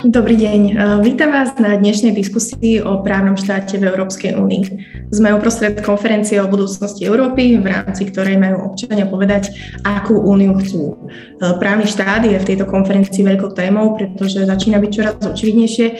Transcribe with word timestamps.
Dobrý 0.00 0.32
deň. 0.32 0.60
E, 0.64 0.74
vítam 1.04 1.28
vás 1.28 1.52
na 1.60 1.76
dnešnej 1.76 2.16
diskusii 2.16 2.80
o 2.80 3.04
právnom 3.04 3.36
štáte 3.36 3.76
v 3.76 3.84
Európskej 3.84 4.32
únii. 4.32 4.62
Sme 5.12 5.28
uprostred 5.36 5.76
konferencie 5.84 6.40
o 6.40 6.48
budúcnosti 6.48 7.04
Európy, 7.04 7.60
v 7.60 7.68
rámci 7.68 8.08
ktorej 8.08 8.40
majú 8.40 8.72
občania 8.72 9.04
povedať, 9.04 9.52
akú 9.84 10.16
úniu 10.16 10.56
chcú. 10.56 10.96
E, 10.96 11.52
právny 11.60 11.84
štát 11.84 12.24
je 12.24 12.32
v 12.32 12.48
tejto 12.48 12.64
konferencii 12.64 13.28
veľkou 13.28 13.52
témou, 13.52 13.92
pretože 13.92 14.48
začína 14.48 14.80
byť 14.80 14.88
čoraz 14.88 15.20
očividnejšie, 15.20 15.86
e, 15.92 15.94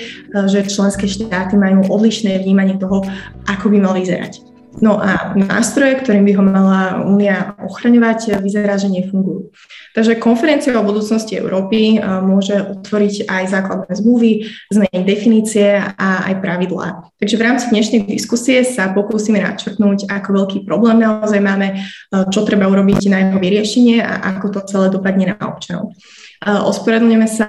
že 0.49 0.65
členské 0.65 1.05
štáty 1.05 1.61
majú 1.61 1.85
odlišné 1.93 2.41
vnímanie 2.41 2.81
toho, 2.81 3.05
ako 3.53 3.69
by 3.69 3.85
mal 3.85 3.93
vyzerať. 3.93 4.50
No 4.81 4.97
a 4.97 5.37
nástroje, 5.37 6.01
ktorým 6.01 6.25
by 6.25 6.33
ho 6.41 6.43
mala 6.43 6.81
Únia 7.05 7.53
ochraňovať, 7.61 8.41
vyzerá, 8.41 8.81
že 8.81 8.89
nefungujú. 8.89 9.53
Takže 9.93 10.17
konferencia 10.17 10.73
o 10.81 10.87
budúcnosti 10.87 11.37
Európy 11.37 12.01
môže 12.25 12.57
otvoriť 12.81 13.29
aj 13.29 13.45
základné 13.53 13.93
zmluvy, 13.93 14.49
zmeniť 14.73 15.03
definície 15.05 15.77
a 15.77 16.31
aj 16.33 16.35
pravidlá. 16.41 17.13
Takže 17.21 17.37
v 17.37 17.45
rámci 17.45 17.65
dnešnej 17.69 18.09
diskusie 18.09 18.65
sa 18.65 18.89
pokúsime 18.89 19.45
načrtnúť, 19.45 20.09
ako 20.09 20.29
veľký 20.33 20.59
problém 20.65 21.05
naozaj 21.05 21.45
máme, 21.45 21.85
čo 22.33 22.47
treba 22.49 22.65
urobiť 22.71 23.13
na 23.13 23.29
jeho 23.29 23.37
vyriešenie 23.37 24.01
a 24.01 24.33
ako 24.33 24.47
to 24.49 24.61
celé 24.65 24.89
dopadne 24.89 25.35
na 25.35 25.37
občanov. 25.45 25.93
Ospravedlňujeme 26.41 27.29
sa 27.29 27.49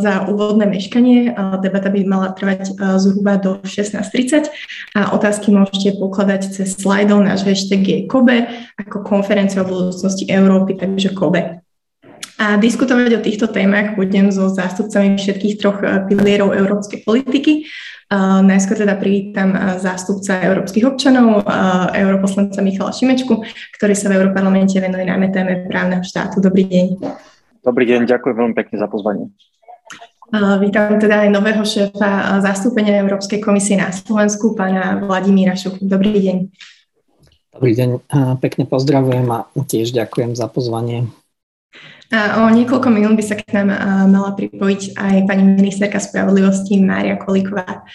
za 0.00 0.24
úvodné 0.24 0.64
meškanie. 0.64 1.36
Debata 1.60 1.92
by 1.92 2.00
mala 2.08 2.32
trvať 2.32 2.72
zhruba 2.96 3.36
do 3.36 3.60
16.30 3.60 4.48
a 4.96 5.12
otázky 5.12 5.52
môžete 5.52 6.00
pokladať 6.00 6.48
cez 6.48 6.80
slajdov. 6.80 7.28
Náš 7.28 7.44
hashtag 7.44 7.84
je 7.84 7.98
KOBE 8.08 8.48
ako 8.80 9.04
konferencia 9.04 9.60
o 9.60 9.68
budúcnosti 9.68 10.24
Európy, 10.32 10.80
takže 10.80 11.12
KOBE. 11.12 11.60
A 12.40 12.56
diskutovať 12.56 13.20
o 13.20 13.24
týchto 13.24 13.52
témach 13.52 14.00
budem 14.00 14.32
so 14.32 14.48
zástupcami 14.48 15.20
všetkých 15.20 15.60
troch 15.60 15.84
pilierov 16.08 16.56
európskej 16.56 17.04
politiky. 17.04 17.68
najskôr 18.44 18.76
teda 18.76 18.96
privítam 18.96 19.56
zástupca 19.80 20.40
európskych 20.40 20.84
občanov, 20.84 21.44
europoslanca 21.92 22.60
Michala 22.60 22.92
Šimečku, 22.92 23.40
ktorý 23.76 23.94
sa 23.96 24.12
v 24.12 24.20
Európarlamente 24.20 24.76
venuje 24.80 25.04
najmä 25.08 25.28
téme 25.32 25.64
právneho 25.68 26.04
štátu. 26.04 26.40
Dobrý 26.40 26.68
deň. 26.68 26.86
Dobrý 27.62 27.86
deň, 27.86 28.10
ďakujem 28.10 28.34
veľmi 28.34 28.54
pekne 28.58 28.76
za 28.82 28.90
pozvanie. 28.90 29.30
Vítam 30.58 30.98
teda 30.98 31.22
aj 31.22 31.30
nového 31.30 31.62
šéfa 31.62 32.42
zastúpenia 32.42 32.98
Európskej 32.98 33.38
komisie 33.38 33.78
na 33.78 33.94
Slovensku, 33.94 34.58
pána 34.58 34.98
Vladimíra 34.98 35.54
Šuchu. 35.54 35.78
Dobrý 35.78 36.18
deň. 36.18 36.36
Dobrý 37.54 37.72
deň, 37.78 37.90
pekne 38.42 38.66
pozdravujem 38.66 39.28
a 39.30 39.46
tiež 39.54 39.94
ďakujem 39.94 40.34
za 40.34 40.50
pozvanie. 40.50 41.06
A 42.10 42.42
o 42.42 42.50
niekoľko 42.50 42.88
minút 42.90 43.14
by 43.14 43.24
sa 43.24 43.38
k 43.38 43.46
nám 43.62 43.70
mala 44.10 44.34
pripojiť 44.34 44.98
aj 44.98 45.16
pani 45.30 45.44
ministerka 45.46 46.02
spravodlivosti 46.02 46.82
Mária 46.82 47.14
Kolíková. 47.14 47.86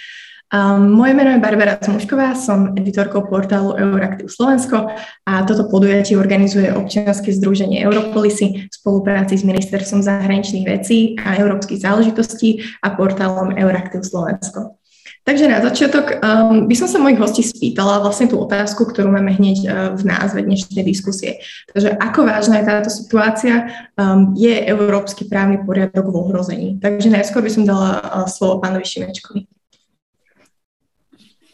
Um, 0.48 0.96
moje 0.96 1.12
meno 1.12 1.36
je 1.36 1.44
Barbara 1.44 1.76
Zmušková, 1.76 2.32
som 2.40 2.72
editorkou 2.80 3.20
portálu 3.28 3.76
Euraktiv 3.76 4.32
Slovensko 4.32 4.96
a 5.28 5.44
toto 5.44 5.68
podujatie 5.68 6.16
organizuje 6.16 6.72
občianske 6.72 7.36
združenie 7.36 7.84
Europolisy 7.84 8.72
v 8.72 8.72
spolupráci 8.72 9.36
s 9.36 9.44
Ministerstvom 9.44 10.00
zahraničných 10.08 10.64
vecí 10.64 11.20
a 11.20 11.36
európskych 11.36 11.84
záležitostí 11.84 12.64
a 12.80 12.96
portálom 12.96 13.60
Euraktiv 13.60 14.08
Slovensko. 14.08 14.80
Takže 15.28 15.52
na 15.52 15.60
začiatok 15.60 16.24
um, 16.24 16.72
by 16.72 16.76
som 16.80 16.88
sa 16.88 17.04
mojich 17.04 17.20
hostí 17.20 17.44
spýtala 17.44 18.00
vlastne 18.00 18.32
tú 18.32 18.40
otázku, 18.40 18.88
ktorú 18.88 19.12
máme 19.12 19.36
hneď 19.36 19.58
uh, 19.68 19.72
v 20.00 20.08
názve 20.08 20.48
dnešnej 20.48 20.88
diskusie. 20.88 21.44
Takže 21.76 22.00
ako 22.00 22.24
vážna 22.24 22.64
je 22.64 22.72
táto 22.72 22.88
situácia? 22.88 23.68
Um, 24.00 24.32
je 24.32 24.56
európsky 24.64 25.28
právny 25.28 25.60
poriadok 25.68 26.08
v 26.08 26.16
ohrození? 26.16 26.70
Takže 26.80 27.12
najskôr 27.12 27.44
by 27.44 27.52
som 27.52 27.68
dala 27.68 28.00
uh, 28.00 28.24
slovo 28.32 28.64
pánovi 28.64 28.88
Šimečkovi. 28.88 29.57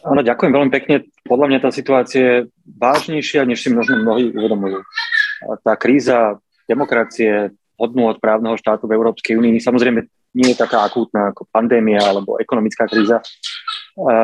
Áno, 0.03 0.19
ďakujem 0.19 0.51
veľmi 0.51 0.71
pekne. 0.71 1.07
Podľa 1.23 1.47
mňa 1.47 1.59
tá 1.63 1.69
situácia 1.71 2.19
je 2.21 2.37
vážnejšia, 2.75 3.47
než 3.47 3.63
si 3.63 3.71
možno 3.71 4.03
mnohí 4.03 4.35
uvedomujú. 4.35 4.83
Tá 5.63 5.79
kríza 5.79 6.43
demokracie, 6.67 7.55
hodnú 7.79 8.11
od 8.11 8.19
právneho 8.19 8.59
štátu 8.59 8.87
v 8.87 8.95
Európskej 8.95 9.39
únii 9.39 9.59
samozrejme 9.59 10.05
nie 10.33 10.49
je 10.51 10.57
taká 10.57 10.83
akútna 10.85 11.29
ako 11.29 11.45
pandémia 11.49 12.01
alebo 12.01 12.41
ekonomická 12.41 12.89
kríza, 12.89 13.21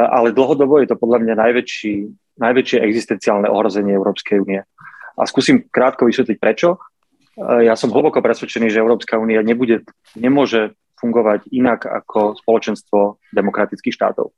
ale 0.10 0.34
dlhodobo 0.34 0.82
je 0.82 0.90
to 0.90 0.98
podľa 0.98 1.22
mňa 1.22 1.36
najväčší, 1.38 1.94
najväčšie 2.40 2.78
existenciálne 2.82 3.46
ohrozenie 3.46 3.94
Európskej 3.94 4.42
únie. 4.42 4.62
A 5.20 5.22
skúsim 5.28 5.68
krátko 5.70 6.10
vysvetliť 6.10 6.38
prečo. 6.40 6.82
Ja 7.40 7.78
som 7.78 7.94
hlboko 7.94 8.20
presvedčený, 8.20 8.74
že 8.74 8.82
Európska 8.82 9.20
únia 9.22 9.40
nemôže 9.46 10.76
fungovať 11.00 11.48
inak 11.56 11.88
ako 11.88 12.36
spoločenstvo 12.44 13.22
demokratických 13.32 13.96
štátov. 13.96 14.36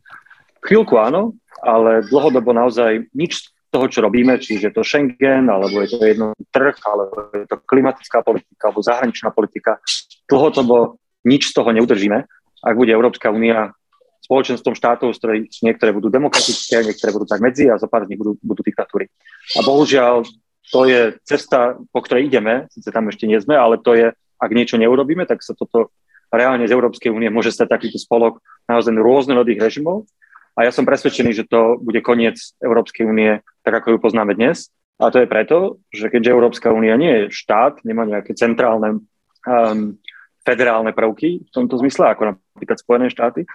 Chvíľku 0.61 0.97
áno, 1.01 1.35
ale 1.61 2.05
dlhodobo 2.05 2.53
naozaj 2.53 3.09
nič 3.17 3.41
z 3.41 3.44
toho, 3.72 3.88
čo 3.88 3.99
robíme, 4.03 4.38
čiže 4.38 4.69
je 4.69 4.75
to 4.75 4.83
Schengen, 4.83 5.47
alebo 5.47 5.81
je 5.81 5.95
to 5.95 6.03
jednotný 6.03 6.44
trh, 6.51 6.75
alebo 6.85 7.31
je 7.33 7.47
to 7.47 7.57
klimatická 7.66 8.19
politika, 8.22 8.69
alebo 8.69 8.83
zahraničná 8.83 9.29
politika, 9.31 9.79
dlhodobo 10.27 11.01
nič 11.25 11.49
z 11.49 11.53
toho 11.55 11.69
neudržíme, 11.72 12.25
ak 12.61 12.75
bude 12.77 12.94
Európska 12.94 13.33
únia 13.33 13.73
spoločenstvom 14.22 14.77
štátov, 14.77 15.17
z 15.17 15.17
ktorých 15.17 15.45
niektoré 15.66 15.89
budú 15.91 16.13
demokratické, 16.13 16.85
niektoré 16.85 17.09
budú 17.09 17.25
tak 17.25 17.41
medzi 17.41 17.67
a 17.67 17.81
zo 17.81 17.89
pár 17.89 18.05
z 18.05 18.13
nich 18.13 18.22
budú, 18.22 18.38
budú 18.39 18.61
diktatúry. 18.61 19.09
A 19.57 19.66
bohužiaľ, 19.66 20.23
to 20.69 20.85
je 20.85 21.17
cesta, 21.25 21.75
po 21.89 21.99
ktorej 22.05 22.29
ideme, 22.29 22.69
síce 22.69 22.93
tam 22.93 23.09
ešte 23.09 23.25
nie 23.25 23.41
sme, 23.41 23.57
ale 23.57 23.81
to 23.81 23.97
je, 23.97 24.13
ak 24.13 24.51
niečo 24.53 24.78
neurobíme, 24.78 25.25
tak 25.25 25.41
sa 25.41 25.57
toto 25.57 25.91
reálne 26.31 26.63
z 26.63 26.72
Európskej 26.72 27.11
únie 27.11 27.28
môže 27.28 27.51
stať 27.51 27.75
takýto 27.75 27.99
spolok 27.99 28.39
naozaj 28.69 28.93
rôznorodých 28.95 29.59
režimov, 29.59 30.07
a 30.56 30.67
ja 30.67 30.72
som 30.72 30.84
presvedčený, 30.84 31.31
že 31.31 31.47
to 31.47 31.79
bude 31.79 32.03
koniec 32.03 32.38
Európskej 32.59 33.07
únie, 33.07 33.39
tak 33.63 33.81
ako 33.81 33.95
ju 33.95 33.97
poznáme 34.03 34.35
dnes. 34.35 34.67
A 35.01 35.09
to 35.09 35.23
je 35.23 35.31
preto, 35.31 35.81
že 35.89 36.12
keďže 36.13 36.35
Európska 36.35 36.69
únia 36.69 36.94
nie 37.00 37.09
je 37.09 37.34
štát, 37.34 37.81
nemá 37.81 38.06
nejaké 38.06 38.38
centrálne 38.38 39.01
um, 39.47 39.97
federálne 40.45 40.94
prvky 40.94 41.41
v 41.41 41.51
tomto 41.53 41.81
zmysle, 41.81 42.13
ako 42.13 42.38
napríklad 42.38 42.78
Spojené 42.78 43.07
štáty, 43.09 43.50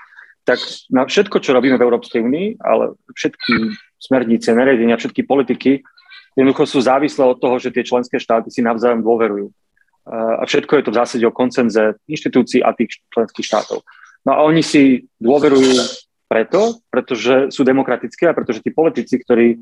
tak 0.46 0.62
na 0.90 1.06
všetko, 1.06 1.42
čo 1.42 1.54
robíme 1.54 1.74
v 1.74 1.84
Európskej 1.86 2.22
únii, 2.22 2.62
ale 2.62 2.94
všetky 3.14 3.78
smernice, 3.98 4.54
nariadenia, 4.54 4.98
všetky 4.98 5.26
politiky, 5.26 5.82
jednoducho 6.38 6.66
sú 6.66 6.78
závislé 6.86 7.26
od 7.26 7.42
toho, 7.42 7.58
že 7.58 7.74
tie 7.74 7.82
členské 7.82 8.22
štáty 8.22 8.54
si 8.54 8.62
navzájom 8.62 9.02
dôverujú. 9.02 9.50
A 10.06 10.46
všetko 10.46 10.78
je 10.78 10.84
to 10.86 10.94
v 10.94 10.98
zásade 11.02 11.24
o 11.26 11.34
koncenze 11.34 11.98
inštitúcií 12.06 12.62
a 12.62 12.70
tých 12.70 13.02
členských 13.10 13.42
štátov. 13.42 13.82
No 14.22 14.30
a 14.38 14.46
oni 14.46 14.62
si 14.62 15.10
dôverujú 15.18 16.05
preto, 16.26 16.82
pretože 16.90 17.54
sú 17.54 17.62
demokratické 17.62 18.30
a 18.30 18.36
pretože 18.36 18.62
tí 18.62 18.74
politici, 18.74 19.18
ktorí 19.22 19.56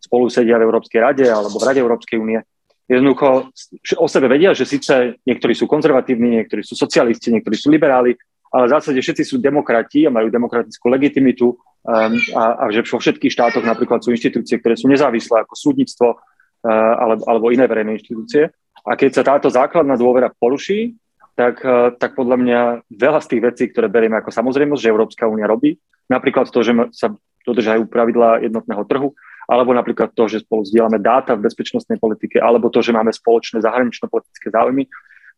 spolu 0.00 0.28
sedia 0.28 0.60
v 0.60 0.68
Európskej 0.68 1.00
rade 1.00 1.24
alebo 1.24 1.56
v 1.56 1.64
Rade 1.64 1.80
Európskej 1.80 2.20
únie, 2.20 2.40
jednoducho 2.84 3.48
o 3.96 4.06
sebe 4.08 4.28
vedia, 4.28 4.52
že 4.52 4.68
síce 4.68 5.16
niektorí 5.24 5.56
sú 5.56 5.64
konzervatívni, 5.64 6.44
niektorí 6.44 6.60
sú 6.60 6.76
socialisti, 6.76 7.32
niektorí 7.32 7.56
sú 7.56 7.72
liberáli, 7.72 8.12
ale 8.52 8.64
v 8.68 8.74
zásade 8.76 9.00
všetci 9.00 9.24
sú 9.24 9.36
demokrati 9.40 10.04
a 10.04 10.14
majú 10.14 10.28
demokratickú 10.28 10.86
legitimitu 10.92 11.56
um, 11.56 12.12
a, 12.36 12.68
a 12.68 12.70
že 12.70 12.84
vo 12.84 13.00
všetkých 13.00 13.32
štátoch 13.32 13.64
napríklad 13.64 14.04
sú 14.04 14.12
inštitúcie, 14.12 14.60
ktoré 14.60 14.76
sú 14.76 14.86
nezávislé 14.86 15.42
ako 15.42 15.54
súdnictvo 15.56 16.08
uh, 16.14 16.94
alebo, 17.00 17.24
alebo 17.24 17.46
iné 17.50 17.64
verejné 17.64 17.96
inštitúcie. 17.98 18.52
A 18.84 19.00
keď 19.00 19.10
sa 19.16 19.22
táto 19.24 19.48
základná 19.48 19.96
dôvera 19.96 20.28
poruší, 20.28 20.92
tak, 21.34 21.60
uh, 21.66 21.92
tak 21.94 22.14
podľa 22.14 22.36
mňa 22.40 22.60
veľa 22.90 23.20
z 23.22 23.28
tých 23.34 23.42
vecí, 23.42 23.64
ktoré 23.70 23.90
berieme 23.90 24.18
ako 24.18 24.30
samozrejmosť, 24.30 24.82
že 24.82 24.92
Európska 24.94 25.30
únia 25.30 25.50
robí, 25.50 25.76
Napríklad 26.08 26.52
to, 26.52 26.60
že 26.60 26.72
sa 26.92 27.16
dodržajú 27.44 27.88
pravidlá 27.88 28.44
jednotného 28.44 28.84
trhu, 28.84 29.08
alebo 29.48 29.76
napríklad 29.76 30.12
to, 30.12 30.28
že 30.28 30.44
spolu 30.44 30.64
zdieľame 30.64 31.00
dáta 31.00 31.36
v 31.36 31.44
bezpečnostnej 31.44 32.00
politike, 32.00 32.40
alebo 32.40 32.72
to, 32.72 32.80
že 32.80 32.96
máme 32.96 33.12
spoločné 33.12 33.60
zahranično-politické 33.60 34.48
záujmy, 34.52 34.88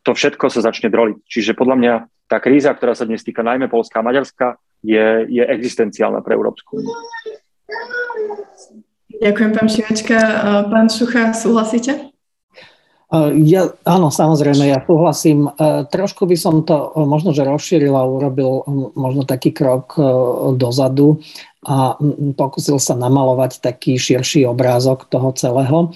to 0.07 0.15
všetko 0.15 0.47
sa 0.47 0.63
začne 0.63 0.87
droliť. 0.91 1.19
Čiže 1.27 1.59
podľa 1.59 1.77
mňa 1.83 1.95
tá 2.31 2.39
kríza, 2.39 2.71
ktorá 2.71 2.95
sa 2.95 3.07
dnes 3.07 3.27
týka 3.27 3.43
najmä 3.43 3.67
Polska 3.67 4.03
a 4.03 4.07
Maďarska, 4.07 4.59
je, 4.87 5.27
je 5.27 5.43
existenciálna 5.43 6.23
pre 6.23 6.39
Európsku 6.39 6.79
úniu. 6.79 6.95
Ďakujem, 9.19 9.51
pán 9.51 9.67
Šimečka. 9.67 10.19
Pán 10.71 10.87
Šucha, 10.87 11.35
súhlasíte? 11.35 12.16
Ja, 13.47 13.71
áno, 13.87 14.11
samozrejme, 14.11 14.67
ja 14.67 14.83
súhlasím. 14.83 15.47
Trošku 15.95 16.27
by 16.27 16.35
som 16.35 16.67
to 16.67 16.91
možno, 17.07 17.31
že 17.31 17.47
rozšíril 17.47 17.95
a 17.95 18.03
urobil 18.03 18.67
možno 18.99 19.23
taký 19.23 19.55
krok 19.55 19.95
dozadu 20.59 21.23
a 21.63 21.95
pokusil 22.35 22.83
sa 22.83 22.99
namalovať 22.99 23.63
taký 23.63 23.95
širší 23.95 24.43
obrázok 24.51 25.07
toho 25.07 25.31
celého. 25.39 25.95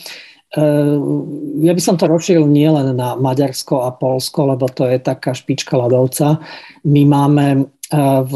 Ja 1.62 1.73
by 1.75 1.83
som 1.83 1.99
to 1.99 2.07
rozšíril 2.07 2.47
nielen 2.47 2.95
na 2.95 3.19
Maďarsko 3.19 3.87
a 3.87 3.91
Polsko, 3.91 4.55
lebo 4.55 4.71
to 4.71 4.87
je 4.87 5.03
taká 5.03 5.35
špička 5.35 5.79
ľadovca. 5.79 6.39
My 6.87 7.03
máme 7.11 7.75
v, 8.23 8.35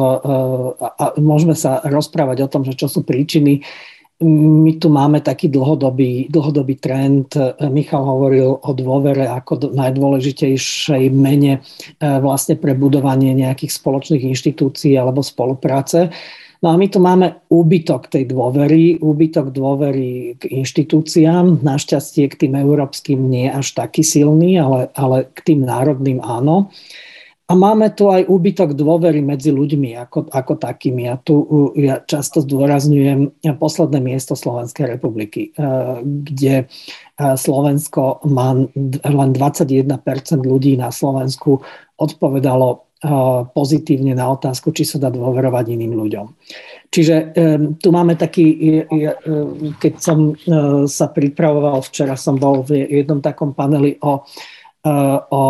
a 0.83 1.05
môžeme 1.23 1.55
sa 1.55 1.79
rozprávať 1.87 2.43
o 2.43 2.51
tom, 2.51 2.67
že 2.67 2.75
čo 2.75 2.91
sú 2.91 3.07
príčiny 3.07 3.63
my 4.23 4.73
tu 4.79 4.89
máme 4.95 5.19
taký 5.27 5.51
dlhodobý, 5.51 6.31
dlhodobý 6.31 6.79
trend. 6.79 7.35
Michal 7.67 8.07
hovoril 8.07 8.63
o 8.63 8.71
dôvere 8.71 9.27
ako 9.27 9.75
najdôležitejšej 9.75 11.11
mene 11.11 11.59
vlastne 11.99 12.55
pre 12.55 12.79
budovanie 12.79 13.35
nejakých 13.35 13.75
spoločných 13.75 14.23
inštitúcií 14.31 14.95
alebo 14.95 15.19
spolupráce. 15.19 16.15
No 16.63 16.73
a 16.73 16.81
my 16.81 16.89
tu 16.89 16.97
máme 16.97 17.45
úbytok 17.53 18.09
tej 18.09 18.31
dôvery, 18.31 18.97
úbytok 18.97 19.53
dôvery 19.53 20.41
k 20.41 20.49
inštitúciám, 20.63 21.61
našťastie 21.61 22.25
k 22.31 22.47
tým 22.47 22.57
európskym 22.57 23.21
nie 23.21 23.53
až 23.53 23.77
taký 23.77 24.01
silný, 24.01 24.57
ale, 24.57 24.89
ale 24.97 25.29
k 25.37 25.53
tým 25.53 25.61
národným 25.67 26.25
áno. 26.25 26.73
A 27.45 27.53
máme 27.53 27.93
tu 27.93 28.09
aj 28.09 28.25
úbytok 28.25 28.73
dôvery 28.73 29.21
medzi 29.21 29.53
ľuďmi 29.53 30.01
ako, 30.01 30.33
ako 30.33 30.57
takými. 30.57 31.05
Ja 31.05 31.21
tu 31.21 31.45
ja 31.77 32.01
často 32.01 32.41
zdôrazňujem 32.41 33.45
posledné 33.61 34.01
miesto 34.01 34.33
Slovenskej 34.33 34.97
republiky, 34.97 35.53
eh, 35.53 36.01
kde 36.01 36.65
eh, 36.65 37.37
Slovensko 37.37 38.25
má 38.33 38.57
len 39.05 39.31
21% 39.37 39.93
ľudí 40.41 40.81
na 40.81 40.89
Slovensku 40.89 41.61
odpovedalo 42.01 42.85
pozitívne 43.53 44.17
na 44.17 44.33
otázku, 44.33 44.73
či 44.73 44.89
sa 44.89 44.97
dá 44.97 45.13
dôverovať 45.13 45.77
iným 45.77 45.93
ľuďom. 45.93 46.27
Čiže 46.89 47.17
tu 47.83 47.89
máme 47.91 48.15
taký, 48.15 48.81
keď 49.83 49.95
som 49.99 50.31
e, 50.31 50.35
sa 50.87 51.11
pripravoval, 51.11 51.83
včera 51.83 52.15
som 52.15 52.39
bol 52.39 52.63
v 52.63 52.87
jednom 52.87 53.19
takom 53.19 53.51
paneli 53.51 53.99
o, 53.99 54.23
e, 54.23 54.54
o 55.31 55.45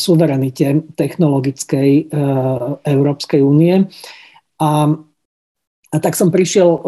suverenite 0.00 0.96
technologickej 0.96 1.90
e, 2.00 2.02
Európskej 2.80 3.44
únie. 3.44 3.84
A 4.60 4.70
a 5.94 6.02
tak 6.02 6.18
som 6.18 6.26
prišiel 6.26 6.82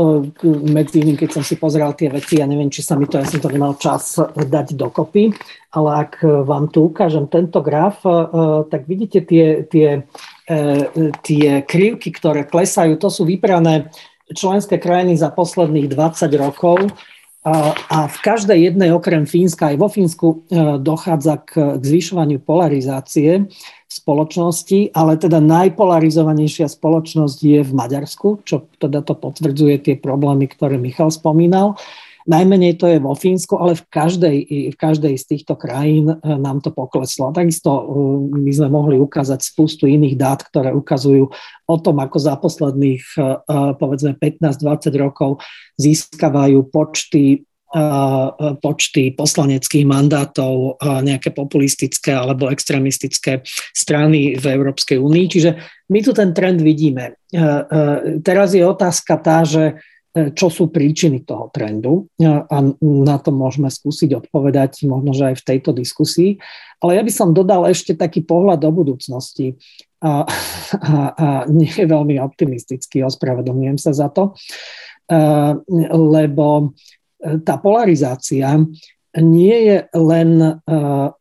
medzi 0.67 0.99
iným, 0.99 1.15
keď 1.15 1.39
som 1.39 1.47
si 1.47 1.55
pozrel 1.55 1.95
tie 1.95 2.11
veci, 2.11 2.43
ja 2.43 2.47
neviem, 2.51 2.67
či 2.67 2.83
sa 2.83 2.99
mi 2.99 3.07
to, 3.07 3.23
ja 3.23 3.23
som 3.23 3.39
to 3.39 3.47
nemal 3.55 3.79
čas 3.79 4.19
dať 4.35 4.75
dokopy, 4.75 5.31
ale 5.79 5.89
ak 6.03 6.27
vám 6.27 6.67
tu 6.75 6.91
ukážem 6.91 7.31
tento 7.31 7.63
graf, 7.63 8.03
tak 8.67 8.83
vidíte 8.91 9.23
tie, 9.23 9.63
tie, 9.63 10.03
tie 11.23 11.49
krivky, 11.63 12.11
ktoré 12.11 12.51
klesajú, 12.51 12.99
to 12.99 13.07
sú 13.07 13.23
vybrané 13.23 13.95
členské 14.35 14.83
krajiny 14.83 15.15
za 15.15 15.31
posledných 15.31 15.87
20 15.87 16.27
rokov 16.43 16.91
a 17.47 18.11
v 18.11 18.19
každej 18.27 18.59
jednej, 18.59 18.91
okrem 18.91 19.23
Fínska, 19.23 19.71
aj 19.71 19.79
vo 19.79 19.87
Fínsku 19.87 20.27
e, 20.27 20.37
dochádza 20.83 21.39
k, 21.47 21.79
k 21.79 21.83
zvyšovaniu 21.83 22.43
polarizácie 22.43 23.47
spoločnosti, 23.87 24.91
ale 24.91 25.15
teda 25.15 25.39
najpolarizovanejšia 25.39 26.67
spoločnosť 26.67 27.39
je 27.39 27.61
v 27.63 27.71
Maďarsku, 27.71 28.43
čo 28.43 28.67
teda 28.83 28.99
to 29.07 29.15
potvrdzuje 29.15 29.79
tie 29.79 29.95
problémy, 29.95 30.51
ktoré 30.51 30.75
Michal 30.75 31.15
spomínal. 31.15 31.79
Najmenej 32.27 32.75
to 32.83 32.91
je 32.91 32.99
vo 32.99 33.15
Fínsku, 33.15 33.55
ale 33.55 33.79
v 33.79 33.87
každej, 33.87 34.37
v 34.75 34.77
každej 34.77 35.15
z 35.15 35.25
týchto 35.31 35.55
krajín 35.55 36.11
e, 36.11 36.17
nám 36.23 36.59
to 36.59 36.75
pokleslo. 36.75 37.31
Takisto 37.31 37.71
e, 37.71 37.85
my 38.43 38.51
sme 38.51 38.69
mohli 38.69 38.99
ukázať 38.99 39.47
spustu 39.47 39.87
iných 39.87 40.19
dát, 40.19 40.43
ktoré 40.43 40.75
ukazujú 40.75 41.31
o 41.71 41.77
tom, 41.79 41.97
ako 42.03 42.19
za 42.19 42.35
posledných 42.35 43.03
e, 43.15 43.21
povedzme 43.79 44.19
15-20 44.19 44.91
rokov 44.99 45.39
získavajú 45.79 46.67
počty 46.69 47.47
počty 48.63 49.13
poslaneckých 49.13 49.85
mandátov, 49.85 50.81
nejaké 50.81 51.35
populistické 51.35 52.15
alebo 52.15 52.49
extremistické 52.49 53.43
strany 53.75 54.39
v 54.39 54.45
Európskej 54.49 54.97
únii. 54.97 55.27
Čiže 55.27 55.51
my 55.91 55.99
tu 56.01 56.15
ten 56.15 56.31
trend 56.31 56.63
vidíme. 56.63 57.19
Teraz 58.23 58.55
je 58.55 58.65
otázka 58.65 59.19
tá, 59.21 59.43
že 59.43 59.77
čo 60.17 60.49
sú 60.49 60.73
príčiny 60.73 61.29
toho 61.29 61.53
trendu 61.53 62.09
a 62.25 62.57
na 62.81 63.17
to 63.21 63.29
môžeme 63.29 63.69
skúsiť 63.69 64.25
odpovedať 64.25 64.89
možno, 64.89 65.13
že 65.13 65.33
aj 65.33 65.37
v 65.45 65.47
tejto 65.53 65.71
diskusii. 65.77 66.41
Ale 66.81 66.97
ja 66.97 67.03
by 67.05 67.13
som 67.13 67.37
dodal 67.37 67.69
ešte 67.69 67.93
taký 67.93 68.25
pohľad 68.25 68.65
do 68.65 68.73
budúcnosti 68.73 69.61
a, 70.01 70.25
a, 70.81 70.97
a 71.13 71.27
nie 71.53 71.69
je 71.69 71.85
veľmi 71.85 72.17
optimistický, 72.17 73.05
ospravedlňujem 73.05 73.77
sa 73.77 73.93
za 73.93 74.09
to, 74.09 74.33
e, 75.09 75.17
lebo 75.93 76.47
e, 77.21 77.41
tá 77.45 77.61
polarizácia 77.61 78.57
nie 79.17 79.57
je 79.65 79.79
len 79.97 80.61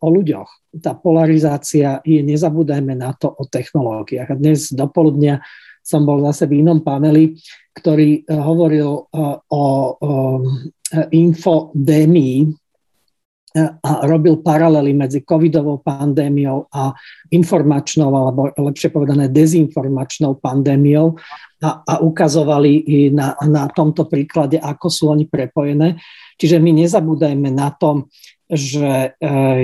o 0.03 0.07
ľuďoch. 0.11 0.75
Tá 0.83 0.91
polarizácia 0.99 2.03
je, 2.03 2.19
nezabúdajme 2.19 2.91
na 2.91 3.15
to, 3.15 3.31
o 3.31 3.47
technológiách. 3.47 4.35
A 4.35 4.35
dnes 4.35 4.67
dopoludnia 4.75 5.39
som 5.85 6.01
bol 6.01 6.25
zase 6.25 6.49
v 6.49 6.65
inom 6.65 6.81
paneli, 6.81 7.37
ktorý 7.77 8.25
eh, 8.25 8.33
hovoril 8.33 9.05
eh, 9.05 9.37
o 9.53 9.63
eh, 9.93 11.07
infodémii 11.13 12.37
a 13.55 14.03
robil 14.03 14.43
paralely 14.43 14.91
medzi 14.91 15.23
covidovou 15.23 15.79
pandémiou 15.79 16.67
a 16.75 16.91
informačnou, 17.31 18.11
alebo 18.11 18.51
lepšie 18.51 18.91
povedané 18.91 19.31
dezinformačnou 19.31 20.43
pandémiou 20.43 21.15
a, 21.63 21.79
a 21.87 21.93
ukazovali 22.03 22.83
na, 23.15 23.31
na 23.47 23.71
tomto 23.71 24.11
príklade, 24.11 24.59
ako 24.59 24.91
sú 24.91 25.07
oni 25.07 25.31
prepojené. 25.31 25.95
Čiže 26.35 26.59
my 26.59 26.83
nezabúdajme 26.83 27.47
na 27.55 27.71
to, 27.71 28.11
že 28.51 29.15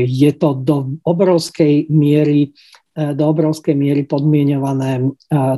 je 0.08 0.32
to 0.40 0.56
do 0.56 0.96
obrovskej 1.04 1.92
miery 1.92 2.56
do 2.92 3.24
obrovskej 3.24 3.72
miery 3.72 4.04
podmienované 4.04 5.00
e, 5.00 5.04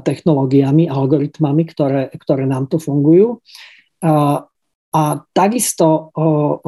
technológiami, 0.05 0.85
algoritmami, 0.85 1.63
ktoré, 1.65 2.13
ktoré 2.13 2.45
nám 2.45 2.69
tu 2.69 2.77
fungujú. 2.77 3.41
A, 4.05 4.45
a 4.93 5.03
takisto, 5.33 6.13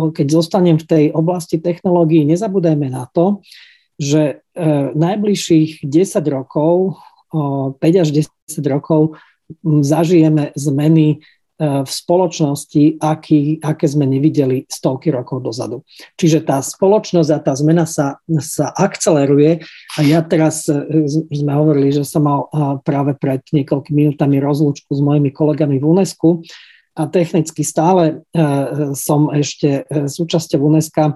keď 0.09 0.27
zostanem 0.33 0.81
v 0.81 0.85
tej 0.89 1.03
oblasti 1.13 1.61
technológií, 1.61 2.25
nezabúdajme 2.25 2.89
na 2.89 3.05
to, 3.13 3.45
že 4.01 4.41
e, 4.57 4.65
najbližších 4.97 5.85
10 5.85 6.25
rokov, 6.33 6.97
5 7.29 7.79
až 7.79 8.09
10 8.09 8.73
rokov 8.73 9.19
zažijeme 9.63 10.55
zmeny 10.57 11.21
v 11.55 11.87
spoločnosti, 11.87 12.99
aký, 12.99 13.63
aké 13.63 13.87
sme 13.87 14.03
nevideli 14.03 14.67
stovky 14.67 15.07
rokov 15.07 15.39
dozadu. 15.39 15.87
Čiže 16.19 16.43
tá 16.43 16.59
spoločnosť 16.59 17.31
a 17.31 17.39
tá 17.39 17.55
zmena 17.55 17.87
sa, 17.87 18.19
sa 18.43 18.75
akceleruje 18.75 19.63
a 19.95 19.99
ja 20.03 20.19
teraz 20.19 20.67
e, 20.67 21.07
sme 21.31 21.51
hovorili, 21.55 21.95
že 21.95 22.03
som 22.03 22.27
mal 22.27 22.51
práve 22.83 23.15
pred 23.15 23.39
niekoľkými 23.55 23.95
minútami 23.95 24.43
rozlúčku 24.43 24.91
s 24.91 24.99
mojimi 24.99 25.31
kolegami 25.31 25.79
v 25.79 25.87
UNESCO 25.95 26.43
a 26.99 27.07
technicky 27.07 27.63
stále 27.63 28.03
e, 28.35 28.43
som 28.91 29.31
ešte 29.31 29.87
e, 29.87 30.11
súčasťou 30.11 30.59
UNESCO 30.59 31.15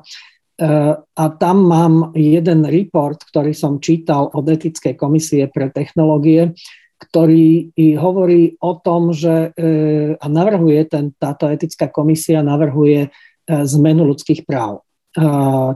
a 1.15 1.25
tam 1.39 1.71
mám 1.71 2.11
jeden 2.19 2.67
report, 2.67 3.23
ktorý 3.31 3.55
som 3.55 3.79
čítal 3.79 4.27
od 4.35 4.43
etickej 4.43 4.99
komisie 4.99 5.47
pre 5.47 5.71
technológie, 5.71 6.51
ktorý 6.99 7.71
hovorí 7.95 8.59
o 8.59 8.75
tom, 8.75 9.15
že 9.15 9.55
e, 9.55 10.13
a 10.19 10.25
navrhuje, 10.27 10.83
ten, 10.91 11.15
táto 11.15 11.47
etická 11.47 11.87
komisia 11.87 12.43
navrhuje 12.43 13.07
e, 13.07 13.09
zmenu 13.47 14.03
ľudských 14.03 14.43
práv. 14.43 14.83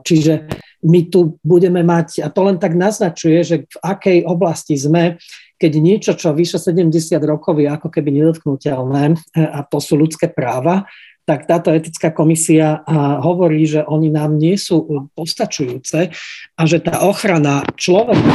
Čiže 0.05 0.45
my 0.85 1.09
tu 1.09 1.41
budeme 1.41 1.81
mať, 1.81 2.21
a 2.21 2.29
to 2.29 2.45
len 2.45 2.61
tak 2.61 2.77
naznačuje, 2.77 3.41
že 3.41 3.55
v 3.65 3.77
akej 3.81 4.17
oblasti 4.29 4.77
sme, 4.77 5.17
keď 5.57 5.71
niečo, 5.81 6.11
čo 6.13 6.37
vyše 6.37 6.61
70 6.61 6.93
rokov 7.25 7.57
je 7.57 7.65
ako 7.65 7.89
keby 7.89 8.13
nedotknutelné, 8.19 9.17
e, 9.33 9.41
a 9.41 9.63
to 9.65 9.79
sú 9.79 9.97
ľudské 9.97 10.29
práva, 10.29 10.85
tak 11.23 11.47
táto 11.47 11.71
etická 11.71 12.11
komisia 12.11 12.83
hovorí, 13.23 13.63
že 13.63 13.79
oni 13.87 14.11
nám 14.11 14.35
nie 14.35 14.59
sú 14.59 15.07
postačujúce 15.15 16.11
a 16.59 16.61
že 16.67 16.83
tá 16.83 17.07
ochrana 17.07 17.63
človeka 17.79 18.27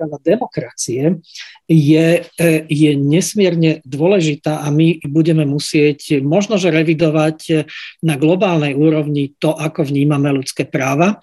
ochrana 0.00 0.16
demokracie 0.24 1.20
je, 1.68 2.24
e, 2.24 2.50
je 2.66 2.90
nesmierne 2.96 3.84
dôležitá 3.84 4.64
a 4.64 4.72
my 4.72 5.04
budeme 5.04 5.44
musieť 5.44 6.24
možno, 6.24 6.56
že 6.56 6.72
revidovať 6.72 7.68
na 8.00 8.16
globálnej 8.16 8.72
úrovni 8.72 9.36
to, 9.36 9.52
ako 9.52 9.84
vnímame 9.84 10.32
ľudské 10.32 10.64
práva. 10.64 11.20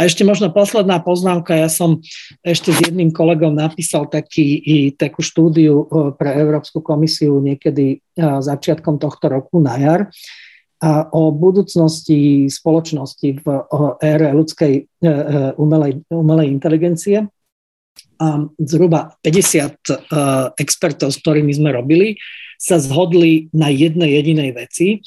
A 0.00 0.08
ešte 0.08 0.24
možno 0.24 0.48
posledná 0.48 1.00
poznámka. 1.00 1.52
Ja 1.52 1.68
som 1.68 2.00
ešte 2.40 2.72
s 2.72 2.78
jedným 2.88 3.12
kolegom 3.12 3.52
napísal 3.52 4.08
taký, 4.08 4.60
takú 5.00 5.24
štúdiu 5.24 5.84
e, 5.84 5.86
pre 6.12 6.36
Európsku 6.36 6.84
komisiu 6.84 7.40
niekedy 7.40 7.96
e, 7.96 7.98
začiatkom 8.20 9.00
tohto 9.00 9.32
roku 9.32 9.64
na 9.64 9.80
jar 9.80 10.00
a 10.80 11.12
o 11.12 11.28
budúcnosti 11.28 12.48
spoločnosti 12.48 13.44
v 13.44 13.46
ére 14.00 14.32
ľudskej 14.32 15.04
umelej, 15.60 16.08
umelej 16.08 16.48
inteligencie 16.48 17.28
zhruba 18.60 19.16
50 19.24 19.32
e, 19.32 19.94
expertov, 20.60 21.16
s 21.16 21.18
ktorými 21.24 21.52
sme 21.56 21.72
robili, 21.72 22.20
sa 22.60 22.76
zhodli 22.76 23.48
na 23.56 23.72
jednej 23.72 24.20
jedinej 24.20 24.50
veci, 24.52 25.00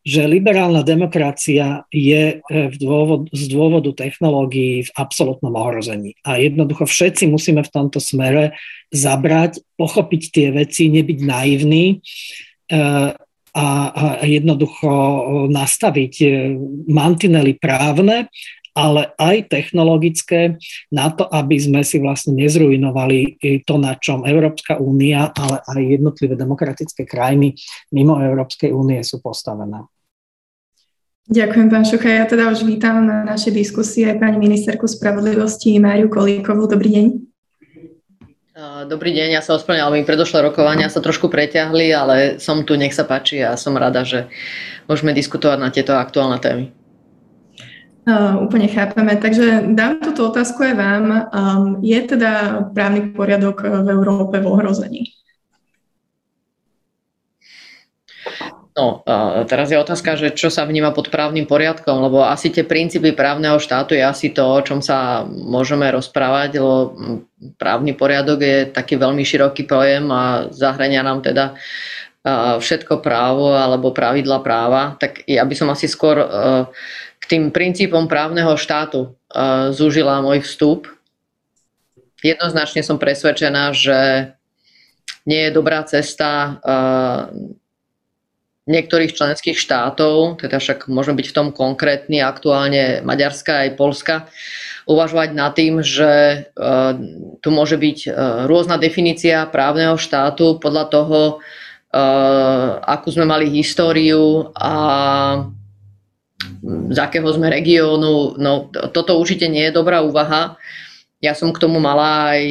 že 0.00 0.24
liberálna 0.28 0.84
demokracia 0.84 1.84
je 1.92 2.36
e, 2.36 2.56
v 2.68 2.76
dôvod, 2.76 3.32
z 3.32 3.44
dôvodu 3.48 3.92
technológií 3.96 4.84
v 4.84 4.90
absolútnom 4.96 5.52
ohrození. 5.56 6.16
A 6.24 6.36
jednoducho 6.36 6.84
všetci 6.84 7.28
musíme 7.32 7.64
v 7.64 7.72
tomto 7.72 8.00
smere 8.00 8.56
zabrať, 8.92 9.64
pochopiť 9.80 10.22
tie 10.32 10.48
veci, 10.52 10.92
nebyť 10.92 11.18
naivní 11.24 11.84
e, 11.88 11.96
a, 13.50 13.68
a 13.90 14.24
jednoducho 14.30 14.86
nastaviť 15.50 16.14
mantinely 16.86 17.58
právne, 17.58 18.30
ale 18.74 19.12
aj 19.18 19.50
technologické 19.50 20.58
na 20.88 21.10
to, 21.10 21.26
aby 21.26 21.56
sme 21.58 21.80
si 21.82 21.98
vlastne 21.98 22.38
nezrujnovali 22.38 23.38
to, 23.66 23.74
na 23.76 23.98
čom 23.98 24.22
Európska 24.24 24.78
únia, 24.78 25.30
ale 25.34 25.62
aj 25.64 25.80
jednotlivé 26.00 26.34
demokratické 26.38 27.02
krajiny 27.04 27.58
mimo 27.90 28.18
Európskej 28.18 28.70
únie 28.70 29.02
sú 29.02 29.18
postavené. 29.18 29.84
Ďakujem, 31.30 31.66
pán 31.70 31.86
Šucha. 31.86 32.10
Ja 32.10 32.26
teda 32.26 32.50
už 32.50 32.66
vítam 32.66 33.06
na 33.06 33.22
našej 33.22 33.54
diskusie 33.54 34.10
pani 34.18 34.34
ministerku 34.34 34.90
spravodlivosti 34.90 35.78
Máriu 35.78 36.10
Kolíkovú. 36.10 36.66
Dobrý 36.66 36.90
deň. 36.90 37.06
Dobrý 38.90 39.16
deň, 39.16 39.38
ja 39.38 39.42
sa 39.44 39.56
ospravedlňujem, 39.56 40.04
mi 40.04 40.08
predošlé 40.08 40.44
rokovania 40.44 40.92
sa 40.92 41.00
trošku 41.00 41.32
preťahli, 41.32 41.96
ale 41.96 42.36
som 42.42 42.60
tu, 42.66 42.76
nech 42.76 42.92
sa 42.92 43.08
páči 43.08 43.40
a 43.40 43.56
som 43.56 43.72
rada, 43.72 44.04
že 44.04 44.28
môžeme 44.84 45.16
diskutovať 45.16 45.58
na 45.62 45.72
tieto 45.72 45.96
aktuálne 45.96 46.36
témy. 46.42 46.68
Uh, 48.00 48.40
úplne 48.48 48.64
chápeme. 48.66 49.12
Takže 49.20 49.76
dám 49.76 50.00
túto 50.00 50.32
otázku 50.32 50.64
aj 50.64 50.74
vám. 50.74 51.04
Um, 51.30 51.64
je 51.84 52.00
teda 52.00 52.64
právny 52.72 53.12
poriadok 53.12 53.60
v 53.60 53.88
Európe 53.92 54.40
v 54.40 54.48
ohrození? 54.48 55.02
No, 58.70 59.02
a 59.04 59.44
teraz 59.44 59.68
je 59.68 59.76
otázka, 59.76 60.16
že 60.16 60.32
čo 60.32 60.48
sa 60.48 60.64
vníma 60.64 60.94
pod 60.96 61.12
právnym 61.12 61.44
poriadkom, 61.44 62.00
lebo 62.00 62.24
asi 62.24 62.48
tie 62.48 62.64
princípy 62.64 63.12
právneho 63.12 63.60
štátu 63.60 63.92
je 63.92 64.00
asi 64.00 64.32
to, 64.32 64.46
o 64.46 64.62
čom 64.64 64.80
sa 64.80 65.26
môžeme 65.26 65.84
rozprávať, 65.90 66.56
lebo 66.56 66.96
právny 67.60 67.92
poriadok 67.92 68.40
je 68.40 68.58
taký 68.70 68.96
veľmi 68.96 69.26
široký 69.26 69.68
pojem 69.68 70.08
a 70.08 70.48
zahrania 70.54 71.04
nám 71.04 71.20
teda 71.20 71.58
všetko 72.62 73.02
právo 73.04 73.52
alebo 73.52 73.92
pravidla 73.92 74.38
práva, 74.40 74.96
tak 74.96 75.24
ja 75.28 75.42
by 75.44 75.54
som 75.56 75.68
asi 75.72 75.90
skôr 75.90 76.16
k 76.20 77.09
tým 77.30 77.54
princípom 77.54 78.10
právneho 78.10 78.58
štátu 78.58 79.14
zúžila 79.70 80.18
môj 80.18 80.42
vstup. 80.42 80.90
Jednoznačne 82.18 82.82
som 82.82 82.98
presvedčená, 82.98 83.70
že 83.70 83.98
nie 85.24 85.46
je 85.46 85.54
dobrá 85.54 85.86
cesta 85.86 86.58
niektorých 88.70 89.16
členských 89.16 89.58
štátov, 89.58 90.38
teda 90.38 90.62
však 90.62 90.86
môžeme 90.86 91.18
byť 91.18 91.26
v 91.32 91.36
tom 91.36 91.48
konkrétny, 91.50 92.22
aktuálne 92.22 93.02
Maďarska 93.02 93.66
aj 93.66 93.70
Polska, 93.74 94.14
uvažovať 94.86 95.28
nad 95.34 95.52
tým, 95.54 95.82
že 95.82 96.44
uh, 96.54 96.94
tu 97.42 97.48
môže 97.50 97.74
byť 97.78 97.98
uh, 98.06 98.12
rôzna 98.46 98.78
definícia 98.78 99.46
právneho 99.50 99.98
štátu 99.98 100.62
podľa 100.62 100.84
toho, 100.90 101.20
uh, 101.38 102.78
akú 102.86 103.10
sme 103.10 103.26
mali 103.26 103.50
históriu 103.50 104.54
a 104.54 104.74
z 106.90 106.98
akého 106.98 107.28
sme 107.32 107.52
regiónu. 107.52 108.36
No, 108.40 108.72
toto 108.72 109.16
určite 109.20 109.48
nie 109.48 109.68
je 109.68 109.76
dobrá 109.76 110.00
úvaha. 110.00 110.56
Ja 111.20 111.36
som 111.36 111.52
k 111.52 111.60
tomu 111.60 111.78
mala 111.80 112.32
aj 112.36 112.44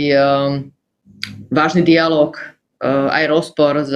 vážny 1.49 1.81
dialog, 1.81 2.37
aj 2.85 3.23
rozpor 3.27 3.81
s 3.81 3.93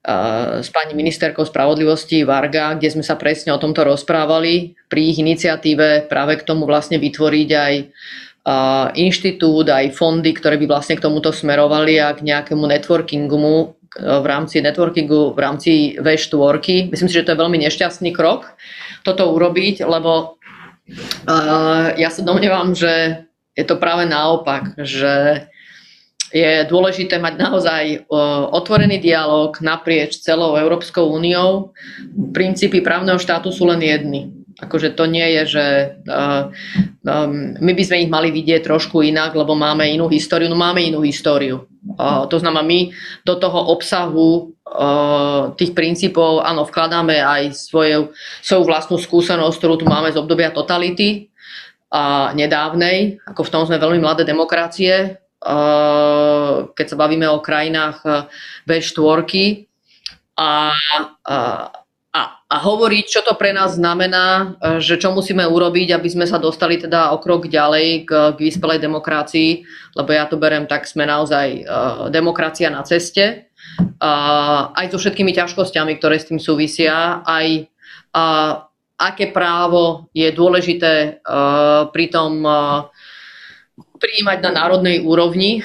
s 0.00 0.68
pani 0.72 0.96
ministerkou 0.96 1.44
spravodlivosti 1.44 2.24
Varga, 2.24 2.72
kde 2.72 2.88
sme 2.88 3.04
sa 3.04 3.20
presne 3.20 3.52
o 3.52 3.60
tomto 3.60 3.84
rozprávali 3.84 4.72
pri 4.88 5.12
ich 5.12 5.20
iniciatíve 5.20 6.08
práve 6.08 6.40
k 6.40 6.46
tomu 6.48 6.64
vlastne 6.64 6.96
vytvoriť 6.96 7.50
aj 7.52 7.74
inštitút, 8.96 9.68
aj 9.68 9.92
fondy, 9.92 10.32
ktoré 10.32 10.56
by 10.56 10.66
vlastne 10.72 10.96
k 10.96 11.04
tomuto 11.04 11.28
smerovali 11.28 12.00
a 12.00 12.16
k 12.16 12.24
nejakému 12.24 12.64
networkingu 12.64 13.36
v 13.98 14.26
rámci 14.26 14.62
networkingu, 14.62 15.34
v 15.34 15.38
rámci 15.38 15.70
V4. 15.98 16.90
Myslím 16.94 17.08
si, 17.10 17.16
že 17.18 17.26
to 17.26 17.34
je 17.34 17.42
veľmi 17.42 17.58
nešťastný 17.58 18.14
krok 18.14 18.54
toto 19.02 19.32
urobiť, 19.34 19.82
lebo 19.82 20.38
ja 21.98 22.08
sa 22.10 22.22
domnievam, 22.22 22.74
že 22.74 23.24
je 23.54 23.64
to 23.66 23.78
práve 23.78 24.06
naopak, 24.06 24.78
že 24.78 25.46
je 26.30 26.62
dôležité 26.70 27.18
mať 27.18 27.34
naozaj 27.42 27.84
otvorený 28.54 29.02
dialog 29.02 29.58
naprieč 29.58 30.22
celou 30.22 30.54
Európskou 30.54 31.10
úniou. 31.10 31.74
Princípy 32.30 32.78
právneho 32.78 33.18
štátu 33.18 33.50
sú 33.50 33.66
len 33.66 33.82
jedny. 33.82 34.30
Akože 34.60 34.92
to 34.92 35.08
nie 35.08 35.24
je, 35.40 35.42
že 35.56 35.66
uh, 36.04 36.52
um, 37.00 37.56
my 37.56 37.72
by 37.72 37.82
sme 37.82 38.04
ich 38.04 38.10
mali 38.12 38.28
vidieť 38.28 38.60
trošku 38.60 39.00
inak, 39.00 39.32
lebo 39.32 39.56
máme 39.56 39.88
inú 39.88 40.04
históriu. 40.12 40.52
No 40.52 40.58
máme 40.60 40.84
inú 40.84 41.00
históriu. 41.00 41.69
To 42.00 42.36
znamená, 42.36 42.60
my 42.60 42.92
do 43.24 43.34
toho 43.40 43.72
obsahu 43.72 44.52
uh, 44.68 45.56
tých 45.56 45.72
princípov, 45.72 46.44
áno, 46.44 46.68
vkladáme 46.68 47.16
aj 47.16 47.56
svoju, 47.56 48.12
svoju 48.44 48.62
vlastnú 48.68 49.00
skúsenosť, 49.00 49.56
ktorú 49.56 49.74
tu 49.80 49.86
máme 49.88 50.12
z 50.12 50.20
obdobia 50.20 50.52
totality 50.52 51.32
a 51.88 52.36
nedávnej. 52.36 53.18
Ako 53.26 53.48
v 53.48 53.52
tom 53.52 53.64
sme 53.64 53.80
veľmi 53.80 53.98
mladé 53.98 54.28
demokracie, 54.28 55.18
keď 56.76 56.86
sa 56.86 57.00
bavíme 57.00 57.24
o 57.32 57.40
krajinách 57.40 58.28
V4 58.68 59.24
a, 60.36 60.70
a, 61.24 61.36
a, 62.10 62.42
a 62.50 62.56
hovoriť, 62.58 63.04
čo 63.06 63.20
to 63.22 63.38
pre 63.38 63.54
nás 63.54 63.78
znamená, 63.78 64.58
že 64.82 64.98
čo 64.98 65.14
musíme 65.14 65.46
urobiť, 65.46 65.94
aby 65.94 66.10
sme 66.10 66.26
sa 66.26 66.42
dostali 66.42 66.74
teda 66.74 67.14
o 67.14 67.22
krok 67.22 67.46
ďalej 67.46 68.02
k, 68.02 68.10
k 68.34 68.38
vyspelej 68.50 68.82
demokracii, 68.82 69.62
lebo 69.94 70.10
ja 70.10 70.26
to 70.26 70.34
berem 70.34 70.66
tak, 70.66 70.90
sme 70.90 71.06
naozaj 71.06 71.62
demokracia 72.10 72.66
na 72.66 72.82
ceste, 72.82 73.46
aj 74.74 74.86
so 74.90 74.98
všetkými 74.98 75.30
ťažkosťami, 75.30 76.02
ktoré 76.02 76.18
s 76.18 76.26
tým 76.26 76.42
súvisia, 76.42 77.22
aj 77.22 77.70
aké 78.98 79.30
právo 79.30 80.10
je 80.10 80.26
dôležité 80.34 81.22
pri 81.94 82.06
tom 82.10 82.42
prijímať 84.02 84.38
na 84.42 84.50
národnej 84.50 84.98
úrovni 85.06 85.62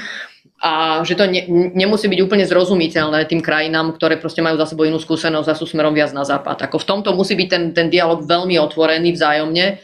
a 0.65 1.05
že 1.05 1.13
to 1.13 1.29
ne, 1.29 1.45
nemusí 1.77 2.10
byť 2.10 2.19
úplne 2.25 2.41
zrozumiteľné 2.41 3.29
tým 3.29 3.45
krajinám, 3.45 3.93
ktoré 3.93 4.17
proste 4.17 4.41
majú 4.41 4.57
za 4.57 4.65
sebou 4.65 4.89
inú 4.89 4.98
skúsenosť 4.98 5.45
a 5.53 5.53
sú 5.53 5.69
smerom 5.69 5.93
viac 5.93 6.10
na 6.10 6.25
západ. 6.25 6.65
Ako 6.65 6.81
v 6.81 6.89
tomto 6.89 7.13
musí 7.13 7.38
byť 7.38 7.48
ten, 7.53 7.63
ten 7.69 7.88
dialog 7.93 8.25
veľmi 8.25 8.57
otvorený 8.57 9.13
vzájomne, 9.13 9.77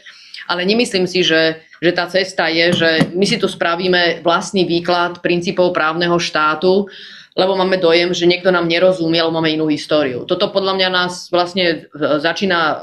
ale 0.50 0.60
nemyslím 0.66 1.06
si, 1.06 1.22
že, 1.22 1.62
že 1.78 1.94
tá 1.94 2.10
cesta 2.10 2.50
je, 2.50 2.74
že 2.74 2.90
my 3.14 3.22
si 3.22 3.38
tu 3.38 3.46
spravíme 3.46 4.26
vlastný 4.26 4.66
výklad 4.66 5.22
princípov 5.22 5.70
právneho 5.70 6.18
štátu, 6.18 6.90
lebo 7.38 7.54
máme 7.54 7.78
dojem, 7.78 8.10
že 8.10 8.26
niekto 8.26 8.50
nám 8.50 8.66
nerozumie, 8.66 9.22
lebo 9.22 9.38
máme 9.38 9.54
inú 9.54 9.70
históriu. 9.70 10.26
Toto 10.26 10.50
podľa 10.50 10.82
mňa 10.82 10.88
nás 10.92 11.30
vlastne 11.32 11.88
e, 11.88 12.18
začína 12.20 12.58
e, 12.60 12.74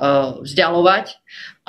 vzdialovať 0.48 1.06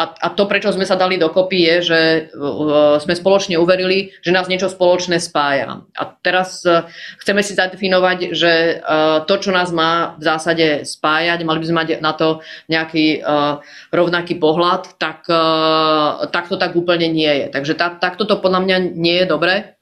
a, 0.00 0.04
a 0.16 0.28
to, 0.32 0.48
prečo 0.48 0.72
sme 0.72 0.88
sa 0.88 0.96
dali 0.96 1.20
dokopy, 1.20 1.58
je, 1.60 1.76
že 1.84 2.00
uh, 2.32 2.96
sme 2.96 3.12
spoločne 3.12 3.60
uverili, 3.60 4.16
že 4.24 4.32
nás 4.32 4.48
niečo 4.48 4.72
spoločné 4.72 5.20
spája. 5.20 5.84
A 5.92 6.02
teraz 6.24 6.64
uh, 6.64 6.88
chceme 7.20 7.44
si 7.44 7.52
zadefinovať, 7.52 8.32
že 8.32 8.80
uh, 8.80 9.20
to, 9.28 9.36
čo 9.36 9.52
nás 9.52 9.68
má 9.68 10.16
v 10.16 10.22
zásade 10.24 10.88
spájať, 10.88 11.44
mali 11.44 11.60
by 11.60 11.66
sme 11.68 11.80
mať 11.84 11.88
na 12.00 12.16
to 12.16 12.40
nejaký 12.72 13.20
uh, 13.20 13.60
rovnaký 13.92 14.40
pohľad, 14.40 14.96
tak, 14.96 15.28
uh, 15.28 16.24
tak 16.32 16.48
to 16.48 16.56
tak 16.56 16.72
úplne 16.72 17.12
nie 17.12 17.44
je. 17.44 17.46
Takže 17.52 17.76
tá, 17.76 17.92
takto 17.92 18.24
to 18.24 18.40
podľa 18.40 18.64
mňa 18.64 18.76
nie 18.96 19.20
je 19.20 19.26
dobre. 19.28 19.76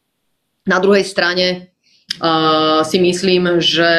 Na 0.67 0.83
druhej 0.83 1.07
strane 1.07 1.71
uh, 2.19 2.83
si 2.83 2.99
myslím, 2.99 3.63
že 3.63 3.91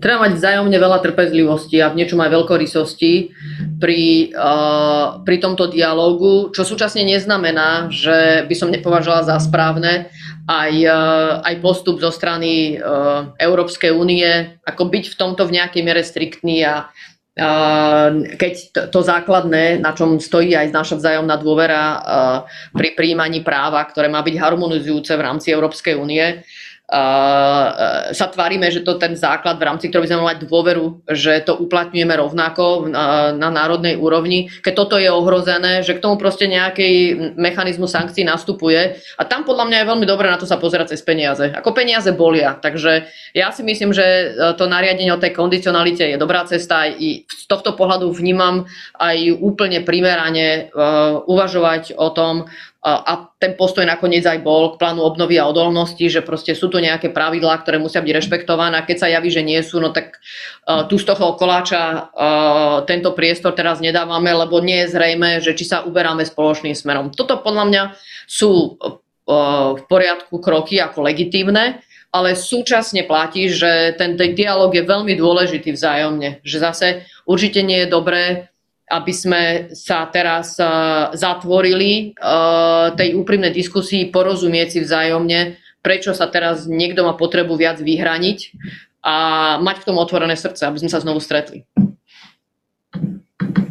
treba 0.00 0.28
mať 0.28 0.36
vzájomne 0.36 0.76
veľa 0.76 0.98
trpezlivosti 1.02 1.80
a 1.80 1.90
v 1.92 2.02
niečom 2.02 2.20
aj 2.20 2.30
veľkorysosti 2.32 3.14
pri, 3.80 4.32
uh, 4.32 5.20
pri 5.24 5.36
tomto 5.40 5.68
dialogu, 5.72 6.52
čo 6.52 6.64
súčasne 6.64 7.04
neznamená, 7.04 7.88
že 7.92 8.44
by 8.44 8.54
som 8.56 8.72
nepovažovala 8.72 9.24
za 9.24 9.36
správne 9.40 10.12
aj, 10.48 10.72
uh, 10.84 11.30
aj 11.44 11.54
postup 11.64 12.00
zo 12.00 12.12
strany 12.12 12.76
uh, 12.76 13.32
Európskej 13.40 13.92
únie, 13.92 14.56
ako 14.64 14.88
byť 14.88 15.04
v 15.12 15.18
tomto 15.18 15.42
v 15.48 15.54
nejakej 15.60 15.82
miere 15.82 16.02
striktný 16.04 16.64
a 16.66 16.90
keď 17.36 18.54
to, 18.72 18.80
to 18.88 19.00
základné, 19.04 19.76
na 19.76 19.92
čom 19.92 20.16
stojí 20.16 20.56
aj 20.56 20.72
naša 20.72 20.96
vzájomná 20.96 21.36
dôvera 21.36 22.00
pri 22.72 22.96
príjmaní 22.96 23.44
práva, 23.44 23.84
ktoré 23.84 24.08
má 24.08 24.24
byť 24.24 24.40
harmonizujúce 24.40 25.12
v 25.12 25.20
rámci 25.20 25.52
Európskej 25.52 26.00
únie, 26.00 26.40
sa 26.86 28.26
tvárime, 28.30 28.70
že 28.70 28.86
to 28.86 28.94
ten 28.94 29.18
základ, 29.18 29.58
v 29.58 29.66
rámci 29.66 29.90
ktorého 29.90 30.06
by 30.06 30.10
sme 30.10 30.22
mali 30.22 30.38
dôveru, 30.38 31.02
že 31.10 31.42
to 31.42 31.58
uplatňujeme 31.58 32.14
rovnako 32.14 32.86
na, 32.86 33.34
na 33.34 33.50
národnej 33.50 33.98
úrovni. 33.98 34.46
Keď 34.62 34.74
toto 34.74 34.94
je 34.94 35.10
ohrozené, 35.10 35.82
že 35.82 35.98
k 35.98 36.02
tomu 36.02 36.14
proste 36.14 36.46
nejaký 36.46 37.18
mechanizmus 37.34 37.90
sankcií 37.90 38.22
nastupuje. 38.22 39.02
A 39.18 39.22
tam 39.26 39.42
podľa 39.42 39.66
mňa 39.66 39.78
je 39.82 39.90
veľmi 39.90 40.06
dobré 40.06 40.30
na 40.30 40.38
to 40.38 40.46
sa 40.46 40.62
pozerať 40.62 40.94
cez 40.94 41.02
peniaze. 41.02 41.50
Ako 41.50 41.74
peniaze 41.74 42.14
bolia. 42.14 42.54
Takže 42.54 43.10
ja 43.34 43.50
si 43.50 43.66
myslím, 43.66 43.90
že 43.90 44.38
to 44.54 44.70
nariadenie 44.70 45.10
o 45.10 45.18
tej 45.18 45.34
kondicionalite 45.34 46.06
je 46.06 46.22
dobrá 46.22 46.46
cesta. 46.46 46.86
Aj 46.86 46.94
z 46.94 47.44
tohto 47.50 47.74
pohľadu 47.74 48.14
vnímam 48.14 48.62
aj 49.02 49.34
úplne 49.42 49.82
primerane 49.82 50.70
uvažovať 51.26 51.98
o 51.98 52.14
tom, 52.14 52.46
a 52.86 53.34
ten 53.42 53.58
postoj 53.58 53.82
nakoniec 53.82 54.22
aj 54.22 54.46
bol 54.46 54.70
k 54.70 54.78
plánu 54.78 55.02
obnovy 55.02 55.42
a 55.42 55.50
odolnosti, 55.50 56.06
že 56.06 56.22
proste 56.22 56.54
sú 56.54 56.70
tu 56.70 56.78
nejaké 56.78 57.10
pravidlá, 57.10 57.58
ktoré 57.66 57.82
musia 57.82 57.98
byť 57.98 58.14
rešpektované 58.14 58.78
a 58.78 58.86
keď 58.86 58.96
sa 59.02 59.10
javí, 59.10 59.26
že 59.26 59.42
nie 59.42 59.58
sú, 59.58 59.82
no 59.82 59.90
tak 59.90 60.22
uh, 60.70 60.86
tu 60.86 60.94
z 60.94 61.10
toho 61.10 61.34
koláča 61.34 61.82
uh, 61.82 62.86
tento 62.86 63.10
priestor 63.10 63.58
teraz 63.58 63.82
nedávame, 63.82 64.30
lebo 64.30 64.62
nie 64.62 64.86
je 64.86 64.94
zrejme, 64.94 65.42
že 65.42 65.58
či 65.58 65.66
sa 65.66 65.82
uberáme 65.82 66.22
spoločným 66.22 66.78
smerom. 66.78 67.10
Toto 67.10 67.42
podľa 67.42 67.64
mňa 67.66 67.82
sú 68.30 68.78
uh, 68.78 69.02
v 69.74 69.82
poriadku 69.90 70.38
kroky 70.38 70.78
ako 70.78 71.10
legitívne, 71.10 71.82
ale 72.14 72.38
súčasne 72.38 73.02
platí, 73.02 73.50
že 73.50 73.98
ten, 73.98 74.14
ten 74.14 74.32
dialog 74.38 74.70
je 74.70 74.86
veľmi 74.86 75.18
dôležitý 75.18 75.74
vzájomne. 75.74 76.40
Že 76.46 76.56
zase 76.62 76.86
určite 77.26 77.66
nie 77.66 77.82
je 77.82 77.90
dobré 77.90 78.54
aby 78.86 79.12
sme 79.12 79.42
sa 79.74 80.06
teraz 80.06 80.54
uh, 80.62 81.10
zatvorili 81.10 82.14
uh, 82.14 82.94
tej 82.94 83.18
úprimnej 83.18 83.50
diskusii, 83.50 84.14
porozumieť 84.14 84.78
si 84.78 84.80
vzájomne, 84.82 85.58
prečo 85.82 86.14
sa 86.14 86.30
teraz 86.30 86.70
niekto 86.70 87.02
má 87.02 87.18
potrebu 87.18 87.58
viac 87.58 87.82
vyhraniť 87.82 88.38
a 89.06 89.14
mať 89.62 89.76
k 89.82 89.86
tomu 89.86 90.02
otvorené 90.02 90.34
srdce, 90.34 90.66
aby 90.66 90.82
sme 90.82 90.90
sa 90.90 91.02
znovu 91.02 91.22
stretli. 91.22 91.62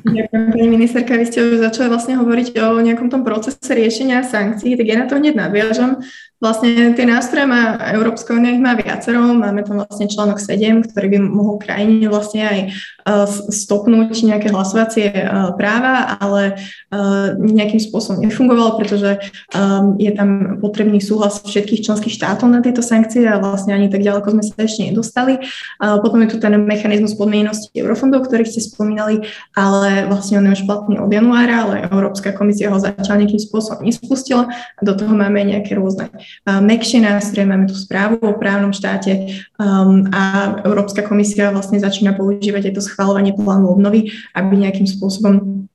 Ďakujem, 0.06 0.44
pani 0.56 0.70
ministerka. 0.72 1.20
Vy 1.20 1.28
ste 1.28 1.44
už 1.44 1.60
začali 1.60 1.92
vlastne 1.92 2.16
hovoriť 2.16 2.56
o 2.62 2.80
nejakom 2.80 3.12
tom 3.12 3.28
procese 3.28 3.60
riešenia 3.68 4.24
sankcií, 4.24 4.80
tak 4.80 4.88
ja 4.88 4.96
na 4.96 5.12
to 5.12 5.20
hneď 5.20 5.36
nadviažem. 5.36 6.00
Vlastne 6.44 6.92
tie 7.00 7.08
nástroje 7.08 7.48
má 7.48 7.80
Európska 7.96 8.36
únia, 8.36 8.51
ich 8.51 8.60
má 8.60 8.75
viacero. 8.75 9.24
Máme 9.24 9.63
tam 9.63 9.80
vlastne 9.80 10.12
článok 10.12 10.44
7, 10.44 10.84
ktorý 10.84 11.15
by 11.15 11.20
mohol 11.24 11.56
krajine 11.63 12.12
vlastne 12.12 12.44
aj 12.44 12.60
e, 12.60 12.68
stopnúť 13.56 14.12
nejaké 14.27 14.51
hlasovacie 14.51 15.15
e, 15.15 15.24
práva, 15.56 16.20
ale 16.20 16.60
e, 16.92 16.94
nejakým 17.39 17.80
spôsobom 17.80 18.20
nefungovalo, 18.20 18.75
pretože 18.75 19.32
je 19.96 20.12
tam 20.12 20.60
potrebný 20.60 21.00
súhlas 21.00 21.39
všetkých 21.39 21.88
členských 21.88 22.15
štátov 22.20 22.51
na 22.51 22.60
tieto 22.60 22.84
sankcie 22.84 23.24
a 23.24 23.39
vlastne 23.39 23.72
ani 23.72 23.88
tak 23.88 24.04
ďaleko 24.04 24.36
sme 24.36 24.44
sa 24.44 24.68
ešte 24.68 24.92
nedostali. 24.92 25.39
Potom 25.80 26.20
je 26.25 26.36
tu 26.36 26.38
ten 26.42 26.51
mechanizmus 26.60 27.15
podmienenosti 27.15 27.72
eurofondov, 27.80 28.27
ktorý 28.27 28.44
ste 28.44 28.60
spomínali, 28.60 29.24
ale 29.56 30.10
vlastne 30.12 30.44
on 30.44 30.51
je 30.51 30.60
už 30.60 30.68
platný 30.68 31.00
od 31.00 31.12
januára, 31.12 31.56
ale 31.63 31.75
Európska 31.88 32.36
komisia 32.36 32.74
ho 32.74 32.80
zatiaľ 32.82 33.24
nejakým 33.24 33.42
spôsobom 33.42 33.88
nespustila 33.88 34.51
do 34.84 34.92
toho 34.92 35.15
máme 35.15 35.39
nejaké 35.46 35.77
rôzne 35.80 36.12
mekšie 36.46 37.00
nástroje, 37.01 37.46
máme 37.48 37.65
tu 37.70 37.75
správu 37.77 38.20
o 38.22 38.38
právnom 38.38 38.74
štáte 38.74 39.46
um, 39.55 40.05
a 40.10 40.55
Európska 40.65 41.05
komisia 41.05 41.53
vlastne 41.53 41.77
začína 41.79 42.13
používať 42.17 42.70
aj 42.70 42.74
to 42.77 42.82
schvalovanie 42.84 43.34
plánu 43.38 43.72
obnovy, 43.72 44.12
aby 44.34 44.53
nejakým 44.60 44.89
spôsobom 44.89 45.65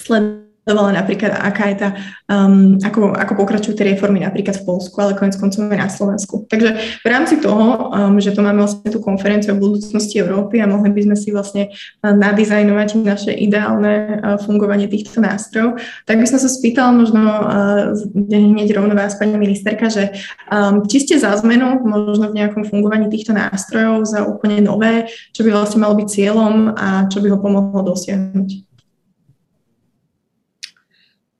sledovala 0.00 0.49
sledovala 0.70 1.02
napríklad, 1.02 1.34
aká 1.34 1.74
je 1.74 1.76
tá, 1.82 1.88
um, 2.30 2.78
ako, 2.78 3.10
ako 3.10 3.32
pokračujú 3.34 3.74
tie 3.74 3.90
reformy 3.90 4.22
napríklad 4.22 4.62
v 4.62 4.66
Polsku, 4.70 4.94
ale 5.02 5.18
konec 5.18 5.34
koncov 5.34 5.66
aj 5.66 5.82
na 5.82 5.90
Slovensku. 5.90 6.46
Takže 6.46 7.02
v 7.02 7.06
rámci 7.10 7.42
toho, 7.42 7.90
um, 7.90 8.14
že 8.22 8.30
tu 8.30 8.38
máme 8.38 8.62
vlastne 8.62 8.86
tú 8.86 9.02
konferenciu 9.02 9.58
o 9.58 9.62
budúcnosti 9.62 10.22
Európy 10.22 10.62
a 10.62 10.70
mohli 10.70 10.94
by 10.94 11.10
sme 11.10 11.16
si 11.18 11.34
vlastne 11.34 11.74
uh, 11.74 12.14
nadizajnovať 12.14 12.88
naše 13.02 13.34
ideálne 13.34 14.22
uh, 14.22 14.38
fungovanie 14.38 14.86
týchto 14.86 15.18
nástrojov, 15.18 15.82
tak 16.06 16.22
by 16.22 16.26
som 16.30 16.38
sa 16.38 16.46
spýtala 16.46 16.94
možno 16.94 17.18
uh, 17.26 17.90
hneď 18.30 18.70
rovno 18.78 18.94
vás, 18.94 19.18
pani 19.18 19.34
ministerka, 19.34 19.90
že 19.90 20.14
um, 20.54 20.86
či 20.86 21.02
ste 21.02 21.18
za 21.18 21.34
zmenu 21.42 21.82
možno 21.82 22.30
v 22.30 22.38
nejakom 22.38 22.62
fungovaní 22.62 23.10
týchto 23.10 23.34
nástrojov 23.34 24.06
za 24.06 24.22
úplne 24.22 24.62
nové, 24.62 25.10
čo 25.34 25.42
by 25.42 25.50
vlastne 25.50 25.82
malo 25.82 25.98
byť 25.98 26.06
cieľom 26.06 26.78
a 26.78 27.10
čo 27.10 27.18
by 27.18 27.26
ho 27.34 27.42
pomohlo 27.42 27.82
dosiahnuť? 27.82 28.69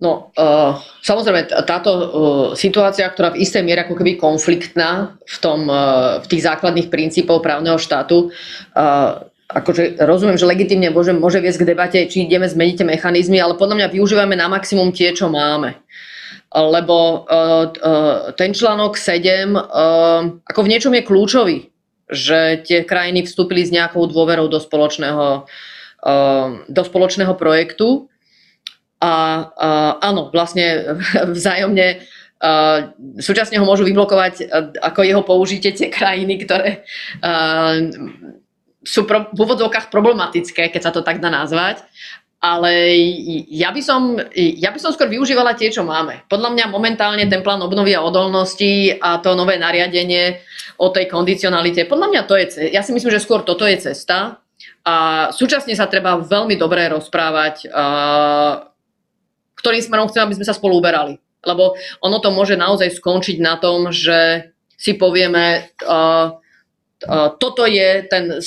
No, 0.01 0.33
uh, 0.33 0.81
samozrejme, 1.05 1.53
táto 1.69 1.91
uh, 1.93 2.09
situácia, 2.57 3.05
ktorá 3.05 3.37
v 3.37 3.45
istej 3.45 3.61
miere 3.61 3.85
ako 3.85 4.01
keby 4.01 4.17
konfliktná 4.17 5.21
v, 5.29 5.37
tom, 5.45 5.69
uh, 5.69 6.25
v 6.25 6.27
tých 6.27 6.49
základných 6.49 6.89
princípov 6.89 7.45
právneho 7.45 7.77
štátu, 7.77 8.33
uh, 8.33 9.29
akože 9.53 10.01
rozumiem, 10.01 10.41
že 10.41 10.49
legitimne 10.49 10.89
môže, 10.89 11.13
môže 11.13 11.45
viesť 11.45 11.61
k 11.61 11.69
debate, 11.77 11.99
či 12.09 12.25
ideme 12.25 12.49
zmeniť 12.49 12.81
tie 12.81 12.89
mechanizmy, 12.89 13.45
ale 13.45 13.61
podľa 13.61 13.77
mňa 13.77 13.89
využívame 13.93 14.41
na 14.41 14.49
maximum 14.49 14.89
tie, 14.89 15.13
čo 15.13 15.29
máme. 15.29 15.77
Lebo 16.49 17.29
uh, 17.29 17.69
uh, 17.69 18.33
ten 18.41 18.57
článok 18.57 18.97
7 18.97 19.53
uh, 19.53 19.61
ako 20.49 20.61
v 20.65 20.71
niečom 20.73 20.97
je 20.97 21.05
kľúčový, 21.05 21.59
že 22.09 22.65
tie 22.65 22.89
krajiny 22.89 23.29
vstúpili 23.29 23.69
s 23.69 23.71
nejakou 23.71 24.09
dôverou 24.09 24.49
do 24.49 24.57
spoločného, 24.57 25.45
uh, 25.45 26.49
do 26.73 26.83
spoločného 26.89 27.37
projektu 27.37 28.09
a, 29.01 29.13
a 29.57 29.69
áno, 30.05 30.29
vlastne 30.29 30.97
vzájomne 31.37 32.05
uh, 32.45 32.93
súčasne 33.17 33.57
ho 33.57 33.65
môžu 33.65 33.89
vyblokovať 33.89 34.47
ako 34.81 35.01
jeho 35.03 35.23
použitie 35.25 35.73
tie 35.73 35.89
krajiny, 35.89 36.45
ktoré 36.45 36.85
uh, 37.25 37.81
sú 38.85 39.05
pro, 39.05 39.29
v 39.33 39.39
úvodzovkách 39.41 39.93
problematické, 39.93 40.73
keď 40.73 40.81
sa 40.81 40.93
to 40.93 41.05
tak 41.05 41.21
dá 41.21 41.29
nazvať. 41.33 41.85
Ale 42.41 42.97
ja 43.53 43.69
by, 43.69 43.85
som, 43.85 44.17
ja 44.33 44.73
by 44.73 44.81
som 44.81 44.97
skôr 44.97 45.13
využívala 45.13 45.53
tie, 45.53 45.69
čo 45.69 45.85
máme. 45.85 46.25
Podľa 46.25 46.57
mňa 46.57 46.73
momentálne 46.73 47.29
ten 47.29 47.45
plán 47.45 47.61
obnovy 47.61 47.93
a 47.93 48.01
odolnosti 48.01 48.97
a 48.97 49.21
to 49.21 49.37
nové 49.37 49.61
nariadenie 49.61 50.41
o 50.81 50.89
tej 50.89 51.05
kondicionalite, 51.13 51.85
podľa 51.85 52.09
mňa 52.09 52.23
to 52.25 52.41
je, 52.41 52.73
ja 52.73 52.81
si 52.81 52.97
myslím, 52.97 53.13
že 53.13 53.21
skôr 53.21 53.45
toto 53.45 53.69
je 53.69 53.93
cesta. 53.93 54.41
A 54.89 55.29
súčasne 55.37 55.77
sa 55.77 55.85
treba 55.85 56.17
veľmi 56.17 56.57
dobre 56.57 56.89
rozprávať 56.89 57.69
ktorým 59.61 59.85
smerom 59.85 60.09
chcem, 60.09 60.25
aby 60.25 60.37
sme 60.41 60.49
sa 60.49 60.57
spolu 60.57 60.81
uberali. 60.81 61.21
Lebo 61.45 61.77
ono 62.05 62.19
to 62.21 62.33
môže 62.33 62.57
naozaj 62.57 62.97
skončiť 62.97 63.41
na 63.41 63.57
tom, 63.57 63.93
že 63.93 64.53
si 64.81 64.97
povieme, 64.97 65.69
uh, 65.85 66.37
uh, 67.05 67.29
toto 67.37 67.69
je 67.69 68.05
ten, 68.09 68.41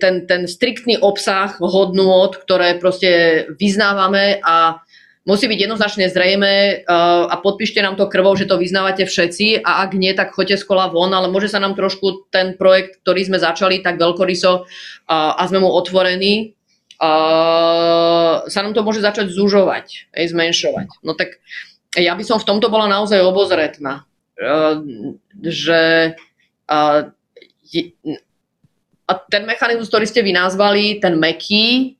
ten, 0.00 0.14
ten 0.28 0.42
striktný 0.44 1.00
obsah 1.00 1.56
hodnôt, 1.60 2.36
ktoré 2.36 2.76
proste 2.76 3.44
vyznávame 3.56 4.44
a 4.44 4.84
musí 5.28 5.44
byť 5.44 5.60
jednoznačne 5.60 6.08
zrejme 6.08 6.84
uh, 6.84 7.28
a 7.28 7.36
podpíšte 7.40 7.80
nám 7.80 7.96
to 7.96 8.08
krvou, 8.08 8.36
že 8.36 8.48
to 8.48 8.60
vyznávate 8.60 9.04
všetci 9.04 9.64
a 9.64 9.84
ak 9.84 9.96
nie, 9.96 10.12
tak 10.16 10.32
choďte 10.32 10.60
z 10.60 10.68
kola 10.68 10.88
von, 10.88 11.12
ale 11.12 11.28
môže 11.28 11.52
sa 11.52 11.60
nám 11.60 11.76
trošku 11.76 12.28
ten 12.32 12.56
projekt, 12.56 13.00
ktorý 13.04 13.28
sme 13.28 13.38
začali 13.40 13.84
tak 13.84 14.00
veľkoryso 14.00 14.52
uh, 14.60 15.36
a 15.36 15.42
sme 15.48 15.60
mu 15.60 15.68
otvorení, 15.72 16.57
sa 16.98 18.58
nám 18.58 18.74
to 18.74 18.82
môže 18.82 18.98
začať 18.98 19.30
zužovať, 19.30 20.10
aj 20.10 20.24
zmenšovať. 20.34 20.88
No 21.06 21.14
tak 21.14 21.38
ja 21.94 22.18
by 22.18 22.24
som 22.26 22.42
v 22.42 22.48
tomto 22.48 22.68
bola 22.68 22.90
naozaj 22.90 23.22
obozretná, 23.22 24.02
uh, 24.42 24.82
že 25.46 26.14
uh, 26.66 27.00
a 29.08 29.12
ten 29.32 29.48
mechanizmus, 29.48 29.88
ktorý 29.88 30.04
ste 30.04 30.20
vy 30.20 30.36
nazvali, 30.36 31.00
ten 31.00 31.16
meký, 31.16 31.96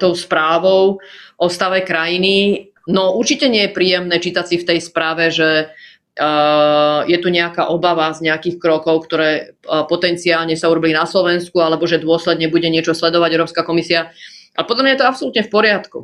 tou 0.00 0.12
správou 0.18 0.98
o 1.38 1.46
stave 1.46 1.86
krajiny, 1.86 2.70
no 2.90 3.14
určite 3.14 3.46
nie 3.46 3.68
je 3.68 3.76
príjemné 3.76 4.18
čítať 4.18 4.44
si 4.46 4.56
v 4.58 4.66
tej 4.66 4.78
správe, 4.82 5.30
že 5.30 5.70
je 6.16 7.18
tu 7.20 7.28
nejaká 7.28 7.68
obava 7.68 8.08
z 8.16 8.24
nejakých 8.24 8.56
krokov, 8.56 9.04
ktoré 9.04 9.52
uh, 9.68 9.84
potenciálne 9.84 10.56
sa 10.56 10.72
urobili 10.72 10.96
na 10.96 11.04
Slovensku, 11.04 11.60
alebo 11.60 11.84
že 11.84 12.00
dôsledne 12.00 12.48
bude 12.48 12.72
niečo 12.72 12.96
sledovať 12.96 13.30
Európska 13.36 13.62
komisia. 13.68 14.08
Ale 14.56 14.64
podľa 14.64 14.82
mňa 14.82 14.92
je 14.96 15.00
to 15.04 15.10
absolútne 15.12 15.42
v 15.44 15.52
poriadku. 15.52 15.98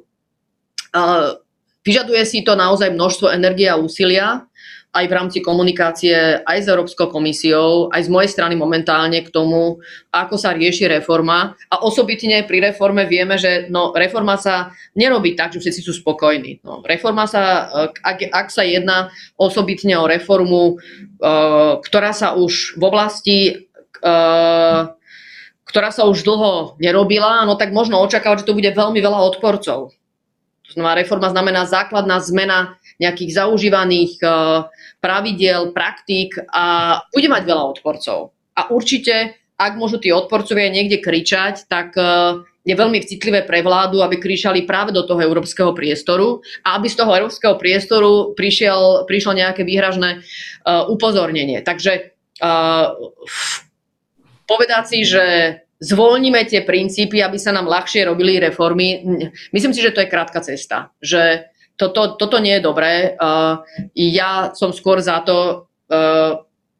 Uh, 0.92 1.40
vyžaduje 1.80 2.20
si 2.28 2.44
to 2.44 2.52
naozaj 2.52 2.92
množstvo 2.92 3.32
energie 3.32 3.72
a 3.72 3.80
úsilia, 3.80 4.44
aj 4.92 5.04
v 5.08 5.16
rámci 5.16 5.38
komunikácie 5.40 6.44
aj 6.44 6.58
s 6.60 6.68
Európskou 6.68 7.08
komisiou, 7.08 7.88
aj 7.88 8.06
z 8.06 8.12
mojej 8.12 8.28
strany 8.28 8.52
momentálne 8.60 9.24
k 9.24 9.32
tomu, 9.32 9.80
ako 10.12 10.36
sa 10.36 10.52
rieši 10.52 10.84
reforma. 10.92 11.56
A 11.72 11.80
osobitne 11.80 12.44
pri 12.44 12.60
reforme 12.60 13.08
vieme, 13.08 13.40
že 13.40 13.72
no, 13.72 13.96
reforma 13.96 14.36
sa 14.36 14.76
nerobí 14.92 15.32
tak, 15.32 15.56
že 15.56 15.64
všetci 15.64 15.80
sú 15.80 15.96
spokojní. 15.96 16.60
No, 16.60 16.84
reforma 16.84 17.24
sa, 17.24 17.72
ak, 18.04 18.28
ak 18.28 18.48
sa 18.52 18.68
jedná 18.68 19.08
osobitne 19.40 19.96
o 19.96 20.04
reformu, 20.04 20.76
uh, 20.76 21.80
ktorá 21.80 22.12
sa 22.12 22.36
už 22.36 22.76
v 22.76 22.82
oblasti 22.84 23.38
uh, 24.04 24.92
ktorá 25.72 25.88
sa 25.88 26.04
už 26.04 26.20
dlho 26.20 26.76
nerobila, 26.84 27.48
no 27.48 27.56
tak 27.56 27.72
možno 27.72 27.96
očakávať, 28.04 28.44
že 28.44 28.48
tu 28.52 28.52
bude 28.52 28.68
veľmi 28.76 29.00
veľa 29.00 29.24
odporcov. 29.24 29.96
To 30.68 30.70
znamená, 30.76 31.00
reforma 31.00 31.32
znamená 31.32 31.64
základná 31.64 32.20
zmena 32.20 32.76
nejakých 33.02 33.34
zaužívaných 33.34 34.22
uh, 34.22 34.70
pravidiel, 35.02 35.74
praktík 35.74 36.38
a 36.54 36.98
bude 37.10 37.26
mať 37.26 37.42
veľa 37.42 37.64
odporcov. 37.74 38.30
A 38.54 38.70
určite, 38.70 39.34
ak 39.58 39.74
môžu 39.74 39.98
tí 39.98 40.14
odporcovia 40.14 40.70
niekde 40.70 41.02
kričať, 41.02 41.66
tak 41.66 41.98
uh, 41.98 42.46
je 42.62 42.78
veľmi 42.78 43.02
citlivé 43.02 43.42
pre 43.42 43.58
vládu, 43.66 44.06
aby 44.06 44.22
kričali 44.22 44.62
práve 44.62 44.94
do 44.94 45.02
toho 45.02 45.18
európskeho 45.18 45.74
priestoru 45.74 46.38
a 46.62 46.78
aby 46.78 46.86
z 46.86 47.02
toho 47.02 47.10
európskeho 47.10 47.58
priestoru 47.58 48.38
prišiel, 48.38 49.02
prišlo 49.10 49.34
nejaké 49.34 49.66
výhražné 49.66 50.22
uh, 50.22 50.86
upozornenie. 50.86 51.58
Takže 51.66 52.14
povedať 54.50 54.84
si, 54.90 55.06
že 55.06 55.24
zvolníme 55.82 56.42
tie 56.46 56.62
princípy, 56.62 57.22
aby 57.22 57.38
sa 57.38 57.50
nám 57.54 57.66
ľahšie 57.66 58.06
robili 58.06 58.38
reformy, 58.38 59.02
myslím 59.50 59.72
si, 59.74 59.82
že 59.82 59.94
to 59.94 60.02
je 60.02 60.12
krátka 60.12 60.42
cesta. 60.42 60.90
Že 61.02 61.46
toto, 61.82 62.14
toto 62.14 62.38
nie 62.38 62.60
je 62.60 62.62
dobré. 62.62 63.18
Ja 63.98 64.54
som 64.54 64.70
skôr 64.70 65.02
za 65.02 65.18
to, 65.26 65.66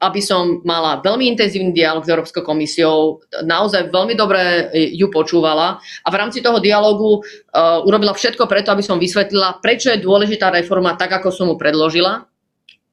aby 0.03 0.19
som 0.19 0.59
mala 0.67 0.99
veľmi 0.99 1.31
intenzívny 1.31 1.71
dialog 1.71 2.03
s 2.03 2.11
Európskou 2.11 2.43
komisiou, 2.43 3.23
naozaj 3.47 3.95
veľmi 3.95 4.19
dobre 4.19 4.75
ju 4.75 5.07
počúvala 5.15 5.79
a 5.79 6.09
v 6.11 6.19
rámci 6.19 6.43
toho 6.43 6.59
dialogu 6.59 7.23
uh, 7.23 7.79
urobila 7.87 8.11
všetko 8.11 8.51
preto, 8.51 8.75
aby 8.75 8.83
som 8.83 8.99
vysvetlila, 8.99 9.63
prečo 9.63 9.95
je 9.95 10.03
dôležitá 10.03 10.51
reforma 10.51 10.99
tak, 10.99 11.15
ako 11.23 11.31
som 11.31 11.47
mu 11.47 11.55
predložila, 11.55 12.27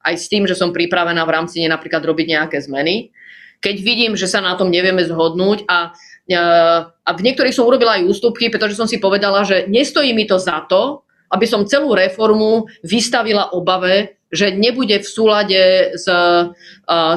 aj 0.06 0.14
s 0.16 0.30
tým, 0.30 0.46
že 0.46 0.54
som 0.54 0.70
pripravená 0.70 1.26
v 1.26 1.34
rámci 1.34 1.58
nej 1.58 1.68
napríklad 1.68 2.00
robiť 2.00 2.26
nejaké 2.30 2.62
zmeny. 2.62 3.10
Keď 3.58 3.76
vidím, 3.82 4.12
že 4.14 4.30
sa 4.30 4.40
na 4.40 4.54
tom 4.54 4.70
nevieme 4.70 5.02
zhodnúť 5.02 5.66
a, 5.66 5.90
uh, 5.90 6.78
a 6.94 7.10
v 7.10 7.24
niektorých 7.26 7.52
som 7.58 7.66
urobila 7.66 7.98
aj 7.98 8.06
ústupky, 8.06 8.54
pretože 8.54 8.78
som 8.78 8.86
si 8.86 9.02
povedala, 9.02 9.42
že 9.42 9.66
nestojí 9.66 10.14
mi 10.14 10.30
to 10.30 10.38
za 10.38 10.62
to, 10.70 11.02
aby 11.30 11.46
som 11.46 11.66
celú 11.66 11.94
reformu 11.94 12.66
vystavila 12.82 13.54
obave, 13.54 14.20
že 14.30 14.54
nebude 14.54 15.02
v 15.02 15.06
súlade 15.06 15.62
s, 15.98 16.06
uh, 16.06 16.54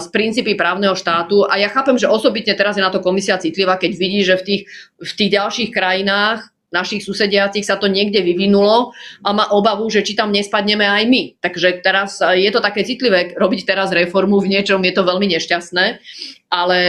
s 0.02 0.06
princípy 0.10 0.58
právneho 0.58 0.98
štátu. 0.98 1.46
A 1.46 1.62
ja 1.62 1.70
chápem, 1.70 1.98
že 1.98 2.10
osobitne 2.10 2.58
teraz 2.58 2.74
je 2.78 2.86
na 2.86 2.90
to 2.90 3.06
komisia 3.06 3.38
citlivá, 3.38 3.78
keď 3.78 3.92
vidí, 3.94 4.26
že 4.26 4.38
v 4.38 4.44
tých, 4.46 4.62
v 4.98 5.12
tých 5.14 5.32
ďalších 5.38 5.70
krajinách 5.70 6.54
našich 6.74 7.06
susediacich 7.06 7.62
sa 7.62 7.78
to 7.78 7.86
niekde 7.86 8.26
vyvinulo 8.26 8.98
a 9.22 9.30
má 9.30 9.46
obavu, 9.54 9.86
že 9.94 10.02
či 10.02 10.18
tam 10.18 10.34
nespadneme 10.34 10.82
aj 10.82 11.04
my. 11.06 11.24
Takže 11.38 11.86
teraz 11.86 12.18
je 12.18 12.50
to 12.50 12.66
také 12.66 12.82
citlivé 12.82 13.38
robiť 13.38 13.62
teraz 13.70 13.94
reformu 13.94 14.42
v 14.42 14.58
niečom, 14.58 14.82
je 14.82 14.94
to 14.98 15.06
veľmi 15.06 15.30
nešťastné, 15.38 16.02
ale 16.50 16.80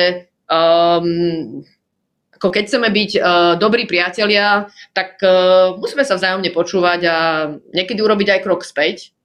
um, 0.48 1.60
ako 2.44 2.52
keď 2.52 2.64
chceme 2.68 2.92
byť 2.92 3.10
uh, 3.16 3.24
dobrí 3.56 3.88
priatelia, 3.88 4.68
tak 4.92 5.16
uh, 5.24 5.80
musíme 5.80 6.04
sa 6.04 6.20
vzájomne 6.20 6.52
počúvať 6.52 7.00
a 7.08 7.16
niekedy 7.72 8.04
urobiť 8.04 8.36
aj 8.36 8.40
krok 8.44 8.68
späť 8.68 9.16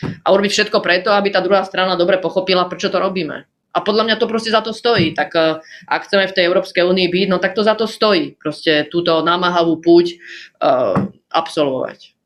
a 0.00 0.26
urobiť 0.30 0.52
všetko 0.54 0.78
preto, 0.80 1.12
aby 1.12 1.28
tá 1.28 1.44
druhá 1.44 1.66
strana 1.66 1.98
dobre 1.98 2.16
pochopila, 2.16 2.70
prečo 2.70 2.88
to 2.88 2.96
robíme. 2.96 3.44
A 3.70 3.78
podľa 3.84 4.08
mňa 4.08 4.16
to 4.16 4.30
proste 4.30 4.50
za 4.50 4.64
to 4.64 4.72
stojí. 4.72 5.12
Tak 5.12 5.30
e, 5.36 5.60
ak 5.84 6.08
chceme 6.08 6.26
v 6.26 6.34
tej 6.34 6.48
Európskej 6.48 6.82
únii 6.82 7.12
byť, 7.12 7.26
no 7.28 7.38
tak 7.38 7.52
to 7.52 7.60
za 7.60 7.76
to 7.76 7.84
stojí. 7.84 8.34
Proste 8.40 8.88
túto 8.88 9.20
námahavú 9.20 9.78
púť 9.78 10.16
uh, 10.64 11.12
absolvovať. 11.28 12.16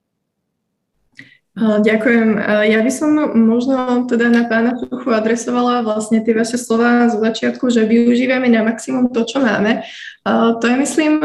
Ďakujem. 1.54 2.34
Ja 2.66 2.82
by 2.82 2.90
som 2.90 3.14
možno 3.30 4.10
teda 4.10 4.26
na 4.26 4.42
pána 4.50 4.74
Čuchu 4.74 5.06
adresovala 5.14 5.86
vlastne 5.86 6.18
tie 6.18 6.34
vaše 6.34 6.58
slova 6.58 7.06
z 7.06 7.22
začiatku, 7.22 7.70
že 7.70 7.86
využívame 7.86 8.50
na 8.50 8.66
maximum 8.66 9.14
to, 9.14 9.22
čo 9.22 9.38
máme. 9.38 9.86
To 10.24 10.64
je, 10.64 10.76
myslím, 10.80 11.20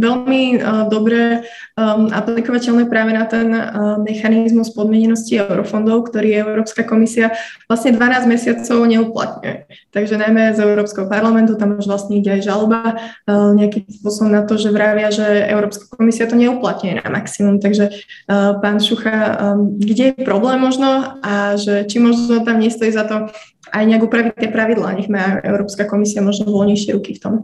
veľmi 0.00 0.56
dobre 0.88 1.44
aplikovateľné 2.08 2.88
práve 2.88 3.12
na 3.12 3.28
ten 3.28 3.52
mechanizmus 4.00 4.72
podmienenosti 4.72 5.44
eurofondov, 5.44 6.08
ktorý 6.08 6.32
Európska 6.40 6.88
komisia 6.88 7.36
vlastne 7.68 7.92
12 7.92 8.24
mesiacov 8.24 8.88
neuplatňuje. 8.88 9.68
Takže 9.92 10.16
najmä 10.16 10.56
z 10.56 10.64
Európskeho 10.64 11.04
parlamentu 11.04 11.60
tam 11.60 11.76
už 11.76 11.84
vlastne 11.84 12.16
ide 12.16 12.40
aj 12.40 12.48
žaloba 12.48 12.96
nejakým 13.28 13.92
spôsobom 13.92 14.32
na 14.32 14.48
to, 14.48 14.56
že 14.56 14.72
vravia, 14.72 15.12
že 15.12 15.44
Európska 15.52 15.84
komisia 15.92 16.24
to 16.24 16.40
neuplatňuje 16.40 17.04
na 17.04 17.08
maximum. 17.12 17.60
Takže 17.60 17.92
pán 18.64 18.80
Šucha, 18.80 19.36
kde 19.76 20.16
je 20.16 20.24
problém 20.24 20.56
možno 20.64 21.20
a 21.20 21.60
že 21.60 21.84
či 21.92 22.00
možno 22.00 22.40
tam 22.40 22.56
nestojí 22.56 22.88
za 22.88 23.04
to 23.04 23.28
aj 23.68 23.84
nejak 23.84 24.00
upraviť 24.00 24.32
tie 24.32 24.48
pravidlá, 24.48 24.96
nech 24.96 25.12
má 25.12 25.44
Európska 25.44 25.84
komisia 25.84 26.24
možno 26.24 26.48
voľnejšie 26.48 26.96
ruky 26.96 27.20
v 27.20 27.20
tom. 27.20 27.34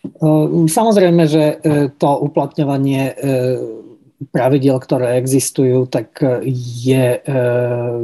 Ehm, 0.00 0.68
samozrejme, 0.68 1.22
že 1.28 1.44
e, 1.44 1.54
to 1.92 2.08
uplatňovanie 2.24 3.02
e, 3.12 3.14
pravidel, 4.32 4.76
ktoré 4.80 5.16
existujú, 5.20 5.88
tak 5.88 6.20
e, 6.24 6.44
je, 6.48 7.20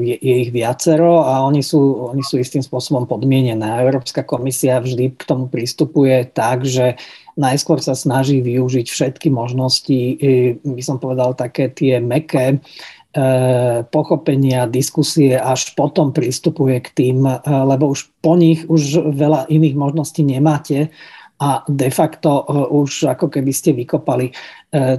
je, 0.01 0.17
je 0.17 0.35
ich 0.49 0.51
viacero 0.53 1.25
a 1.25 1.41
oni 1.45 1.65
sú, 1.65 2.13
oni 2.13 2.21
sú 2.21 2.41
istým 2.41 2.61
spôsobom 2.61 3.09
podmienené. 3.09 3.65
Európska 3.81 4.25
komisia 4.29 4.81
vždy 4.81 5.17
k 5.17 5.23
tomu 5.25 5.49
pristupuje 5.49 6.29
tak, 6.29 6.69
že 6.69 7.01
najskôr 7.37 7.81
sa 7.81 7.97
snaží 7.97 8.41
využiť 8.41 8.87
všetky 8.89 9.29
možnosti, 9.29 10.01
by 10.65 10.81
som 10.81 10.97
povedal, 10.97 11.37
také 11.37 11.69
tie 11.69 12.01
meké 12.01 12.65
pochopenia, 13.93 14.65
diskusie, 14.69 15.37
až 15.37 15.77
potom 15.77 16.17
pristupuje 16.17 16.81
k 16.81 16.89
tým, 16.97 17.29
lebo 17.45 17.93
už 17.93 18.09
po 18.25 18.41
nich 18.41 18.65
už 18.69 19.13
veľa 19.13 19.53
iných 19.53 19.77
možností 19.77 20.25
nemáte 20.25 20.89
a 21.37 21.61
de 21.69 21.91
facto 21.93 22.31
e, 22.41 22.45
už 22.73 23.13
ako 23.13 23.29
keby 23.29 23.53
ste 23.53 23.77
vykopali 23.77 24.33
e, 24.33 24.35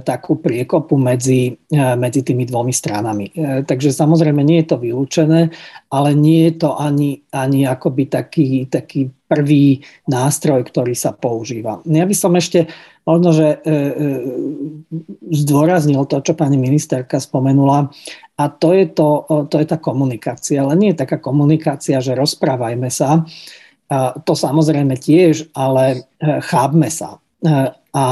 takú 0.06 0.38
priekopu 0.38 0.94
medzi, 0.94 1.50
e, 1.50 1.82
medzi 1.98 2.22
tými 2.22 2.46
dvomi 2.46 2.70
stranami. 2.70 3.26
Takže 3.66 3.90
samozrejme 3.90 4.46
nie 4.46 4.62
je 4.62 4.68
to 4.70 4.76
vylúčené, 4.78 5.50
ale 5.90 6.10
nie 6.14 6.46
je 6.46 6.62
to 6.62 6.78
ani, 6.78 7.26
ani 7.34 7.66
akoby 7.66 8.06
taký, 8.06 8.70
taký 8.70 9.10
prvý 9.26 9.82
nástroj, 10.06 10.62
ktorý 10.70 10.94
sa 10.94 11.10
používa. 11.10 11.82
Ja 11.84 12.06
by 12.06 12.14
som 12.14 12.38
ešte 12.38 12.70
možno, 13.02 13.32
že 13.32 13.60
zdôraznil 15.32 16.04
to, 16.08 16.20
čo 16.20 16.36
pani 16.36 16.60
ministerka 16.60 17.16
spomenula, 17.20 17.88
a 18.38 18.44
to 18.46 18.70
je, 18.70 18.86
to, 18.94 19.26
to 19.50 19.56
je 19.58 19.66
tá 19.66 19.80
komunikácia. 19.80 20.62
Ale 20.62 20.78
nie 20.78 20.94
je 20.94 21.02
taká 21.02 21.18
komunikácia, 21.18 21.98
že 21.98 22.14
rozprávajme 22.14 22.86
sa, 22.86 23.26
to 24.24 24.32
samozrejme 24.36 25.00
tiež, 25.00 25.48
ale 25.56 26.04
e, 26.20 26.40
chápme 26.44 26.92
sa. 26.92 27.16
E, 27.40 27.72
a 27.72 28.04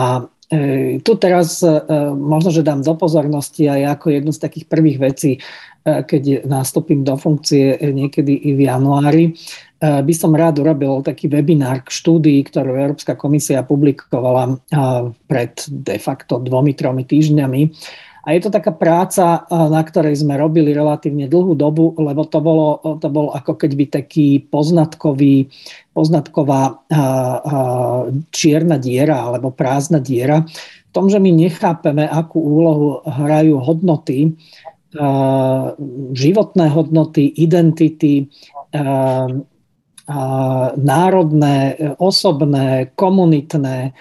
e, 0.48 0.58
tu 1.04 1.12
teraz 1.20 1.60
možno, 2.16 2.48
že 2.48 2.64
dám 2.64 2.80
do 2.80 2.96
pozornosti 2.96 3.68
aj 3.68 4.00
ako 4.00 4.06
jednu 4.16 4.32
z 4.32 4.40
takých 4.40 4.66
prvých 4.66 4.98
vecí, 4.98 5.32
keď 5.86 6.42
nastúpim 6.50 7.06
do 7.06 7.14
funkcie 7.14 7.78
niekedy 7.78 8.50
i 8.50 8.58
v 8.58 8.66
januári, 8.66 9.38
by 9.78 10.14
som 10.18 10.34
rád 10.34 10.58
urobil 10.58 10.98
taký 10.98 11.30
webinár 11.30 11.86
k 11.86 11.94
štúdii, 11.94 12.42
ktorú 12.42 12.74
Európska 12.74 13.14
komisia 13.14 13.62
publikovala 13.62 14.58
pred 15.30 15.54
de 15.70 15.98
facto 16.02 16.42
dvomi, 16.42 16.74
tromi 16.74 17.06
týždňami 17.06 17.70
a 18.26 18.34
je 18.34 18.42
to 18.42 18.50
taká 18.50 18.74
práca, 18.74 19.46
na 19.46 19.78
ktorej 19.86 20.18
sme 20.18 20.34
robili 20.34 20.74
relatívne 20.74 21.30
dlhú 21.30 21.54
dobu, 21.54 21.94
lebo 21.94 22.26
to 22.26 22.42
bolo, 22.42 22.82
to 22.98 23.06
bol 23.06 23.30
ako 23.30 23.54
keby 23.54 23.86
taký 23.86 24.42
poznatkový, 24.50 25.46
poznatková 25.94 26.82
čierna 28.34 28.82
diera 28.82 29.30
alebo 29.30 29.54
prázdna 29.54 30.02
diera. 30.02 30.42
V 30.42 30.90
tom, 30.90 31.06
že 31.06 31.22
my 31.22 31.30
nechápeme, 31.30 32.02
akú 32.02 32.42
úlohu 32.42 33.06
hrajú 33.06 33.62
hodnoty, 33.62 34.34
životné 36.10 36.66
hodnoty, 36.66 37.30
identity, 37.30 38.26
národné, 40.82 41.56
osobné, 42.02 42.90
komunitné 42.98 43.94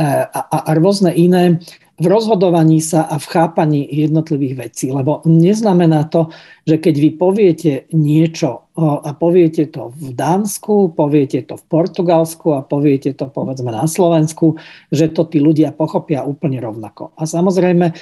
a, 0.00 0.06
a, 0.32 0.58
a 0.64 0.70
rôzne 0.76 1.12
iné 1.12 1.60
v 1.96 2.06
rozhodovaní 2.12 2.84
sa 2.84 3.08
a 3.08 3.16
v 3.16 3.26
chápaní 3.26 3.88
jednotlivých 3.88 4.54
vecí. 4.68 4.86
Lebo 4.92 5.24
neznamená 5.24 6.04
to, 6.12 6.28
že 6.68 6.76
keď 6.76 6.94
vy 7.00 7.10
poviete 7.16 7.72
niečo 7.96 8.68
a 8.76 9.16
poviete 9.16 9.72
to 9.72 9.96
v 9.96 10.12
Dánsku, 10.12 10.92
poviete 10.92 11.40
to 11.48 11.56
v 11.56 11.64
Portugalsku 11.64 12.52
a 12.52 12.60
poviete 12.60 13.16
to 13.16 13.32
povedzme 13.32 13.72
na 13.72 13.88
Slovensku, 13.88 14.60
že 14.92 15.08
to 15.08 15.24
tí 15.24 15.40
ľudia 15.40 15.72
pochopia 15.72 16.28
úplne 16.28 16.60
rovnako. 16.60 17.16
A 17.16 17.24
samozrejme 17.24 17.88
e, 17.88 17.94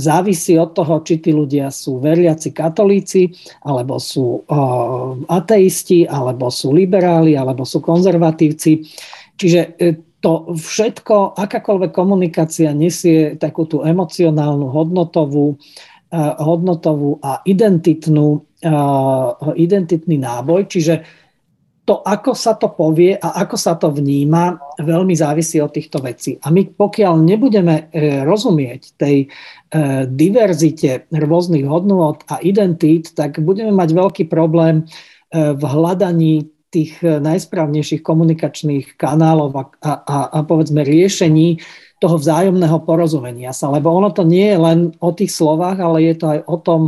závisí 0.00 0.56
od 0.56 0.72
toho, 0.72 1.04
či 1.04 1.20
tí 1.20 1.36
ľudia 1.36 1.68
sú 1.68 2.00
veriaci 2.00 2.56
katolíci, 2.56 3.28
alebo 3.60 4.00
sú 4.00 4.48
ateisti, 5.28 6.08
alebo 6.08 6.48
sú 6.48 6.72
liberáli, 6.72 7.36
alebo 7.36 7.68
sú 7.68 7.84
konzervatívci. 7.84 8.80
Čiže 9.36 9.60
e, 9.76 10.09
to 10.20 10.52
všetko, 10.52 11.40
akákoľvek 11.40 11.90
komunikácia 11.96 12.76
nesie 12.76 13.40
takú 13.40 13.64
tú 13.64 13.80
emocionálnu, 13.80 14.68
hodnotovú, 14.68 15.56
uh, 15.56 16.34
hodnotovú 16.36 17.16
a 17.24 17.40
identitnú, 17.48 18.44
uh, 18.44 19.52
identitný 19.56 20.20
náboj, 20.20 20.68
čiže 20.68 20.94
to, 21.88 22.04
ako 22.04 22.36
sa 22.36 22.54
to 22.54 22.70
povie 22.70 23.16
a 23.16 23.42
ako 23.42 23.56
sa 23.56 23.74
to 23.74 23.90
vníma, 23.90 24.60
veľmi 24.78 25.16
závisí 25.16 25.58
od 25.58 25.72
týchto 25.72 25.98
vecí. 26.04 26.36
A 26.44 26.52
my 26.52 26.68
pokiaľ 26.68 27.16
nebudeme 27.24 27.88
uh, 27.88 28.22
rozumieť 28.28 29.00
tej 29.00 29.32
diverzite 30.10 31.06
rôznych 31.14 31.62
hodnôt 31.62 32.18
a 32.26 32.42
identít, 32.42 33.14
tak 33.14 33.38
budeme 33.38 33.70
mať 33.70 33.94
veľký 33.94 34.24
problém 34.26 34.82
v 35.30 35.62
hľadaní 35.62 36.50
tých 36.70 37.02
eh, 37.02 37.18
najsprávnejších 37.18 38.00
komunikačných 38.00 38.94
kanálov 38.96 39.50
a, 39.58 39.64
a, 39.82 40.18
a 40.30 40.38
povedzme 40.46 40.86
riešení 40.86 41.58
toho 42.00 42.16
vzájomného 42.16 42.80
porozumenia 42.88 43.52
sa. 43.52 43.68
Lebo 43.68 43.92
ono 43.92 44.08
to 44.08 44.24
nie 44.24 44.56
je 44.56 44.58
len 44.58 44.78
o 45.04 45.12
tých 45.12 45.36
slovách, 45.36 45.84
ale 45.84 46.08
je 46.08 46.14
to 46.16 46.26
aj 46.32 46.40
o 46.48 46.56
tom, 46.56 46.80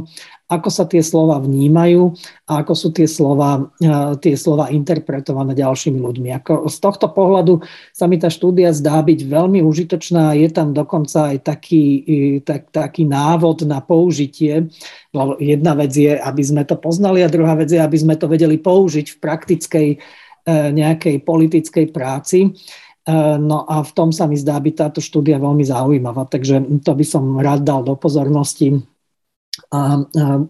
ako 0.52 0.68
sa 0.68 0.84
tie 0.84 1.00
slova 1.00 1.40
vnímajú 1.40 2.12
a 2.44 2.60
ako 2.60 2.72
sú 2.76 2.88
tie 2.92 3.08
slova, 3.08 3.72
tie 4.20 4.36
slova 4.36 4.68
interpretované 4.68 5.56
ďalšími 5.56 5.96
ľuďmi. 5.96 6.28
Ako 6.36 6.68
z 6.68 6.76
tohto 6.76 7.08
pohľadu 7.08 7.64
sa 7.96 8.04
mi 8.04 8.20
tá 8.20 8.28
štúdia 8.28 8.76
zdá 8.76 9.00
byť 9.00 9.24
veľmi 9.24 9.64
užitočná. 9.64 10.36
Je 10.36 10.52
tam 10.52 10.76
dokonca 10.76 11.32
aj 11.32 11.48
taký, 11.48 11.84
tak, 12.44 12.68
taký 12.68 13.08
návod 13.08 13.64
na 13.64 13.80
použitie. 13.80 14.68
Jedna 15.40 15.72
vec 15.72 15.92
je, 15.96 16.12
aby 16.12 16.42
sme 16.44 16.62
to 16.68 16.76
poznali 16.76 17.24
a 17.24 17.32
druhá 17.32 17.56
vec 17.56 17.72
je, 17.72 17.80
aby 17.80 17.96
sme 17.96 18.20
to 18.20 18.28
vedeli 18.28 18.60
použiť 18.60 19.16
v 19.16 19.20
praktickej 19.20 19.88
e, 19.92 19.98
nejakej 20.76 21.24
politickej 21.24 21.86
práci. 21.88 22.44
E, 22.44 22.48
no 23.40 23.64
a 23.64 23.80
v 23.80 23.92
tom 23.96 24.12
sa 24.12 24.28
mi 24.28 24.36
zdá 24.36 24.60
byť 24.60 24.74
táto 24.76 25.00
štúdia 25.00 25.40
veľmi 25.40 25.64
zaujímavá, 25.64 26.28
takže 26.28 26.84
to 26.84 26.92
by 26.92 27.04
som 27.04 27.40
rád 27.40 27.64
dal 27.64 27.80
do 27.80 27.96
pozornosti 27.96 28.91
a, 29.72 30.00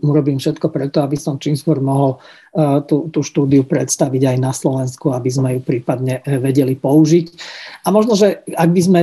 urobím 0.02 0.38
všetko 0.38 0.70
preto, 0.70 1.02
aby 1.02 1.18
som 1.18 1.38
čím 1.38 1.58
skôr 1.58 1.82
mohol 1.82 2.22
e, 2.54 2.82
tú, 2.86 3.10
tú 3.10 3.26
štúdiu 3.26 3.66
predstaviť 3.66 4.22
aj 4.34 4.36
na 4.38 4.54
Slovensku, 4.54 5.10
aby 5.10 5.30
sme 5.30 5.48
ju 5.58 5.60
prípadne 5.62 6.22
e, 6.22 6.38
vedeli 6.38 6.78
použiť. 6.78 7.26
A 7.82 7.90
možno, 7.90 8.14
že 8.14 8.46
ak 8.54 8.70
by 8.70 8.80
sme 8.82 9.00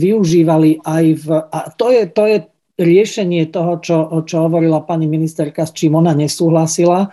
využívali 0.00 0.80
aj 0.80 1.04
v... 1.20 1.28
A 1.52 1.58
to 1.76 1.92
je, 1.92 2.02
to 2.08 2.24
je 2.24 2.36
riešenie 2.80 3.52
toho, 3.52 3.76
čo, 3.84 3.96
čo 4.24 4.48
hovorila 4.48 4.80
pani 4.88 5.04
ministerka, 5.04 5.68
s 5.68 5.76
čím 5.76 6.00
ona 6.00 6.16
nesúhlasila, 6.16 7.12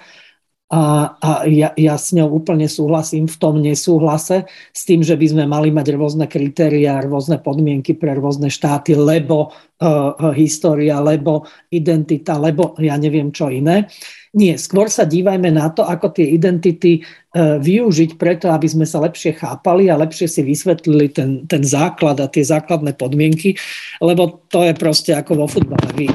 a, 0.69 1.17
a 1.17 1.29
ja, 1.49 1.73
ja 1.73 1.97
s 1.97 2.13
ňou 2.13 2.29
úplne 2.29 2.69
súhlasím 2.69 3.25
v 3.25 3.37
tom 3.41 3.57
nesúhlase 3.57 4.45
s 4.69 4.85
tým, 4.85 5.01
že 5.01 5.17
by 5.17 5.25
sme 5.25 5.43
mali 5.49 5.73
mať 5.73 5.97
rôzne 5.97 6.29
kritéria, 6.29 7.01
rôzne 7.01 7.41
podmienky 7.41 7.97
pre 7.97 8.13
rôzne 8.13 8.53
štáty, 8.53 8.93
lebo 8.93 9.49
uh, 9.49 10.29
história, 10.37 11.01
lebo 11.01 11.49
identita, 11.73 12.37
lebo 12.37 12.77
ja 12.77 13.01
neviem 13.01 13.33
čo 13.33 13.49
iné. 13.49 13.89
Nie, 14.29 14.61
skôr 14.61 14.93
sa 14.93 15.09
dívajme 15.09 15.49
na 15.49 15.73
to, 15.73 15.81
ako 15.81 16.13
tie 16.13 16.29
identity 16.37 17.01
E, 17.29 17.61
využiť 17.61 18.17
preto, 18.17 18.49
aby 18.49 18.65
sme 18.65 18.89
sa 18.89 18.97
lepšie 19.05 19.37
chápali 19.37 19.85
a 19.85 20.01
lepšie 20.01 20.25
si 20.25 20.41
vysvetlili 20.41 21.13
ten, 21.13 21.45
ten 21.45 21.61
základ 21.61 22.17
a 22.17 22.25
tie 22.25 22.41
základné 22.41 22.97
podmienky, 22.97 23.53
lebo 24.01 24.41
to 24.49 24.65
je 24.65 24.73
proste 24.73 25.13
ako 25.13 25.45
vo 25.45 25.45
futbale. 25.45 25.93
Vy 25.93 26.09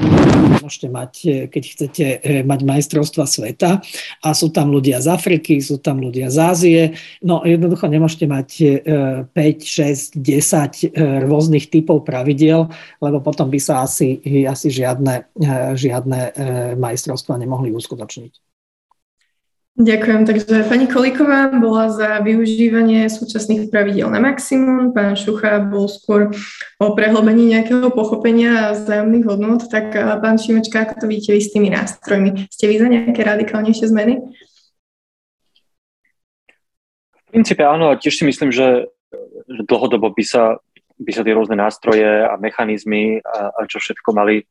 môžete 0.59 0.91
mať, 0.91 1.11
e, 1.23 1.47
keď 1.47 1.63
chcete 1.71 2.05
e, 2.19 2.43
mať 2.43 2.67
majstrovstva 2.67 3.23
sveta 3.31 3.79
a 4.27 4.29
sú 4.35 4.51
tam 4.51 4.75
ľudia 4.75 4.99
z 4.99 5.07
Afriky, 5.07 5.63
sú 5.63 5.79
tam 5.79 6.03
ľudia 6.03 6.27
z 6.27 6.37
Ázie, 6.43 6.81
no 7.23 7.47
jednoducho 7.47 7.87
nemôžete 7.87 8.27
mať 8.27 8.49
5, 9.31 9.31
6, 9.31 10.19
10 10.19 10.99
rôznych 11.23 11.71
typov 11.71 12.03
pravidiel, 12.03 12.67
lebo 12.99 13.23
potom 13.23 13.47
by 13.47 13.59
sa 13.63 13.87
asi, 13.87 14.19
asi 14.43 14.67
žiadne, 14.67 15.31
žiadne 15.79 16.19
majstrovstva 16.75 17.39
nemohli 17.39 17.71
uskutočniť. 17.71 18.04
Ďakujem. 19.75 20.23
Takže 20.23 20.71
pani 20.71 20.87
Kolíková 20.87 21.51
bola 21.51 21.91
za 21.91 22.23
využívanie 22.23 23.11
súčasných 23.11 23.67
pravidel 23.67 24.07
na 24.07 24.23
maximum, 24.23 24.95
pán 24.95 25.19
Šucha 25.19 25.59
bol 25.67 25.91
skôr 25.91 26.31
o 26.79 26.95
prehlbení 26.95 27.51
nejakého 27.51 27.91
pochopenia 27.91 28.71
a 28.71 28.73
vzájomných 28.79 29.27
hodnot, 29.27 29.67
tak 29.67 29.91
pán 29.91 30.39
Šimečka, 30.39 30.87
ako 30.87 31.03
to 31.03 31.05
vidíte 31.11 31.35
vy 31.35 31.41
s 31.43 31.51
tými 31.51 31.67
nástrojmi? 31.75 32.47
Ste 32.47 32.71
vy 32.71 32.75
za 32.79 32.87
nejaké 32.87 33.19
radikálnejšie 33.19 33.91
zmeny? 33.91 34.23
V 37.11 37.23
princípe 37.35 37.67
áno, 37.67 37.91
a 37.91 37.99
tiež 37.99 38.15
si 38.15 38.23
myslím, 38.23 38.55
že, 38.55 38.87
že 39.43 39.61
dlhodobo 39.67 40.07
by 40.15 40.23
sa, 40.23 40.55
by 41.03 41.11
sa 41.11 41.27
tie 41.27 41.35
rôzne 41.35 41.59
nástroje 41.59 42.23
a 42.23 42.39
mechanizmy 42.39 43.19
a, 43.27 43.51
a 43.51 43.67
čo 43.67 43.83
všetko 43.83 44.15
mali 44.15 44.47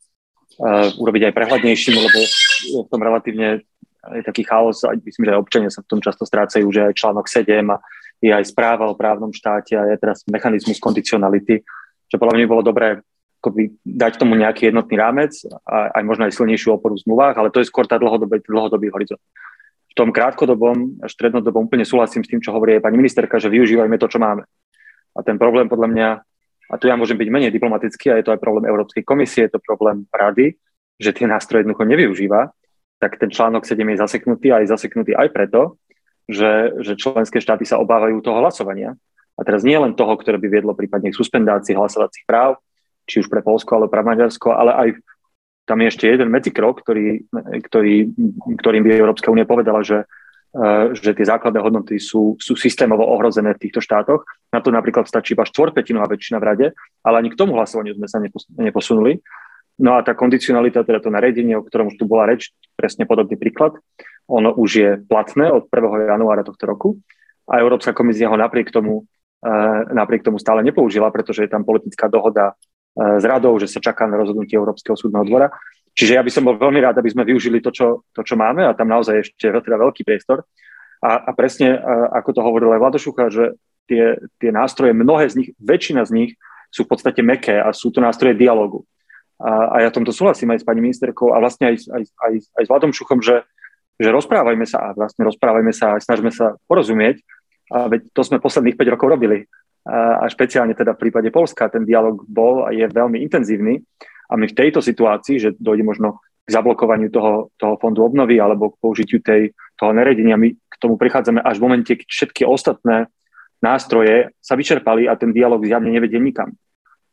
urobiť 1.00 1.30
aj 1.30 1.36
prehľadnejším, 1.36 1.94
lebo 1.98 2.18
je 2.64 2.80
v 2.84 2.90
tom 2.90 3.02
relatívne 3.02 3.64
je 4.04 4.22
taký 4.22 4.44
chaos, 4.44 4.84
aj 4.84 5.00
myslím, 5.00 5.24
že 5.24 5.32
aj 5.32 5.40
občania 5.40 5.70
sa 5.72 5.80
v 5.80 5.88
tom 5.88 6.00
často 6.04 6.28
strácajú, 6.28 6.68
že 6.68 6.84
aj 6.84 6.98
článok 6.98 7.24
7 7.24 7.72
a 7.72 7.80
je 8.20 8.32
aj 8.32 8.44
správa 8.52 8.84
o 8.88 8.98
právnom 8.98 9.32
štáte 9.32 9.72
a 9.76 9.88
je 9.88 9.96
teraz 9.96 10.24
mechanizmus 10.28 10.76
kondicionality, 10.76 11.64
čo 12.08 12.16
podľa 12.20 12.36
mňa 12.36 12.52
bolo 12.52 12.62
dobré 12.64 13.00
akoby 13.40 13.76
dať 13.84 14.16
tomu 14.16 14.40
nejaký 14.40 14.72
jednotný 14.72 14.96
rámec 14.96 15.32
a 15.68 16.00
aj 16.00 16.02
možno 16.04 16.24
aj 16.24 16.32
silnejšiu 16.32 16.80
oporu 16.80 16.96
v 16.96 17.04
zmluvách, 17.04 17.36
ale 17.36 17.52
to 17.52 17.60
je 17.60 17.68
skôr 17.68 17.84
tá 17.84 18.00
dlhodobý, 18.00 18.40
dlhodobý 18.40 18.88
horizont. 18.88 19.20
V 19.92 19.94
tom 19.96 20.08
krátkodobom 20.08 21.04
a 21.04 21.06
strednodobom 21.12 21.68
úplne 21.68 21.84
súhlasím 21.84 22.24
s 22.24 22.30
tým, 22.32 22.40
čo 22.40 22.56
hovorí 22.56 22.80
aj 22.80 22.88
pani 22.88 22.96
ministerka, 22.96 23.36
že 23.36 23.52
využívajme 23.52 24.00
to, 24.00 24.08
čo 24.08 24.16
máme. 24.16 24.48
A 25.14 25.20
ten 25.20 25.36
problém 25.36 25.68
podľa 25.68 25.88
mňa, 25.92 26.08
a 26.70 26.74
tu 26.80 26.88
ja 26.88 26.96
môžem 26.96 27.18
byť 27.18 27.28
menej 27.28 27.52
diplomatický, 27.52 28.12
a 28.12 28.18
je 28.18 28.26
to 28.26 28.34
aj 28.34 28.40
problém 28.40 28.68
Európskej 28.68 29.04
komisie, 29.04 29.46
je 29.46 29.56
to 29.56 29.60
problém 29.60 30.08
rady, 30.10 30.56
že 30.96 31.12
tie 31.12 31.26
nástroje 31.28 31.64
jednoducho 31.66 31.84
nevyužíva 31.84 32.54
tak 33.04 33.20
ten 33.20 33.28
článok 33.28 33.68
7 33.68 33.84
je 33.84 34.00
zaseknutý 34.00 34.48
a 34.48 34.64
je 34.64 34.72
zaseknutý 34.72 35.12
aj 35.12 35.28
preto, 35.28 35.76
že, 36.24 36.72
že 36.80 36.96
členské 36.96 37.36
štáty 37.36 37.68
sa 37.68 37.76
obávajú 37.76 38.24
toho 38.24 38.40
hlasovania. 38.40 38.96
A 39.36 39.44
teraz 39.44 39.60
nie 39.60 39.76
len 39.76 39.92
toho, 39.92 40.16
ktoré 40.16 40.40
by 40.40 40.48
viedlo 40.48 40.72
prípadne 40.72 41.12
k 41.12 41.18
suspendácii 41.20 41.76
hlasovacích 41.76 42.24
práv, 42.24 42.56
či 43.04 43.20
už 43.20 43.28
pre 43.28 43.44
Polsko 43.44 43.76
alebo 43.76 43.92
pre 43.92 44.00
Maďarsko, 44.00 44.56
ale 44.56 44.72
aj 44.72 44.88
tam 45.68 45.84
je 45.84 45.90
ešte 45.92 46.08
jeden 46.08 46.32
medzikrok, 46.32 46.80
ktorý, 46.80 47.28
ktorý, 47.68 48.08
ktorým 48.56 48.82
by 48.84 48.88
Európska 48.96 49.28
únia 49.28 49.44
povedala, 49.44 49.84
že, 49.84 50.08
že 50.94 51.18
tie 51.18 51.26
základné 51.26 51.58
hodnoty 51.58 51.98
sú, 51.98 52.38
sú 52.38 52.54
systémovo 52.54 53.02
ohrozené 53.02 53.58
v 53.58 53.62
týchto 53.66 53.82
štátoch. 53.82 54.22
Na 54.54 54.62
to 54.62 54.70
napríklad 54.70 55.10
stačí 55.10 55.34
iba 55.34 55.42
štvorpetinová 55.42 56.06
väčšina 56.06 56.38
v 56.38 56.46
rade, 56.46 56.66
ale 57.02 57.14
ani 57.18 57.34
k 57.34 57.38
tomu 57.38 57.58
hlasovaniu 57.58 57.98
sme 57.98 58.06
sa 58.06 58.22
neposunuli. 58.54 59.18
No 59.82 59.98
a 59.98 60.06
tá 60.06 60.14
kondicionalita, 60.14 60.86
teda 60.86 61.02
to 61.02 61.10
nariadenie, 61.10 61.58
o 61.58 61.66
ktorom 61.66 61.90
už 61.90 61.98
tu 61.98 62.06
bola 62.06 62.30
reč, 62.30 62.54
presne 62.78 63.02
podobný 63.10 63.34
príklad, 63.34 63.74
ono 64.30 64.54
už 64.54 64.70
je 64.70 64.90
platné 65.10 65.50
od 65.50 65.66
1. 65.66 66.14
januára 66.14 66.46
tohto 66.46 66.64
roku 66.70 66.88
a 67.50 67.58
Európska 67.58 67.90
komisia 67.90 68.30
ho 68.30 68.38
napriek 68.38 68.70
tomu, 68.70 69.04
eh, 69.42 69.80
napriek 69.90 70.22
tomu 70.22 70.38
stále 70.38 70.62
nepoužila, 70.62 71.10
pretože 71.10 71.42
je 71.44 71.50
tam 71.50 71.66
politická 71.66 72.06
dohoda 72.06 72.54
eh, 72.54 73.18
s 73.18 73.24
radou, 73.26 73.58
že 73.58 73.66
sa 73.66 73.82
čaká 73.82 74.06
na 74.06 74.14
rozhodnutie 74.16 74.54
Európskeho 74.54 74.94
súdneho 74.94 75.26
dvora. 75.26 75.50
Čiže 75.94 76.18
ja 76.18 76.22
by 76.26 76.30
som 76.30 76.42
bol 76.42 76.58
veľmi 76.58 76.82
rád, 76.82 76.98
aby 76.98 77.10
sme 77.14 77.22
využili 77.22 77.62
to, 77.62 77.70
čo, 77.70 78.02
to, 78.10 78.26
čo 78.26 78.34
máme 78.34 78.66
a 78.66 78.74
tam 78.74 78.90
naozaj 78.90 79.22
ešte 79.22 79.46
teda 79.46 79.78
veľký 79.78 80.02
priestor. 80.02 80.42
A, 80.98 81.22
a 81.22 81.30
presne, 81.36 81.78
ako 82.10 82.30
to 82.34 82.40
hovoril 82.42 82.74
aj 82.74 82.82
Vladošucha, 82.82 83.30
že 83.30 83.44
tie, 83.86 84.18
tie 84.42 84.50
nástroje, 84.50 84.90
mnohé 84.96 85.30
z 85.30 85.34
nich, 85.38 85.48
väčšina 85.62 86.02
z 86.02 86.10
nich 86.12 86.30
sú 86.74 86.82
v 86.82 86.90
podstate 86.90 87.22
meké 87.22 87.54
a 87.54 87.70
sú 87.70 87.94
to 87.94 88.02
nástroje 88.02 88.34
dialogu. 88.34 88.82
A, 89.38 89.78
a 89.78 89.86
ja 89.86 89.90
tomto 89.94 90.10
súhlasím 90.10 90.50
aj 90.54 90.62
s 90.62 90.66
pani 90.66 90.82
ministerkou 90.82 91.30
a 91.30 91.38
vlastne 91.38 91.70
aj, 91.70 91.86
aj, 91.90 92.02
aj, 92.10 92.34
aj 92.58 92.62
s 92.66 92.70
Vladom 92.70 92.90
Šuchom, 92.90 93.22
že, 93.22 93.46
že 93.98 94.10
rozprávajme 94.10 94.66
sa 94.66 94.90
a 94.90 94.96
vlastne 94.98 95.22
rozprávajme 95.26 95.70
sa 95.70 95.94
a 95.94 96.02
snažme 96.02 96.34
sa 96.34 96.58
porozumieť. 96.66 97.22
A 97.70 97.86
veď 97.86 98.10
to 98.10 98.22
sme 98.26 98.42
posledných 98.42 98.74
5 98.74 98.94
rokov 98.94 99.08
robili. 99.14 99.46
A, 99.84 100.24
a 100.24 100.32
špeciálne 100.32 100.74
teda 100.74 100.96
v 100.98 101.08
prípade 101.08 101.28
Polska 101.30 101.70
ten 101.70 101.86
dialog 101.86 102.22
bol 102.26 102.66
a 102.66 102.72
je 102.74 102.86
veľmi 102.88 103.20
intenzívny. 103.22 103.84
A 104.30 104.36
my 104.36 104.48
v 104.48 104.56
tejto 104.56 104.80
situácii, 104.80 105.36
že 105.40 105.50
dojde 105.56 105.84
možno 105.84 106.22
k 106.44 106.52
zablokovaniu 106.52 107.08
toho, 107.08 107.48
toho 107.56 107.80
fondu 107.80 108.04
obnovy 108.04 108.36
alebo 108.36 108.72
k 108.72 108.80
použitiu 108.80 109.18
tej, 109.24 109.56
toho 109.80 109.92
neredenia, 109.96 110.36
my 110.36 110.52
k 110.52 110.74
tomu 110.76 111.00
prichádzame 111.00 111.40
až 111.40 111.56
v 111.56 111.64
momente, 111.64 111.92
keď 111.96 112.08
všetky 112.08 112.42
ostatné 112.44 113.08
nástroje 113.64 114.28
sa 114.44 114.52
vyčerpali 114.52 115.08
a 115.08 115.16
ten 115.16 115.32
dialog 115.32 115.64
zjavne 115.64 115.88
nevedie 115.88 116.20
nikam. 116.20 116.52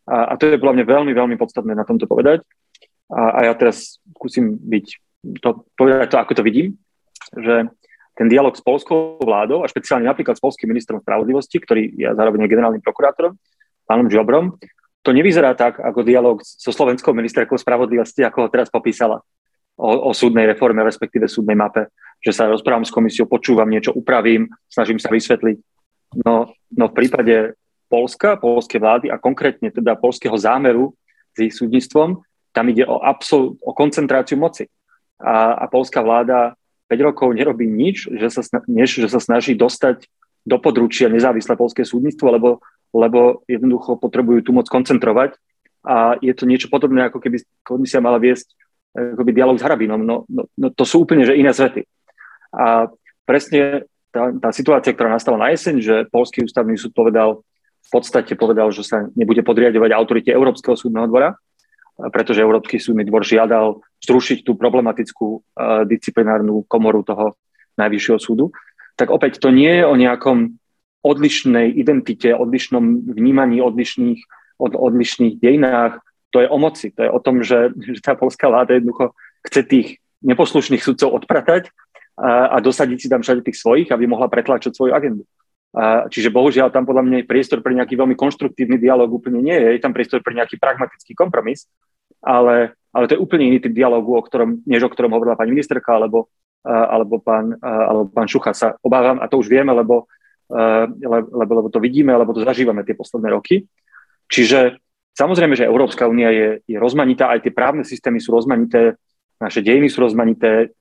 A, 0.03 0.35
a 0.35 0.39
to 0.39 0.51
je 0.51 0.59
podľa 0.59 0.83
mňa 0.83 0.85
veľmi, 0.85 1.13
veľmi 1.15 1.35
podstatné 1.39 1.71
na 1.71 1.87
tomto 1.87 2.11
povedať. 2.11 2.43
A, 3.07 3.39
a 3.39 3.39
ja 3.47 3.53
teraz 3.55 4.03
skúsim 4.11 4.59
byť, 4.59 4.85
to, 5.39 5.63
povedať 5.79 6.11
to, 6.11 6.17
ako 6.19 6.33
to 6.35 6.43
vidím, 6.43 6.75
že 7.31 7.71
ten 8.19 8.27
dialog 8.27 8.51
s 8.51 8.63
polskou 8.63 9.23
vládou 9.23 9.63
a 9.63 9.71
špeciálne 9.71 10.03
napríklad 10.03 10.35
s 10.35 10.43
polským 10.43 10.67
ministrom 10.67 10.99
spravodlivosti, 10.99 11.57
ktorý 11.63 11.95
je 11.95 12.07
zároveň 12.11 12.43
generálnym 12.51 12.83
prokurátorom, 12.83 13.39
pánom 13.87 14.11
Žobrom, 14.11 14.59
to 15.01 15.09
nevyzerá 15.11 15.57
tak 15.57 15.81
ako 15.81 16.05
dialog 16.05 16.37
so 16.45 16.69
slovenskou 16.69 17.13
ministerkou 17.13 17.57
spravodlivosti, 17.57 18.21
ako 18.21 18.47
ho 18.47 18.53
teraz 18.53 18.69
popísala 18.69 19.21
o, 19.77 20.09
o 20.09 20.11
súdnej 20.13 20.45
reforme, 20.45 20.85
respektíve 20.85 21.25
súdnej 21.25 21.57
mape, 21.57 21.89
že 22.21 22.33
sa 22.33 22.45
rozprávam 22.45 22.85
s 22.85 22.93
komisiou, 22.93 23.25
počúvam 23.25 23.65
niečo, 23.65 23.93
upravím, 23.97 24.49
snažím 24.69 25.01
sa 25.01 25.09
vysvetliť. 25.09 25.57
No, 26.21 26.53
no 26.69 26.85
v 26.91 26.93
prípade 26.93 27.57
Polska, 27.91 28.39
polskej 28.39 28.79
vlády 28.79 29.07
a 29.11 29.19
konkrétne 29.19 29.67
teda 29.67 29.99
polského 29.99 30.37
zámeru 30.37 30.95
s 31.35 31.37
ich 31.43 31.53
súdnictvom, 31.57 32.23
tam 32.55 32.65
ide 32.71 32.87
o, 32.87 33.03
absol- 33.03 33.57
o 33.59 33.71
koncentráciu 33.75 34.39
moci. 34.39 34.67
A, 35.19 35.59
a 35.59 35.65
polská 35.67 35.99
vláda 35.99 36.55
5 36.91 37.07
rokov 37.07 37.31
nerobí 37.31 37.67
nič, 37.67 38.11
že 38.11 38.27
sa, 38.31 38.43
než 38.67 38.99
že 38.99 39.07
sa 39.07 39.19
snaží 39.19 39.55
dostať 39.55 40.07
do 40.43 40.57
područia 40.57 41.07
nezávislé 41.07 41.53
polské 41.55 41.85
súdnictvo, 41.85 42.27
lebo, 42.33 42.49
lebo 42.91 43.43
jednoducho 43.47 43.97
potrebujú 43.97 44.45
tú 44.45 44.51
moc 44.51 44.67
koncentrovať. 44.67 45.35
A 45.81 46.15
je 46.21 46.33
to 46.37 46.45
niečo 46.45 46.69
podobné, 46.69 47.09
ako 47.09 47.17
keby 47.17 47.41
komisia 47.65 48.03
mala 48.03 48.21
viesť 48.21 48.53
akoby 48.93 49.31
dialog 49.31 49.57
s 49.57 49.65
Harabinom. 49.65 50.03
No, 50.03 50.27
no, 50.27 50.51
no 50.53 50.67
to 50.69 50.83
sú 50.83 51.07
úplne 51.07 51.23
že 51.23 51.39
iné 51.39 51.55
svety. 51.55 51.87
A 52.51 52.91
presne 53.23 53.87
tá, 54.11 54.29
tá 54.35 54.49
situácia, 54.51 54.91
ktorá 54.91 55.07
nastala 55.07 55.39
na 55.39 55.49
jeseň, 55.55 55.75
že 55.79 55.95
Polský 56.11 56.43
ústavný 56.43 56.75
súd 56.75 56.91
povedal, 56.91 57.39
v 57.81 57.89
podstate 57.89 58.35
povedal, 58.35 58.69
že 58.69 58.83
sa 58.83 59.07
nebude 59.15 59.41
podriadovať 59.41 59.91
autorite 59.95 60.29
Európskeho 60.31 60.75
súdneho 60.75 61.07
dvora, 61.07 61.35
pretože 62.11 62.43
Európsky 62.43 62.77
súdny 62.79 63.07
dvor 63.07 63.23
žiadal 63.23 63.79
zrušiť 64.03 64.43
tú 64.47 64.55
problematickú 64.55 65.27
uh, 65.27 65.83
disciplinárnu 65.87 66.67
komoru 66.67 67.03
toho 67.03 67.35
najvyššieho 67.79 68.19
súdu, 68.19 68.51
tak 68.99 69.09
opäť 69.09 69.39
to 69.39 69.49
nie 69.49 69.81
je 69.81 69.83
o 69.87 69.95
nejakom 69.95 70.60
odlišnej 71.01 71.73
identite, 71.73 72.33
odlišnom 72.33 73.09
vnímaní, 73.09 73.61
odlišných, 73.61 74.21
od, 74.61 74.77
odlišných 74.77 75.41
dejinách, 75.41 76.01
to 76.31 76.39
je 76.39 76.47
o 76.47 76.57
moci, 76.57 76.93
to 76.93 77.03
je 77.03 77.11
o 77.11 77.19
tom, 77.19 77.43
že, 77.43 77.75
že 77.75 77.99
tá 77.99 78.15
polská 78.15 78.47
vláda 78.47 78.77
jednoducho 78.77 79.11
chce 79.43 79.61
tých 79.67 79.87
neposlušných 80.21 80.79
sudcov 80.79 81.11
odpratať 81.17 81.73
a, 82.15 82.55
a 82.55 82.57
dosadiť 82.61 82.97
si 83.01 83.07
tam 83.09 83.25
všade 83.25 83.41
tých 83.41 83.57
svojich, 83.57 83.89
aby 83.89 84.05
mohla 84.05 84.29
pretláčať 84.29 84.77
svoju 84.77 84.93
agendu. 84.93 85.25
A, 85.73 86.07
čiže 86.07 86.29
bohužiaľ 86.31 86.69
tam 86.69 86.85
podľa 86.85 87.03
mňa 87.03 87.17
je 87.23 87.29
priestor 87.29 87.59
pre 87.59 87.73
nejaký 87.73 87.97
veľmi 87.97 88.15
konštruktívny 88.15 88.77
dialog 88.77 89.09
úplne 89.09 89.41
nie 89.41 89.57
je, 89.57 89.75
je 89.75 89.83
tam 89.83 89.91
priestor 89.91 90.21
pre 90.21 90.37
nejaký 90.37 90.61
pragmatický 90.61 91.17
kompromis, 91.17 91.67
ale, 92.21 92.77
ale 92.93 93.09
to 93.09 93.17
je 93.17 93.23
úplne 93.23 93.49
iný 93.49 93.57
typ 93.59 93.73
dialogu, 93.73 94.13
o 94.13 94.21
ktorom, 94.21 94.61
než 94.63 94.85
o 94.85 94.91
ktorom 94.93 95.11
hovorila 95.11 95.39
pani 95.39 95.57
ministerka 95.57 95.97
alebo, 95.97 96.29
alebo, 96.63 97.17
pán, 97.17 97.57
alebo 97.59 98.07
pán 98.13 98.29
Šucha. 98.29 98.53
Sa 98.53 98.77
obávam, 98.85 99.17
a 99.17 99.25
to 99.25 99.41
už 99.41 99.49
vieme, 99.49 99.73
lebo, 99.73 100.05
lebo, 101.31 101.51
lebo 101.63 101.69
to 101.71 101.79
vidíme, 101.79 102.11
lebo 102.11 102.35
to 102.35 102.43
zažívame 102.43 102.83
tie 102.83 102.93
posledné 102.93 103.31
roky. 103.31 103.63
Čiže 104.27 104.79
samozrejme, 105.15 105.55
že 105.55 105.67
Európska 105.67 106.07
únia 106.07 106.31
je, 106.31 106.49
je 106.67 106.77
rozmanitá, 106.77 107.31
aj 107.31 107.47
tie 107.47 107.53
právne 107.55 107.87
systémy 107.87 108.19
sú 108.19 108.35
rozmanité, 108.35 108.99
naše 109.39 109.63
dejiny 109.63 109.87
sú 109.87 110.03
rozmanité, 110.03 110.75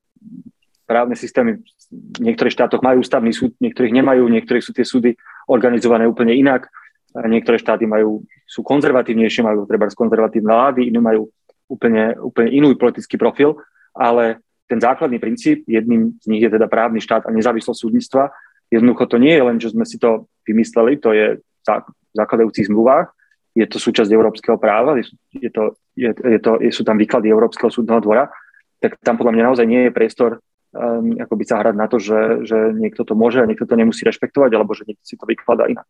právne 0.85 1.15
systémy 1.15 1.63
v 1.91 2.21
niektorých 2.23 2.55
štátoch 2.55 2.83
majú 2.83 3.03
ústavný 3.03 3.31
súd, 3.31 3.55
niektorých 3.63 3.95
nemajú, 3.95 4.27
niektorých 4.27 4.63
sú 4.63 4.75
tie 4.75 4.83
súdy 4.83 5.15
organizované 5.47 6.07
úplne 6.07 6.35
inak, 6.35 6.67
niektoré 7.15 7.59
štáty 7.59 7.87
majú, 7.87 8.27
sú 8.47 8.63
konzervatívnejšie, 8.63 9.47
majú 9.47 9.67
treba 9.67 9.91
konzervatívne 9.91 10.51
vlády, 10.51 10.91
iné 10.91 10.99
majú 11.03 11.31
úplne, 11.71 12.19
úplne 12.19 12.51
inú 12.51 12.75
politický 12.75 13.19
profil, 13.19 13.59
ale 13.95 14.43
ten 14.71 14.79
základný 14.79 15.19
princíp, 15.19 15.67
jedným 15.67 16.15
z 16.23 16.27
nich 16.31 16.43
je 16.47 16.51
teda 16.55 16.71
právny 16.71 17.03
štát 17.03 17.27
a 17.27 17.35
nezávislosť 17.35 17.81
súdnictva. 17.83 18.31
Jednoducho 18.71 19.07
to 19.11 19.19
nie 19.19 19.35
je 19.35 19.43
len, 19.43 19.57
že 19.59 19.75
sme 19.75 19.83
si 19.83 19.99
to 19.99 20.31
vymysleli, 20.47 20.99
to 21.03 21.11
je 21.11 21.27
v 21.43 22.17
zakladajúcich 22.17 22.71
zmluvách, 22.71 23.11
je 23.55 23.67
to 23.67 23.83
súčasť 23.83 24.11
európskeho 24.11 24.57
práva, 24.57 24.95
je 25.35 25.51
to, 25.51 25.75
je, 25.99 26.11
je 26.15 26.41
to, 26.41 26.63
sú 26.71 26.83
tam 26.87 26.97
výklady 26.97 27.29
Európskeho 27.29 27.69
súdneho 27.69 27.99
dvora, 27.99 28.31
tak 28.79 28.97
tam 29.03 29.19
podľa 29.19 29.35
mňa 29.35 29.45
naozaj 29.51 29.67
nie 29.67 29.91
je 29.91 29.95
priestor 29.95 30.41
um, 30.73 31.19
akoby 31.19 31.45
sa 31.47 31.61
hrať 31.61 31.75
na 31.75 31.87
to, 31.91 31.99
že, 31.99 32.47
že 32.47 32.59
niekto 32.75 33.03
to 33.03 33.19
môže 33.19 33.43
a 33.43 33.49
niekto 33.49 33.67
to 33.67 33.75
nemusí 33.75 34.07
rešpektovať, 34.07 34.51
alebo 34.55 34.73
že 34.75 34.87
niekto 34.87 35.05
si 35.05 35.19
to 35.19 35.27
vykladá 35.27 35.67
inak. 35.67 35.87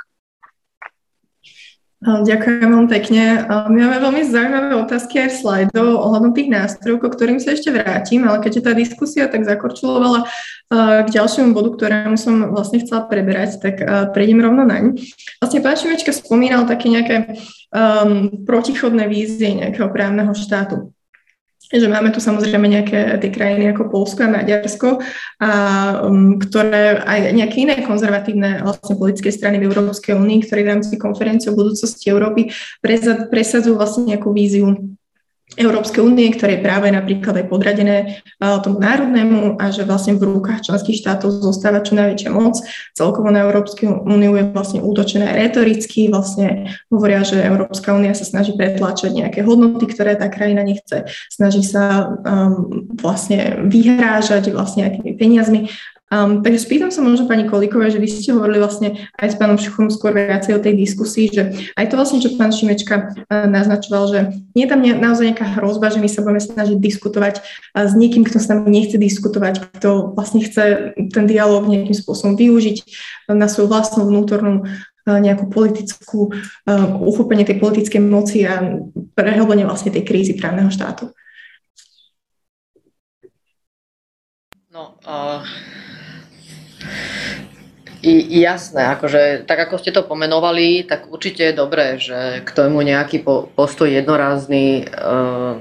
Ďakujem 2.01 2.65
veľmi 2.65 2.89
pekne. 2.89 3.45
My 3.45 3.77
máme 3.85 4.01
veľmi 4.01 4.23
zaujímavé 4.25 4.73
otázky 4.73 5.21
aj 5.21 5.45
slajdov 5.45 6.01
ohľadom 6.01 6.33
tých 6.33 6.49
nástrojov, 6.49 7.05
ko 7.05 7.13
ktorým 7.13 7.37
sa 7.37 7.53
ešte 7.53 7.69
vrátim, 7.69 8.25
ale 8.25 8.41
keďže 8.41 8.65
tá 8.65 8.73
diskusia 8.73 9.29
tak 9.29 9.45
zakorčulovala 9.45 10.25
k 11.05 11.09
ďalšiemu 11.13 11.53
bodu, 11.53 11.77
ktorému 11.77 12.17
som 12.17 12.57
vlastne 12.57 12.81
chcela 12.81 13.05
preberať, 13.05 13.61
tak 13.61 13.85
prejdem 14.17 14.41
rovno 14.41 14.65
naň. 14.65 14.97
Vlastne 15.45 15.61
pán 15.61 15.77
Šimečka 15.77 16.17
spomínal 16.17 16.65
také 16.65 16.89
nejaké 16.89 17.37
um, 17.69 18.33
protichodné 18.49 19.05
vízie 19.05 19.61
nejakého 19.61 19.93
právneho 19.93 20.33
štátu 20.33 20.97
že 21.71 21.87
máme 21.87 22.11
tu 22.11 22.19
samozrejme 22.19 22.67
nejaké 22.67 23.23
tie 23.23 23.31
krajiny 23.31 23.71
ako 23.71 23.95
Polsko 23.95 24.27
a 24.27 24.33
Maďarsko, 24.35 24.99
a, 25.39 25.51
um, 26.03 26.35
ktoré 26.43 26.99
aj 26.99 27.31
nejaké 27.31 27.57
iné 27.63 27.75
konzervatívne 27.87 28.67
vlastne 28.67 28.99
politické 28.99 29.31
strany 29.31 29.63
v 29.63 29.71
Európskej 29.71 30.19
únii, 30.19 30.43
ktoré 30.43 30.67
v 30.67 30.71
rámci 30.75 30.99
konferencie 30.99 31.55
o 31.55 31.59
budúcnosti 31.59 32.11
Európy 32.11 32.51
presadzujú 33.31 33.79
vlastne 33.79 34.11
nejakú 34.11 34.35
víziu 34.35 34.99
Európskej 35.59 35.99
únie, 36.07 36.31
ktoré 36.31 36.59
je 36.59 36.65
práve 36.65 36.87
napríklad 36.95 37.43
aj 37.43 37.47
podradené 37.51 38.23
tomu 38.39 38.79
národnému 38.79 39.59
a 39.59 39.75
že 39.75 39.83
vlastne 39.83 40.15
v 40.15 40.39
rukách 40.39 40.71
členských 40.71 41.03
štátov 41.03 41.43
zostáva 41.43 41.83
čo 41.83 41.99
najväčšia 41.99 42.31
moc. 42.31 42.63
Celkovo 42.95 43.35
na 43.35 43.43
Európsku 43.43 44.07
úniu 44.07 44.39
je 44.39 44.47
vlastne 44.55 44.79
útočené 44.79 45.27
retoricky, 45.35 46.07
vlastne 46.07 46.71
hovoria, 46.87 47.27
že 47.27 47.43
Európska 47.43 47.91
únia 47.99 48.15
sa 48.15 48.23
snaží 48.23 48.55
pretláčať 48.55 49.11
nejaké 49.11 49.43
hodnoty, 49.43 49.91
ktoré 49.91 50.15
tá 50.15 50.31
krajina 50.31 50.63
nechce, 50.63 51.11
snaží 51.27 51.67
sa 51.67 52.07
um, 52.23 52.87
vlastne 52.95 53.67
vyhrážať 53.67 54.55
vlastne 54.55 54.87
aj 54.87 55.03
tými 55.03 55.13
peniazmi 55.19 55.61
Um, 56.11 56.43
takže 56.43 56.67
spýtam 56.67 56.91
sa 56.91 57.07
možno 57.07 57.31
pani 57.31 57.47
Kolíkovej, 57.47 57.95
že 57.95 58.03
vy 58.03 58.09
ste 58.11 58.35
hovorili 58.35 58.59
vlastne 58.59 58.99
aj 59.15 59.31
s 59.31 59.39
pánom 59.39 59.55
Šuchom 59.55 59.95
skôr 59.95 60.11
viacej 60.11 60.59
o 60.59 60.63
tej 60.63 60.75
diskusii, 60.75 61.31
že 61.31 61.43
aj 61.79 61.87
to 61.87 61.95
vlastne, 61.95 62.19
čo 62.19 62.35
pán 62.35 62.51
Šimečka 62.51 63.15
uh, 63.31 63.47
naznačoval, 63.47 64.05
že 64.11 64.19
nie 64.59 64.67
je 64.67 64.71
tam 64.75 64.83
ne, 64.83 64.91
naozaj 64.99 65.31
nejaká 65.31 65.47
hrozba, 65.63 65.95
že 65.95 66.03
my 66.03 66.11
sa 66.11 66.27
budeme 66.27 66.43
snažiť 66.43 66.83
diskutovať 66.83 67.35
uh, 67.39 67.87
s 67.87 67.95
niekým, 67.95 68.27
kto 68.27 68.43
s 68.43 68.51
nami 68.51 68.67
nechce 68.75 68.99
diskutovať, 68.99 69.79
kto 69.79 70.19
vlastne 70.19 70.43
chce 70.43 70.99
ten 70.99 71.25
dialog 71.31 71.71
nejakým 71.71 71.95
spôsobom 71.95 72.35
využiť 72.35 72.77
uh, 73.31 73.39
na 73.39 73.47
svoju 73.47 73.71
vlastnú 73.71 74.11
vnútornú 74.11 74.67
nejakú 75.11 75.49
politickú, 75.49 76.31
uchopenie 77.03 77.43
tej 77.43 77.59
politickej 77.59 77.99
moci 78.05 78.45
a 78.47 78.79
prehlbenie 79.17 79.65
vlastne 79.65 79.91
tej 79.91 80.05
krízy 80.07 80.37
právneho 80.37 80.69
štátu. 80.71 81.11
No, 84.71 84.95
uh, 85.03 85.43
i, 88.03 88.41
jasné, 88.41 88.89
akože 88.97 89.45
tak 89.45 89.69
ako 89.69 89.77
ste 89.77 89.93
to 89.93 90.03
pomenovali, 90.05 90.89
tak 90.89 91.13
určite 91.13 91.53
je 91.53 91.55
dobré, 91.55 92.01
že 92.01 92.41
k 92.45 92.51
tomu 92.57 92.81
nejaký 92.81 93.21
po, 93.21 93.53
postoj 93.53 93.89
jednorázny, 93.93 94.89
uh, 94.89 95.61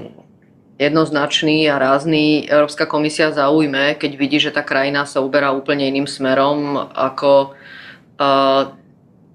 jednoznačný 0.80 1.68
a 1.68 1.76
rázny 1.76 2.48
Európska 2.48 2.88
komisia 2.88 3.28
zaujme, 3.28 4.00
keď 4.00 4.12
vidí, 4.16 4.40
že 4.40 4.52
tá 4.52 4.64
krajina 4.64 5.04
sa 5.04 5.20
uberá 5.20 5.52
úplne 5.52 5.84
iným 5.84 6.08
smerom, 6.08 6.80
ako, 6.96 7.52
uh, 8.16 8.72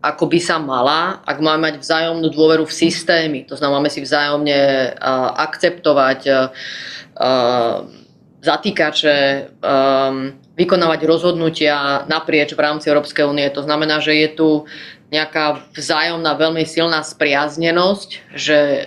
ako 0.01 0.23
by 0.25 0.39
sa 0.41 0.57
mala, 0.57 1.21
ak 1.21 1.37
máme 1.37 1.69
mať 1.69 1.75
vzájomnú 1.85 2.33
dôveru 2.33 2.65
v 2.65 2.73
systémy. 2.73 3.45
To 3.45 3.53
znamená, 3.53 3.85
máme 3.85 3.93
si 3.93 4.01
vzájomne 4.01 4.93
uh, 4.97 5.29
akceptovať 5.45 6.19
uh, 6.25 6.49
zatýkače, 8.45 9.17
um, 9.61 10.44
vykonávať 10.55 11.03
rozhodnutia 11.03 12.07
naprieč 12.07 12.55
v 12.55 12.63
rámci 12.63 12.87
Európskej 12.87 13.27
únie. 13.27 13.47
To 13.51 13.63
znamená, 13.63 13.99
že 13.99 14.15
je 14.15 14.29
tu 14.31 14.49
nejaká 15.11 15.67
vzájomná 15.75 16.33
veľmi 16.35 16.63
silná 16.63 17.03
spriaznenosť, 17.03 18.09
že 18.33 18.59
e, 18.59 18.83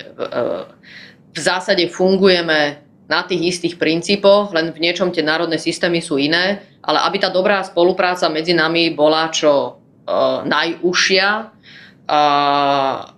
v 1.32 1.38
zásade 1.38 1.84
fungujeme 1.92 2.82
na 3.08 3.24
tých 3.24 3.56
istých 3.56 3.80
princípoch, 3.80 4.52
len 4.52 4.72
v 4.74 4.82
niečom 4.84 5.08
tie 5.08 5.24
národné 5.24 5.56
systémy 5.56 6.04
sú 6.04 6.20
iné, 6.20 6.60
ale 6.84 7.00
aby 7.08 7.16
tá 7.20 7.32
dobrá 7.32 7.64
spolupráca 7.64 8.28
medzi 8.28 8.52
nami 8.52 8.92
bola 8.92 9.32
čo 9.32 9.80
uh, 9.80 10.44
najúžšia, 10.44 11.56
a, 12.08 12.20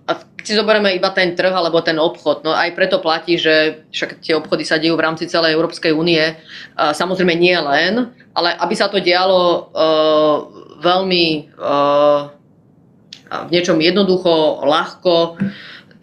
a 0.03 0.11
keď 0.35 0.43
si 0.43 0.59
zoberieme 0.59 0.91
iba 0.91 1.15
ten 1.15 1.31
trh 1.31 1.53
alebo 1.53 1.79
ten 1.79 1.95
obchod, 1.95 2.43
no 2.43 2.51
aj 2.51 2.75
preto 2.75 2.99
platí, 2.99 3.39
že 3.39 3.87
však 3.95 4.19
tie 4.19 4.35
obchody 4.35 4.67
sa 4.67 4.75
dejú 4.81 4.99
v 4.99 5.05
rámci 5.07 5.31
celej 5.31 5.55
Európskej 5.55 5.95
únie, 5.95 6.35
samozrejme 6.75 7.31
nie 7.37 7.55
len, 7.55 8.11
ale 8.35 8.51
aby 8.59 8.73
sa 8.75 8.91
to 8.91 8.99
dialo 8.99 9.71
uh, 9.71 10.35
veľmi 10.81 11.55
uh, 11.55 12.33
v 13.31 13.49
niečom 13.53 13.79
jednoducho, 13.79 14.65
ľahko, 14.67 15.39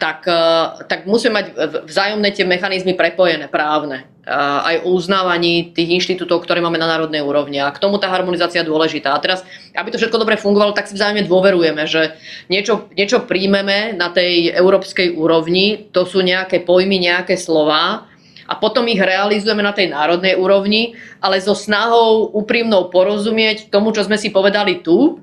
tak, 0.01 0.25
uh, 0.25 0.81
tak 0.87 1.05
musíme 1.05 1.45
mať 1.45 1.45
vzájomné 1.85 2.33
tie 2.33 2.47
mechanizmy 2.47 2.97
prepojené, 2.97 3.51
právne 3.51 4.07
aj 4.29 4.85
o 4.85 4.93
uznávaní 4.93 5.73
tých 5.73 5.89
inštitútov, 5.97 6.45
ktoré 6.45 6.61
máme 6.61 6.77
na 6.77 6.85
národnej 6.85 7.25
úrovni. 7.25 7.57
A 7.57 7.73
k 7.73 7.81
tomu 7.81 7.97
tá 7.97 8.13
harmonizácia 8.13 8.61
dôležitá. 8.61 9.17
A 9.17 9.23
teraz, 9.23 9.41
aby 9.73 9.89
to 9.89 9.97
všetko 9.97 10.21
dobre 10.21 10.37
fungovalo, 10.37 10.77
tak 10.77 10.85
si 10.85 10.93
vzájomne 10.93 11.25
dôverujeme, 11.25 11.83
že 11.89 12.13
niečo, 12.47 12.85
niečo 12.93 13.25
príjmeme 13.25 13.97
na 13.97 14.13
tej 14.13 14.53
európskej 14.53 15.17
úrovni, 15.17 15.89
to 15.89 16.05
sú 16.05 16.21
nejaké 16.21 16.61
pojmy, 16.61 17.01
nejaké 17.01 17.33
slova, 17.33 18.05
a 18.49 18.57
potom 18.57 18.89
ich 18.89 18.97
realizujeme 18.97 19.61
na 19.61 19.69
tej 19.69 19.93
národnej 19.93 20.33
úrovni, 20.33 20.97
ale 21.21 21.37
so 21.37 21.53
snahou 21.53 22.33
úprimnou 22.33 22.89
porozumieť 22.89 23.69
tomu, 23.69 23.93
čo 23.93 24.01
sme 24.01 24.17
si 24.17 24.33
povedali 24.33 24.81
tu. 24.81 25.21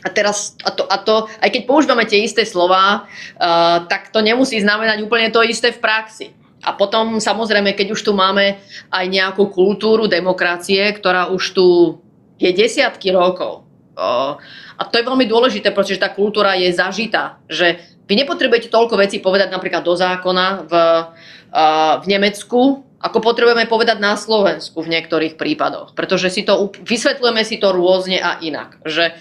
A 0.00 0.08
teraz, 0.08 0.56
a 0.64 0.72
to, 0.72 0.88
a 0.88 0.96
to 0.96 1.28
aj 1.44 1.52
keď 1.52 1.62
používame 1.68 2.08
tie 2.08 2.24
isté 2.24 2.48
slova, 2.48 3.04
uh, 3.04 3.84
tak 3.90 4.08
to 4.08 4.24
nemusí 4.24 4.56
znamenať 4.56 5.04
úplne 5.04 5.28
to 5.28 5.44
isté 5.44 5.68
v 5.68 5.82
praxi. 5.84 6.32
A 6.66 6.74
potom 6.74 7.22
samozrejme, 7.22 7.78
keď 7.78 7.94
už 7.94 8.02
tu 8.02 8.10
máme 8.10 8.58
aj 8.90 9.04
nejakú 9.06 9.46
kultúru 9.54 10.10
demokracie, 10.10 10.82
ktorá 10.90 11.30
už 11.30 11.54
tu 11.54 11.66
je 12.42 12.50
desiatky 12.50 13.14
rokov. 13.14 13.62
A 14.76 14.82
to 14.90 14.98
je 14.98 15.06
veľmi 15.06 15.24
dôležité, 15.30 15.70
pretože 15.70 16.02
tá 16.02 16.10
kultúra 16.10 16.58
je 16.58 16.68
zažitá. 16.74 17.38
Že 17.46 17.80
vy 18.10 18.14
nepotrebujete 18.18 18.68
toľko 18.68 18.98
vecí 18.98 19.22
povedať 19.22 19.48
napríklad 19.54 19.86
do 19.86 19.94
zákona 19.94 20.46
v, 20.66 20.72
v 22.02 22.06
Nemecku, 22.10 22.82
ako 23.00 23.18
potrebujeme 23.22 23.70
povedať 23.70 24.02
na 24.02 24.18
Slovensku 24.18 24.82
v 24.82 24.90
niektorých 24.90 25.38
prípadoch. 25.38 25.94
Pretože 25.94 26.28
si 26.28 26.42
to, 26.42 26.74
vysvetľujeme 26.82 27.42
si 27.46 27.56
to 27.62 27.70
rôzne 27.72 28.18
a 28.18 28.42
inak. 28.42 28.82
Že 28.84 29.14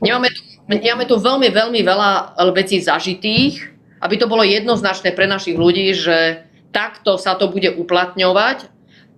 nemáme 0.00 0.32
tu, 0.32 0.40
nemáme 0.64 1.04
tu 1.04 1.20
veľmi, 1.20 1.52
veľmi 1.52 1.80
veľa 1.84 2.40
vecí 2.56 2.80
zažitých, 2.82 3.76
aby 4.00 4.14
to 4.16 4.26
bolo 4.26 4.42
jednoznačné 4.42 5.14
pre 5.14 5.30
našich 5.30 5.54
ľudí, 5.54 5.94
že 5.94 6.46
takto 6.70 7.16
sa 7.16 7.38
to 7.38 7.50
bude 7.50 7.68
uplatňovať 7.76 8.72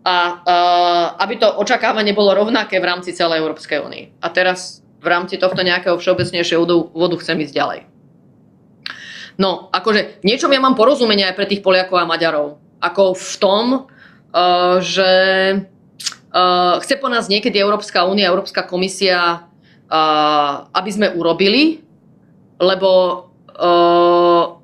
a 0.08 0.16
uh, 0.40 1.06
aby 1.20 1.36
to 1.36 1.48
očakávanie 1.60 2.16
bolo 2.16 2.32
rovnaké 2.32 2.80
v 2.80 2.88
rámci 2.88 3.12
celej 3.12 3.44
Európskej 3.44 3.84
únie. 3.84 4.14
A 4.24 4.32
teraz 4.32 4.80
v 4.98 5.06
rámci 5.06 5.36
tohto 5.36 5.60
nejakého 5.62 6.00
všeobecnejšieho 6.00 6.64
úvodu 6.94 7.16
chcem 7.20 7.38
ísť 7.44 7.54
ďalej. 7.54 7.80
No, 9.38 9.70
akože 9.70 10.26
niečom 10.26 10.50
ja 10.50 10.58
mám 10.58 10.74
porozumenie 10.74 11.22
aj 11.22 11.36
pre 11.38 11.46
tých 11.46 11.62
Poliakov 11.62 12.02
a 12.02 12.08
Maďarov. 12.10 12.58
Ako 12.82 13.14
v 13.14 13.34
tom, 13.38 13.64
uh, 13.86 14.76
že 14.82 15.10
uh, 16.34 16.74
chce 16.82 16.94
po 16.98 17.06
nás 17.06 17.30
niekedy 17.30 17.58
Európska 17.58 18.02
únia, 18.02 18.26
Európska 18.26 18.66
komisia, 18.66 19.46
uh, 19.86 20.66
aby 20.74 20.90
sme 20.90 21.14
urobili, 21.14 21.86
lebo 22.58 22.90
uh, 23.54 24.57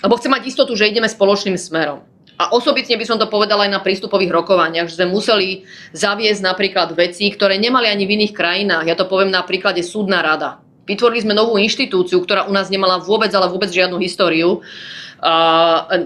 lebo 0.00 0.16
chce 0.16 0.28
mať 0.32 0.42
istotu, 0.48 0.72
že 0.76 0.88
ideme 0.88 1.08
spoločným 1.08 1.56
smerom. 1.60 2.04
A 2.40 2.56
osobitne 2.56 2.96
by 2.96 3.04
som 3.04 3.20
to 3.20 3.28
povedala 3.28 3.68
aj 3.68 3.72
na 3.76 3.84
prístupových 3.84 4.32
rokovaniach, 4.32 4.88
že 4.88 4.96
sme 4.96 5.12
museli 5.12 5.68
zaviesť 5.92 6.40
napríklad 6.40 6.96
veci, 6.96 7.28
ktoré 7.28 7.60
nemali 7.60 7.92
ani 7.92 8.08
v 8.08 8.16
iných 8.16 8.32
krajinách. 8.32 8.88
Ja 8.88 8.96
to 8.96 9.04
poviem 9.04 9.28
na 9.28 9.44
príklade 9.44 9.84
súdna 9.84 10.24
rada. 10.24 10.64
Vytvorili 10.88 11.20
sme 11.20 11.36
novú 11.36 11.60
inštitúciu, 11.60 12.24
ktorá 12.24 12.48
u 12.48 12.52
nás 12.56 12.72
nemala 12.72 12.96
vôbec, 12.96 13.28
ale 13.36 13.52
vôbec 13.52 13.68
žiadnu 13.68 14.00
históriu. 14.00 14.64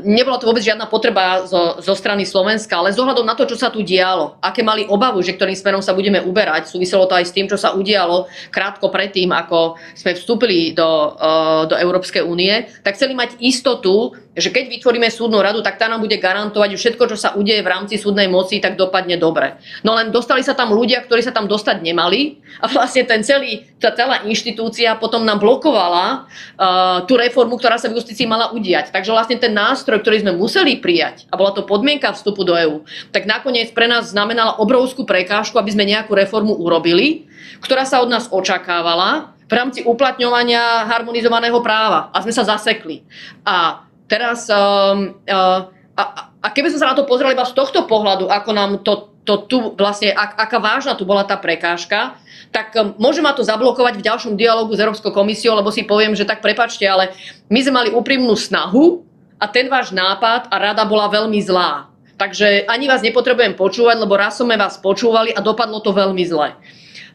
Nebola 0.02 0.42
to 0.42 0.50
vôbec 0.50 0.66
žiadna 0.66 0.90
potreba 0.90 1.46
zo, 1.46 1.78
zo 1.78 1.94
strany 1.94 2.26
Slovenska, 2.26 2.74
ale 2.82 2.90
z 2.90 2.98
ohľadom 2.98 3.22
na 3.22 3.38
to, 3.38 3.46
čo 3.46 3.54
sa 3.54 3.70
tu 3.70 3.86
dialo, 3.86 4.34
aké 4.42 4.66
mali 4.66 4.82
obavu, 4.90 5.22
že 5.22 5.38
ktorým 5.38 5.54
smerom 5.54 5.82
sa 5.82 5.94
budeme 5.94 6.18
uberať, 6.18 6.66
súviselo 6.66 7.06
to 7.06 7.14
aj 7.14 7.30
s 7.30 7.34
tým, 7.34 7.46
čo 7.46 7.54
sa 7.54 7.78
udialo 7.78 8.26
krátko 8.50 8.90
predtým, 8.90 9.30
ako 9.30 9.78
sme 9.94 10.18
vstúpili 10.18 10.74
do, 10.74 11.14
uh, 11.14 11.62
do 11.70 11.78
Európskej 11.78 12.26
únie, 12.26 12.66
tak 12.82 12.98
chceli 12.98 13.14
mať 13.14 13.38
istotu, 13.38 14.18
že 14.34 14.50
keď 14.50 14.66
vytvoríme 14.66 15.06
súdnu 15.06 15.38
radu, 15.38 15.62
tak 15.62 15.78
tá 15.78 15.86
nám 15.86 16.02
bude 16.02 16.18
garantovať, 16.18 16.74
že 16.74 16.80
všetko, 16.82 17.14
čo 17.14 17.16
sa 17.16 17.38
udeje 17.38 17.62
v 17.62 17.70
rámci 17.70 17.94
súdnej 17.94 18.26
moci, 18.26 18.58
tak 18.58 18.74
dopadne 18.74 19.14
dobre. 19.14 19.62
No 19.86 19.94
len 19.94 20.10
dostali 20.10 20.42
sa 20.42 20.58
tam 20.58 20.74
ľudia, 20.74 21.06
ktorí 21.06 21.22
sa 21.22 21.30
tam 21.30 21.46
dostať 21.46 21.86
nemali 21.86 22.42
a 22.58 22.66
vlastne 22.66 23.06
ten 23.06 23.22
celý, 23.22 23.62
tá 23.78 23.94
celá 23.94 24.26
inštitúcia 24.26 24.98
potom 24.98 25.22
nám 25.22 25.38
blokovala 25.38 26.26
uh, 26.26 27.06
tú 27.06 27.14
reformu, 27.14 27.54
ktorá 27.54 27.78
sa 27.78 27.86
v 27.86 28.02
justícii 28.02 28.26
mala 28.26 28.50
udiať. 28.50 28.90
Takže 28.90 29.14
vlastne 29.14 29.38
ten 29.38 29.54
nástroj, 29.54 30.02
ktorý 30.02 30.26
sme 30.26 30.34
museli 30.34 30.82
prijať, 30.82 31.30
a 31.30 31.38
bola 31.38 31.54
to 31.54 31.62
podmienka 31.62 32.10
vstupu 32.10 32.42
do 32.42 32.58
EÚ, 32.58 32.82
tak 33.14 33.30
nakoniec 33.30 33.70
pre 33.70 33.86
nás 33.86 34.10
znamenala 34.10 34.58
obrovskú 34.58 35.06
prekážku, 35.06 35.54
aby 35.62 35.70
sme 35.70 35.86
nejakú 35.86 36.10
reformu 36.10 36.58
urobili, 36.58 37.30
ktorá 37.62 37.86
sa 37.86 38.02
od 38.02 38.10
nás 38.10 38.26
očakávala 38.34 39.30
v 39.44 39.52
rámci 39.52 39.80
uplatňovania 39.84 40.88
harmonizovaného 40.88 41.60
práva. 41.60 42.10
A 42.10 42.24
sme 42.24 42.32
sa 42.32 42.42
zasekli. 42.42 43.04
A 43.44 43.84
Teraz, 44.04 44.46
um, 44.52 45.16
uh, 45.24 45.72
a, 45.96 46.02
a 46.44 46.46
keby 46.52 46.68
sme 46.68 46.80
sa 46.80 46.92
na 46.92 46.98
to 46.98 47.08
pozreli 47.08 47.32
iba 47.32 47.48
z 47.48 47.56
tohto 47.56 47.88
pohľadu, 47.88 48.28
ako 48.28 48.50
nám 48.52 48.70
to, 48.84 49.08
to 49.24 49.48
tu 49.48 49.56
vlastne, 49.80 50.12
ak, 50.12 50.36
aká 50.36 50.58
vážna 50.60 50.92
tu 50.92 51.08
bola 51.08 51.24
tá 51.24 51.40
prekážka, 51.40 52.20
tak 52.52 52.76
um, 52.76 52.92
môže 53.00 53.24
ma 53.24 53.32
to 53.32 53.40
zablokovať 53.40 53.96
v 53.96 54.06
ďalšom 54.06 54.34
dialogu 54.36 54.76
s 54.76 54.82
Európskou 54.82 55.10
komisiou, 55.10 55.56
lebo 55.56 55.72
si 55.72 55.88
poviem, 55.88 56.12
že 56.12 56.28
tak 56.28 56.44
prepačte, 56.44 56.84
ale 56.84 57.16
my 57.48 57.58
sme 57.64 57.72
mali 57.80 57.90
úprimnú 57.90 58.36
snahu 58.36 59.00
a 59.40 59.48
ten 59.48 59.72
váš 59.72 59.90
nápad 59.96 60.52
a 60.52 60.54
rada 60.60 60.84
bola 60.84 61.08
veľmi 61.08 61.40
zlá. 61.40 61.88
Takže 62.14 62.70
ani 62.70 62.86
vás 62.86 63.02
nepotrebujem 63.02 63.58
počúvať, 63.58 63.98
lebo 63.98 64.14
raz 64.14 64.38
sme 64.38 64.54
vás 64.54 64.78
počúvali 64.78 65.34
a 65.34 65.42
dopadlo 65.42 65.82
to 65.82 65.90
veľmi 65.90 66.22
zle. 66.22 66.54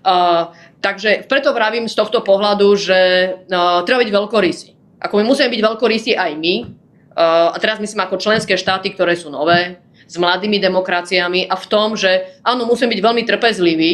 Uh, 0.04 0.52
takže 0.84 1.28
preto 1.28 1.56
vravím 1.56 1.88
z 1.88 1.96
tohto 1.96 2.20
pohľadu, 2.20 2.68
že 2.76 3.00
uh, 3.48 3.84
treba 3.88 4.04
byť 4.04 4.12
veľkorysý. 4.12 4.70
Ako 5.00 5.20
my 5.20 5.24
musíme 5.24 5.48
byť 5.48 5.62
veľkorysí 5.64 6.12
aj 6.20 6.32
my, 6.36 6.56
a 7.20 7.58
teraz 7.60 7.84
myslím 7.84 8.08
ako 8.08 8.16
členské 8.16 8.56
štáty, 8.56 8.96
ktoré 8.96 9.20
sú 9.20 9.28
nové, 9.28 9.84
s 10.10 10.16
mladými 10.18 10.58
demokraciami 10.58 11.46
a 11.46 11.56
v 11.60 11.66
tom, 11.70 11.94
že 11.94 12.40
áno, 12.42 12.66
musíme 12.66 12.90
byť 12.96 13.02
veľmi 13.04 13.24
trpezliví, 13.28 13.92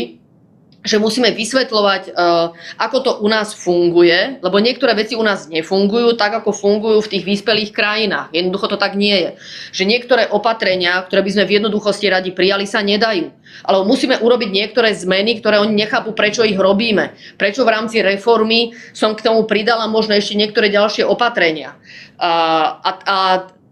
že 0.86 1.02
musíme 1.02 1.34
vysvetľovať, 1.34 2.14
uh, 2.14 2.54
ako 2.78 2.98
to 3.02 3.12
u 3.20 3.28
nás 3.28 3.58
funguje, 3.58 4.38
lebo 4.40 4.62
niektoré 4.62 4.94
veci 4.94 5.18
u 5.18 5.26
nás 5.26 5.50
nefungujú 5.50 6.14
tak, 6.14 6.46
ako 6.46 6.54
fungujú 6.54 7.02
v 7.02 7.12
tých 7.18 7.24
vyspelých 7.26 7.74
krajinách. 7.74 8.30
Jednoducho 8.30 8.70
to 8.70 8.78
tak 8.78 8.94
nie 8.94 9.18
je. 9.18 9.30
Že 9.74 9.84
niektoré 9.90 10.24
opatrenia, 10.30 11.02
ktoré 11.02 11.26
by 11.26 11.32
sme 11.34 11.50
v 11.50 11.54
jednoduchosti 11.58 12.06
radi 12.06 12.30
prijali, 12.30 12.70
sa 12.70 12.86
nedajú. 12.86 13.34
Ale 13.66 13.82
musíme 13.82 14.22
urobiť 14.22 14.50
niektoré 14.54 14.94
zmeny, 14.94 15.42
ktoré 15.42 15.58
oni 15.58 15.74
nechápu, 15.74 16.14
prečo 16.14 16.46
ich 16.46 16.56
robíme. 16.56 17.18
Prečo 17.42 17.66
v 17.66 17.74
rámci 17.74 18.06
reformy 18.06 18.78
som 18.94 19.18
k 19.18 19.26
tomu 19.26 19.50
pridala 19.50 19.90
možno 19.90 20.14
ešte 20.14 20.38
niektoré 20.38 20.70
ďalšie 20.70 21.02
opatrenia. 21.02 21.74
A, 22.22 22.32
a, 22.78 22.90
a 23.02 23.18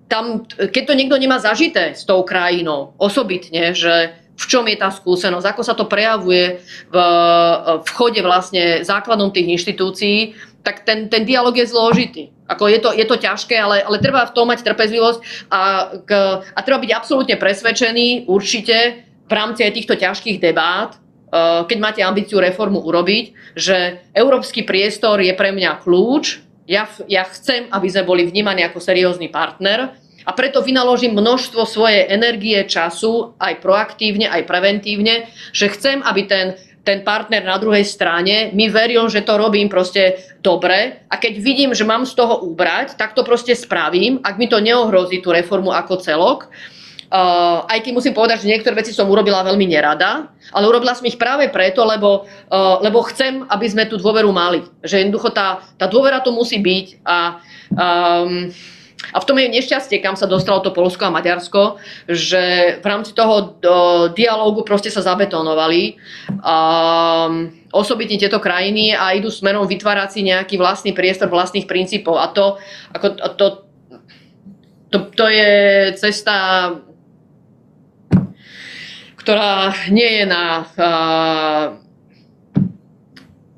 tam, 0.10 0.46
keď 0.50 0.84
to 0.86 0.94
niekto 0.98 1.18
nemá 1.18 1.42
zažité 1.42 1.98
s 1.98 2.06
tou 2.06 2.22
krajinou, 2.22 2.94
osobitne, 3.02 3.74
že 3.74 4.23
v 4.34 4.46
čom 4.50 4.66
je 4.66 4.78
tá 4.78 4.90
skúsenosť, 4.90 5.46
ako 5.46 5.62
sa 5.62 5.78
to 5.78 5.86
prejavuje 5.86 6.58
v, 6.90 6.96
v 7.86 7.90
chode 7.94 8.22
vlastne 8.26 8.82
základom 8.82 9.30
tých 9.30 9.62
inštitúcií, 9.62 10.34
tak 10.66 10.88
ten, 10.88 11.12
ten 11.12 11.28
dialog 11.28 11.54
je 11.54 11.70
zložitý. 11.70 12.32
Ako 12.48 12.72
je, 12.72 12.80
to, 12.80 12.90
je 12.96 13.06
to 13.06 13.20
ťažké, 13.20 13.56
ale, 13.60 13.84
ale 13.84 14.00
treba 14.00 14.26
v 14.26 14.34
tom 14.36 14.50
mať 14.50 14.64
trpezlivosť 14.64 15.20
a, 15.52 15.62
k, 16.02 16.12
a 16.44 16.60
treba 16.64 16.82
byť 16.82 16.92
absolútne 16.92 17.36
presvedčený 17.38 18.26
určite 18.32 19.06
v 19.28 19.32
rámci 19.32 19.64
aj 19.64 19.76
týchto 19.76 19.96
ťažkých 19.96 20.40
debát, 20.40 20.96
uh, 20.96 21.68
keď 21.68 21.78
máte 21.80 22.02
ambíciu 22.04 22.40
reformu 22.40 22.84
urobiť, 22.84 23.56
že 23.56 24.02
európsky 24.16 24.64
priestor 24.64 25.20
je 25.24 25.32
pre 25.36 25.52
mňa 25.52 25.84
kľúč. 25.84 26.44
Ja, 26.64 26.88
ja 27.12 27.28
chcem, 27.28 27.68
aby 27.72 27.88
sme 27.92 28.08
boli 28.08 28.24
vnímaní 28.24 28.64
ako 28.64 28.80
seriózny 28.80 29.28
partner 29.28 30.00
a 30.24 30.32
preto 30.32 30.64
vynaložím 30.64 31.16
množstvo 31.16 31.68
svojej 31.68 32.08
energie, 32.08 32.60
času, 32.64 33.36
aj 33.40 33.60
proaktívne, 33.60 34.32
aj 34.32 34.48
preventívne, 34.48 35.28
že 35.52 35.72
chcem, 35.72 36.00
aby 36.04 36.22
ten, 36.26 36.56
ten 36.84 37.04
partner 37.04 37.44
na 37.44 37.56
druhej 37.60 37.88
strane 37.88 38.52
mi 38.52 38.68
veril, 38.68 39.08
že 39.08 39.24
to 39.24 39.40
robím 39.40 39.72
proste 39.72 40.20
dobre 40.44 41.08
a 41.08 41.16
keď 41.16 41.34
vidím, 41.40 41.72
že 41.72 41.88
mám 41.88 42.04
z 42.04 42.16
toho 42.16 42.44
úbrať, 42.44 43.00
tak 43.00 43.16
to 43.16 43.24
proste 43.24 43.56
spravím, 43.56 44.20
ak 44.24 44.36
mi 44.36 44.52
to 44.52 44.60
neohrozí 44.60 45.24
tú 45.24 45.32
reformu 45.32 45.72
ako 45.72 46.00
celok. 46.04 46.52
Uh, 47.14 47.62
aj 47.70 47.86
keď 47.86 47.94
musím 47.94 48.18
povedať, 48.18 48.42
že 48.42 48.50
niektoré 48.50 48.74
veci 48.74 48.90
som 48.90 49.06
urobila 49.06 49.46
veľmi 49.46 49.70
nerada, 49.70 50.34
ale 50.50 50.66
urobila 50.66 50.98
som 50.98 51.06
ich 51.06 51.22
práve 51.22 51.46
preto, 51.54 51.86
lebo, 51.86 52.26
uh, 52.26 52.82
lebo 52.82 53.06
chcem, 53.06 53.46
aby 53.54 53.70
sme 53.70 53.86
tú 53.86 54.02
dôveru 54.02 54.34
mali. 54.34 54.66
Že 54.82 55.06
jednoducho 55.06 55.30
tá, 55.30 55.62
tá 55.78 55.86
dôvera 55.86 56.26
tu 56.26 56.34
musí 56.34 56.58
byť 56.58 57.06
a 57.06 57.38
um, 57.70 58.50
a 59.12 59.20
v 59.20 59.28
tom 59.28 59.36
je 59.36 59.52
nešťastie, 59.52 60.00
kam 60.00 60.16
sa 60.16 60.30
dostalo 60.32 60.64
to 60.64 60.72
Polsko 60.72 61.12
a 61.12 61.12
Maďarsko, 61.12 61.82
že 62.08 62.78
v 62.80 62.86
rámci 62.88 63.12
toho 63.12 63.60
dialógu 64.16 64.64
proste 64.64 64.88
sa 64.88 65.04
zabetonovali 65.04 66.00
um, 66.40 67.52
osobitne 67.76 68.16
tieto 68.16 68.40
krajiny 68.40 68.96
a 68.96 69.12
idú 69.12 69.28
smerom 69.28 69.68
vytvárať 69.68 70.10
si 70.16 70.20
nejaký 70.24 70.56
vlastný 70.56 70.96
priestor 70.96 71.28
vlastných 71.28 71.68
princípov. 71.68 72.16
A 72.16 72.32
to, 72.32 72.56
ako, 72.96 73.08
to, 73.36 73.46
to, 74.88 74.98
to 75.12 75.26
je 75.28 75.52
cesta, 76.00 76.36
ktorá 79.20 79.76
nie 79.92 80.24
je 80.24 80.26
na 80.30 80.46
uh, 80.64 81.66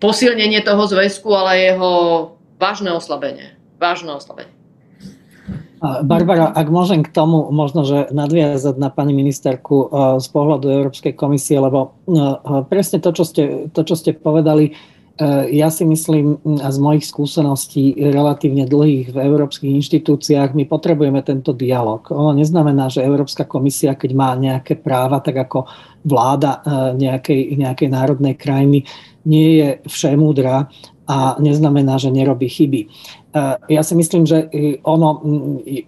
posilnenie 0.02 0.66
toho 0.66 0.90
zväzku, 0.90 1.30
ale 1.38 1.70
jeho 1.70 1.92
vážne 2.58 2.90
oslabenie. 2.96 3.54
Vážne 3.78 4.16
oslabenie. 4.16 4.65
Barbara, 5.82 6.56
ak 6.56 6.68
môžem 6.72 7.04
k 7.04 7.12
tomu 7.12 7.52
možno, 7.52 7.84
že 7.84 8.08
nadviazať 8.12 8.76
na 8.80 8.88
pani 8.88 9.12
ministerku 9.12 9.76
eh, 9.76 9.88
z 10.24 10.28
pohľadu 10.32 10.66
Európskej 10.72 11.14
komisie, 11.14 11.60
lebo 11.60 11.96
eh, 12.08 12.64
presne 12.68 13.04
to, 13.04 13.12
čo 13.12 13.24
ste, 13.28 13.68
to, 13.72 13.82
čo 13.84 13.96
ste 13.96 14.16
povedali, 14.16 14.76
ja 15.48 15.72
si 15.72 15.88
myslím 15.88 16.44
a 16.60 16.68
z 16.76 16.80
mojich 16.84 17.08
skúseností 17.08 17.96
relatívne 18.12 18.68
dlhých 18.68 19.16
v 19.16 19.18
európskych 19.24 19.72
inštitúciách, 19.80 20.52
my 20.52 20.68
potrebujeme 20.68 21.24
tento 21.24 21.56
dialog. 21.56 22.04
Ono 22.12 22.36
neznamená, 22.36 22.92
že 22.92 23.08
Európska 23.08 23.48
komisia, 23.48 23.96
keď 23.96 24.12
má 24.12 24.36
nejaké 24.36 24.76
práva, 24.76 25.24
tak 25.24 25.40
ako 25.40 25.72
vláda 26.04 26.60
nejakej, 27.00 27.56
nejakej 27.56 27.90
národnej 27.96 28.36
krajiny, 28.36 28.84
nie 29.24 29.64
je 29.64 29.70
všemúdra 29.88 30.68
a 31.06 31.38
neznamená, 31.38 32.02
že 32.02 32.10
nerobí 32.10 32.50
chyby. 32.50 32.82
Ja 33.70 33.84
si 33.84 33.94
myslím, 34.00 34.24
že 34.24 34.48
ono, 34.82 35.22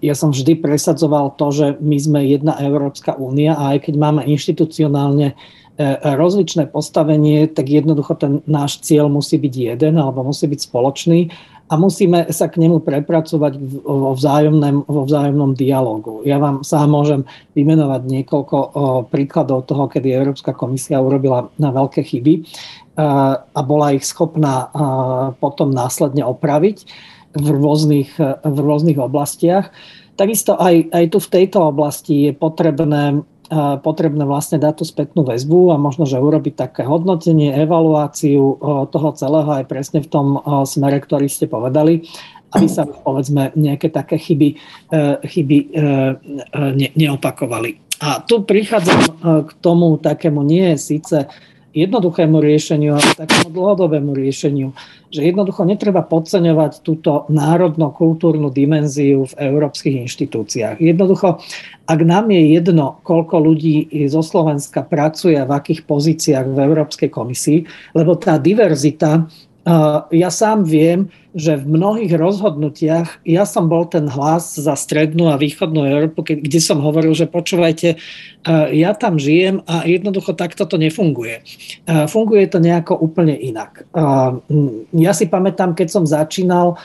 ja 0.04 0.14
som 0.14 0.36
vždy 0.36 0.60
presadzoval 0.60 1.40
to, 1.40 1.48
že 1.50 1.66
my 1.80 1.98
sme 1.98 2.20
jedna 2.28 2.60
Európska 2.60 3.16
únia 3.16 3.56
a 3.56 3.74
aj 3.76 3.88
keď 3.88 3.96
máme 3.98 4.22
inštitucionálne 4.28 5.32
e, 5.32 5.36
rozličné 6.04 6.68
postavenie, 6.68 7.48
tak 7.48 7.72
jednoducho 7.72 8.20
ten 8.20 8.44
náš 8.44 8.84
cieľ 8.84 9.08
musí 9.08 9.40
byť 9.40 9.54
jeden 9.74 9.96
alebo 9.96 10.28
musí 10.28 10.44
byť 10.44 10.60
spoločný 10.60 11.20
a 11.68 11.74
musíme 11.76 12.32
sa 12.32 12.48
k 12.48 12.64
nemu 12.64 12.80
prepracovať 12.80 13.60
vo 13.84 14.16
vzájomnom, 14.16 14.88
vo 14.88 15.04
vzájomnom 15.04 15.52
dialogu. 15.52 16.24
Ja 16.24 16.40
vám 16.40 16.64
sám 16.64 16.96
môžem 16.96 17.28
vymenovať 17.60 18.08
niekoľko 18.08 18.58
príkladov 19.12 19.68
toho, 19.68 19.92
kedy 19.92 20.16
Európska 20.16 20.56
komisia 20.56 21.04
urobila 21.04 21.52
na 21.60 21.76
veľké 21.76 22.08
chyby 22.08 22.34
e, 22.40 22.42
a 22.98 23.62
bola 23.62 23.94
ich 23.94 24.10
schopná 24.10 24.74
potom 25.38 25.70
následne 25.70 26.26
opraviť 26.26 26.90
v 27.38 27.48
rôznych, 27.54 28.18
v 28.42 28.58
rôznych 28.58 28.98
oblastiach. 28.98 29.70
takisto 30.18 30.58
aj, 30.58 30.90
aj 30.90 31.06
tu 31.14 31.22
v 31.22 31.32
tejto 31.32 31.70
oblasti 31.70 32.30
je 32.30 32.32
potrebné 32.34 33.22
potrebné 33.80 34.28
vlastne 34.28 34.60
dať 34.60 34.74
tú 34.76 34.84
spätnú 34.84 35.24
väzbu 35.24 35.72
a 35.72 35.80
možno, 35.80 36.04
že 36.04 36.20
urobiť 36.20 36.68
také 36.68 36.84
hodnotenie, 36.84 37.56
evaluáciu 37.56 38.60
toho 38.92 39.10
celého 39.16 39.48
aj 39.48 39.72
presne 39.72 40.04
v 40.04 40.12
tom 40.12 40.36
smere, 40.68 41.00
ktorý 41.00 41.32
ste 41.32 41.48
povedali, 41.48 42.04
aby 42.56 42.68
sa 42.68 42.88
povedzme 42.88 43.52
nejaké 43.56 43.92
také 43.92 44.16
chyby, 44.16 44.56
e, 44.92 44.98
chyby 45.28 45.58
e, 45.60 45.68
ne, 46.76 46.88
neopakovali. 46.96 48.00
A 48.00 48.24
tu 48.24 48.46
prichádzam 48.46 49.00
e, 49.04 49.12
k 49.44 49.52
tomu 49.60 50.00
takému 50.00 50.46
nie 50.48 50.80
síce 50.80 51.28
jednoduchému 51.78 52.42
riešeniu, 52.42 52.98
ale 52.98 53.14
takému 53.14 53.54
dlhodobému 53.54 54.18
riešeniu, 54.18 54.74
že 55.14 55.22
jednoducho 55.22 55.62
netreba 55.64 56.02
podceňovať 56.02 56.82
túto 56.82 57.30
národno-kultúrnu 57.30 58.50
dimenziu 58.50 59.30
v 59.30 59.34
európskych 59.38 60.02
inštitúciách. 60.10 60.82
Jednoducho, 60.82 61.38
ak 61.86 62.00
nám 62.02 62.34
je 62.34 62.58
jedno, 62.58 62.98
koľko 63.06 63.40
ľudí 63.40 63.88
zo 64.10 64.26
Slovenska 64.26 64.82
pracuje 64.84 65.38
v 65.38 65.52
akých 65.54 65.86
pozíciách 65.86 66.50
v 66.50 66.60
Európskej 66.60 67.10
komisii, 67.14 67.64
lebo 67.94 68.18
tá 68.18 68.42
diverzita 68.42 69.30
ja 70.16 70.30
sám 70.32 70.64
viem, 70.64 71.12
že 71.36 71.60
v 71.60 71.76
mnohých 71.76 72.16
rozhodnutiach 72.16 73.22
ja 73.28 73.44
som 73.44 73.68
bol 73.68 73.84
ten 73.86 74.08
hlas 74.08 74.56
za 74.56 74.74
strednú 74.74 75.28
a 75.28 75.36
východnú 75.36 75.84
Európu, 75.84 76.24
kde 76.24 76.60
som 76.64 76.80
hovoril, 76.80 77.12
že 77.12 77.28
počúvajte, 77.28 78.00
ja 78.72 78.92
tam 78.96 79.20
žijem 79.20 79.62
a 79.68 79.84
jednoducho 79.84 80.34
takto 80.34 80.64
to 80.64 80.80
nefunguje. 80.80 81.44
Funguje 82.08 82.48
to 82.48 82.64
nejako 82.64 82.96
úplne 82.96 83.36
inak. 83.36 83.86
Ja 84.96 85.12
si 85.12 85.28
pamätám, 85.28 85.76
keď 85.76 85.88
som 85.92 86.08
začínal 86.08 86.80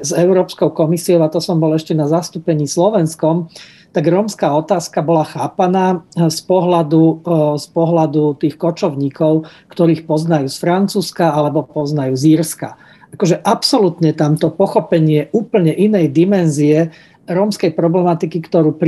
s 0.00 0.14
Európskou 0.14 0.70
komisiou, 0.70 1.20
a 1.20 1.28
to 1.28 1.42
som 1.42 1.58
bol 1.58 1.74
ešte 1.74 1.92
na 1.92 2.06
zastúpení 2.06 2.70
Slovenskom, 2.70 3.50
tak 3.96 4.12
rómska 4.12 4.52
otázka 4.52 5.00
bola 5.00 5.24
chápaná 5.24 6.04
eh, 6.12 6.28
z 6.28 6.40
pohľadu, 6.44 7.02
eh, 7.02 7.56
z 7.56 7.66
pohľadu 7.72 8.36
tých 8.36 8.60
kočovníkov, 8.60 9.48
ktorých 9.72 10.04
poznajú 10.04 10.52
z 10.52 10.56
Francúzska 10.60 11.32
alebo 11.32 11.64
poznajú 11.64 12.12
z 12.12 12.36
Írska. 12.36 12.76
Akože 13.16 13.40
absolútne 13.40 14.12
tamto 14.12 14.52
pochopenie 14.52 15.32
úplne 15.32 15.72
inej 15.72 16.12
dimenzie 16.12 16.92
rómskej 17.26 17.72
problematiky, 17.74 18.38
ktorú 18.38 18.78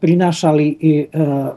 prinášali 0.00 0.66
i 0.80 0.92
e, 1.04 1.06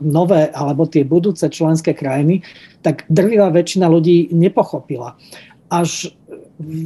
nové 0.04 0.52
alebo 0.52 0.84
tie 0.84 1.08
budúce 1.08 1.48
členské 1.48 1.96
krajiny, 1.96 2.44
tak 2.84 3.08
drvivá 3.08 3.48
väčšina 3.54 3.88
ľudí 3.88 4.36
nepochopila. 4.36 5.16
Až 5.72 6.12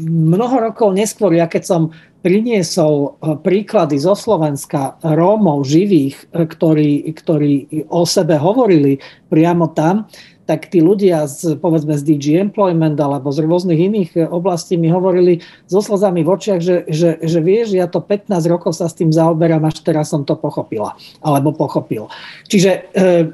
mnoho 0.05 0.70
rokov 0.70 0.93
neskôr, 0.93 1.34
ja 1.34 1.49
keď 1.49 1.64
som 1.64 1.82
priniesol 2.22 2.93
e, 2.97 3.36
príklady 3.41 3.97
zo 3.97 4.13
Slovenska 4.13 5.01
Rómov 5.01 5.65
živých, 5.65 6.30
e, 6.32 6.45
ktorí, 6.45 7.09
ktorí 7.17 7.86
o 7.89 8.05
sebe 8.05 8.38
hovorili 8.38 9.01
priamo 9.28 9.74
tam, 9.74 10.05
tak 10.51 10.67
tí 10.67 10.84
ľudia 10.84 11.32
z, 11.32 11.55
povedzme 11.63 11.95
z 11.95 12.03
DG 12.03 12.36
Employment 12.43 12.99
alebo 12.99 13.32
z 13.32 13.45
rôznych 13.45 13.80
iných 13.80 14.09
e, 14.17 14.19
oblastí 14.28 14.76
mi 14.76 14.91
hovorili 14.91 15.39
so 15.69 15.80
slzami 15.80 16.28
v 16.28 16.30
očiach, 16.30 16.59
že, 16.59 16.84
že, 16.91 17.24
že 17.24 17.39
vieš, 17.39 17.72
ja 17.72 17.88
to 17.88 18.03
15 18.03 18.36
rokov 18.51 18.76
sa 18.76 18.91
s 18.91 18.97
tým 18.97 19.15
zaoberám, 19.15 19.63
až 19.63 19.80
teraz 19.80 20.11
som 20.11 20.28
to 20.28 20.36
pochopila 20.36 20.97
alebo 21.24 21.55
pochopil. 21.55 22.11
Čiže 22.51 22.72
e, 22.72 22.80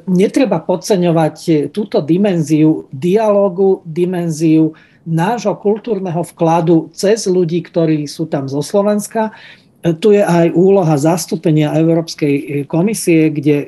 netreba 0.06 0.62
podceňovať 0.62 1.72
túto 1.74 2.06
dimenziu 2.06 2.86
dialogu, 2.94 3.82
dimenziu 3.88 4.78
nášho 5.08 5.56
kultúrneho 5.56 6.20
vkladu 6.36 6.92
cez 6.92 7.24
ľudí, 7.32 7.64
ktorí 7.64 8.04
sú 8.12 8.28
tam 8.28 8.52
zo 8.52 8.60
Slovenska. 8.60 9.32
E, 9.80 9.96
tu 9.96 10.12
je 10.12 10.20
aj 10.20 10.52
úloha 10.52 11.00
zastúpenia 11.00 11.72
Európskej 11.80 12.34
e, 12.36 12.44
komisie, 12.68 13.32
kde 13.32 13.58
e, 13.64 13.68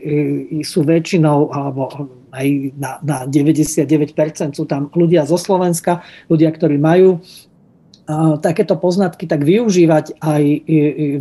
sú 0.67 0.83
väčšinou, 0.83 1.55
alebo 1.55 2.11
aj 2.35 2.47
na, 2.75 2.99
na 3.01 3.17
99% 3.23 3.79
sú 4.53 4.67
tam 4.67 4.91
ľudia 4.91 5.23
zo 5.23 5.39
Slovenska, 5.39 6.03
ľudia, 6.27 6.51
ktorí 6.51 6.77
majú 6.77 7.23
takéto 8.41 8.73
poznatky, 8.73 9.29
tak 9.29 9.45
využívať 9.45 10.17
aj, 10.17 10.43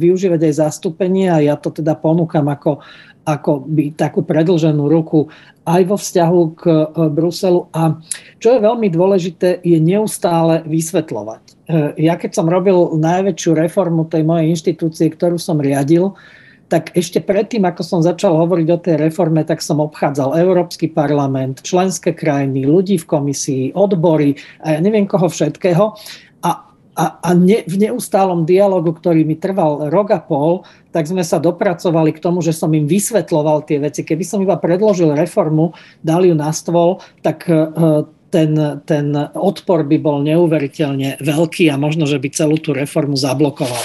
využívať 0.01 0.41
aj 0.41 0.55
zastúpenie 0.57 1.29
a 1.29 1.45
ja 1.45 1.61
to 1.61 1.69
teda 1.69 1.93
ponúkam 1.93 2.49
ako, 2.49 2.81
ako 3.29 3.68
by 3.68 3.93
takú 3.93 4.24
predlženú 4.24 4.89
ruku 4.89 5.29
aj 5.68 5.83
vo 5.85 5.97
vzťahu 6.01 6.41
k 6.57 6.62
e, 6.64 6.85
Bruselu. 7.12 7.68
A 7.76 8.01
čo 8.41 8.57
je 8.57 8.64
veľmi 8.64 8.89
dôležité, 8.89 9.61
je 9.61 9.76
neustále 9.76 10.64
vysvetľovať. 10.64 11.43
E, 11.45 11.53
ja 12.09 12.16
keď 12.16 12.41
som 12.41 12.49
robil 12.49 12.97
najväčšiu 12.97 13.53
reformu 13.53 14.09
tej 14.09 14.24
mojej 14.24 14.49
inštitúcie, 14.57 15.12
ktorú 15.12 15.37
som 15.37 15.61
riadil, 15.61 16.16
tak 16.68 16.93
ešte 16.93 17.24
predtým, 17.24 17.64
ako 17.64 17.81
som 17.81 18.01
začal 18.05 18.37
hovoriť 18.37 18.68
o 18.68 18.79
tej 18.81 18.97
reforme, 19.01 19.41
tak 19.41 19.64
som 19.64 19.81
obchádzal 19.81 20.37
Európsky 20.37 20.85
parlament, 20.93 21.64
členské 21.64 22.12
krajiny, 22.12 22.68
ľudí 22.68 23.01
v 23.01 23.09
komisii, 23.09 23.64
odbory 23.72 24.37
a 24.61 24.76
ja 24.76 24.79
neviem 24.85 25.09
koho 25.09 25.33
všetkého 25.33 25.97
a, 26.99 27.22
a 27.22 27.30
ne, 27.30 27.62
v 27.62 27.78
neustálom 27.78 28.42
dialogu, 28.42 28.90
ktorý 28.90 29.22
mi 29.22 29.38
trval 29.38 29.86
rok 29.86 30.11
a 30.11 30.18
pol, 30.18 30.66
tak 30.90 31.07
sme 31.07 31.22
sa 31.22 31.38
dopracovali 31.38 32.11
k 32.11 32.18
tomu, 32.18 32.42
že 32.42 32.51
som 32.51 32.74
im 32.74 32.90
vysvetloval 32.90 33.62
tie 33.62 33.78
veci. 33.78 34.03
Keby 34.03 34.26
som 34.26 34.42
iba 34.42 34.59
predložil 34.59 35.14
reformu, 35.14 35.78
dal 36.03 36.26
ju 36.26 36.34
na 36.34 36.51
stôl, 36.51 36.99
tak 37.22 37.46
e, 37.46 37.70
ten, 38.34 38.51
ten 38.82 39.07
odpor 39.38 39.86
by 39.86 39.96
bol 40.03 40.26
neuveriteľne 40.26 41.22
veľký 41.22 41.70
a 41.70 41.78
možno, 41.78 42.03
že 42.03 42.18
by 42.18 42.28
celú 42.34 42.59
tú 42.59 42.74
reformu 42.74 43.14
zablokoval. 43.14 43.78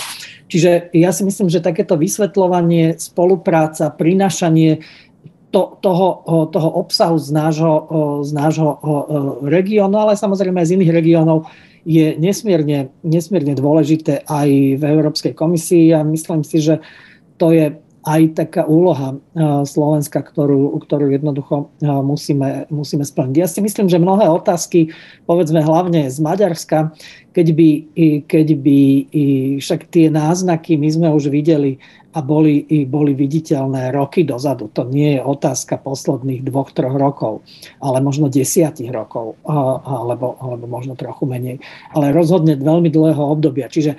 Čiže 0.49 0.89
ja 0.97 1.13
si 1.13 1.21
myslím, 1.21 1.53
že 1.53 1.61
takéto 1.61 1.93
vysvetľovanie, 1.93 2.97
spolupráca, 2.97 3.93
prinašanie 3.93 4.81
to, 5.53 5.77
toho, 5.85 6.25
toho 6.49 6.69
obsahu 6.81 7.21
z 7.21 7.29
nášho, 7.29 7.75
z 8.25 8.31
nášho 8.33 8.81
regiónu, 9.45 10.01
ale 10.01 10.17
samozrejme 10.17 10.57
aj 10.57 10.67
z 10.73 10.75
iných 10.81 10.93
regiónov 10.97 11.45
je 11.83 12.15
nesmierne, 12.15 12.95
nesmierne 13.03 13.53
dôležité 13.59 14.23
aj 14.23 14.49
v 14.79 14.83
Európskej 14.83 15.35
komisii 15.35 15.91
a 15.91 16.03
myslím 16.07 16.41
si, 16.47 16.63
že 16.63 16.79
to 17.35 17.51
je 17.51 17.75
aj 18.03 18.35
taká 18.35 18.67
úloha 18.67 19.15
Slovenska, 19.63 20.19
ktorú, 20.19 20.75
ktorú 20.75 21.07
jednoducho 21.07 21.71
musíme, 21.81 22.67
musíme 22.67 23.07
splniť. 23.07 23.35
Ja 23.39 23.47
si 23.47 23.63
myslím, 23.63 23.87
že 23.87 23.95
mnohé 23.95 24.27
otázky, 24.27 24.91
povedzme 25.23 25.63
hlavne 25.63 26.11
z 26.11 26.19
Maďarska, 26.19 26.91
keď 27.31 27.47
by, 27.55 27.69
keď 28.27 28.47
by 28.59 28.79
však 29.63 29.87
tie 29.87 30.11
náznaky 30.11 30.75
my 30.75 30.89
sme 30.91 31.07
už 31.15 31.31
videli 31.31 31.79
a 32.13 32.21
boli, 32.21 32.61
boli 32.85 33.17
viditeľné 33.17 33.89
roky 33.89 34.21
dozadu. 34.21 34.69
To 34.77 34.85
nie 34.85 35.17
je 35.17 35.21
otázka 35.25 35.81
posledných 35.81 36.45
dvoch, 36.45 36.69
troch 36.69 36.93
rokov, 36.93 37.41
ale 37.81 38.05
možno 38.05 38.29
desiatich 38.29 38.93
rokov, 38.93 39.33
alebo, 39.47 40.37
alebo 40.37 40.65
možno 40.69 40.93
trochu 40.93 41.25
menej. 41.25 41.57
Ale 41.95 42.13
rozhodne 42.13 42.53
veľmi 42.59 42.93
dlhého 42.93 43.23
obdobia. 43.23 43.65
Čiže 43.65 43.97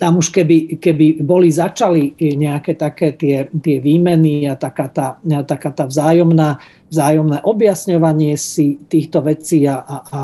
tam 0.00 0.16
už 0.16 0.32
keby, 0.32 0.80
keby 0.80 1.20
boli 1.20 1.52
začali 1.52 2.16
nejaké 2.16 2.72
také 2.72 3.12
tie, 3.12 3.52
tie 3.52 3.76
výmeny 3.84 4.48
a 4.48 4.56
taká 4.56 4.88
tá, 4.88 5.20
taká 5.44 5.76
tá 5.76 5.84
vzájomná, 5.84 6.56
vzájomné 6.88 7.44
objasňovanie 7.44 8.32
si 8.40 8.80
týchto 8.88 9.20
vecí 9.20 9.68
a, 9.68 9.76
a, 9.84 9.96
a 10.00 10.20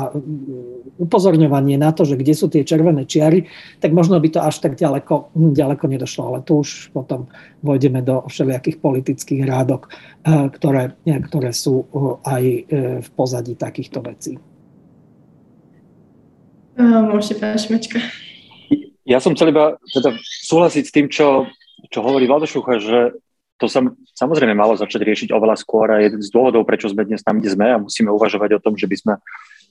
upozorňovanie 0.97 1.77
na 1.77 1.93
to, 1.93 2.09
že 2.09 2.17
kde 2.17 2.33
sú 2.33 2.49
tie 2.49 2.65
červené 2.65 3.05
čiary, 3.05 3.45
tak 3.77 3.93
možno 3.93 4.17
by 4.17 4.33
to 4.33 4.41
až 4.41 4.65
tak 4.65 4.73
ďaleko, 4.73 5.29
ďaleko 5.53 5.85
nedošlo. 5.85 6.21
Ale 6.25 6.39
tu 6.41 6.65
už 6.65 6.89
potom 6.89 7.29
vojdeme 7.61 8.01
do 8.01 8.25
všelijakých 8.25 8.81
politických 8.81 9.45
rádok, 9.45 9.93
eh, 9.93 10.49
ktoré, 10.57 10.97
ktoré 11.05 11.53
sú 11.53 11.85
eh, 11.85 11.87
aj 12.25 12.43
eh, 12.49 12.61
v 13.05 13.09
pozadí 13.13 13.53
takýchto 13.53 14.01
vecí. 14.01 14.41
Môžete, 16.77 17.41
pán 17.41 17.57
Šmečka. 17.57 18.26
Ja 19.07 19.23
som 19.23 19.31
chcel 19.39 19.55
iba 19.55 19.79
teda 19.95 20.19
súhlasiť 20.19 20.83
s 20.83 20.91
tým, 20.91 21.07
čo, 21.07 21.47
čo 21.87 22.03
hovorí 22.03 22.27
Vladošucha, 22.27 22.75
že 22.83 22.99
to 23.55 23.71
sa 23.71 23.79
samozrejme 24.13 24.51
malo 24.51 24.75
začať 24.75 25.01
riešiť 25.01 25.29
oveľa 25.31 25.55
skôr 25.55 25.87
a 25.89 26.03
jeden 26.03 26.19
z 26.19 26.27
dôvodov, 26.29 26.67
prečo 26.67 26.91
sme 26.91 27.07
dnes 27.07 27.23
tam, 27.23 27.39
kde 27.39 27.55
sme 27.55 27.71
a 27.71 27.81
musíme 27.81 28.11
uvažovať 28.11 28.59
o 28.59 28.63
tom, 28.63 28.75
že 28.75 28.85
by 28.85 28.95
sme 28.99 29.13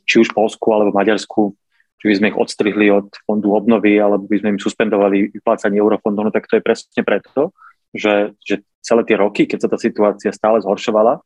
či 0.08 0.24
už 0.24 0.32
Polsku 0.32 0.72
alebo 0.72 0.96
Maďarsku, 0.96 1.52
či 2.00 2.04
by 2.08 2.14
sme 2.16 2.26
ich 2.32 2.38
odstrihli 2.40 2.88
od 2.88 3.12
fondu 3.28 3.52
obnovy 3.52 4.00
alebo 4.00 4.24
by 4.24 4.40
sme 4.40 4.56
im 4.56 4.60
suspendovali 4.60 5.36
vyplácanie 5.36 5.78
eurofondov, 5.78 6.26
no 6.26 6.32
tak 6.32 6.48
to 6.48 6.56
je 6.56 6.64
presne 6.64 7.04
preto, 7.04 7.52
že, 7.92 8.32
že 8.40 8.64
celé 8.80 9.04
tie 9.04 9.20
roky, 9.20 9.44
keď 9.44 9.66
sa 9.66 9.68
tá 9.68 9.76
situácia 9.76 10.32
stále 10.32 10.64
zhoršovala, 10.64 11.20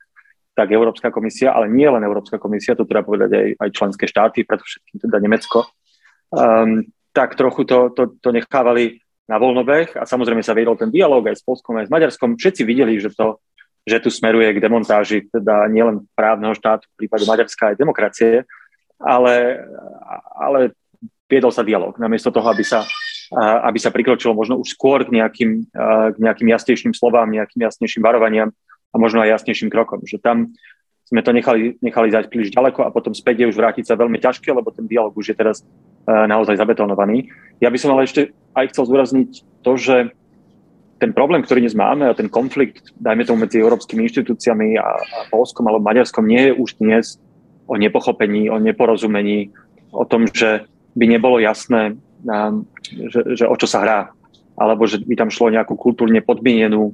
tak 0.58 0.74
Európska 0.74 1.14
komisia, 1.14 1.54
ale 1.54 1.70
nie 1.70 1.86
len 1.86 2.02
Európska 2.02 2.36
komisia, 2.42 2.74
to 2.74 2.84
treba 2.84 3.06
povedať 3.06 3.30
aj, 3.32 3.48
aj 3.56 3.70
členské 3.70 4.04
štáty, 4.10 4.42
predovšetkým 4.42 4.98
teda 4.98 5.16
Nemecko, 5.22 5.70
um, 6.34 6.84
tak 7.12 7.34
trochu 7.34 7.66
to, 7.66 7.90
to, 7.94 8.14
to 8.22 8.28
nechávali 8.30 9.02
na 9.30 9.38
voľnobeh 9.38 9.94
a 9.94 10.06
samozrejme 10.06 10.42
sa 10.42 10.54
viedol 10.54 10.74
ten 10.74 10.90
dialog 10.90 11.22
aj 11.26 11.38
s 11.38 11.46
Polskom, 11.46 11.78
aj 11.78 11.86
s 11.86 11.94
Maďarskom. 11.94 12.34
Všetci 12.34 12.62
videli, 12.66 12.98
že, 12.98 13.14
to, 13.14 13.38
že 13.86 14.02
tu 14.02 14.10
smeruje 14.10 14.50
k 14.58 14.62
demontáži 14.62 15.30
teda 15.30 15.70
nielen 15.70 16.06
právneho 16.18 16.54
štátu, 16.54 16.86
v 16.94 17.06
prípade 17.06 17.26
Maďarska 17.30 17.74
aj 17.74 17.78
demokracie, 17.78 18.42
ale, 18.98 19.62
ale 20.34 20.74
viedol 21.30 21.54
sa 21.54 21.62
dialog. 21.62 21.94
Namiesto 21.98 22.34
toho, 22.34 22.50
aby 22.50 22.66
sa 22.66 22.82
aby 23.38 23.78
sa 23.78 23.94
prikročilo 23.94 24.34
možno 24.34 24.58
už 24.58 24.74
skôr 24.74 25.06
k 25.06 25.14
nejakým, 25.14 25.70
k 26.10 26.16
nejakým 26.18 26.48
jasnejším 26.50 26.90
slovám, 26.90 27.30
nejakým 27.30 27.62
jasnejším 27.62 28.02
varovaniam 28.02 28.50
a 28.90 28.96
možno 28.98 29.22
aj 29.22 29.38
jasnejším 29.38 29.70
krokom. 29.70 30.02
Že 30.02 30.18
tam 30.18 30.50
sme 31.06 31.22
to 31.22 31.30
nechali, 31.30 31.78
nechali 31.78 32.10
zať 32.10 32.26
príliš 32.26 32.50
ďaleko 32.50 32.86
a 32.86 32.90
potom 32.90 33.14
späť 33.14 33.46
je 33.46 33.50
už 33.54 33.56
vrátiť 33.58 33.86
sa 33.86 33.94
veľmi 33.94 34.18
ťažké, 34.18 34.50
lebo 34.50 34.74
ten 34.74 34.90
dialog 34.90 35.14
už 35.14 35.30
je 35.30 35.36
teraz 35.38 35.62
naozaj 36.06 36.56
zabetonovaný. 36.56 37.28
Ja 37.60 37.68
by 37.68 37.78
som 37.80 37.92
ale 37.92 38.08
ešte 38.08 38.32
aj 38.56 38.72
chcel 38.72 38.84
zúrazniť 38.88 39.30
to, 39.60 39.72
že 39.76 39.96
ten 41.00 41.16
problém, 41.16 41.40
ktorý 41.40 41.64
dnes 41.64 41.76
máme 41.76 42.04
a 42.08 42.16
ten 42.16 42.28
konflikt, 42.28 42.92
dajme 43.00 43.24
tomu 43.24 43.48
medzi 43.48 43.56
európskymi 43.56 44.04
inštitúciami 44.04 44.76
a, 44.76 45.00
a 45.00 45.18
Polskom 45.32 45.64
alebo 45.64 45.88
Maďarskom, 45.88 46.28
nie 46.28 46.52
je 46.52 46.52
už 46.52 46.76
dnes 46.76 47.16
o 47.64 47.80
nepochopení, 47.80 48.52
o 48.52 48.60
neporozumení, 48.60 49.48
o 49.96 50.04
tom, 50.04 50.28
že 50.28 50.68
by 50.92 51.04
nebolo 51.08 51.40
jasné, 51.40 51.96
že, 52.92 53.20
že 53.32 53.44
o 53.48 53.56
čo 53.56 53.64
sa 53.64 53.80
hrá, 53.80 54.00
alebo 54.60 54.84
že 54.84 55.00
by 55.00 55.14
tam 55.16 55.32
šlo 55.32 55.48
nejakú 55.48 55.72
kultúrne 55.78 56.20
podmienenú, 56.20 56.92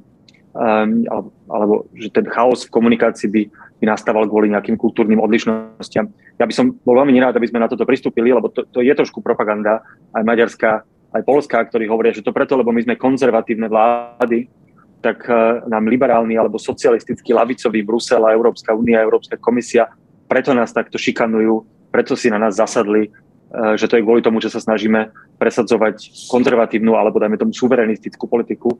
alebo, 0.55 1.29
alebo 1.51 1.73
že 1.93 2.07
ten 2.07 2.25
chaos 2.31 2.63
v 2.63 2.73
komunikácii 2.73 3.27
by, 3.27 3.41
by 3.77 3.85
nastával 3.85 4.25
kvôli 4.25 4.49
nejakým 4.49 4.73
kultúrnym 4.73 5.21
odlišnostiam. 5.21 6.09
Ja 6.41 6.45
by 6.49 6.53
som 6.53 6.73
bol 6.81 6.97
veľmi 6.97 7.13
nerád, 7.13 7.37
aby 7.37 7.45
sme 7.45 7.61
na 7.61 7.69
toto 7.69 7.85
pristúpili, 7.85 8.33
lebo 8.33 8.49
to, 8.49 8.65
to 8.65 8.81
je 8.81 8.89
trošku 8.93 9.21
propaganda, 9.21 9.85
aj 10.17 10.23
maďarská 10.25 10.81
aj 11.13 11.23
Polská, 11.23 11.63
ktorí 11.63 11.87
hovoria, 11.87 12.11
že 12.11 12.25
to 12.25 12.35
preto, 12.35 12.59
lebo 12.59 12.75
my 12.75 12.83
sme 12.83 12.99
konzervatívne 12.99 13.71
vlády, 13.71 14.51
tak 14.99 15.23
eh, 15.29 15.63
nám 15.69 15.87
liberálny 15.87 16.35
alebo 16.35 16.59
socialistický 16.59 17.31
lavicový 17.31 17.85
Brusel 17.85 18.21
a 18.25 18.33
Európska 18.35 18.75
únia, 18.75 18.99
Európska 18.99 19.39
komisia, 19.39 19.87
preto 20.27 20.51
nás 20.51 20.75
takto 20.75 20.99
šikanujú, 20.99 21.63
preto 21.93 22.17
si 22.19 22.27
na 22.27 22.41
nás 22.41 22.59
zasadli, 22.59 23.07
eh, 23.07 23.73
že 23.79 23.87
to 23.87 23.95
je 23.97 24.03
kvôli 24.03 24.19
tomu, 24.19 24.43
že 24.43 24.51
sa 24.51 24.59
snažíme 24.59 25.13
presadzovať 25.39 26.27
konzervatívnu 26.27 26.97
alebo 26.97 27.21
dajme 27.21 27.39
tomu 27.39 27.53
suverenistickú 27.55 28.27
politiku. 28.27 28.75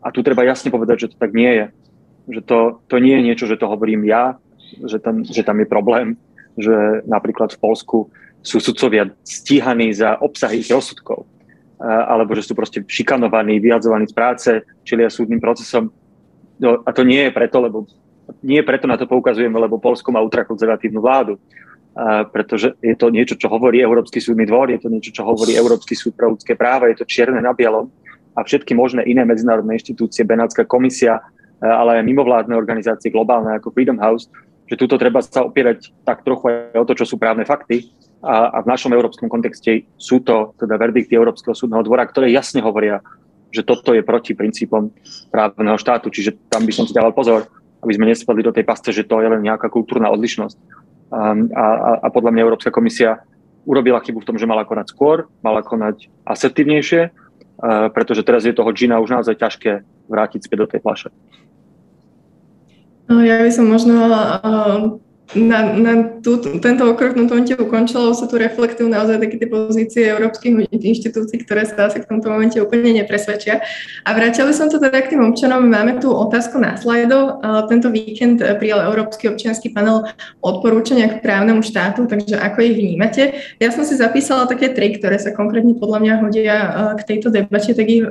A 0.00 0.08
tu 0.08 0.24
treba 0.24 0.44
jasne 0.48 0.72
povedať, 0.72 1.06
že 1.06 1.10
to 1.12 1.16
tak 1.20 1.32
nie 1.36 1.48
je. 1.48 1.64
Že 2.30 2.40
to, 2.46 2.58
to 2.86 2.96
nie 3.02 3.18
je 3.18 3.26
niečo, 3.26 3.44
že 3.50 3.58
to 3.58 3.66
hovorím 3.66 4.06
ja, 4.06 4.38
že 4.86 5.02
tam, 5.02 5.26
že 5.26 5.42
tam 5.42 5.58
je 5.58 5.66
problém, 5.66 6.14
že 6.54 7.02
napríklad 7.04 7.52
v 7.54 7.62
Polsku 7.62 7.98
sú 8.40 8.62
sudcovia 8.62 9.10
stíhaní 9.26 9.92
za 9.92 10.16
obsahy 10.16 10.62
ich 10.62 10.70
rozsudkov 10.70 11.26
alebo 11.80 12.36
že 12.36 12.44
sú 12.44 12.52
proste 12.52 12.84
šikanovaní, 12.84 13.56
vyhadzovaní 13.56 14.04
z 14.04 14.14
práce, 14.14 14.50
čelia 14.84 15.08
súdnym 15.08 15.40
procesom. 15.40 15.88
No, 16.60 16.84
a 16.84 16.90
to 16.92 17.08
nie 17.08 17.24
je 17.24 17.32
preto, 17.32 17.56
lebo 17.56 17.88
nie 18.44 18.60
preto 18.60 18.84
na 18.84 19.00
to 19.00 19.08
poukazujeme, 19.08 19.56
lebo 19.56 19.80
Polsko 19.80 20.12
má 20.12 20.20
ultrakonzervatívnu 20.20 21.00
vládu. 21.00 21.40
A 21.96 22.28
pretože 22.28 22.76
je 22.84 22.94
to 22.94 23.08
niečo, 23.08 23.34
čo 23.34 23.48
hovorí 23.48 23.80
Európsky 23.80 24.20
súdny 24.20 24.44
dvor, 24.44 24.68
je 24.70 24.78
to 24.78 24.92
niečo, 24.92 25.10
čo 25.10 25.24
hovorí 25.24 25.56
Európsky 25.56 25.96
súd 25.96 26.14
pre 26.14 26.28
ľudské 26.28 26.54
práva, 26.54 26.86
je 26.92 27.00
to 27.00 27.08
čierne 27.08 27.40
na 27.40 27.56
bielom 27.56 27.90
a 28.36 28.46
všetky 28.46 28.76
možné 28.78 29.02
iné 29.10 29.26
medzinárodné 29.26 29.74
inštitúcie, 29.74 30.22
Benátska 30.22 30.68
komisia, 30.68 31.18
ale 31.60 32.00
aj 32.00 32.08
mimovládne 32.08 32.56
organizácie 32.56 33.12
globálne 33.12 33.52
ako 33.56 33.72
Freedom 33.72 34.00
House, 34.00 34.32
že 34.70 34.78
túto 34.78 34.96
treba 34.96 35.20
sa 35.20 35.44
opierať 35.44 35.92
tak 36.06 36.22
trochu 36.22 36.48
aj 36.48 36.78
o 36.78 36.86
to, 36.86 36.94
čo 36.94 37.04
sú 37.04 37.18
právne 37.18 37.42
fakty 37.42 37.90
a, 38.22 38.52
a 38.52 38.58
v 38.60 38.70
našom 38.70 38.92
európskom 38.92 39.32
kontexte 39.32 39.88
sú 39.96 40.20
to 40.20 40.52
teda 40.60 40.76
verdikty 40.76 41.16
Európskeho 41.16 41.56
súdneho 41.56 41.80
dvora, 41.80 42.04
ktoré 42.04 42.28
jasne 42.28 42.60
hovoria, 42.60 43.00
že 43.50 43.64
toto 43.64 43.96
je 43.96 44.04
proti 44.04 44.36
princípom 44.36 44.92
právneho 45.32 45.80
štátu. 45.80 46.12
Čiže 46.12 46.36
tam 46.52 46.68
by 46.68 46.72
som 46.72 46.84
si 46.84 46.94
dával 46.94 47.16
pozor, 47.16 47.48
aby 47.80 47.92
sme 47.96 48.12
nespadli 48.12 48.44
do 48.44 48.52
tej 48.52 48.62
pasce, 48.68 48.92
že 48.92 49.08
to 49.08 49.18
je 49.24 49.28
len 49.32 49.40
nejaká 49.40 49.72
kultúrna 49.72 50.12
odlišnosť. 50.12 50.56
Um, 51.10 51.50
a, 51.56 51.64
a, 51.64 51.90
a 52.04 52.08
podľa 52.12 52.30
mňa 52.30 52.44
Európska 52.46 52.70
komisia 52.70 53.24
urobila 53.66 53.98
chybu 53.98 54.22
v 54.22 54.28
tom, 54.28 54.36
že 54.38 54.46
mala 54.46 54.68
konať 54.68 54.94
skôr, 54.94 55.26
mala 55.42 55.64
konať 55.64 56.06
asertívnejšie, 56.22 57.10
uh, 57.10 57.88
pretože 57.90 58.22
teraz 58.22 58.46
je 58.46 58.54
toho 58.54 58.70
džina 58.70 59.02
už 59.02 59.18
naozaj 59.18 59.34
ťažké 59.34 59.82
vrátiť 60.06 60.46
späť 60.46 60.58
do 60.60 60.70
tej 60.70 60.80
plaše. 60.84 61.08
No, 63.10 63.18
ja 63.26 63.42
by 63.42 63.50
som 63.50 63.66
možno 63.66 64.06
uh 64.06 65.09
na, 65.34 65.72
na 65.78 65.92
tú, 66.18 66.42
tento 66.58 66.82
okrok 66.90 67.14
na 67.14 67.22
momente 67.22 67.54
ukončilo, 67.54 68.10
sa 68.12 68.26
tu 68.26 68.34
reflektujú 68.34 68.90
naozaj 68.90 69.22
také 69.22 69.38
tie 69.38 69.48
pozície 69.48 70.02
európskych 70.10 70.66
inštitúcií, 70.74 71.46
ktoré 71.46 71.64
sa 71.64 71.86
asi 71.86 72.02
v 72.02 72.08
tomto 72.10 72.26
momente 72.30 72.58
úplne 72.58 72.98
nepresvedčia. 72.98 73.62
A 74.02 74.10
vrátila 74.10 74.50
by 74.50 74.54
som 74.54 74.66
to 74.66 74.82
teda 74.82 74.98
k 74.98 75.14
tým 75.14 75.22
občanom. 75.22 75.62
Máme 75.70 76.02
tu 76.02 76.10
otázku 76.10 76.58
na 76.58 76.74
slajdo. 76.74 77.38
Tento 77.70 77.94
víkend 77.94 78.42
prijal 78.58 78.90
Európsky 78.90 79.30
občianský 79.30 79.70
panel 79.70 80.10
odporúčania 80.42 81.06
k 81.06 81.22
právnemu 81.22 81.62
štátu, 81.62 82.10
takže 82.10 82.34
ako 82.34 82.58
ich 82.66 82.74
vnímate? 82.74 83.22
Ja 83.62 83.70
som 83.70 83.86
si 83.86 83.94
zapísala 83.94 84.50
také 84.50 84.74
tri, 84.74 84.98
ktoré 84.98 85.14
sa 85.22 85.30
konkrétne 85.30 85.78
podľa 85.78 85.98
mňa 86.02 86.14
hodia 86.26 86.56
k 86.98 87.06
tejto 87.06 87.30
debate, 87.30 87.70
tak 87.70 87.86
ich, 87.86 88.02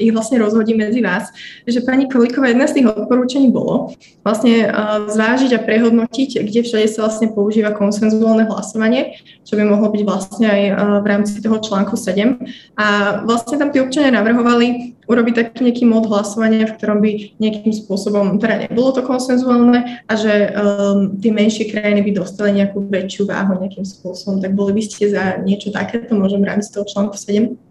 ich 0.00 0.12
vlastne 0.14 0.40
rozhodím 0.40 0.80
medzi 0.80 1.04
vás. 1.04 1.28
Že 1.68 1.84
pani 1.84 2.08
Kolíková, 2.08 2.48
jedna 2.48 2.64
z 2.64 2.80
tých 2.80 2.86
odporúčaní 2.88 3.52
bolo 3.52 3.92
vlastne 4.24 4.72
zvážiť 5.12 5.52
a 5.52 5.60
prehodnotiť 5.60 6.45
kde 6.46 6.62
všade 6.62 6.86
sa 6.86 7.10
vlastne 7.10 7.34
používa 7.34 7.74
konsenzuálne 7.74 8.46
hlasovanie, 8.46 9.18
čo 9.42 9.58
by 9.58 9.66
mohlo 9.66 9.90
byť 9.90 10.02
vlastne 10.06 10.46
aj 10.46 10.62
eh, 10.70 10.74
v 11.02 11.06
rámci 11.06 11.42
toho 11.42 11.58
článku 11.58 11.98
7. 11.98 12.38
A 12.78 12.86
vlastne 13.26 13.58
tam 13.58 13.74
tí 13.74 13.82
občania 13.82 14.14
navrhovali 14.14 14.96
urobiť 15.06 15.34
taký 15.34 15.70
nejaký 15.70 15.84
mod 15.86 16.10
hlasovania, 16.10 16.66
v 16.66 16.76
ktorom 16.76 16.98
by 16.98 17.10
nejakým 17.38 17.70
spôsobom, 17.70 18.42
teda 18.42 18.66
nebolo 18.66 18.90
to 18.90 19.06
konsenzuálne 19.06 20.02
a 20.02 20.12
že 20.18 20.50
um, 20.50 21.14
tie 21.22 21.30
menšie 21.30 21.70
krajiny 21.70 22.02
by 22.02 22.10
dostali 22.10 22.58
nejakú 22.58 22.82
väčšiu 22.90 23.30
váhu 23.30 23.54
nejakým 23.62 23.86
spôsobom. 23.86 24.42
Tak 24.42 24.58
boli 24.58 24.74
by 24.74 24.82
ste 24.82 25.14
za 25.14 25.38
niečo 25.46 25.70
takéto, 25.70 26.18
môžem 26.18 26.42
v 26.42 26.50
rámci 26.50 26.74
toho 26.74 26.82
článku 26.82 27.14
7? 27.14 27.65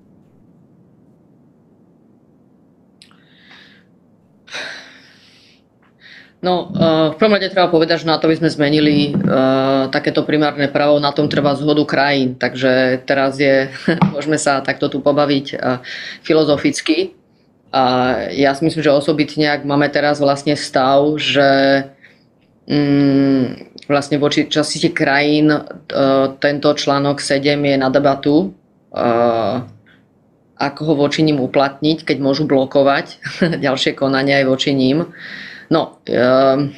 No, 6.45 6.69
uh, 6.69 7.09
v 7.09 7.17
prvom 7.17 7.33
rade 7.33 7.49
treba 7.49 7.73
povedať, 7.73 8.05
že 8.05 8.09
na 8.13 8.21
to 8.21 8.29
by 8.29 8.37
sme 8.37 8.53
zmenili 8.53 9.17
uh, 9.17 9.89
takéto 9.89 10.21
primárne 10.21 10.69
právo, 10.69 11.01
na 11.01 11.09
tom 11.09 11.25
treba 11.25 11.57
zhodu 11.57 11.81
krajín. 11.89 12.37
Takže 12.37 13.01
teraz 13.09 13.41
je, 13.41 13.73
môžeme 14.13 14.37
sa 14.37 14.61
takto 14.61 14.85
tu 14.93 15.01
pobaviť 15.01 15.57
uh, 15.57 15.81
filozoficky. 16.21 17.17
A 17.73 17.83
ja 18.29 18.53
si 18.53 18.61
myslím, 18.61 18.85
že 18.85 18.93
osobitne, 18.93 19.49
ak 19.49 19.65
máme 19.65 19.89
teraz 19.89 20.21
vlastne 20.21 20.53
stav, 20.53 21.01
že 21.17 21.81
um, 22.69 23.57
vlastne 23.89 24.21
voči 24.21 24.45
časti 24.45 24.93
krajín 24.93 25.51
tento 26.39 26.69
článok 26.71 27.19
7 27.19 27.43
je 27.43 27.75
na 27.75 27.89
debatu, 27.91 28.55
ako 30.55 30.81
ho 30.87 30.93
voči 30.95 31.19
ním 31.19 31.43
uplatniť, 31.43 32.07
keď 32.07 32.17
môžu 32.23 32.47
blokovať 32.47 33.19
ďalšie 33.65 33.91
konania 33.91 34.39
aj 34.39 34.45
voči 34.47 34.71
ním. 34.71 35.11
No, 35.69 36.01
um, 36.05 36.73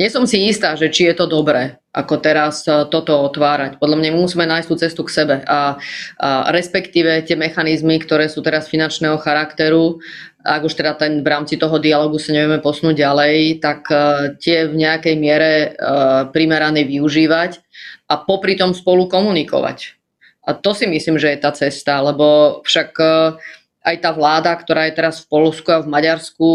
nie 0.00 0.08
som 0.08 0.24
si 0.24 0.48
istá, 0.48 0.72
že 0.78 0.88
či 0.88 1.08
je 1.08 1.14
to 1.16 1.28
dobré, 1.28 1.76
ako 1.92 2.16
teraz 2.24 2.64
e, 2.64 2.88
toto 2.88 3.12
otvárať. 3.28 3.76
Podľa 3.76 3.96
mňa 4.00 4.10
musíme 4.16 4.48
nájsť 4.48 4.68
tú 4.68 4.76
cestu 4.80 5.02
k 5.04 5.14
sebe 5.14 5.36
a, 5.44 5.76
a 6.16 6.48
respektíve 6.48 7.20
tie 7.28 7.36
mechanizmy, 7.36 8.00
ktoré 8.00 8.32
sú 8.32 8.40
teraz 8.40 8.72
finančného 8.72 9.20
charakteru, 9.20 10.00
ak 10.42 10.64
už 10.64 10.74
teda 10.74 10.96
ten 10.96 11.20
v 11.20 11.28
rámci 11.28 11.60
toho 11.60 11.76
dialogu 11.76 12.16
sa 12.16 12.32
nevieme 12.32 12.58
posunúť 12.58 12.96
ďalej, 12.98 13.62
tak 13.62 13.86
uh, 13.92 14.34
tie 14.42 14.66
v 14.66 14.74
nejakej 14.74 15.14
miere 15.14 15.52
uh, 15.78 16.26
primerané 16.34 16.82
využívať 16.82 17.62
a 18.10 18.18
popri 18.18 18.58
tom 18.58 18.74
spolu 18.74 19.06
komunikovať. 19.06 19.94
A 20.42 20.58
to 20.58 20.74
si 20.74 20.90
myslím, 20.90 21.22
že 21.22 21.30
je 21.30 21.38
tá 21.38 21.54
cesta, 21.54 22.02
lebo 22.02 22.58
však 22.66 22.90
uh, 22.98 23.38
aj 23.82 23.96
tá 23.98 24.10
vláda, 24.14 24.54
ktorá 24.54 24.86
je 24.86 24.96
teraz 24.96 25.26
v 25.26 25.30
Polsku 25.30 25.68
a 25.74 25.82
v 25.82 25.90
Maďarsku, 25.90 26.48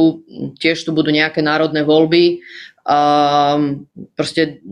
tiež 0.58 0.88
tu 0.88 0.96
budú 0.96 1.12
nejaké 1.12 1.44
národné 1.44 1.84
voľby. 1.84 2.40
Um, 2.88 3.84
proste 4.16 4.64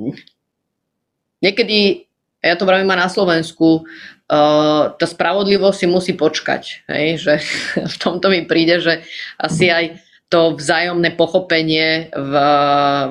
niekedy, 1.44 2.08
ja 2.40 2.56
to 2.56 2.64
vravím 2.64 2.96
aj 2.96 3.00
na 3.00 3.10
Slovensku, 3.12 3.84
uh, 3.84 4.96
tá 4.96 5.06
spravodlivosť 5.06 5.78
si 5.84 5.88
musí 5.92 6.14
počkať. 6.16 6.88
Hej? 6.88 7.08
Že 7.28 7.34
v 7.94 7.96
tomto 8.00 8.32
mi 8.32 8.48
príde, 8.48 8.80
že 8.80 9.04
asi 9.36 9.68
aj 9.68 10.00
to 10.32 10.58
vzájomné 10.58 11.14
pochopenie 11.14 12.10
v, 12.10 12.34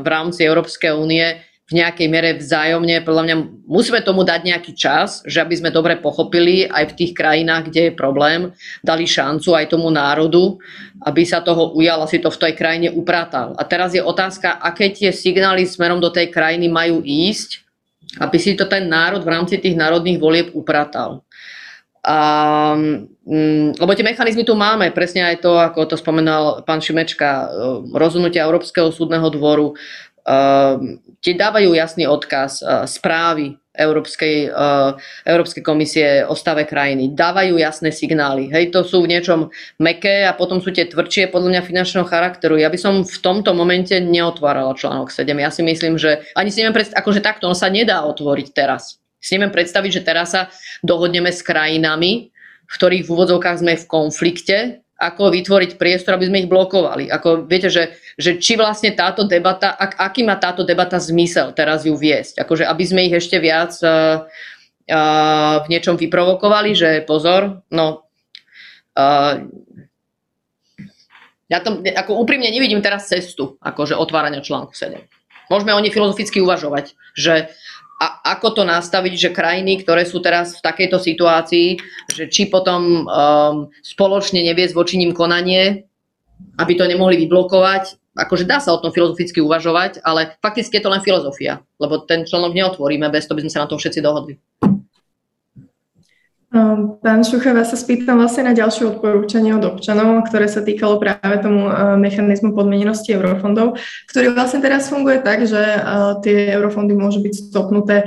v 0.02 0.06
rámci 0.08 0.42
Európskej 0.42 0.96
únie 0.96 1.38
v 1.64 1.80
nejakej 1.80 2.08
mere 2.12 2.36
vzájomne, 2.36 3.00
podľa 3.08 3.22
mňa 3.24 3.36
musíme 3.64 4.04
tomu 4.04 4.20
dať 4.20 4.40
nejaký 4.44 4.76
čas, 4.76 5.24
že 5.24 5.40
aby 5.40 5.56
sme 5.56 5.72
dobre 5.72 5.96
pochopili 5.96 6.68
aj 6.68 6.92
v 6.92 6.96
tých 7.00 7.12
krajinách, 7.16 7.72
kde 7.72 7.88
je 7.88 7.92
problém, 7.96 8.52
dali 8.84 9.08
šancu 9.08 9.56
aj 9.56 9.72
tomu 9.72 9.88
národu, 9.88 10.60
aby 11.08 11.24
sa 11.24 11.40
toho 11.40 11.72
ujal 11.72 12.04
a 12.04 12.10
si 12.10 12.20
to 12.20 12.28
v 12.28 12.40
tej 12.40 12.52
krajine 12.52 12.88
upratal. 12.92 13.56
A 13.56 13.64
teraz 13.64 13.96
je 13.96 14.04
otázka, 14.04 14.60
aké 14.60 14.92
tie 14.92 15.08
signály 15.08 15.64
smerom 15.64 16.04
do 16.04 16.12
tej 16.12 16.28
krajiny 16.28 16.68
majú 16.68 17.00
ísť, 17.00 17.64
aby 18.20 18.36
si 18.36 18.52
to 18.60 18.68
ten 18.68 18.84
národ 18.84 19.24
v 19.24 19.32
rámci 19.32 19.56
tých 19.56 19.72
národných 19.72 20.20
volieb 20.20 20.52
upratal. 20.52 21.24
A, 22.04 22.16
mm, 23.24 23.80
lebo 23.80 23.90
tie 23.96 24.04
mechanizmy 24.04 24.44
tu 24.44 24.52
máme, 24.52 24.92
presne 24.92 25.24
aj 25.24 25.40
to, 25.40 25.56
ako 25.56 25.88
to 25.88 25.96
spomenal 25.96 26.60
pán 26.68 26.84
Šimečka, 26.84 27.48
rozhodnutia 27.96 28.44
Európskeho 28.44 28.92
súdneho 28.92 29.24
dvoru, 29.32 29.72
tie 31.20 31.34
dávajú 31.36 31.76
jasný 31.76 32.08
odkaz, 32.08 32.64
eh, 32.64 32.88
správy 32.88 33.60
Európskej, 33.74 34.54
uh, 34.54 34.94
Európskej 35.26 35.58
komisie 35.66 36.22
o 36.22 36.38
stave 36.38 36.62
krajiny. 36.62 37.10
Dávajú 37.10 37.58
jasné 37.58 37.90
signály. 37.90 38.46
Hej, 38.46 38.70
to 38.70 38.86
sú 38.86 39.02
v 39.02 39.10
niečom 39.10 39.50
meké 39.82 40.22
a 40.22 40.30
potom 40.30 40.62
sú 40.62 40.70
tie 40.70 40.86
tvrdšie 40.86 41.34
podľa 41.34 41.58
mňa 41.58 41.62
finančného 41.66 42.06
charakteru. 42.06 42.54
Ja 42.54 42.70
by 42.70 42.78
som 42.78 43.02
v 43.02 43.18
tomto 43.18 43.50
momente 43.50 43.98
neotvárala 43.98 44.78
článok 44.78 45.10
7. 45.10 45.26
Ja 45.42 45.50
si 45.50 45.66
myslím, 45.66 45.98
že 45.98 46.22
ani 46.38 46.54
si 46.54 46.62
neviem 46.62 46.78
predstaviť, 46.78 47.02
akože 47.02 47.20
takto 47.26 47.50
on 47.50 47.58
sa 47.58 47.66
nedá 47.66 48.06
otvoriť 48.06 48.54
teraz. 48.54 49.02
Si 49.18 49.34
neviem 49.34 49.50
predstaviť, 49.50 49.90
že 49.90 50.06
teraz 50.06 50.38
sa 50.38 50.54
dohodneme 50.86 51.34
s 51.34 51.42
krajinami, 51.42 52.30
v 52.70 52.74
ktorých 52.78 53.02
v 53.02 53.10
úvodzovkách 53.10 53.58
sme 53.58 53.74
v 53.74 53.88
konflikte 53.90 54.83
ako 55.04 55.28
vytvoriť 55.34 55.76
priestor, 55.76 56.16
aby 56.16 56.26
sme 56.28 56.40
ich 56.44 56.50
blokovali. 56.50 57.12
Ako 57.12 57.44
viete, 57.44 57.68
že, 57.68 58.00
že 58.16 58.40
či 58.40 58.56
vlastne 58.56 58.96
táto 58.96 59.28
debata, 59.28 59.76
ak, 59.76 60.00
aký 60.00 60.24
má 60.24 60.40
táto 60.40 60.64
debata 60.64 60.96
zmysel 60.96 61.52
teraz 61.52 61.84
ju 61.84 61.92
viesť. 61.92 62.40
Akože 62.40 62.64
aby 62.64 62.84
sme 62.84 63.04
ich 63.04 63.14
ešte 63.14 63.36
viac 63.36 63.76
uh, 63.84 64.24
uh, 64.88 65.56
v 65.62 65.66
niečom 65.68 66.00
vyprovokovali, 66.00 66.72
že 66.72 67.04
pozor, 67.04 67.60
no 67.68 68.08
uh, 68.96 69.44
ja 71.52 71.58
to, 71.60 71.84
ako 71.84 72.24
úprimne 72.24 72.48
nevidím 72.48 72.80
teraz 72.80 73.12
cestu 73.12 73.60
akože 73.60 73.94
otvárania 73.94 74.40
článku 74.40 74.72
7. 74.72 74.96
Môžeme 75.52 75.76
o 75.76 75.82
nej 75.84 75.92
filozoficky 75.92 76.40
uvažovať, 76.40 76.96
že 77.12 77.52
a 77.94 78.34
ako 78.34 78.60
to 78.60 78.62
nastaviť, 78.66 79.14
že 79.14 79.36
krajiny, 79.36 79.80
ktoré 79.80 80.02
sú 80.02 80.18
teraz 80.18 80.58
v 80.58 80.64
takejto 80.66 80.98
situácii, 80.98 81.78
že 82.10 82.24
či 82.26 82.50
potom 82.50 83.06
um, 83.06 83.56
spoločne 83.80 84.42
neviesť 84.42 84.74
voči 84.74 84.98
ním 84.98 85.14
konanie, 85.14 85.86
aby 86.58 86.72
to 86.74 86.90
nemohli 86.90 87.14
vyblokovať. 87.24 87.96
Akože 88.14 88.46
dá 88.46 88.62
sa 88.62 88.74
o 88.74 88.82
tom 88.82 88.94
filozoficky 88.94 89.42
uvažovať, 89.42 90.02
ale 90.06 90.38
fakticky 90.38 90.78
je 90.78 90.84
to 90.86 90.92
len 90.92 91.02
filozofia, 91.02 91.62
lebo 91.82 92.02
ten 92.06 92.22
článok 92.26 92.54
neotvoríme, 92.54 93.10
bez 93.10 93.26
toho 93.26 93.38
by 93.38 93.42
sme 93.46 93.54
sa 93.54 93.62
na 93.66 93.70
tom 93.70 93.78
všetci 93.78 94.00
dohodli. 94.02 94.38
Ehm, 96.54 97.02
pán 97.02 97.26
Šucha, 97.26 97.50
vás 97.50 97.74
sa 97.74 97.78
spýtam 97.78 98.14
vlastne 98.14 98.46
na 98.46 98.54
ďalšie 98.54 98.86
odporúčanie 98.86 99.58
od 99.58 99.74
občanov, 99.74 100.22
ktoré 100.30 100.46
sa 100.46 100.62
týkalo 100.62 101.02
práve 101.02 101.42
tomu 101.42 101.66
ehm, 101.66 101.98
mechanizmu 101.98 102.54
podmenenosti 102.54 103.10
eurofondov, 103.10 103.74
ktorý 104.06 104.38
vlastne 104.38 104.62
teraz 104.62 104.86
funguje 104.86 105.18
tak, 105.18 105.50
že 105.50 105.58
ehm, 105.58 106.22
tie 106.22 106.54
eurofondy 106.54 106.94
môžu 106.94 107.26
byť 107.26 107.50
stopnuté 107.50 108.06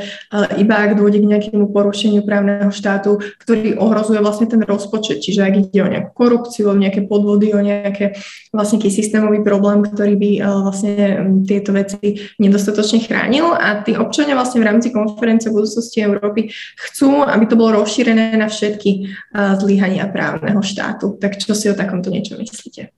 iba 0.55 0.79
ak 0.79 0.95
dôjde 0.95 1.27
k 1.27 1.29
nejakému 1.35 1.75
porušeniu 1.75 2.23
právneho 2.23 2.71
štátu, 2.71 3.19
ktorý 3.43 3.75
ohrozuje 3.83 4.23
vlastne 4.23 4.47
ten 4.47 4.63
rozpočet. 4.63 5.19
Čiže 5.19 5.43
ak 5.43 5.53
ide 5.67 5.79
o 5.83 5.91
nejakú 5.91 6.11
korupciu, 6.15 6.71
o 6.71 6.79
nejaké 6.79 7.03
podvody, 7.03 7.51
o 7.51 7.59
nejaké 7.59 8.15
vlastne 8.55 8.79
systémový 8.79 9.43
problém, 9.43 9.83
ktorý 9.83 10.15
by 10.15 10.31
vlastne 10.63 10.95
tieto 11.43 11.75
veci 11.75 12.31
nedostatočne 12.39 13.03
chránil. 13.03 13.51
A 13.51 13.83
tí 13.83 13.97
občania 13.97 14.39
vlastne 14.39 14.63
v 14.63 14.67
rámci 14.71 14.87
konferencie 14.95 15.51
budúcnosti 15.51 15.99
Európy 15.99 16.53
chcú, 16.79 17.27
aby 17.27 17.43
to 17.49 17.59
bolo 17.59 17.83
rozšírené 17.83 18.36
na 18.37 18.47
všetky 18.47 19.09
zlyhania 19.33 20.05
právneho 20.07 20.61
štátu. 20.61 21.17
Tak 21.17 21.41
čo 21.41 21.57
si 21.57 21.67
o 21.67 21.75
takomto 21.75 22.13
niečo 22.13 22.37
myslíte? 22.37 22.93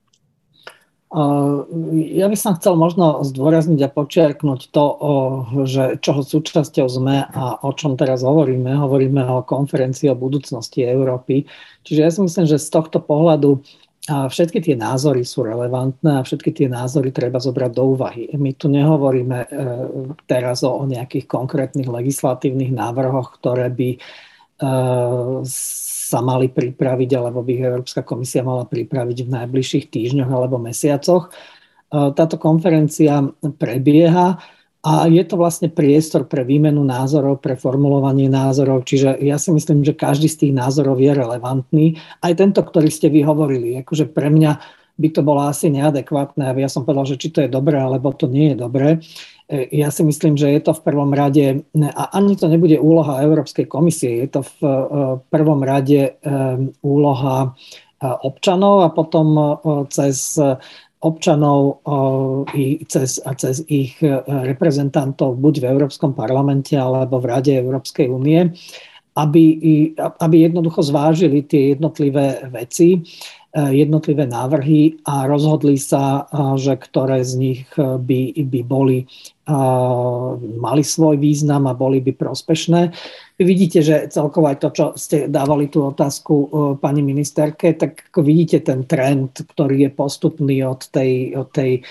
Ja 2.13 2.29
by 2.29 2.37
som 2.37 2.53
chcel 2.61 2.77
možno 2.77 3.25
zdôrazniť 3.25 3.81
a 3.81 3.89
počiarknúť 3.89 4.69
to, 4.69 4.85
že 5.65 5.97
čoho 6.05 6.21
súčasťou 6.21 6.85
sme 6.85 7.25
a 7.25 7.57
o 7.65 7.73
čom 7.73 7.97
teraz 7.97 8.21
hovoríme. 8.21 8.77
Hovoríme 8.77 9.25
o 9.25 9.41
konferencii 9.41 10.13
o 10.13 10.19
budúcnosti 10.19 10.85
Európy. 10.85 11.49
Čiže 11.81 11.99
ja 12.05 12.09
si 12.13 12.21
myslím, 12.21 12.45
že 12.45 12.61
z 12.61 12.69
tohto 12.69 13.01
pohľadu 13.01 13.65
všetky 14.09 14.61
tie 14.61 14.75
názory 14.77 15.25
sú 15.25 15.45
relevantné 15.45 16.21
a 16.21 16.25
všetky 16.25 16.53
tie 16.53 16.67
názory 16.69 17.09
treba 17.09 17.41
zobrať 17.41 17.71
do 17.73 17.83
úvahy. 17.93 18.29
My 18.37 18.53
tu 18.57 18.65
nehovoríme 18.69 19.39
e, 19.45 19.47
teraz 20.25 20.65
o 20.65 20.81
nejakých 20.85 21.29
konkrétnych 21.29 21.85
legislatívnych 21.85 22.73
návrhoch, 22.73 23.37
ktoré 23.37 23.69
by 23.69 24.01
sa 24.59 26.19
mali 26.19 26.51
pripraviť, 26.51 27.09
alebo 27.15 27.39
by 27.45 27.53
Európska 27.63 28.03
komisia 28.03 28.43
mala 28.43 28.67
pripraviť 28.67 29.17
v 29.23 29.33
najbližších 29.39 29.85
týždňoch 29.87 30.27
alebo 30.27 30.59
mesiacoch. 30.59 31.31
Táto 31.89 32.35
konferencia 32.37 33.23
prebieha 33.39 34.37
a 34.79 34.91
je 35.11 35.23
to 35.27 35.35
vlastne 35.35 35.67
priestor 35.67 36.23
pre 36.23 36.47
výmenu 36.47 36.79
názorov, 36.87 37.43
pre 37.43 37.59
formulovanie 37.59 38.31
názorov, 38.31 38.87
čiže 38.87 39.19
ja 39.19 39.35
si 39.35 39.51
myslím, 39.51 39.83
že 39.83 39.91
každý 39.91 40.31
z 40.31 40.47
tých 40.47 40.53
názorov 40.55 41.03
je 41.03 41.11
relevantný. 41.11 41.99
Aj 42.23 42.31
tento, 42.31 42.63
ktorý 42.63 42.87
ste 42.87 43.11
vy 43.11 43.27
hovorili, 43.27 43.83
akože 43.83 44.07
pre 44.07 44.31
mňa 44.31 44.51
by 44.99 45.07
to 45.11 45.21
bolo 45.23 45.47
asi 45.47 45.67
neadekvátne, 45.71 46.47
aby 46.47 46.63
ja 46.63 46.71
som 46.71 46.87
povedal, 46.87 47.11
že 47.11 47.19
či 47.19 47.27
to 47.31 47.43
je 47.43 47.51
dobré, 47.51 47.75
alebo 47.75 48.15
to 48.15 48.31
nie 48.31 48.51
je 48.51 48.57
dobré. 48.59 49.03
Ja 49.49 49.89
si 49.89 50.05
myslím, 50.05 50.37
že 50.37 50.53
je 50.53 50.61
to 50.61 50.77
v 50.77 50.85
prvom 50.85 51.09
rade, 51.09 51.65
a 51.73 52.03
ani 52.13 52.37
to 52.37 52.45
nebude 52.45 52.77
úloha 52.77 53.25
Európskej 53.25 53.65
komisie, 53.65 54.21
je 54.21 54.27
to 54.29 54.41
v 54.45 54.53
e, 54.61 54.69
prvom 55.25 55.65
rade 55.65 56.01
e, 56.05 56.11
úloha 56.85 57.37
e, 57.41 57.49
občanov 58.29 58.85
a 58.85 58.93
potom 58.93 59.57
cez 59.89 60.37
občanov 61.01 61.81
i 62.53 62.83
cez, 62.85 63.23
a 63.23 63.31
cez 63.33 63.63
ich 63.71 63.97
reprezentantov 64.27 65.39
buď 65.39 65.63
v 65.63 65.69
Európskom 65.71 66.11
parlamente 66.11 66.75
alebo 66.75 67.23
v 67.23 67.29
Rade 67.31 67.55
Európskej 67.55 68.11
únie, 68.11 68.51
aby, 69.15 69.43
aby 69.95 70.35
jednoducho 70.43 70.83
zvážili 70.83 71.47
tie 71.47 71.71
jednotlivé 71.71 72.43
veci 72.51 72.99
jednotlivé 73.55 74.29
návrhy 74.29 75.01
a 75.09 75.25
rozhodli 75.25 75.73
sa, 75.81 76.29
že 76.53 76.77
ktoré 76.77 77.25
z 77.25 77.33
nich 77.33 77.61
by, 77.77 78.37
by 78.45 78.61
boli 78.61 79.09
mali 80.61 80.83
svoj 80.85 81.17
význam 81.17 81.65
a 81.65 81.73
boli 81.73 81.99
by 81.99 82.13
prospešné. 82.13 82.93
Vidíte, 83.39 83.79
že 83.81 84.11
celkovo 84.11 84.51
aj 84.51 84.57
to, 84.61 84.69
čo 84.75 84.85
ste 84.99 85.31
dávali 85.31 85.71
tú 85.71 85.89
otázku 85.89 86.33
pani 86.83 87.01
ministerke, 87.01 87.73
tak 87.73 88.11
vidíte 88.19 88.61
ten 88.61 88.83
trend, 88.83 89.41
ktorý 89.55 89.87
je 89.87 89.91
postupný 89.95 90.61
od, 90.67 90.85
tej, 90.91 91.39
od, 91.39 91.49
tej, 91.49 91.81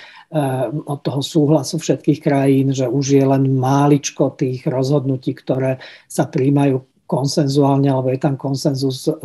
od 0.84 1.00
toho 1.00 1.20
súhlasu 1.24 1.80
všetkých 1.80 2.20
krajín, 2.20 2.76
že 2.76 2.84
už 2.84 3.16
je 3.16 3.24
len 3.24 3.48
máličko 3.56 4.36
tých 4.36 4.68
rozhodnutí, 4.68 5.32
ktoré 5.34 5.80
sa 6.04 6.28
príjmajú 6.28 6.84
konsenzuálne, 7.08 7.88
alebo 7.88 8.12
je 8.12 8.20
tam 8.20 8.36
konsenzus 8.36 9.08
uh, 9.08 9.16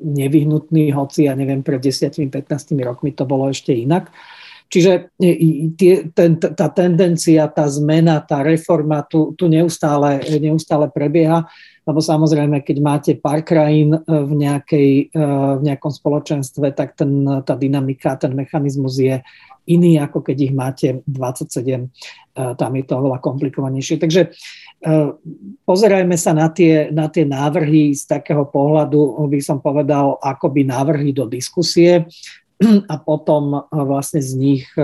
nevyhnutný, 0.00 0.96
hoci 0.96 1.28
ja 1.28 1.36
neviem, 1.36 1.60
pred 1.60 1.78
10-15 1.78 2.32
rokmi 2.80 3.12
to 3.12 3.28
bolo 3.28 3.52
ešte 3.52 3.76
inak. 3.76 4.08
Čiže 4.72 5.12
tie, 5.76 6.08
ten, 6.16 6.40
tá 6.40 6.66
tendencia, 6.72 7.44
tá 7.52 7.68
zmena, 7.68 8.24
tá 8.24 8.40
reforma 8.40 9.04
tu, 9.04 9.36
tu 9.36 9.44
neustále, 9.44 10.24
neustále 10.40 10.88
prebieha, 10.88 11.44
lebo 11.84 12.00
samozrejme, 12.00 12.64
keď 12.64 12.76
máte 12.80 13.12
pár 13.20 13.44
krajín 13.44 13.92
v, 14.08 14.32
nejakej, 14.32 15.12
v 15.58 15.62
nejakom 15.66 15.92
spoločenstve, 15.92 16.72
tak 16.72 16.96
ten, 16.96 17.26
tá 17.44 17.52
dynamika, 17.52 18.16
ten 18.16 18.32
mechanizmus 18.32 18.96
je 18.96 19.20
iný, 19.68 20.00
ako 20.00 20.24
keď 20.24 20.36
ich 20.40 20.54
máte 20.56 21.04
27. 21.04 21.92
Tam 22.32 22.72
je 22.72 22.84
to 22.88 22.92
oveľa 22.96 23.20
komplikovanejšie. 23.20 24.00
Takže 24.00 24.32
pozerajme 25.68 26.16
sa 26.16 26.32
na 26.32 26.48
tie, 26.48 26.88
na 26.90 27.12
tie 27.12 27.28
návrhy 27.28 27.92
z 27.92 28.08
takého 28.08 28.48
pohľadu, 28.48 29.28
by 29.28 29.40
som 29.44 29.60
povedal, 29.62 30.18
akoby 30.18 30.66
návrhy 30.66 31.12
do 31.14 31.28
diskusie 31.28 32.08
a 32.92 32.94
potom 32.98 33.44
e, 33.54 33.60
vlastne 33.72 34.22
z 34.22 34.32
nich 34.38 34.64
e, 34.74 34.82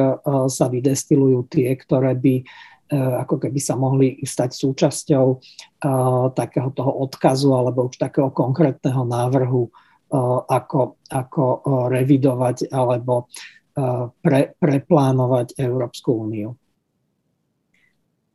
sa 0.49 0.67
vydestilujú 0.69 1.47
tie, 1.51 1.75
ktoré 1.75 2.15
by 2.19 2.35
e, 2.41 2.45
ako 2.97 3.37
keby 3.43 3.59
sa 3.63 3.75
mohli 3.79 4.19
stať 4.23 4.51
súčasťou 4.55 5.27
takého 6.35 6.71
toho 6.75 6.93
odkazu 7.07 7.55
alebo 7.55 7.87
už 7.87 8.03
takého 8.03 8.35
konkrétneho 8.35 9.07
návrhu, 9.07 9.71
ako, 10.49 10.99
ako 11.07 11.45
revidovať 11.93 12.73
alebo 12.73 13.31
pre, 14.19 14.57
preplánovať 14.59 15.55
Európsku 15.55 16.27
úniu. 16.27 16.59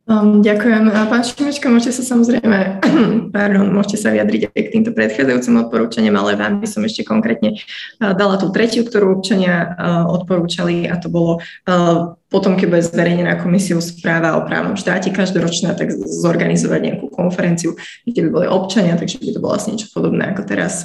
Um, 0.04 0.44
ďakujem. 0.44 0.92
Pán 1.08 1.24
Šimečka, 1.24 1.72
môžete 1.72 1.96
sa 1.96 2.04
samozrejme, 2.04 2.84
pardon, 3.36 3.72
môžete 3.72 4.04
sa 4.04 4.12
vyjadriť 4.12 4.52
aj 4.52 4.60
k 4.60 4.72
týmto 4.76 4.92
predchádzajúcim 4.92 5.64
odporúčaniam, 5.64 6.20
ale 6.20 6.36
vám 6.36 6.60
by 6.60 6.68
som 6.68 6.84
ešte 6.84 7.08
konkrétne 7.08 7.56
uh, 7.56 8.12
dala 8.12 8.36
tú 8.36 8.52
tretiu, 8.52 8.84
ktorú 8.84 9.16
občania 9.16 9.64
uh, 9.64 10.04
odporúčali 10.12 10.84
a 10.84 11.00
to 11.00 11.08
bolo 11.08 11.40
uh, 11.40 12.20
potom, 12.34 12.58
keď 12.58 12.66
bude 12.66 12.82
zverejnená 12.82 13.38
komisiou 13.38 13.78
správa 13.78 14.34
o 14.34 14.42
právnom 14.42 14.74
štáte 14.74 15.14
každoročná, 15.14 15.78
tak 15.78 15.94
zorganizovať 15.94 16.80
nejakú 16.82 17.06
konferenciu, 17.06 17.78
kde 18.02 18.26
by 18.26 18.28
boli 18.34 18.46
občania, 18.50 18.98
takže 18.98 19.22
by 19.22 19.30
to 19.30 19.38
bolo 19.38 19.54
vlastne 19.54 19.78
niečo 19.78 19.94
podobné, 19.94 20.34
ako 20.34 20.42
teraz 20.42 20.82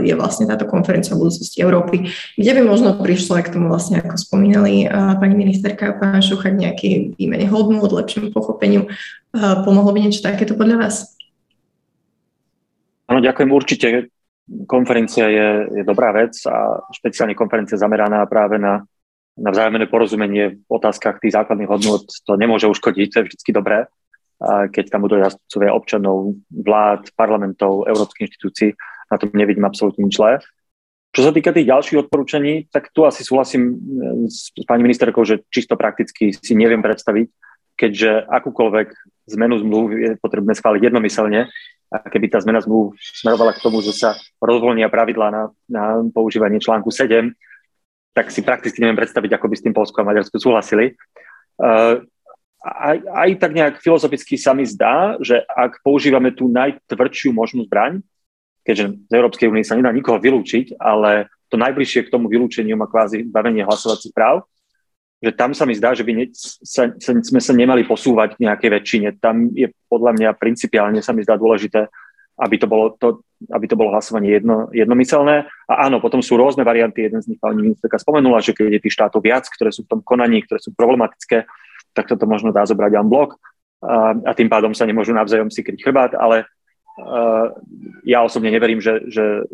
je 0.00 0.16
vlastne 0.16 0.48
táto 0.48 0.64
konferencia 0.64 1.12
o 1.12 1.20
budúcnosti 1.20 1.60
Európy, 1.60 2.08
kde 2.40 2.50
by 2.56 2.64
možno 2.64 2.96
prišlo 2.96 3.36
aj 3.36 3.52
k 3.52 3.52
tomu 3.60 3.68
vlastne, 3.68 4.00
ako 4.00 4.16
spomínali 4.16 4.88
pani 5.20 5.36
ministerka 5.36 5.92
a 5.92 5.96
pán 6.00 6.24
Šuchak, 6.24 6.56
nejaký 6.56 7.20
výmene 7.20 7.44
hodnú, 7.52 7.84
od 7.84 7.92
lepšiemu 7.92 8.32
pochopeniu. 8.32 8.88
Pomohlo 9.36 9.92
by 9.92 10.08
niečo 10.08 10.24
takéto 10.24 10.56
podľa 10.56 10.88
vás? 10.88 11.12
Áno, 13.12 13.20
ďakujem 13.20 13.50
určite. 13.52 13.86
Konferencia 14.64 15.28
je, 15.28 15.48
je 15.76 15.82
dobrá 15.84 16.16
vec 16.16 16.32
a 16.48 16.80
špeciálne 16.96 17.36
konferencia 17.36 17.76
zameraná 17.76 18.24
práve 18.24 18.56
na 18.56 18.88
na 19.38 19.50
vzájomné 19.54 19.86
porozumenie 19.86 20.58
v 20.58 20.70
otázkach 20.70 21.22
tých 21.22 21.34
základných 21.38 21.70
hodnot 21.70 22.04
to 22.26 22.32
nemôže 22.34 22.66
uškodiť, 22.66 23.06
to 23.08 23.18
je 23.22 23.26
vždy 23.30 23.52
dobré. 23.54 23.86
keď 24.70 24.84
tam 24.90 25.06
budú 25.06 25.18
zástupcovia 25.18 25.74
občanov, 25.74 26.38
vlád, 26.50 27.10
parlamentov, 27.14 27.86
európskych 27.86 28.30
inštitúcií, 28.30 28.70
na 29.08 29.16
tom 29.16 29.30
nevidím 29.34 29.66
absolútne 29.66 30.04
nič 30.06 30.18
zlé. 30.18 30.38
Čo 31.10 31.24
sa 31.24 31.32
týka 31.32 31.56
tých 31.56 31.66
ďalších 31.66 32.06
odporúčaní, 32.06 32.68
tak 32.68 32.92
tu 32.92 33.02
asi 33.08 33.24
súhlasím 33.24 33.62
e, 33.72 33.74
s 34.28 34.52
pani 34.68 34.84
ministerkou, 34.84 35.24
že 35.24 35.40
čisto 35.48 35.74
prakticky 35.74 36.36
si 36.36 36.52
neviem 36.52 36.84
predstaviť, 36.84 37.26
keďže 37.80 38.28
akúkoľvek 38.28 38.88
zmenu 39.32 39.54
zmluv 39.64 39.84
je 39.96 40.10
potrebné 40.20 40.52
schváliť 40.52 40.92
jednomyselne, 40.92 41.48
a 41.88 42.04
keby 42.04 42.28
tá 42.28 42.38
zmena 42.44 42.60
zmluv 42.60 42.92
smerovala 43.00 43.56
k 43.56 43.64
tomu, 43.64 43.80
že 43.80 43.96
sa 43.96 44.12
rozvoľnia 44.44 44.92
pravidlá 44.92 45.28
na, 45.32 45.42
na 45.72 46.04
používanie 46.12 46.60
článku 46.60 46.92
7, 46.92 47.32
tak 48.16 48.32
si 48.34 48.40
prakticky 48.42 48.80
neviem 48.80 48.98
predstaviť, 48.98 49.30
ako 49.36 49.46
by 49.48 49.54
s 49.56 49.64
tým 49.64 49.74
Polsko 49.76 50.02
a 50.02 50.08
Maďarsko 50.08 50.36
súhlasili. 50.40 50.98
Uh, 51.58 52.02
aj, 52.62 52.98
aj 53.06 53.28
tak 53.38 53.52
nejak 53.54 53.74
filozoficky 53.78 54.34
sa 54.34 54.50
mi 54.54 54.66
zdá, 54.66 55.14
že 55.22 55.42
ak 55.46 55.82
používame 55.86 56.34
tú 56.34 56.50
najtvrdšiu 56.50 57.30
možnú 57.30 57.64
zbraň, 57.70 58.02
keďže 58.66 58.98
z 59.08 59.12
Európskej 59.14 59.48
únie 59.48 59.64
sa 59.64 59.78
nedá 59.78 59.94
nikoho 59.94 60.18
vylúčiť, 60.18 60.76
ale 60.76 61.30
to 61.48 61.56
najbližšie 61.56 62.06
k 62.06 62.12
tomu 62.12 62.28
vylúčeniu 62.28 62.76
má 62.76 62.84
kvázi 62.84 63.24
bavenie 63.24 63.64
hlasovacích 63.64 64.12
práv, 64.12 64.44
že 65.18 65.34
tam 65.34 65.50
sa 65.56 65.66
mi 65.66 65.74
zdá, 65.74 65.96
že 65.96 66.06
by 66.06 66.12
ne, 66.14 66.26
sa, 66.36 66.94
sa, 66.94 67.10
sme 67.16 67.40
sa 67.42 67.52
nemali 67.56 67.82
posúvať 67.82 68.38
k 68.38 68.42
nejakej 68.46 68.70
väčšine. 68.70 69.08
Tam 69.18 69.50
je 69.50 69.66
podľa 69.90 70.14
mňa 70.14 70.30
principiálne 70.38 71.02
sa 71.02 71.10
mi 71.10 71.26
zdá 71.26 71.34
dôležité, 71.34 71.90
aby 72.38 72.54
to 72.60 72.66
bolo, 72.70 72.94
to, 72.94 73.24
aby 73.46 73.66
to 73.70 73.78
bolo 73.78 73.94
hlasovanie 73.94 74.34
jedno, 74.34 74.66
jednomyselné. 74.74 75.46
A 75.70 75.86
áno, 75.86 76.02
potom 76.02 76.18
sú 76.18 76.34
rôzne 76.34 76.66
varianty. 76.66 77.06
Jeden 77.06 77.22
z 77.22 77.30
nich 77.30 77.40
pani 77.40 77.62
ministerka 77.62 77.98
spomenula, 77.98 78.42
že 78.42 78.50
keď 78.50 78.78
je 78.78 78.82
tých 78.82 78.96
štátov 78.98 79.22
viac, 79.22 79.46
ktoré 79.46 79.70
sú 79.70 79.86
v 79.86 79.90
tom 79.94 80.00
konaní, 80.02 80.42
ktoré 80.42 80.58
sú 80.58 80.74
problematické, 80.74 81.46
tak 81.94 82.04
toto 82.10 82.26
možno 82.26 82.50
dá 82.50 82.66
zobrať 82.66 82.98
en 82.98 83.06
blok 83.06 83.38
a, 83.82 84.14
a 84.14 84.32
tým 84.34 84.50
pádom 84.50 84.74
sa 84.74 84.86
nemôžu 84.86 85.14
navzájom 85.14 85.54
si 85.54 85.62
kryť 85.62 85.80
chrbát, 85.82 86.12
ale 86.18 86.50
uh, 86.98 87.54
ja 88.02 88.26
osobne 88.26 88.50
neverím, 88.50 88.82
že, 88.82 89.06
že 89.06 89.46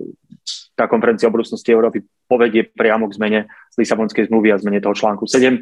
tá 0.72 0.88
konferencia 0.88 1.28
o 1.28 1.34
budúcnosti 1.34 1.68
Európy 1.72 2.04
povedie 2.24 2.64
priamo 2.64 3.08
k 3.08 3.16
zmene 3.20 3.40
Lisabonskej 3.76 4.32
zmluvy 4.32 4.48
a 4.52 4.60
zmene 4.60 4.80
toho 4.80 4.96
článku 4.96 5.28
7. 5.28 5.60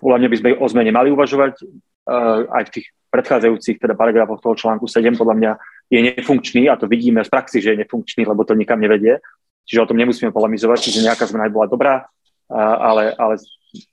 Podľa 0.00 0.18
mňa 0.22 0.28
by 0.30 0.36
sme 0.38 0.50
o 0.56 0.66
zmene 0.70 0.90
mali 0.94 1.10
uvažovať 1.10 1.66
uh, 1.66 2.46
aj 2.46 2.62
v 2.70 2.72
tých 2.78 2.86
predchádzajúcich 3.10 3.82
teda 3.82 3.98
paragrafoch 3.98 4.38
toho 4.38 4.54
článku 4.54 4.86
7 4.86 5.18
podľa 5.18 5.34
mňa 5.34 5.52
je 5.90 5.98
nefunkčný 5.98 6.70
a 6.70 6.78
to 6.78 6.86
vidíme 6.86 7.18
z 7.20 7.30
praxi, 7.30 7.58
že 7.58 7.74
je 7.74 7.82
nefunkčný, 7.82 8.22
lebo 8.22 8.46
to 8.46 8.54
nikam 8.54 8.78
nevedie. 8.78 9.18
Čiže 9.66 9.82
o 9.82 9.88
tom 9.90 9.98
nemusíme 9.98 10.30
polemizovať, 10.30 10.78
čiže 10.86 11.04
nejaká 11.04 11.26
zmena 11.26 11.50
bola 11.50 11.66
dobrá, 11.66 12.06
ale, 12.50 13.14
ale 13.14 13.38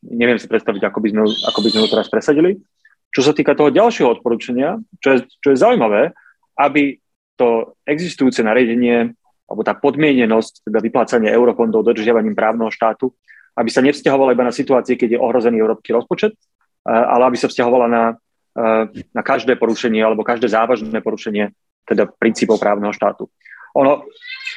neviem 0.05 0.37
si 0.37 0.49
predstaviť, 0.49 0.89
ako 0.89 0.99
by 1.01 1.07
sme, 1.13 1.23
ako 1.25 1.59
by 1.61 1.69
sme 1.69 1.79
to 1.85 1.93
teraz 1.93 2.07
presadili. 2.09 2.57
Čo 3.13 3.21
sa 3.25 3.33
týka 3.33 3.57
toho 3.57 3.73
ďalšieho 3.73 4.09
odporúčania, 4.09 4.77
čo 5.01 5.17
je, 5.17 5.19
čo 5.41 5.53
je 5.53 5.57
zaujímavé, 5.57 6.13
aby 6.57 6.97
to 7.37 7.77
existujúce 7.85 8.41
nariadenie 8.41 9.13
alebo 9.47 9.61
tá 9.63 9.77
podmienenosť, 9.77 10.67
teda 10.67 10.79
vyplácanie 10.83 11.29
eurofondov 11.31 11.85
dodržiavaním 11.85 12.35
právneho 12.35 12.67
štátu, 12.67 13.13
aby 13.55 13.69
sa 13.71 13.81
nevzťahovala 13.85 14.35
iba 14.35 14.45
na 14.45 14.53
situácie, 14.53 14.99
keď 14.99 15.17
je 15.17 15.23
ohrozený 15.23 15.57
európsky 15.61 15.95
rozpočet, 15.95 16.35
ale 16.83 17.31
aby 17.31 17.37
sa 17.39 17.47
vzťahovala 17.47 17.87
na, 17.87 18.03
na 19.15 19.21
každé 19.23 19.55
porušenie 19.55 20.03
alebo 20.03 20.27
každé 20.27 20.51
závažné 20.51 20.99
porušenie 20.99 21.53
teda 21.87 22.11
princípov 22.11 22.59
právneho 22.59 22.91
štátu. 22.91 23.31
Ono, 23.77 24.03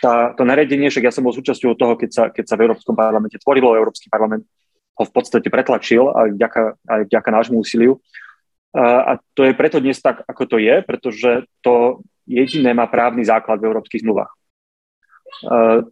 tá, 0.03 0.33
to 0.35 0.43
nariadenie, 0.43 0.89
však 0.91 1.07
ja 1.07 1.15
som 1.15 1.23
bol 1.23 1.37
súčasťou 1.37 1.77
toho, 1.77 1.95
keď 1.95 2.11
sa, 2.11 2.25
keď 2.33 2.45
sa 2.45 2.57
v 2.57 2.65
Európskom 2.67 2.97
parlamente 2.97 3.39
tvorilo, 3.39 3.77
Európsky 3.77 4.11
parlament 4.11 4.49
ho 4.97 5.05
v 5.05 5.13
podstate 5.13 5.49
pretlačil 5.53 6.09
aj 6.09 6.29
vďaka, 6.37 6.63
aj 6.89 7.01
vďaka 7.09 7.29
nášmu 7.31 7.57
úsiliu. 7.61 8.01
A 8.77 9.19
to 9.35 9.45
je 9.45 9.53
preto 9.53 9.83
dnes 9.83 9.99
tak, 9.99 10.23
ako 10.25 10.43
to 10.47 10.57
je, 10.63 10.81
pretože 10.87 11.45
to 11.61 12.01
jediné 12.29 12.71
má 12.71 12.87
právny 12.87 13.27
základ 13.27 13.59
v 13.59 13.67
európskych 13.67 14.07
zmluvách. 14.07 14.31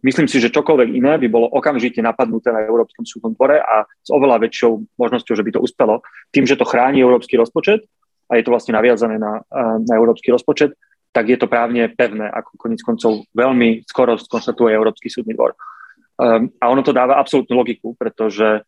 Myslím 0.03 0.27
si, 0.27 0.39
že 0.39 0.53
čokoľvek 0.53 0.89
iné 0.93 1.15
by 1.19 1.27
bolo 1.27 1.47
okamžite 1.47 1.99
napadnuté 2.03 2.53
na 2.53 2.63
Európskom 2.63 3.03
súdnom 3.07 3.33
dvore 3.33 3.59
a 3.59 3.87
s 3.87 4.09
oveľa 4.11 4.45
väčšou 4.47 4.99
možnosťou, 4.99 5.33
že 5.35 5.45
by 5.45 5.51
to 5.57 5.63
uspelo, 5.63 6.05
tým, 6.31 6.45
že 6.47 6.59
to 6.59 6.67
chráni 6.67 7.01
európsky 7.01 7.35
rozpočet 7.39 7.83
a 8.29 8.37
je 8.37 8.43
to 8.45 8.51
vlastne 8.53 8.77
naviazané 8.77 9.17
na, 9.17 9.41
na 9.79 9.93
európsky 9.95 10.29
rozpočet, 10.29 10.75
tak 11.09 11.25
je 11.29 11.37
to 11.41 11.49
právne 11.49 11.89
pevné, 11.93 12.29
ako 12.29 12.57
konec 12.57 12.79
koncov 12.85 13.25
veľmi 13.33 13.83
skoro 13.85 14.13
skonštatuje 14.17 14.71
Európsky 14.73 15.09
súdny 15.09 15.33
dvor. 15.33 15.57
A 16.21 16.65
ono 16.67 16.83
to 16.83 16.91
dáva 16.91 17.17
absolútnu 17.17 17.55
logiku, 17.55 17.95
pretože 17.95 18.61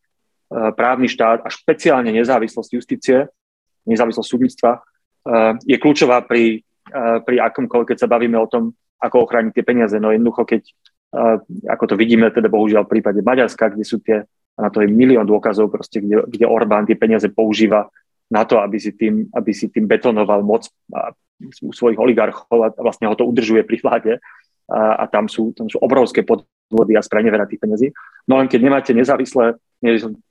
Eh, 0.52 0.72
právny 0.76 1.08
štát 1.08 1.48
a 1.48 1.50
špeciálne 1.50 2.12
nezávislosť 2.12 2.76
justície, 2.76 3.24
nezávislosť 3.88 4.28
súdnictva 4.28 4.84
eh, 4.84 5.56
je 5.64 5.80
kľúčová 5.80 6.28
pri, 6.28 6.60
eh, 6.92 7.18
pri 7.24 7.40
akomkoľvek, 7.40 7.96
keď 7.96 7.98
sa 8.04 8.12
bavíme 8.12 8.36
o 8.36 8.52
tom, 8.52 8.76
ako 9.00 9.24
ochrániť 9.24 9.56
tie 9.56 9.64
peniaze. 9.64 9.96
No 9.96 10.12
jednoducho, 10.14 10.46
keď, 10.46 10.62
ako 11.66 11.84
to 11.90 11.96
vidíme, 11.98 12.30
teda 12.30 12.54
bohužiaľ 12.54 12.86
v 12.86 12.94
prípade 12.94 13.26
Maďarska, 13.26 13.74
kde 13.74 13.82
sú 13.82 13.98
tie, 13.98 14.30
na 14.54 14.70
to 14.70 14.86
je 14.86 14.94
milión 14.94 15.26
dôkazov, 15.26 15.74
proste, 15.74 16.06
kde, 16.06 16.22
kde 16.30 16.46
Orbán 16.46 16.86
tie 16.86 16.94
peniaze 16.94 17.26
používa 17.34 17.90
na 18.32 18.48
to, 18.48 18.64
aby 18.64 18.80
si 18.80 18.96
tým, 18.96 19.28
aby 19.36 19.52
si 19.52 19.68
tým 19.68 19.86
betonoval 19.86 20.42
moc 20.42 20.72
svojich 21.76 22.00
oligarchov 22.00 22.58
a 22.64 22.68
vlastne 22.80 23.12
ho 23.12 23.16
to 23.20 23.28
udržuje 23.28 23.68
pri 23.68 23.78
vláde. 23.84 24.14
A, 24.72 25.04
a 25.04 25.06
tam, 25.12 25.28
sú, 25.28 25.52
tam 25.52 25.68
sú 25.68 25.84
obrovské 25.84 26.24
podvody 26.24 26.96
a 26.96 27.04
sprenevera 27.04 27.44
tých 27.44 27.60
peniazí. 27.60 27.92
No 28.24 28.40
len 28.40 28.48
keď 28.48 28.60
nemáte 28.64 28.92
nezávislé 28.96 29.60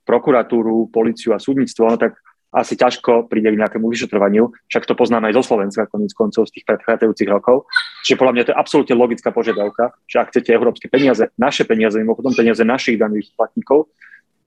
prokuratúru, 0.01 0.89
policiu 0.89 1.37
a 1.37 1.39
súdnictvo, 1.39 1.93
no 1.93 1.97
tak 2.01 2.17
asi 2.51 2.75
ťažko 2.75 3.31
príde 3.31 3.47
k 3.47 3.59
nejakému 3.63 3.87
vyšetrovaniu, 3.87 4.51
však 4.67 4.83
to 4.83 4.91
poznáme 4.91 5.31
aj 5.31 5.39
zo 5.39 5.43
Slovenska, 5.55 5.87
koniec 5.87 6.11
koncov 6.11 6.51
z 6.51 6.59
tých 6.59 6.67
predchádzajúcich 6.67 7.29
rokov. 7.31 7.63
Čiže 8.03 8.19
podľa 8.19 8.33
mňa 8.35 8.43
to 8.43 8.51
je 8.51 8.59
absolútne 8.59 8.95
logická 8.99 9.31
požiadavka, 9.31 9.95
že 10.03 10.19
ak 10.19 10.35
chcete 10.35 10.51
európske 10.51 10.91
peniaze, 10.91 11.31
naše 11.39 11.63
peniaze, 11.63 11.95
mimochodom 11.95 12.35
peniaze 12.35 12.59
našich 12.67 12.99
daných 12.99 13.31
platníkov, 13.39 13.87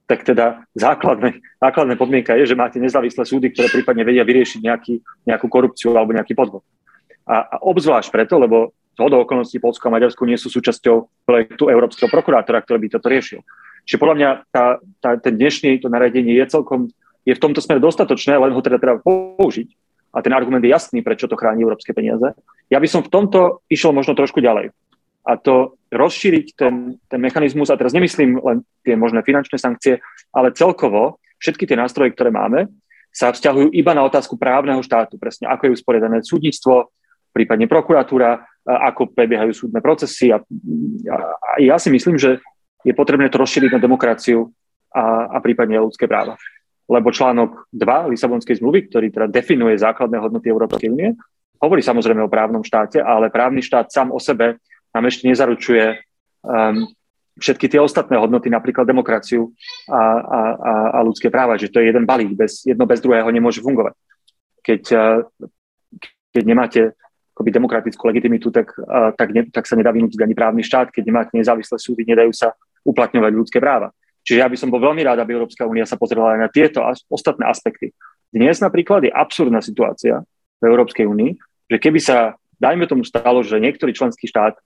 tak 0.05 0.21
teda 0.21 0.61
základné, 0.77 1.41
základné 1.61 1.95
podmienka 1.97 2.37
je, 2.37 2.53
že 2.53 2.59
máte 2.59 2.77
nezávislé 2.77 3.25
súdy, 3.25 3.49
ktoré 3.49 3.73
prípadne 3.73 4.05
vedia 4.05 4.21
vyriešiť 4.21 4.61
nejaký, 4.61 4.95
nejakú 5.25 5.47
korupciu 5.49 5.97
alebo 5.97 6.13
nejaký 6.13 6.37
podvod. 6.37 6.61
A, 7.25 7.57
a 7.57 7.57
obzvlášť 7.65 8.13
preto, 8.13 8.37
lebo 8.37 8.77
zhodou 9.01 9.25
okolností 9.25 9.57
Polsko 9.59 9.89
a 9.89 9.95
Maďarsko 9.97 10.29
nie 10.29 10.37
sú 10.37 10.53
súčasťou 10.53 11.25
projektu 11.25 11.73
Európskeho 11.73 12.13
prokurátora, 12.13 12.61
ktorý 12.61 12.85
by 12.85 12.89
toto 13.01 13.09
riešil. 13.09 13.41
Čiže 13.89 14.01
podľa 14.01 14.17
mňa 14.17 14.31
tá, 14.53 14.65
tá, 15.01 15.11
ten 15.21 15.35
dnešný 15.37 15.81
to 15.81 15.89
nariadenie 15.89 16.37
je 16.37 16.47
celkom, 16.53 16.93
je 17.25 17.33
v 17.33 17.43
tomto 17.43 17.65
smere 17.65 17.81
dostatočné, 17.81 18.37
len 18.37 18.53
ho 18.53 18.61
teda 18.61 18.77
treba 18.77 19.01
použiť. 19.01 19.69
A 20.15 20.23
ten 20.23 20.31
argument 20.31 20.63
je 20.63 20.71
jasný, 20.71 21.03
prečo 21.03 21.27
to 21.27 21.35
chráni 21.35 21.67
európske 21.67 21.91
peniaze. 21.91 22.37
Ja 22.71 22.79
by 22.79 22.87
som 22.87 23.03
v 23.03 23.11
tomto 23.11 23.67
išiel 23.67 23.91
možno 23.91 24.15
trošku 24.15 24.39
ďalej. 24.39 24.71
A 25.25 25.41
to 25.41 25.81
rozšíriť 25.95 26.47
ten, 26.59 26.99
ten 27.07 27.21
mechanizmus, 27.23 27.71
a 27.71 27.79
teraz 27.79 27.95
nemyslím 27.95 28.43
len 28.43 28.67
tie 28.83 28.99
možné 28.99 29.23
finančné 29.23 29.57
sankcie, 29.57 30.03
ale 30.35 30.53
celkovo 30.53 31.23
všetky 31.39 31.65
tie 31.65 31.79
nástroje, 31.79 32.13
ktoré 32.13 32.35
máme, 32.35 32.69
sa 33.15 33.31
vzťahujú 33.31 33.71
iba 33.71 33.95
na 33.95 34.03
otázku 34.03 34.35
právneho 34.35 34.83
štátu, 34.83 35.17
presne 35.23 35.47
ako 35.47 35.71
je 35.71 35.75
usporiadané 35.79 36.19
súdnictvo, 36.27 36.91
prípadne 37.31 37.71
prokuratúra, 37.71 38.43
ako 38.65 39.15
prebiehajú 39.15 39.53
súdne 39.55 39.79
procesy. 39.79 40.35
A, 40.35 40.43
a, 40.43 41.17
a 41.39 41.51
ja 41.63 41.77
si 41.79 41.95
myslím, 41.95 42.19
že 42.19 42.43
je 42.83 42.95
potrebné 42.97 43.31
to 43.31 43.39
rozšíriť 43.39 43.77
na 43.77 43.81
demokraciu 43.83 44.51
a, 44.91 45.31
a 45.31 45.37
prípadne 45.39 45.79
ľudské 45.79 46.11
práva. 46.11 46.35
Lebo 46.85 47.15
článok 47.15 47.71
2 47.73 48.13
Lisabonskej 48.13 48.61
zmluvy, 48.61 48.93
ktorý 48.93 49.09
teda 49.09 49.27
definuje 49.31 49.79
základné 49.81 50.21
hodnoty 50.21 50.53
Európskej 50.53 50.93
únie, 50.93 51.17
hovorí 51.63 51.81
samozrejme 51.81 52.21
o 52.25 52.33
právnom 52.33 52.61
štáte, 52.61 53.01
ale 53.01 53.33
právny 53.33 53.65
štát 53.65 53.89
sám 53.89 54.13
o 54.13 54.21
sebe 54.21 54.61
nám 54.95 55.05
ešte 55.11 55.27
nezaručuje 55.27 55.99
um, 56.47 56.87
všetky 57.35 57.67
tie 57.67 57.83
ostatné 57.83 58.15
hodnoty, 58.15 58.47
napríklad 58.47 58.87
demokraciu 58.87 59.51
a, 59.91 59.99
a, 59.99 60.41
a, 60.55 60.73
a 60.95 60.99
ľudské 61.03 61.35
práva, 61.35 61.59
že 61.59 61.67
to 61.67 61.83
je 61.83 61.91
jeden 61.91 62.07
balík, 62.07 62.39
bez, 62.39 62.63
jedno 62.63 62.87
bez 62.87 63.03
druhého 63.03 63.27
nemôže 63.35 63.59
fungovať. 63.59 63.99
Keď, 64.63 64.83
uh, 64.95 65.27
keď 66.31 66.45
nemáte 66.47 66.81
akoby 67.35 67.51
demokratickú 67.51 68.07
legitimitu, 68.07 68.55
tak, 68.55 68.71
uh, 68.79 69.11
tak, 69.19 69.35
ne, 69.35 69.51
tak 69.51 69.67
sa 69.67 69.75
nedá 69.75 69.91
vynútiť 69.91 70.23
ani 70.23 70.39
právny 70.39 70.63
štát. 70.63 70.95
Keď 70.95 71.03
nemáte 71.03 71.35
nezávislé 71.35 71.77
súdy, 71.83 72.07
nedajú 72.07 72.31
sa 72.31 72.55
uplatňovať 72.87 73.33
ľudské 73.35 73.59
práva. 73.59 73.91
Čiže 74.25 74.41
ja 74.41 74.49
by 74.49 74.57
som 74.57 74.73
bol 74.73 74.81
veľmi 74.81 75.05
rád, 75.05 75.21
aby 75.21 75.37
Európska 75.37 75.69
únia 75.69 75.85
sa 75.85 76.01
pozrela 76.01 76.33
aj 76.33 76.41
na 76.41 76.49
tieto 76.49 76.81
ostatné 77.13 77.45
aspekty. 77.45 77.93
Dnes 78.33 78.57
napríklad 78.57 79.05
je 79.05 79.13
absurdná 79.13 79.61
situácia 79.61 80.25
v 80.59 80.65
Európskej 80.65 81.05
únii, 81.05 81.37
že 81.69 81.77
keby 81.77 82.01
sa, 82.01 82.33
dajme 82.57 82.89
tomu 82.89 83.05
stalo, 83.05 83.45
že 83.45 83.61
niektorý 83.61 83.93
členský 83.93 84.25
štát 84.25 84.57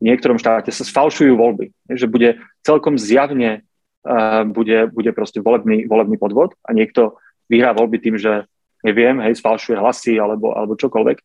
v 0.00 0.02
niektorom 0.12 0.36
štáte 0.36 0.68
sa 0.72 0.84
sfalšujú 0.84 1.32
voľby, 1.36 1.72
že 1.88 2.04
bude 2.04 2.40
celkom 2.60 3.00
zjavne 3.00 3.64
uh, 4.04 4.44
bude, 4.44 4.92
bude 4.92 5.10
proste 5.16 5.40
volebný, 5.40 5.88
volebný 5.88 6.20
podvod 6.20 6.52
a 6.64 6.76
niekto 6.76 7.16
vyhrá 7.48 7.72
voľby 7.72 7.98
tým, 8.02 8.16
že 8.20 8.44
neviem, 8.84 9.18
hej, 9.24 9.40
sfalšuje 9.40 9.76
hlasy 9.80 10.14
alebo, 10.20 10.52
alebo 10.52 10.78
čokoľvek, 10.78 11.18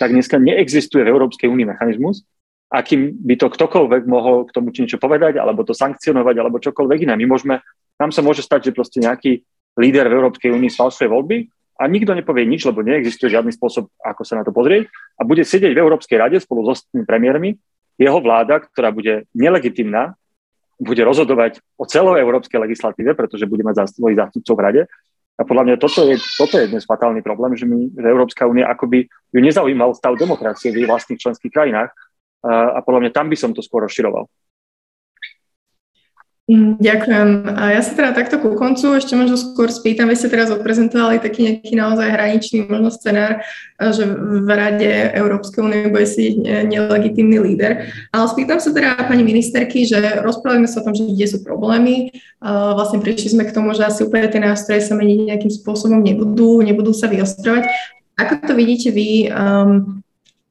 tak 0.00 0.10
dneska 0.10 0.40
neexistuje 0.40 1.06
v 1.06 1.12
Európskej 1.14 1.46
únii 1.46 1.68
mechanizmus, 1.70 2.26
akým 2.72 3.14
by 3.14 3.38
to 3.38 3.46
ktokoľvek 3.46 4.02
mohol 4.10 4.48
k 4.48 4.54
tomu 4.54 4.74
niečo 4.74 4.98
povedať, 4.98 5.38
alebo 5.38 5.62
to 5.62 5.76
sankcionovať, 5.76 6.34
alebo 6.42 6.58
čokoľvek 6.58 7.06
iné. 7.06 7.14
My 7.14 7.26
môžeme, 7.30 7.62
nám 8.02 8.10
sa 8.10 8.24
môže 8.24 8.42
stať, 8.42 8.70
že 8.70 8.76
proste 8.76 8.98
nejaký 8.98 9.46
líder 9.78 10.10
v 10.10 10.16
Európskej 10.18 10.50
únii 10.50 10.70
sfalšuje 10.74 11.06
voľby 11.06 11.46
a 11.78 11.86
nikto 11.86 12.14
nepovie 12.14 12.46
nič, 12.46 12.66
lebo 12.66 12.82
neexistuje 12.82 13.30
žiadny 13.30 13.54
spôsob, 13.54 13.90
ako 14.02 14.22
sa 14.26 14.38
na 14.38 14.46
to 14.46 14.50
pozrieť 14.50 14.90
a 15.18 15.26
bude 15.26 15.42
sedieť 15.46 15.74
v 15.74 15.82
Európskej 15.82 16.18
rade 16.18 16.38
spolu 16.42 16.66
s 16.66 16.78
ostatnými 16.78 17.06
premiérmi 17.06 17.50
jeho 17.98 18.18
vláda, 18.18 18.60
ktorá 18.60 18.90
bude 18.90 19.26
nelegitimná, 19.34 20.18
bude 20.82 21.02
rozhodovať 21.06 21.62
o 21.78 21.86
celoeurópskej 21.86 22.58
legislatíve, 22.58 23.14
pretože 23.14 23.46
bude 23.46 23.62
mať 23.62 23.94
svojich 23.94 24.18
zástupcov 24.18 24.54
v 24.58 24.64
rade. 24.64 24.82
A 25.34 25.42
podľa 25.42 25.66
mňa 25.66 25.76
toto 25.82 26.06
je, 26.06 26.14
toto 26.38 26.54
je 26.58 26.70
dnes 26.70 26.86
fatálny 26.86 27.18
problém, 27.22 27.58
že, 27.58 27.66
my, 27.66 27.90
že 27.90 28.06
Európska 28.06 28.46
únia 28.46 28.70
akoby 28.70 29.10
ju 29.34 29.40
nezaujímal 29.42 29.94
stav 29.98 30.14
demokracie 30.14 30.70
v 30.70 30.82
jej 30.82 30.86
vlastných 30.86 31.18
členských 31.18 31.50
krajinách 31.50 31.90
a, 32.46 32.78
podľa 32.86 33.00
mňa 33.06 33.10
tam 33.10 33.26
by 33.26 33.36
som 33.38 33.50
to 33.50 33.58
skôr 33.58 33.82
rozširoval. 33.82 34.30
Mm, 36.44 36.76
ďakujem. 36.76 37.56
A 37.56 37.72
ja 37.72 37.80
sa 37.80 37.96
teda 37.96 38.12
takto 38.12 38.36
ku 38.36 38.52
koncu 38.52 39.00
ešte 39.00 39.16
možno 39.16 39.40
skôr 39.40 39.72
spýtam, 39.72 40.12
vy 40.12 40.16
ste 40.20 40.28
teraz 40.28 40.52
odprezentovali 40.52 41.16
taký 41.16 41.48
nejaký 41.48 41.72
naozaj 41.72 42.04
hraničný 42.04 42.68
možno 42.68 42.92
scenár, 42.92 43.40
že 43.80 44.04
v 44.04 44.44
Rade 44.44 45.16
Európskej 45.16 45.64
únie 45.64 45.88
bude 45.88 46.04
si 46.04 46.36
nelegitímny 46.44 47.40
líder. 47.40 47.88
Ale 48.12 48.28
spýtam 48.28 48.60
sa 48.60 48.76
teda 48.76 48.92
pani 49.08 49.24
ministerky, 49.24 49.88
že 49.88 50.20
rozprávame 50.20 50.68
sa 50.68 50.84
o 50.84 50.84
tom, 50.84 50.92
že 50.92 51.08
kde 51.08 51.32
sú 51.32 51.40
problémy. 51.40 52.12
Vlastne 52.44 53.00
prišli 53.00 53.40
sme 53.40 53.48
k 53.48 53.54
tomu, 53.56 53.72
že 53.72 53.88
asi 53.88 54.04
úplne 54.04 54.28
tie 54.28 54.44
nástroje 54.44 54.84
sa 54.84 54.92
meniť 55.00 55.32
nejakým 55.32 55.48
spôsobom 55.64 56.04
nebudú, 56.04 56.60
nebudú 56.60 56.92
sa 56.92 57.08
vyostrovať. 57.08 57.72
Ako 58.20 58.44
to 58.44 58.52
vidíte 58.52 58.92
vy? 58.92 59.32
Um, 59.32 60.03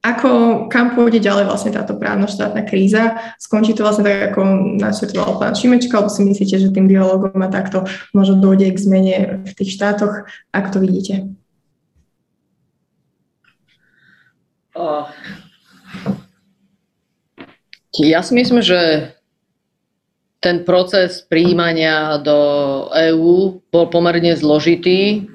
ako, 0.04 0.30
kam 0.68 1.00
pôjde 1.00 1.24
ďalej 1.24 1.48
vlastne 1.48 1.72
táto 1.72 1.96
právno-štátna 1.96 2.68
kríza? 2.68 3.24
Skončí 3.40 3.72
to 3.72 3.88
vlastne 3.88 4.04
tak, 4.04 4.36
ako 4.36 4.76
načrtoval 4.76 5.40
pán 5.40 5.56
Šimečka, 5.56 5.96
alebo 5.96 6.12
si 6.12 6.28
myslíte, 6.28 6.60
že 6.60 6.76
tým 6.76 6.92
dialogom 6.92 7.40
a 7.40 7.48
takto 7.48 7.88
možno 8.12 8.36
dojde 8.44 8.76
k 8.76 8.84
zmene 8.84 9.16
v 9.48 9.52
tých 9.56 9.80
štátoch? 9.80 10.28
Ako 10.52 10.68
to 10.76 10.80
vidíte? 10.84 11.32
Ja 18.04 18.20
si 18.20 18.36
myslím, 18.36 18.60
že 18.60 19.14
ten 20.44 20.68
proces 20.68 21.24
príjmania 21.24 22.20
do 22.20 22.36
EÚ 22.92 23.64
bol 23.72 23.86
pomerne 23.88 24.36
zložitý 24.36 25.32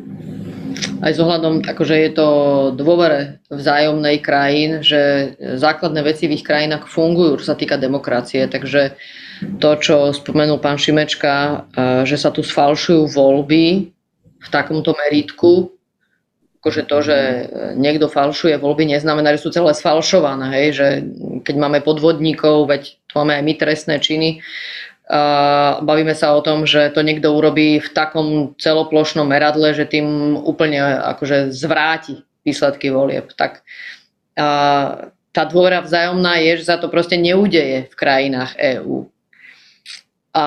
aj 0.99 1.13
s 1.15 1.19
ohľadom, 1.23 1.63
akože 1.63 1.95
je 1.95 2.11
to 2.15 2.29
dôvere 2.75 3.39
vzájomnej 3.51 4.19
krajín, 4.19 4.83
že 4.83 5.35
základné 5.39 6.03
veci 6.03 6.27
v 6.27 6.39
ich 6.39 6.45
krajinách 6.45 6.91
fungujú, 6.91 7.39
čo 7.39 7.55
sa 7.55 7.57
týka 7.59 7.79
demokracie. 7.79 8.47
Takže 8.51 8.99
to, 9.63 9.71
čo 9.79 10.11
spomenul 10.11 10.59
pán 10.59 10.79
Šimečka, 10.79 11.67
že 12.03 12.17
sa 12.19 12.35
tu 12.35 12.43
sfalšujú 12.43 13.15
voľby 13.15 13.67
v 14.39 14.49
takomto 14.51 14.95
meritku, 14.95 15.71
akože 16.59 16.83
to, 16.91 16.99
že 17.07 17.19
niekto 17.79 18.11
falšuje 18.11 18.59
voľby, 18.59 18.91
neznamená, 18.91 19.31
že 19.39 19.47
sú 19.47 19.55
celé 19.55 19.71
sfalšované, 19.79 20.51
hej, 20.59 20.69
že 20.75 20.89
keď 21.47 21.55
máme 21.55 21.79
podvodníkov, 21.87 22.67
veď 22.67 22.99
tu 23.07 23.13
máme 23.15 23.39
aj 23.39 23.43
my 23.47 23.55
trestné 23.55 23.97
činy, 24.03 24.43
bavíme 25.81 26.13
sa 26.13 26.37
o 26.37 26.45
tom, 26.45 26.69
že 26.69 26.93
to 26.93 27.01
niekto 27.01 27.33
urobí 27.33 27.81
v 27.81 27.89
takom 27.97 28.53
celoplošnom 28.61 29.25
meradle, 29.25 29.73
že 29.73 29.89
tým 29.89 30.37
úplne 30.37 30.85
akože 30.85 31.49
zvráti 31.49 32.29
výsledky 32.45 32.93
volieb. 32.93 33.33
Tak 33.33 33.65
tá 35.33 35.43
dôvera 35.49 35.81
vzájomná 35.81 36.45
je, 36.45 36.61
že 36.61 36.69
sa 36.69 36.77
to 36.77 36.93
proste 36.93 37.17
neudeje 37.17 37.89
v 37.89 37.95
krajinách 37.97 38.53
EÚ. 38.61 39.09
A 40.37 40.47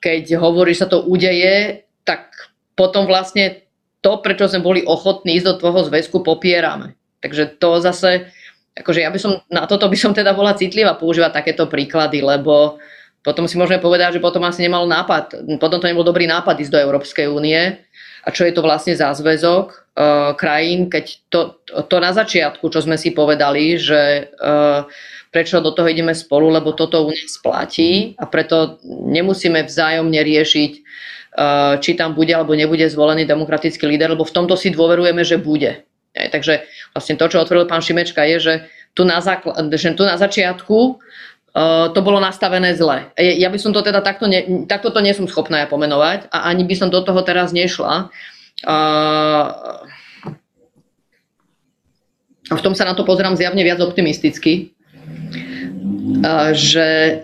keď 0.00 0.40
hovorí, 0.40 0.72
že 0.72 0.88
sa 0.88 0.88
to 0.88 1.04
udeje, 1.04 1.84
tak 2.08 2.32
potom 2.72 3.04
vlastne 3.04 3.68
to, 4.00 4.16
prečo 4.24 4.48
sme 4.48 4.64
boli 4.64 4.80
ochotní 4.80 5.36
ísť 5.36 5.46
do 5.46 5.54
toho 5.60 5.84
zväzku, 5.84 6.24
popierame. 6.24 6.96
Takže 7.20 7.60
to 7.60 7.84
zase, 7.84 8.32
akože 8.80 9.04
ja 9.04 9.12
by 9.12 9.20
som, 9.20 9.44
na 9.52 9.68
toto 9.68 9.92
by 9.92 9.98
som 10.00 10.16
teda 10.16 10.32
bola 10.32 10.56
citlivá 10.56 10.96
používať 10.96 11.36
takéto 11.36 11.68
príklady, 11.68 12.24
lebo 12.24 12.80
uh, 12.80 12.99
potom 13.20 13.44
si 13.44 13.60
môžeme 13.60 13.82
povedať, 13.82 14.16
že 14.16 14.24
potom 14.24 14.40
asi 14.48 14.64
nemal 14.64 14.88
nápad, 14.88 15.44
potom 15.60 15.76
to 15.76 15.88
nebol 15.88 16.04
dobrý 16.04 16.24
nápad 16.24 16.56
ísť 16.56 16.72
do 16.72 16.80
Európskej 16.80 17.26
únie. 17.28 17.76
A 18.20 18.28
čo 18.28 18.44
je 18.44 18.52
to 18.52 18.60
vlastne 18.60 18.92
za 18.92 19.16
zväzok 19.16 19.72
uh, 19.72 20.36
krajín, 20.36 20.92
keď 20.92 21.04
to, 21.32 21.56
to 21.88 21.96
na 22.00 22.12
začiatku, 22.12 22.68
čo 22.68 22.84
sme 22.84 23.00
si 23.00 23.16
povedali, 23.16 23.80
že 23.80 24.28
uh, 24.36 24.84
prečo 25.32 25.64
do 25.64 25.72
toho 25.72 25.88
ideme 25.88 26.12
spolu, 26.12 26.52
lebo 26.52 26.76
toto 26.76 27.08
u 27.08 27.12
nás 27.12 27.40
platí 27.40 28.12
a 28.20 28.28
preto 28.28 28.76
nemusíme 28.84 29.64
vzájomne 29.64 30.20
riešiť, 30.20 30.72
uh, 30.76 31.80
či 31.80 31.96
tam 31.96 32.12
bude 32.12 32.36
alebo 32.36 32.52
nebude 32.52 32.84
zvolený 32.92 33.24
demokratický 33.24 33.88
líder, 33.88 34.12
lebo 34.12 34.28
v 34.28 34.36
tomto 34.36 34.52
si 34.52 34.68
dôverujeme, 34.68 35.24
že 35.24 35.40
bude. 35.40 35.88
Aj, 36.12 36.28
takže 36.28 36.66
vlastne 36.92 37.16
to, 37.16 37.24
čo 37.24 37.40
otvoril 37.40 37.64
pán 37.64 37.80
Šimečka, 37.80 38.20
je, 38.36 38.36
že 38.36 38.54
tu 38.98 39.06
na, 39.06 39.22
zákl- 39.22 39.54
že 39.78 39.94
tu 39.94 40.02
na 40.02 40.18
začiatku 40.18 40.98
Uh, 41.50 41.90
to 41.90 41.98
bolo 41.98 42.22
nastavené 42.22 42.78
zle. 42.78 43.10
Ja 43.18 43.50
by 43.50 43.58
som 43.58 43.74
to 43.74 43.82
teda 43.82 44.06
takto, 44.06 44.30
ne, 44.30 44.66
takto 44.70 44.94
to 44.94 45.02
nie 45.02 45.10
som 45.10 45.26
schopná 45.26 45.66
ja 45.66 45.66
pomenovať 45.66 46.30
a 46.30 46.46
ani 46.46 46.62
by 46.62 46.74
som 46.78 46.94
do 46.94 47.02
toho 47.02 47.26
teraz 47.26 47.50
nešla. 47.50 48.06
Uh, 48.62 49.82
v 52.50 52.60
tom 52.62 52.74
sa 52.78 52.86
na 52.86 52.94
to 52.94 53.02
pozerám 53.02 53.34
zjavne 53.34 53.66
viac 53.66 53.82
optimisticky. 53.82 54.70
Uh, 56.22 56.54
že 56.54 57.22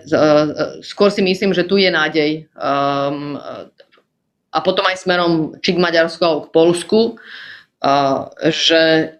skôr 0.83 1.07
si 1.07 1.23
myslím, 1.23 1.55
že 1.55 1.63
tu 1.63 1.79
je 1.79 1.87
nádej. 1.87 2.51
Um, 2.59 3.39
a 4.51 4.57
potom 4.59 4.83
aj 4.87 5.07
smerom 5.07 5.55
či 5.63 5.75
k 5.75 5.83
Maďarsku 5.83 6.23
alebo 6.23 6.41
k 6.49 6.53
Polsku, 6.55 6.99
že 8.49 9.13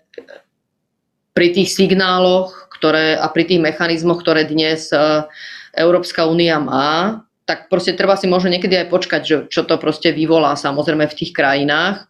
pri 1.38 1.48
tých 1.54 1.70
signáloch, 1.70 2.67
ktoré, 2.78 3.18
a 3.18 3.28
pri 3.34 3.44
tých 3.50 3.62
mechanizmoch, 3.62 4.22
ktoré 4.22 4.46
dnes 4.46 4.94
e, 4.94 5.26
Európska 5.74 6.30
únia 6.30 6.62
má, 6.62 7.26
tak 7.48 7.72
proste 7.72 7.96
treba 7.96 8.20
si 8.20 8.30
možno 8.30 8.52
niekedy 8.52 8.76
aj 8.76 8.88
počkať, 8.92 9.22
že, 9.24 9.36
čo 9.48 9.64
to 9.64 9.80
proste 9.80 10.12
vyvolá 10.12 10.54
samozrejme 10.60 11.08
v 11.08 11.18
tých 11.18 11.32
krajinách. 11.32 12.06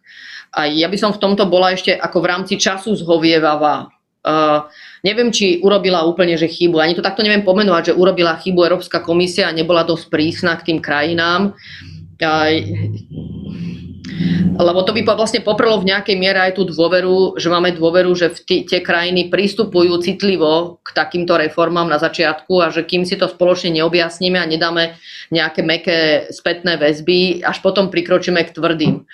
A 0.51 0.65
ja 0.65 0.89
by 0.89 0.97
som 0.97 1.13
v 1.13 1.21
tomto 1.21 1.45
bola 1.45 1.77
ešte 1.77 1.93
ako 1.93 2.17
v 2.25 2.29
rámci 2.33 2.53
času 2.57 2.97
zhovievavá. 2.97 3.93
Uh, 4.27 4.65
neviem, 5.05 5.29
či 5.29 5.61
urobila 5.61 6.03
úplne 6.03 6.35
že 6.35 6.49
chybu. 6.49 6.81
Ani 6.81 6.97
to 6.97 7.05
takto 7.05 7.21
neviem 7.21 7.45
pomenovať, 7.45 7.93
že 7.93 7.97
urobila 7.99 8.35
chybu 8.35 8.65
Európska 8.65 8.99
komisia 9.05 9.47
a 9.47 9.55
nebola 9.55 9.85
dosť 9.85 10.09
prísna 10.09 10.57
k 10.57 10.73
tým 10.73 10.79
krajinám. 10.81 11.53
Uh, 12.17 13.66
lebo 14.57 14.81
to 14.81 14.91
by 14.93 15.05
vlastne 15.05 15.45
poprelo 15.45 15.77
v 15.77 15.93
nejakej 15.93 16.17
miere 16.17 16.39
aj 16.41 16.57
tú 16.57 16.65
dôveru, 16.65 17.37
že 17.37 17.53
máme 17.53 17.77
dôveru, 17.77 18.09
že 18.17 18.33
v 18.33 18.65
tie 18.65 18.79
krajiny 18.81 19.29
pristupujú 19.29 20.01
citlivo 20.01 20.81
k 20.81 20.89
takýmto 20.97 21.37
reformám 21.37 21.85
na 21.85 22.01
začiatku 22.01 22.57
a 22.61 22.73
že 22.73 22.83
kým 22.83 23.05
si 23.05 23.15
to 23.15 23.29
spoločne 23.29 23.77
neobjasníme 23.77 24.41
a 24.41 24.49
nedáme 24.49 24.97
nejaké 25.29 25.61
meké 25.61 25.99
spätné 26.33 26.81
väzby, 26.81 27.45
až 27.45 27.61
potom 27.61 27.93
prikročíme 27.93 28.41
k 28.47 28.53
tvrdým. 28.57 29.05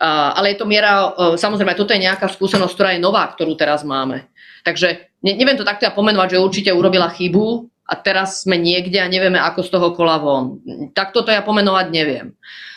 Ale 0.00 0.52
je 0.52 0.58
to 0.60 0.68
miera, 0.68 1.12
samozrejme, 1.40 1.72
toto 1.76 1.96
je 1.96 2.04
nejaká 2.04 2.28
skúsenosť, 2.28 2.74
ktorá 2.76 2.90
je 2.96 3.04
nová, 3.04 3.24
ktorú 3.32 3.56
teraz 3.56 3.80
máme. 3.84 4.28
Takže 4.64 5.12
neviem 5.24 5.56
to 5.56 5.64
takto 5.64 5.88
ja 5.88 5.92
pomenovať, 5.92 6.36
že 6.36 6.44
určite 6.44 6.70
urobila 6.72 7.08
chybu 7.08 7.68
a 7.86 7.94
teraz 7.96 8.42
sme 8.42 8.58
niekde 8.58 8.98
a 8.98 9.06
nevieme, 9.06 9.38
ako 9.38 9.60
z 9.62 9.70
toho 9.70 9.88
kola 9.94 10.18
von. 10.18 10.58
Takto 10.90 11.22
to 11.22 11.30
ja 11.30 11.40
pomenovať 11.40 11.86
neviem. 11.94 12.34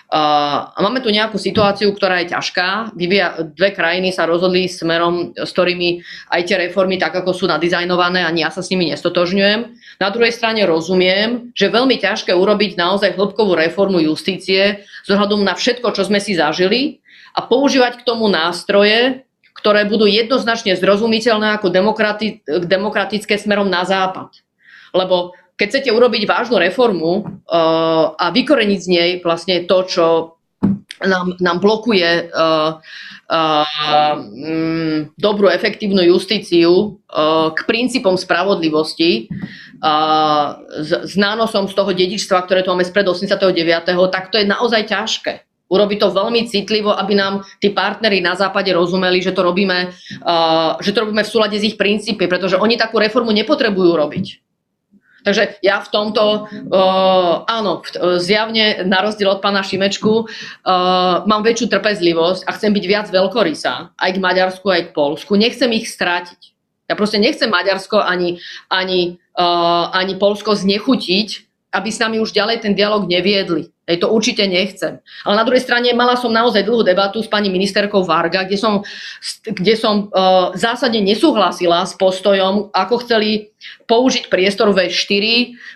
Uh, 0.10 0.74
máme 0.82 1.06
tu 1.06 1.14
nejakú 1.14 1.38
situáciu, 1.38 1.94
ktorá 1.94 2.26
je 2.26 2.34
ťažká. 2.34 2.98
Vyvia, 2.98 3.46
dve 3.54 3.70
krajiny 3.78 4.10
sa 4.10 4.26
rozhodli 4.26 4.66
smerom, 4.66 5.38
s 5.38 5.54
ktorými 5.54 6.02
aj 6.34 6.50
tie 6.50 6.58
reformy, 6.66 6.98
tak 6.98 7.14
ako 7.14 7.30
sú 7.30 7.46
nadizajnované, 7.46 8.26
ani 8.26 8.42
ja 8.42 8.50
sa 8.50 8.66
s 8.66 8.74
nimi 8.74 8.90
nestotožňujem. 8.90 9.70
Na 10.02 10.10
druhej 10.10 10.34
strane 10.34 10.66
rozumiem, 10.66 11.54
že 11.54 11.70
je 11.70 11.76
veľmi 11.78 12.02
ťažké 12.02 12.34
urobiť 12.34 12.74
naozaj 12.74 13.14
hĺbkovú 13.22 13.54
reformu 13.54 14.02
justície 14.02 14.82
z 15.06 15.10
ohľadom 15.14 15.46
na 15.46 15.54
všetko, 15.54 15.94
čo 15.94 16.02
sme 16.02 16.18
si 16.18 16.34
zažili 16.34 17.06
a 17.38 17.46
používať 17.46 18.02
k 18.02 18.06
tomu 18.10 18.34
nástroje, 18.34 19.22
ktoré 19.62 19.86
budú 19.86 20.10
jednoznačne 20.10 20.74
zrozumiteľné 20.74 21.62
ako 21.62 21.70
demokrati- 21.70 22.42
demokratické 22.48 23.38
smerom 23.38 23.70
na 23.70 23.86
západ. 23.86 24.42
Lebo 24.90 25.38
keď 25.60 25.68
chcete 25.68 25.90
urobiť 25.92 26.24
vážnu 26.24 26.56
reformu 26.56 27.12
uh, 27.20 28.16
a 28.16 28.32
vykoreniť 28.32 28.80
z 28.80 28.88
nej 28.88 29.10
vlastne 29.20 29.68
to, 29.68 29.78
čo 29.84 30.06
nám, 31.04 31.36
nám 31.44 31.60
blokuje 31.60 32.32
uh, 32.32 32.80
uh, 32.80 33.66
um, 33.68 35.12
dobrú, 35.20 35.52
efektívnu 35.52 36.00
justíciu 36.08 36.72
uh, 36.72 37.52
k 37.52 37.60
princípom 37.68 38.16
spravodlivosti 38.16 39.28
uh, 39.84 40.64
s, 40.80 40.92
s 41.12 41.14
nánosom 41.20 41.68
z 41.68 41.74
toho 41.76 41.92
dedičstva, 41.92 42.48
ktoré 42.48 42.64
tu 42.64 42.72
máme 42.72 42.88
spred 42.88 43.04
89., 43.04 43.44
tak 44.12 44.32
to 44.32 44.40
je 44.40 44.48
naozaj 44.48 44.88
ťažké. 44.88 45.34
Urobiť 45.70 45.98
to 46.02 46.10
veľmi 46.10 46.50
citlivo, 46.50 46.90
aby 46.98 47.14
nám 47.14 47.46
tí 47.62 47.70
partnery 47.70 48.26
na 48.26 48.34
západe 48.34 48.74
rozumeli, 48.74 49.22
že 49.22 49.36
to 49.36 49.46
robíme, 49.46 49.94
uh, 50.24 50.80
že 50.80 50.96
to 50.96 51.04
robíme 51.04 51.22
v 51.22 51.32
súlade 51.36 51.60
s 51.60 51.68
ich 51.68 51.76
princípy, 51.76 52.32
pretože 52.32 52.56
oni 52.56 52.80
takú 52.80 52.96
reformu 52.96 53.36
nepotrebujú 53.36 53.94
robiť 53.94 54.49
Takže 55.24 55.60
ja 55.60 55.84
v 55.84 55.90
tomto, 55.92 56.48
uh, 56.48 57.44
áno, 57.44 57.84
zjavne 58.20 58.88
na 58.88 59.04
rozdiel 59.04 59.36
od 59.36 59.44
pána 59.44 59.66
Šimečku, 59.66 60.14
uh, 60.24 60.28
mám 61.28 61.44
väčšiu 61.44 61.68
trpezlivosť 61.72 62.48
a 62.48 62.56
chcem 62.56 62.72
byť 62.72 62.86
viac 62.88 63.08
veľkorysá, 63.12 63.94
aj 64.00 64.12
k 64.16 64.24
Maďarsku, 64.24 64.68
aj 64.72 64.82
k 64.90 64.96
Polsku. 64.96 65.36
Nechcem 65.36 65.70
ich 65.76 65.92
strátiť. 65.92 66.56
Ja 66.90 66.98
proste 66.98 67.22
nechcem 67.22 67.52
Maďarsko 67.52 68.02
ani, 68.02 68.42
ani, 68.72 69.22
uh, 69.38 69.94
ani 69.94 70.18
Polsko 70.18 70.58
znechutiť, 70.58 71.30
aby 71.70 71.90
s 71.94 72.02
nami 72.02 72.18
už 72.18 72.34
ďalej 72.34 72.66
ten 72.66 72.74
dialog 72.74 73.06
neviedli. 73.06 73.70
Hej, 73.90 74.06
to 74.06 74.14
určite 74.14 74.46
nechcem. 74.46 75.02
Ale 75.26 75.34
na 75.34 75.42
druhej 75.42 75.66
strane 75.66 75.90
mala 75.98 76.14
som 76.14 76.30
naozaj 76.30 76.62
dlhú 76.62 76.86
debatu 76.86 77.26
s 77.26 77.28
pani 77.28 77.50
ministerkou 77.50 78.06
Varga, 78.06 78.46
kde 78.46 78.62
som, 78.62 78.86
kde 79.42 79.74
som 79.74 80.14
uh, 80.14 80.54
zásadne 80.54 81.02
nesúhlasila 81.02 81.82
s 81.90 81.98
postojom, 81.98 82.70
ako 82.70 83.02
chceli 83.02 83.50
použiť 83.90 84.30
priestor 84.30 84.70
V4 84.78 85.26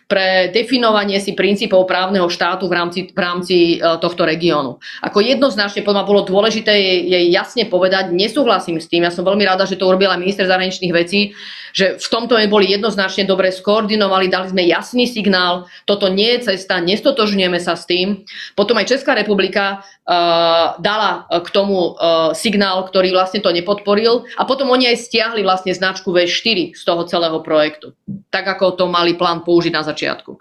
pre 0.05 0.53
definovanie 0.53 1.18
si 1.18 1.34
princípov 1.34 1.89
právneho 1.89 2.30
štátu 2.30 2.70
v 2.70 2.74
rámci, 2.78 2.99
v 3.09 3.20
rámci 3.20 3.55
uh, 3.82 3.97
tohto 3.97 4.30
regiónu. 4.30 4.78
Ako 5.01 5.18
jednoznačne 5.18 5.82
podľa 5.82 6.05
bolo 6.05 6.22
dôležité 6.22 6.70
jej, 6.70 7.09
jej 7.09 7.26
jasne 7.34 7.66
povedať, 7.66 8.14
nesúhlasím 8.14 8.78
s 8.78 8.86
tým, 8.86 9.09
ja 9.09 9.11
som 9.11 9.26
veľmi 9.26 9.41
rada, 9.41 9.66
že 9.66 9.74
to 9.74 9.89
urobila 9.89 10.22
minister 10.22 10.45
zahraničných 10.45 10.93
vecí, 10.93 11.34
že 11.74 11.97
v 11.97 12.07
tomto 12.07 12.38
sme 12.38 12.51
boli 12.51 12.70
jednoznačne 12.70 13.26
dobre 13.26 13.49
skoordinovali, 13.49 14.30
dali 14.30 14.51
sme 14.51 14.68
jasný 14.68 15.09
signál, 15.09 15.66
toto 15.89 16.11
nie 16.11 16.38
je 16.38 16.53
cesta, 16.53 16.84
nestotožňujeme 16.84 17.57
sa 17.57 17.80
s 17.80 17.88
tým, 17.88 18.03
tým. 18.04 18.28
Potom 18.60 18.76
aj 18.76 18.91
Česká 18.91 19.16
republika 19.16 19.80
uh, 19.80 20.76
dala 20.84 21.24
uh, 21.32 21.39
k 21.39 21.47
tomu 21.56 21.95
uh, 21.95 22.36
signál, 22.36 22.84
ktorý 22.84 23.16
vlastne 23.16 23.39
to 23.39 23.56
nepodporil 23.56 24.28
a 24.36 24.43
potom 24.43 24.68
oni 24.68 24.91
aj 24.91 25.08
stiahli 25.08 25.39
vlastne 25.39 25.72
značku 25.72 26.12
V4 26.12 26.76
z 26.76 26.84
toho 26.84 27.08
celého 27.08 27.39
projektu. 27.39 27.95
Tak 28.28 28.60
ako 28.60 28.76
to 28.76 28.86
mali 28.91 29.16
plán 29.16 29.47
použiť 29.47 29.72
na 29.72 29.88
začiatku. 29.88 30.36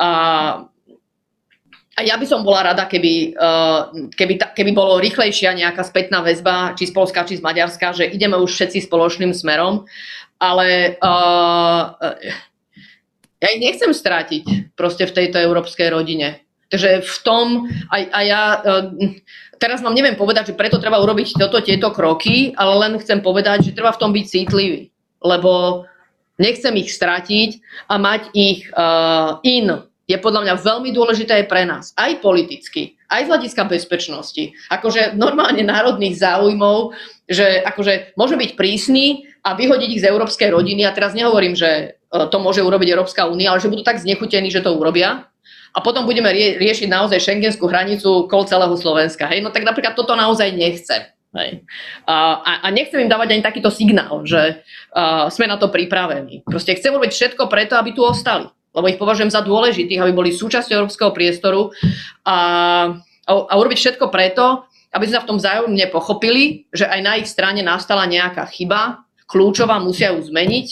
Uh, 0.00 0.64
a 1.96 2.04
ja 2.04 2.20
by 2.20 2.28
som 2.28 2.44
bola 2.44 2.60
rada, 2.60 2.84
keby, 2.84 3.32
keby, 4.20 4.34
keby 4.52 4.70
bolo 4.76 5.00
rýchlejšia 5.00 5.56
nejaká 5.56 5.80
spätná 5.80 6.20
väzba, 6.20 6.76
či 6.76 6.84
z 6.84 6.92
Polska, 6.92 7.24
či 7.24 7.40
z 7.40 7.42
Maďarska, 7.44 7.96
že 7.96 8.04
ideme 8.12 8.36
už 8.36 8.52
všetci 8.52 8.84
spoločným 8.84 9.32
smerom, 9.32 9.88
ale 10.36 11.00
uh, 11.00 11.96
ja 13.40 13.48
ich 13.52 13.60
nechcem 13.60 13.92
strátiť 13.92 14.76
proste 14.76 15.04
v 15.08 15.12
tejto 15.12 15.40
európskej 15.40 15.92
rodine. 15.92 16.45
Takže 16.66 17.06
v 17.06 17.16
tom, 17.22 17.70
a, 17.94 17.96
a 18.10 18.20
ja 18.26 18.42
e, 18.58 19.22
teraz 19.62 19.80
vám 19.86 19.94
neviem 19.94 20.18
povedať, 20.18 20.52
že 20.52 20.58
preto 20.58 20.82
treba 20.82 20.98
urobiť 20.98 21.38
toto, 21.38 21.62
tieto 21.62 21.94
kroky, 21.94 22.50
ale 22.58 22.72
len 22.86 22.92
chcem 22.98 23.22
povedať, 23.22 23.70
že 23.70 23.76
treba 23.76 23.94
v 23.94 24.00
tom 24.02 24.10
byť 24.10 24.24
citlivý, 24.26 24.90
lebo 25.22 25.84
nechcem 26.42 26.74
ich 26.76 26.92
stratiť 26.92 27.50
a 27.88 27.94
mať 27.96 28.22
ich 28.36 28.68
uh, 28.76 29.40
in 29.40 29.88
je 30.06 30.16
podľa 30.22 30.46
mňa 30.46 30.54
veľmi 30.62 30.90
dôležité 30.94 31.50
pre 31.50 31.66
nás, 31.66 31.90
aj 31.98 32.22
politicky, 32.22 32.94
aj 33.10 33.26
z 33.26 33.30
hľadiska 33.30 33.62
bezpečnosti. 33.66 34.54
Akože 34.70 35.18
normálne 35.18 35.66
národných 35.66 36.14
záujmov, 36.14 36.94
že 37.26 37.58
akože 37.66 38.14
môže 38.14 38.38
byť 38.38 38.50
prísny 38.54 39.26
a 39.42 39.58
vyhodiť 39.58 39.90
ich 39.98 40.02
z 40.06 40.08
európskej 40.14 40.54
rodiny. 40.54 40.86
A 40.86 40.94
teraz 40.94 41.10
nehovorím, 41.10 41.58
že 41.58 41.98
e, 41.98 42.22
to 42.30 42.38
môže 42.38 42.62
urobiť 42.62 42.94
Európska 42.94 43.26
únia, 43.26 43.50
ale 43.50 43.58
že 43.58 43.66
budú 43.66 43.82
tak 43.82 43.98
znechutení, 43.98 44.46
že 44.46 44.62
to 44.62 44.78
urobia 44.78 45.26
a 45.76 45.78
potom 45.84 46.08
budeme 46.08 46.32
rie- 46.32 46.56
riešiť 46.56 46.88
naozaj 46.88 47.20
šengenskú 47.20 47.68
hranicu 47.68 48.24
kol 48.30 48.48
celého 48.48 48.72
Slovenska. 48.74 49.28
Hej? 49.28 49.44
No 49.44 49.52
tak 49.52 49.68
napríklad 49.68 49.92
toto 49.92 50.16
naozaj 50.16 50.56
nechcem. 50.56 51.04
Hej. 51.36 51.68
A, 52.08 52.40
a 52.64 52.66
nechcem 52.72 53.04
im 53.04 53.12
dávať 53.12 53.36
ani 53.36 53.44
takýto 53.44 53.68
signál, 53.68 54.24
že 54.24 54.64
uh, 54.96 55.28
sme 55.28 55.44
na 55.44 55.60
to 55.60 55.68
pripravení. 55.68 56.40
Proste 56.48 56.72
chcem 56.72 56.96
robiť 56.96 57.12
všetko 57.12 57.44
preto, 57.52 57.76
aby 57.76 57.92
tu 57.92 58.00
ostali. 58.00 58.48
Lebo 58.72 58.88
ich 58.88 59.00
považujem 59.00 59.32
za 59.32 59.44
dôležitých, 59.44 60.00
aby 60.00 60.12
boli 60.12 60.30
súčasťou 60.32 60.84
európskeho 60.84 61.12
priestoru 61.12 61.72
a, 62.24 62.36
a, 63.24 63.32
a 63.32 63.52
urobiť 63.56 63.78
všetko 63.80 64.08
preto, 64.12 64.64
aby 64.92 65.04
sa 65.08 65.24
v 65.24 65.28
tom 65.28 65.36
vzájomne 65.36 65.84
pochopili, 65.92 66.68
že 66.72 66.88
aj 66.88 67.00
na 67.04 67.12
ich 67.20 67.28
strane 67.28 67.60
nastala 67.60 68.08
nejaká 68.08 68.48
chyba, 68.48 69.04
kľúčová, 69.28 69.76
musia 69.80 70.12
ju 70.16 70.24
zmeniť. 70.24 70.68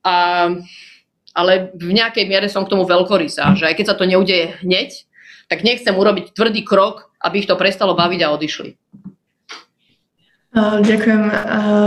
A 0.00 0.14
ale 1.40 1.72
v 1.72 1.96
nejakej 1.96 2.28
miere 2.28 2.52
som 2.52 2.68
k 2.68 2.76
tomu 2.76 2.84
veľkorysá, 2.84 3.56
že 3.56 3.64
aj 3.64 3.80
keď 3.80 3.86
sa 3.88 3.96
to 3.96 4.04
neudeje 4.04 4.60
hneď, 4.60 5.08
tak 5.48 5.64
nechcem 5.64 5.96
urobiť 5.96 6.36
tvrdý 6.36 6.60
krok, 6.68 7.08
aby 7.24 7.40
ich 7.40 7.48
to 7.48 7.56
prestalo 7.56 7.96
baviť 7.96 8.20
a 8.22 8.32
odišli. 8.36 8.70
Ďakujem, 10.50 11.30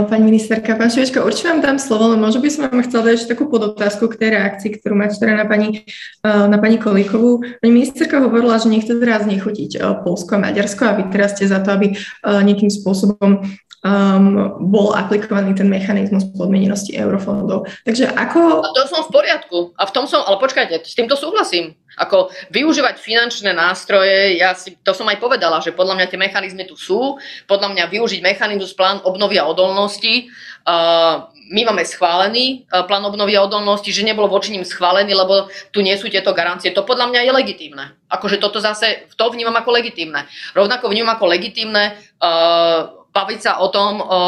pani 0.08 0.24
ministerka. 0.24 0.72
Pán 0.72 0.88
Šivečka, 0.88 1.20
určite 1.20 1.52
vám 1.52 1.60
dám 1.60 1.76
slovo, 1.76 2.08
ale 2.08 2.16
možno 2.16 2.40
by 2.40 2.48
som 2.48 2.64
vám 2.64 2.80
chcela 2.88 3.12
dať 3.12 3.14
ešte 3.20 3.36
takú 3.36 3.52
podotázku 3.52 4.08
k 4.08 4.16
tej 4.16 4.40
reakcii, 4.40 4.80
ktorú 4.80 4.96
máte 4.96 5.20
teda 5.20 5.36
na 5.36 5.44
pani, 5.44 5.84
na 6.24 6.56
pani 6.56 6.80
Kolíkovú. 6.80 7.44
Pani 7.60 7.72
ministerka 7.76 8.24
hovorila, 8.24 8.56
že 8.56 8.72
nechce 8.72 8.96
teraz 8.96 9.28
nechutiť 9.28 10.00
Polsko 10.00 10.40
a 10.40 10.48
Maďarsko 10.48 10.80
a 10.80 10.96
vy 10.96 11.12
teraz 11.12 11.36
ste 11.36 11.44
za 11.44 11.60
to, 11.60 11.76
aby 11.76 11.92
nejakým 12.24 12.72
spôsobom 12.72 13.44
um, 13.84 14.56
bol 14.72 14.96
aplikovaný 14.96 15.52
ten 15.52 15.68
mechanizmus 15.68 16.24
podmienenosti 16.32 16.96
eurofondov. 16.96 17.68
Takže 17.84 18.08
ako... 18.16 18.64
A 18.64 18.72
to 18.72 18.88
som 18.88 19.04
v 19.04 19.12
poriadku. 19.12 19.58
A 19.76 19.84
v 19.84 19.92
tom 19.92 20.08
som, 20.08 20.24
ale 20.24 20.40
počkajte, 20.40 20.82
s 20.82 20.96
týmto 20.96 21.14
súhlasím. 21.14 21.76
Ako 21.94 22.32
využívať 22.50 22.98
finančné 22.98 23.54
nástroje, 23.54 24.34
ja 24.40 24.56
si, 24.58 24.74
to 24.82 24.90
som 24.90 25.06
aj 25.06 25.20
povedala, 25.22 25.62
že 25.62 25.70
podľa 25.70 26.00
mňa 26.00 26.06
tie 26.10 26.18
mechanizmy 26.18 26.66
tu 26.66 26.74
sú, 26.74 27.20
podľa 27.46 27.70
mňa 27.70 27.84
využiť 27.86 28.18
mechanizmus 28.18 28.74
plán 28.74 28.98
obnovy 29.06 29.38
a 29.38 29.46
odolnosti, 29.46 30.26
uh, 30.66 31.30
my 31.44 31.60
máme 31.68 31.84
schválený 31.84 32.64
plán 32.88 33.04
obnovy 33.04 33.36
a 33.36 33.44
odolnosti, 33.44 33.92
že 33.92 34.00
nebolo 34.00 34.32
voči 34.32 34.48
ním 34.48 34.64
schválený, 34.64 35.12
lebo 35.12 35.52
tu 35.76 35.84
nie 35.84 35.92
sú 36.00 36.08
tieto 36.08 36.32
garancie. 36.32 36.72
To 36.72 36.88
podľa 36.88 37.12
mňa 37.12 37.20
je 37.20 37.32
legitímne. 37.36 37.84
Akože 38.08 38.40
toto 38.40 38.64
zase, 38.64 39.04
to 39.12 39.24
vnímam 39.28 39.52
ako 39.52 39.76
legitímne. 39.76 40.24
Rovnako 40.56 40.88
vnímam 40.88 41.12
ako 41.12 41.28
legitímne 41.28 42.00
uh, 42.16 43.03
baviť 43.14 43.38
sa 43.38 43.52
o 43.62 43.70
tom, 43.70 44.02
o, 44.02 44.20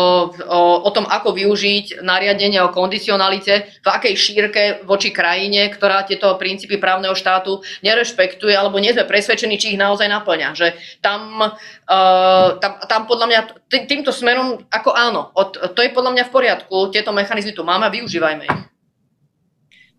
o, 0.87 0.91
tom, 0.95 1.11
ako 1.11 1.35
využiť 1.35 2.07
nariadenie 2.07 2.63
o 2.63 2.71
kondicionalite, 2.71 3.83
v 3.83 3.89
akej 3.91 4.15
šírke 4.15 4.63
voči 4.87 5.11
krajine, 5.11 5.67
ktorá 5.75 6.07
tieto 6.07 6.31
princípy 6.39 6.79
právneho 6.79 7.19
štátu 7.19 7.67
nerešpektuje, 7.83 8.55
alebo 8.55 8.79
nie 8.79 8.95
sme 8.95 9.03
presvedčení, 9.03 9.59
či 9.59 9.75
ich 9.75 9.83
naozaj 9.83 10.07
naplňa. 10.07 10.55
Že 10.55 10.79
tam, 11.03 11.43
uh, 11.43 12.49
tam, 12.63 12.73
tam 12.87 13.01
podľa 13.11 13.27
mňa 13.27 13.41
týmto 13.91 14.15
smerom, 14.15 14.63
ako 14.71 14.95
áno, 14.95 15.35
od, 15.35 15.75
to 15.75 15.83
je 15.83 15.91
podľa 15.91 16.15
mňa 16.15 16.25
v 16.31 16.35
poriadku, 16.39 16.77
tieto 16.95 17.11
mechanizmy 17.11 17.51
tu 17.51 17.67
máme 17.67 17.91
využívajme 17.91 18.47
ich. 18.47 18.76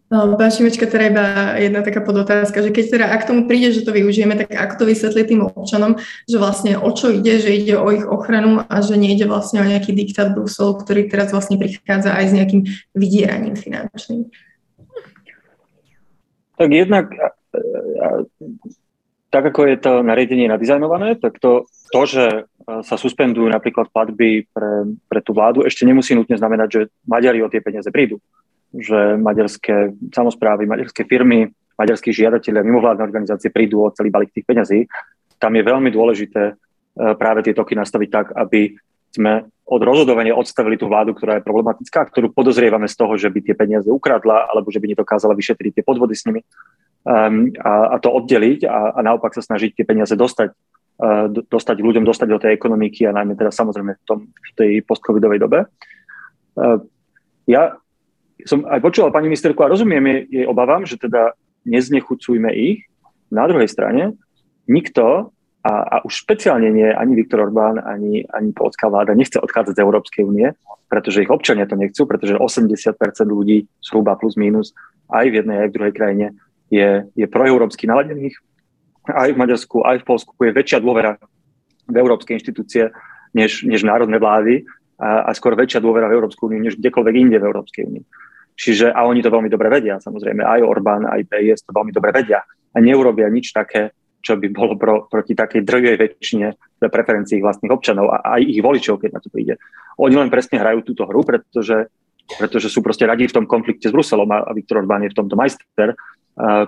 No, 0.08 0.40
pán 0.40 0.48
Šimečka, 0.48 0.88
teda 0.88 1.12
iba 1.12 1.26
jedna 1.60 1.84
taká 1.84 2.00
podotázka, 2.00 2.64
že 2.64 2.72
keď 2.72 2.86
teda 2.96 3.06
ak 3.12 3.28
tomu 3.28 3.44
príde, 3.44 3.76
že 3.76 3.84
to 3.84 3.92
využijeme, 3.92 4.40
tak 4.40 4.56
ako 4.56 4.74
to 4.80 4.86
vysvetliť 4.88 5.26
tým 5.28 5.44
občanom, 5.44 6.00
že 6.24 6.40
vlastne 6.40 6.80
o 6.80 6.88
čo 6.96 7.12
ide, 7.12 7.44
že 7.44 7.52
ide 7.52 7.76
o 7.76 7.92
ich 7.92 8.08
ochranu 8.08 8.64
a 8.64 8.76
že 8.80 8.96
nejde 8.96 9.28
vlastne 9.28 9.60
o 9.60 9.68
nejaký 9.68 9.92
diktát 9.92 10.32
Bruselu, 10.32 10.80
ktorý 10.80 11.12
teraz 11.12 11.36
vlastne 11.36 11.60
prichádza 11.60 12.16
aj 12.16 12.24
s 12.24 12.36
nejakým 12.40 12.62
vydieraním 12.96 13.60
finančným. 13.60 14.32
Tak 16.56 16.70
jednak, 16.72 17.12
tak 19.28 19.44
ako 19.44 19.60
je 19.68 19.78
to 19.84 19.92
nariadenie 20.08 20.48
nadizajnované, 20.48 21.20
tak 21.20 21.36
to, 21.44 21.68
to 21.92 22.02
že 22.08 22.48
sa 22.64 22.96
suspendujú 22.96 23.52
napríklad 23.52 23.92
platby 23.92 24.48
pre, 24.56 24.88
pre 25.12 25.20
tú 25.20 25.36
vládu, 25.36 25.68
ešte 25.68 25.84
nemusí 25.84 26.16
nutne 26.16 26.40
znamenať, 26.40 26.68
že 26.72 26.82
Maďari 27.04 27.44
o 27.44 27.52
tie 27.52 27.60
peniaze 27.60 27.92
prídu 27.92 28.24
že 28.74 29.16
maďarské 29.16 29.96
samozprávy, 30.12 30.68
maďarské 30.68 31.08
firmy, 31.08 31.52
maďarskí 31.78 32.10
žiadatelia, 32.12 32.66
mimovládne 32.66 33.06
organizácie 33.06 33.54
prídu 33.54 33.86
o 33.86 33.94
celý 33.94 34.10
balík 34.10 34.34
tých 34.34 34.48
peňazí. 34.48 34.90
Tam 35.38 35.54
je 35.54 35.64
veľmi 35.64 35.94
dôležité 35.94 36.44
e, 36.52 36.54
práve 37.16 37.46
tie 37.46 37.54
toky 37.54 37.78
nastaviť 37.78 38.10
tak, 38.10 38.28
aby 38.34 38.74
sme 39.14 39.48
od 39.68 39.82
rozhodovania 39.84 40.36
odstavili 40.36 40.80
tú 40.80 40.88
vládu, 40.88 41.12
ktorá 41.12 41.40
je 41.40 41.48
problematická, 41.48 42.08
ktorú 42.08 42.32
podozrievame 42.32 42.88
z 42.88 42.96
toho, 42.96 43.14
že 43.20 43.28
by 43.28 43.40
tie 43.44 43.56
peniaze 43.56 43.88
ukradla 43.92 44.48
alebo 44.48 44.72
že 44.72 44.80
by 44.80 44.96
nedokázala 44.96 45.36
vyšetriť 45.36 45.80
tie 45.80 45.84
podvody 45.84 46.16
s 46.16 46.24
nimi 46.24 46.40
um, 47.04 47.52
a, 47.60 47.72
a 47.92 47.96
to 48.00 48.08
oddeliť 48.08 48.64
a, 48.64 48.96
a 48.96 49.00
naopak 49.04 49.36
sa 49.36 49.44
snažiť 49.44 49.76
tie 49.76 49.86
peniaze 49.88 50.16
dostať, 50.16 50.56
uh, 51.04 51.28
dostať 51.32 51.78
ľuďom, 51.84 52.08
dostať 52.08 52.28
do 52.32 52.40
tej 52.40 52.52
ekonomiky 52.56 53.08
a 53.08 53.16
najmä 53.16 53.36
teda 53.36 53.52
samozrejme 53.52 53.92
v, 54.00 54.04
tom, 54.08 54.20
v 54.32 54.52
tej 54.56 54.72
postcovidovej 54.88 55.40
dobe. 55.44 55.60
Uh, 56.56 56.80
ja 57.44 57.76
som 58.46 58.68
aj 58.70 58.84
počúval 58.84 59.10
pani 59.10 59.32
ministerku 59.32 59.58
a 59.66 59.72
rozumiem 59.72 60.28
jej 60.30 60.46
obavám, 60.46 60.86
že 60.86 61.00
teda 61.02 61.34
neznechucujme 61.66 62.54
ich. 62.54 62.86
Na 63.34 63.50
druhej 63.50 63.68
strane 63.68 64.16
nikto, 64.70 65.34
a, 65.68 65.74
a 65.84 65.96
už 66.08 66.24
špeciálne 66.24 66.70
nie 66.72 66.88
ani 66.88 67.14
Viktor 67.18 67.44
Orbán, 67.44 67.82
ani, 67.82 68.24
ani 68.32 68.56
polská 68.56 68.88
vláda 68.88 69.12
nechce 69.18 69.36
odchádzať 69.42 69.76
z 69.76 69.84
Európskej 69.84 70.24
únie, 70.24 70.48
pretože 70.88 71.28
ich 71.28 71.32
občania 71.32 71.68
to 71.68 71.76
nechcú, 71.76 72.08
pretože 72.08 72.40
80% 72.40 72.96
ľudí, 73.28 73.68
zhruba 73.84 74.16
plus 74.16 74.40
minus, 74.40 74.72
aj 75.12 75.28
v 75.28 75.44
jednej, 75.44 75.58
aj 75.66 75.68
v 75.68 75.76
druhej 75.76 75.94
krajine 75.96 76.26
je, 76.72 77.04
je 77.16 77.26
proeurópsky 77.28 77.88
naladených. 77.88 78.36
Aj 79.08 79.32
v 79.32 79.40
Maďarsku, 79.40 79.88
aj 79.88 80.04
v 80.04 80.08
Polsku 80.08 80.32
je 80.44 80.52
väčšia 80.52 80.84
dôvera 80.84 81.16
v 81.88 81.96
európske 81.96 82.36
inštitúcie 82.36 82.92
než, 83.32 83.64
než 83.64 83.88
národné 83.88 84.20
vlády 84.20 84.68
a, 85.00 85.28
a 85.28 85.32
skôr 85.32 85.56
väčšia 85.56 85.80
dôvera 85.80 86.12
v 86.12 86.20
Európsku 86.20 86.52
úniu 86.52 86.60
než 86.60 86.76
kdekoľvek 86.76 87.16
inde 87.16 87.38
v 87.40 87.48
Európskej 87.48 87.84
únii. 87.88 88.04
Čiže, 88.58 88.90
a 88.90 89.06
oni 89.06 89.22
to 89.22 89.30
veľmi 89.30 89.54
dobre 89.54 89.70
vedia, 89.70 90.02
samozrejme, 90.02 90.42
aj 90.42 90.66
Orbán, 90.66 91.06
aj 91.06 91.30
PIS 91.30 91.62
to 91.62 91.72
veľmi 91.78 91.94
dobre 91.94 92.10
vedia 92.10 92.42
a 92.74 92.78
neurobia 92.82 93.30
nič 93.30 93.54
také, 93.54 93.94
čo 94.18 94.34
by 94.34 94.50
bolo 94.50 94.74
pro, 94.74 95.06
proti 95.06 95.38
takej 95.38 95.62
drvej 95.62 95.96
väčšine 96.02 96.48
preferencií 96.90 97.38
vlastných 97.38 97.70
občanov 97.70 98.10
a 98.10 98.38
aj 98.38 98.42
ich 98.44 98.62
voličov, 98.66 98.98
keď 98.98 99.10
na 99.14 99.22
to 99.22 99.30
príde. 99.30 99.62
Oni 100.02 100.18
len 100.18 100.34
presne 100.34 100.58
hrajú 100.58 100.82
túto 100.82 101.06
hru, 101.06 101.22
pretože, 101.22 101.94
pretože 102.42 102.74
sú 102.74 102.82
proste 102.82 103.06
radi 103.06 103.30
v 103.30 103.36
tom 103.38 103.46
konflikte 103.46 103.88
s 103.88 103.94
Bruselom 103.94 104.30
a, 104.34 104.42
a 104.42 104.52
Viktor 104.58 104.82
Orbán 104.82 105.06
je 105.06 105.14
v 105.14 105.20
tomto 105.22 105.38
majster, 105.38 105.94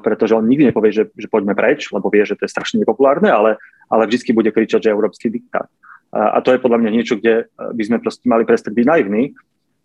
pretože 0.02 0.34
on 0.34 0.46
nikdy 0.50 0.74
nepovie, 0.74 0.90
že, 0.90 1.14
že 1.14 1.30
poďme 1.30 1.54
preč, 1.54 1.90
lebo 1.94 2.10
vie, 2.10 2.26
že 2.26 2.34
to 2.38 2.46
je 2.46 2.54
strašne 2.54 2.82
nepopulárne, 2.82 3.30
ale, 3.30 3.62
ale 3.90 4.10
vždy 4.10 4.34
bude 4.34 4.50
kričať, 4.50 4.90
že 4.90 4.94
európsky 4.94 5.30
diktát. 5.30 5.70
A 6.10 6.42
to 6.42 6.54
je 6.54 6.62
podľa 6.62 6.82
mňa 6.82 6.92
niečo, 6.94 7.22
kde 7.22 7.54
by 7.54 7.84
sme 7.86 8.02
proste 8.02 8.26
mali 8.26 8.50
prestať 8.50 8.74
byť 8.74 8.86
naivní 8.86 9.38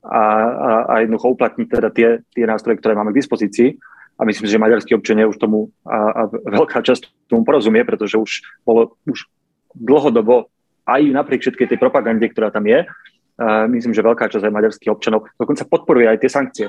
a, 0.05 0.23
a, 0.23 0.71
a 0.85 0.95
jednoducho 1.01 1.33
uplatniť 1.33 1.69
teda 1.69 1.89
tie, 1.91 2.09
tie 2.37 2.45
nástroje, 2.45 2.79
ktoré 2.79 2.93
máme 2.93 3.17
k 3.17 3.25
dispozícii. 3.25 3.81
A 4.15 4.23
myslím, 4.23 4.47
že 4.47 4.63
maďarskí 4.63 4.95
občania 4.95 5.27
už 5.27 5.43
tomu 5.43 5.75
a, 5.83 5.99
a 6.15 6.23
veľká 6.31 6.87
časť 6.87 7.27
tomu 7.27 7.43
porozumie, 7.43 7.83
pretože 7.83 8.15
už 8.15 8.47
bolo 8.63 8.95
už 9.11 9.27
dlhodobo 9.75 10.47
aj 10.87 11.03
napriek 11.11 11.43
všetkej 11.43 11.75
tej 11.75 11.79
propagande, 11.83 12.29
ktorá 12.31 12.55
tam 12.55 12.69
je, 12.69 12.87
a 13.35 13.67
myslím, 13.67 13.91
že 13.91 14.07
veľká 14.07 14.31
časť 14.31 14.47
aj 14.47 14.55
maďarských 14.55 14.93
občanov 14.95 15.27
dokonca 15.35 15.67
podporuje 15.67 16.07
aj 16.07 16.19
tie 16.23 16.31
sankcie. 16.31 16.67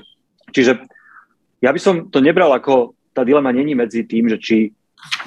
Čiže 0.49 0.82
ja 1.62 1.70
by 1.70 1.78
som 1.78 2.10
to 2.10 2.18
nebral 2.18 2.49
ako, 2.49 2.98
tá 3.14 3.22
dilema 3.22 3.53
není 3.53 3.78
medzi 3.78 4.10
tým, 4.10 4.26
že 4.34 4.41
či 4.41 4.74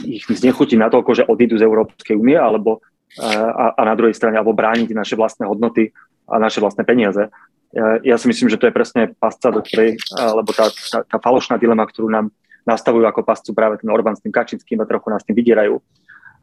ich 0.02 0.26
znechutí 0.26 0.74
na 0.74 0.90
toľko, 0.90 1.10
že 1.14 1.28
odídu 1.30 1.54
z 1.54 1.62
Európskej 1.62 2.18
únie, 2.18 2.34
alebo 2.34 2.82
a, 3.22 3.78
a 3.78 3.82
na 3.86 3.94
druhej 3.94 4.18
strane, 4.18 4.34
alebo 4.34 4.56
brániť 4.56 4.90
naše 4.90 5.14
vlastné 5.14 5.46
hodnoty 5.46 5.94
a 6.26 6.42
naše 6.42 6.58
vlastné 6.58 6.82
peniaze. 6.82 7.30
Ja, 7.76 8.16
si 8.16 8.26
myslím, 8.32 8.48
že 8.48 8.56
to 8.56 8.64
je 8.64 8.72
presne 8.72 9.12
pasca, 9.20 9.52
do 9.52 9.60
ktorej, 9.60 10.00
lebo 10.16 10.56
tá, 10.56 10.72
tá, 10.72 11.04
tá 11.04 11.16
falošná 11.20 11.60
dilema, 11.60 11.84
ktorú 11.84 12.08
nám 12.08 12.32
nastavujú 12.64 13.04
ako 13.04 13.24
pascu 13.24 13.50
práve 13.52 13.80
ten 13.80 13.88
Orbán 13.92 14.16
s 14.16 14.24
tým 14.24 14.32
Kačinským 14.32 14.80
a 14.80 14.88
trochu 14.88 15.08
nás 15.08 15.24
tým 15.24 15.36
vydierajú. 15.36 15.76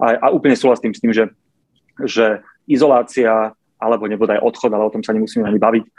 A, 0.01 0.17
a 0.21 0.27
úplne 0.29 0.53
súhlasím 0.53 0.93
s 0.93 1.01
tým, 1.01 1.13
že, 1.13 1.29
že 2.05 2.45
izolácia 2.69 3.53
alebo 3.77 4.09
nebude 4.09 4.37
aj 4.37 4.41
odchod, 4.41 4.71
ale 4.73 4.85
o 4.85 4.93
tom 4.93 5.05
sa 5.05 5.13
nemusíme 5.13 5.45
ani 5.45 5.59
baviť, 5.61 5.83
e, 5.85 5.91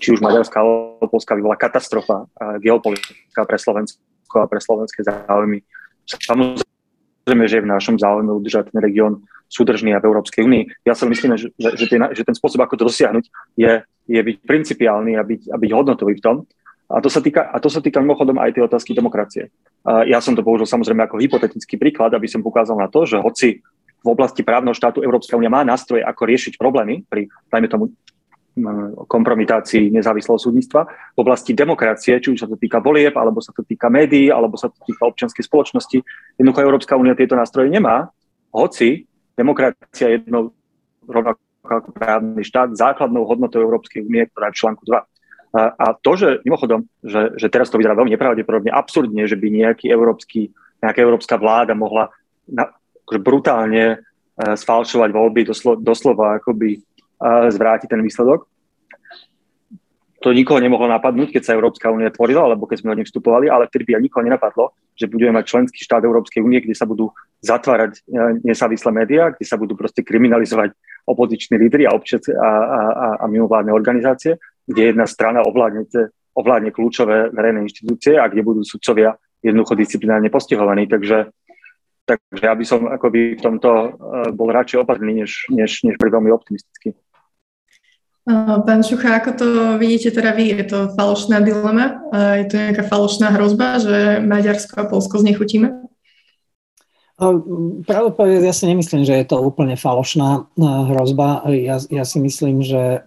či 0.00 0.16
už 0.16 0.24
Maďarská 0.24 0.60
alebo 0.60 1.08
Polska 1.10 1.36
by 1.36 1.42
bola 1.44 1.60
katastrofa 1.60 2.24
e, 2.24 2.64
geopolitická 2.64 3.44
pre 3.44 3.58
Slovensko 3.60 4.36
a 4.40 4.46
pre 4.48 4.60
slovenské 4.62 5.04
záujmy. 5.04 5.60
Samozrejme, 6.06 6.75
že 7.26 7.58
je 7.58 7.64
v 7.66 7.72
našom 7.74 7.98
záujme 7.98 8.30
udržať 8.30 8.70
ten 8.70 8.78
región 8.78 9.26
súdržný 9.50 9.90
a 9.94 10.02
v 10.02 10.06
Európskej 10.06 10.46
únii. 10.46 10.86
Ja 10.86 10.94
si 10.94 11.06
myslím, 11.10 11.34
že, 11.34 11.50
že, 11.58 11.86
ten, 11.90 12.02
že 12.14 12.22
ten 12.22 12.34
spôsob, 12.38 12.62
ako 12.62 12.78
to 12.78 12.86
dosiahnuť, 12.86 13.24
je, 13.58 13.82
je 14.06 14.20
byť 14.22 14.36
principiálny 14.46 15.18
a 15.18 15.26
byť, 15.26 15.50
a 15.50 15.56
byť 15.58 15.70
hodnotový 15.74 16.18
v 16.18 16.22
tom. 16.22 16.36
A 16.86 17.02
to, 17.02 17.10
sa 17.10 17.18
týka, 17.18 17.50
a 17.50 17.58
to 17.58 17.66
sa 17.66 17.82
týka 17.82 17.98
mimochodom 17.98 18.38
aj 18.38 18.54
tej 18.54 18.70
otázky 18.70 18.94
demokracie. 18.94 19.50
A 19.82 20.06
ja 20.06 20.22
som 20.22 20.38
to 20.38 20.46
použil 20.46 20.70
samozrejme 20.70 21.02
ako 21.02 21.18
hypotetický 21.18 21.74
príklad, 21.82 22.14
aby 22.14 22.30
som 22.30 22.46
ukázal 22.46 22.78
na 22.78 22.86
to, 22.86 23.02
že 23.02 23.18
hoci 23.18 23.58
v 24.06 24.06
oblasti 24.06 24.46
právneho 24.46 24.70
štátu 24.70 25.02
Európska 25.02 25.34
únia 25.34 25.50
má 25.50 25.66
nástroje, 25.66 26.06
ako 26.06 26.22
riešiť 26.30 26.54
problémy 26.62 27.02
pri, 27.10 27.26
dajme 27.50 27.66
tomu, 27.66 27.84
kompromitácii 29.06 29.92
nezávislého 29.92 30.40
súdnictva. 30.40 30.88
V 31.12 31.18
oblasti 31.20 31.52
demokracie, 31.52 32.16
či 32.16 32.32
už 32.32 32.40
sa 32.40 32.48
to 32.48 32.56
týka 32.56 32.80
volieb, 32.80 33.12
alebo 33.12 33.44
sa 33.44 33.52
to 33.52 33.60
týka 33.60 33.92
médií, 33.92 34.32
alebo 34.32 34.56
sa 34.56 34.72
to 34.72 34.80
týka 34.80 35.04
občianskej 35.04 35.44
spoločnosti, 35.44 35.98
jednoducho 36.40 36.64
Európska 36.64 36.96
únia 36.96 37.12
tieto 37.12 37.36
nástroje 37.36 37.68
nemá, 37.68 38.08
hoci 38.56 39.04
demokracia 39.36 40.08
je 40.08 40.24
jednou 40.24 40.56
rovnako 41.04 41.44
ako 41.66 41.90
právny 41.92 42.46
štát 42.46 42.78
základnou 42.78 43.26
hodnotou 43.26 43.58
Európskej 43.58 44.06
únie, 44.06 44.22
ktorá 44.30 44.48
je 44.48 44.54
v 44.54 44.60
článku 44.62 44.82
2. 44.86 45.02
A, 45.56 45.96
to, 45.98 46.12
že 46.14 46.28
mimochodom, 46.44 46.84
že, 47.00 47.34
že 47.40 47.48
teraz 47.48 47.72
to 47.72 47.80
vyzerá 47.80 47.96
veľmi 47.96 48.12
nepravdepodobne, 48.12 48.70
absurdne, 48.70 49.24
že 49.24 49.40
by 49.40 49.48
nejaký 49.50 49.88
európsky, 49.88 50.52
nejaká 50.84 51.00
európska 51.00 51.40
vláda 51.40 51.72
mohla 51.72 52.12
na, 52.44 52.70
akože 53.02 53.20
brutálne 53.24 53.84
uh, 53.96 54.54
sfalšovať 54.54 55.10
voľby, 55.10 55.48
doslo, 55.48 55.74
doslova 55.80 56.38
akoby 56.38 56.85
zvrátiť 57.22 57.88
ten 57.90 58.02
výsledok, 58.04 58.48
to 60.26 60.32
nikoho 60.32 60.58
nemohlo 60.58 60.88
napadnúť, 60.88 61.38
keď 61.38 61.42
sa 61.44 61.54
Európska 61.54 61.92
únia 61.92 62.10
tvorila, 62.10 62.48
alebo 62.48 62.66
keď 62.66 62.82
sme 62.82 62.92
od 62.96 62.98
nej 62.98 63.06
vstupovali, 63.06 63.46
ale 63.46 63.68
vtedy 63.68 63.84
by 63.86 64.02
nikoho 64.02 64.24
nenapadlo, 64.24 64.74
že 64.96 65.06
budeme 65.06 65.38
mať 65.38 65.44
členský 65.44 65.78
štát 65.86 66.02
Európskej 66.02 66.40
únie, 66.40 66.64
kde 66.64 66.74
sa 66.74 66.88
budú 66.88 67.12
zatvárať 67.44 68.00
e, 68.00 68.42
nezávislé 68.42 68.90
médiá, 68.90 69.30
kde 69.30 69.46
sa 69.46 69.60
budú 69.60 69.78
proste 69.78 70.00
kriminalizovať 70.00 70.72
opoziční 71.06 71.60
lídry 71.62 71.86
a, 71.86 71.94
občas, 71.94 72.26
a, 72.26 72.34
a, 72.34 72.80
a, 72.90 73.06
a 73.22 73.24
mimovládne 73.30 73.70
organizácie, 73.70 74.40
kde 74.66 74.90
jedna 74.90 75.06
strana 75.06 75.46
ovládne, 75.46 75.86
ovládne 76.34 76.74
kľúčové 76.74 77.30
verejné 77.30 77.62
inštitúcie 77.68 78.18
a 78.18 78.26
kde 78.26 78.42
budú 78.42 78.66
sudcovia 78.66 79.14
jednoducho 79.46 79.78
disciplinárne 79.78 80.32
postihovaní. 80.32 80.90
Takže, 80.90 81.30
takže 82.02 82.42
ja 82.42 82.54
by 82.56 82.64
som 82.66 82.88
akoby 82.90 83.38
v 83.38 83.42
tomto 83.46 83.70
e, 83.70 83.88
bol 84.34 84.50
radšej 84.50 84.82
opatrný, 84.82 85.22
než, 85.22 85.46
než, 85.54 85.86
než 85.86 86.00
veľmi 86.02 86.34
optimistický. 86.34 86.98
Pán 88.26 88.82
Šucha, 88.82 89.22
ako 89.22 89.30
to 89.38 89.46
vidíte 89.78 90.10
teda 90.10 90.34
vy? 90.34 90.50
Je 90.50 90.66
to 90.66 90.90
falošná 90.98 91.38
dilema? 91.46 92.02
Je 92.10 92.50
to 92.50 92.58
nejaká 92.58 92.82
falošná 92.82 93.30
hrozba, 93.30 93.78
že 93.78 94.18
Maďarsko 94.18 94.82
a 94.82 94.90
Polsko 94.90 95.22
znechutíme? 95.22 95.86
Pravdu 97.86 98.12
povedať, 98.12 98.44
ja 98.44 98.52
si 98.52 98.68
nemyslím, 98.68 99.06
že 99.06 99.14
je 99.14 99.26
to 99.30 99.40
úplne 99.40 99.78
falošná 99.78 100.52
hrozba. 100.58 101.46
Ja, 101.54 101.78
ja 101.86 102.04
si 102.04 102.18
myslím, 102.18 102.66
že 102.66 103.06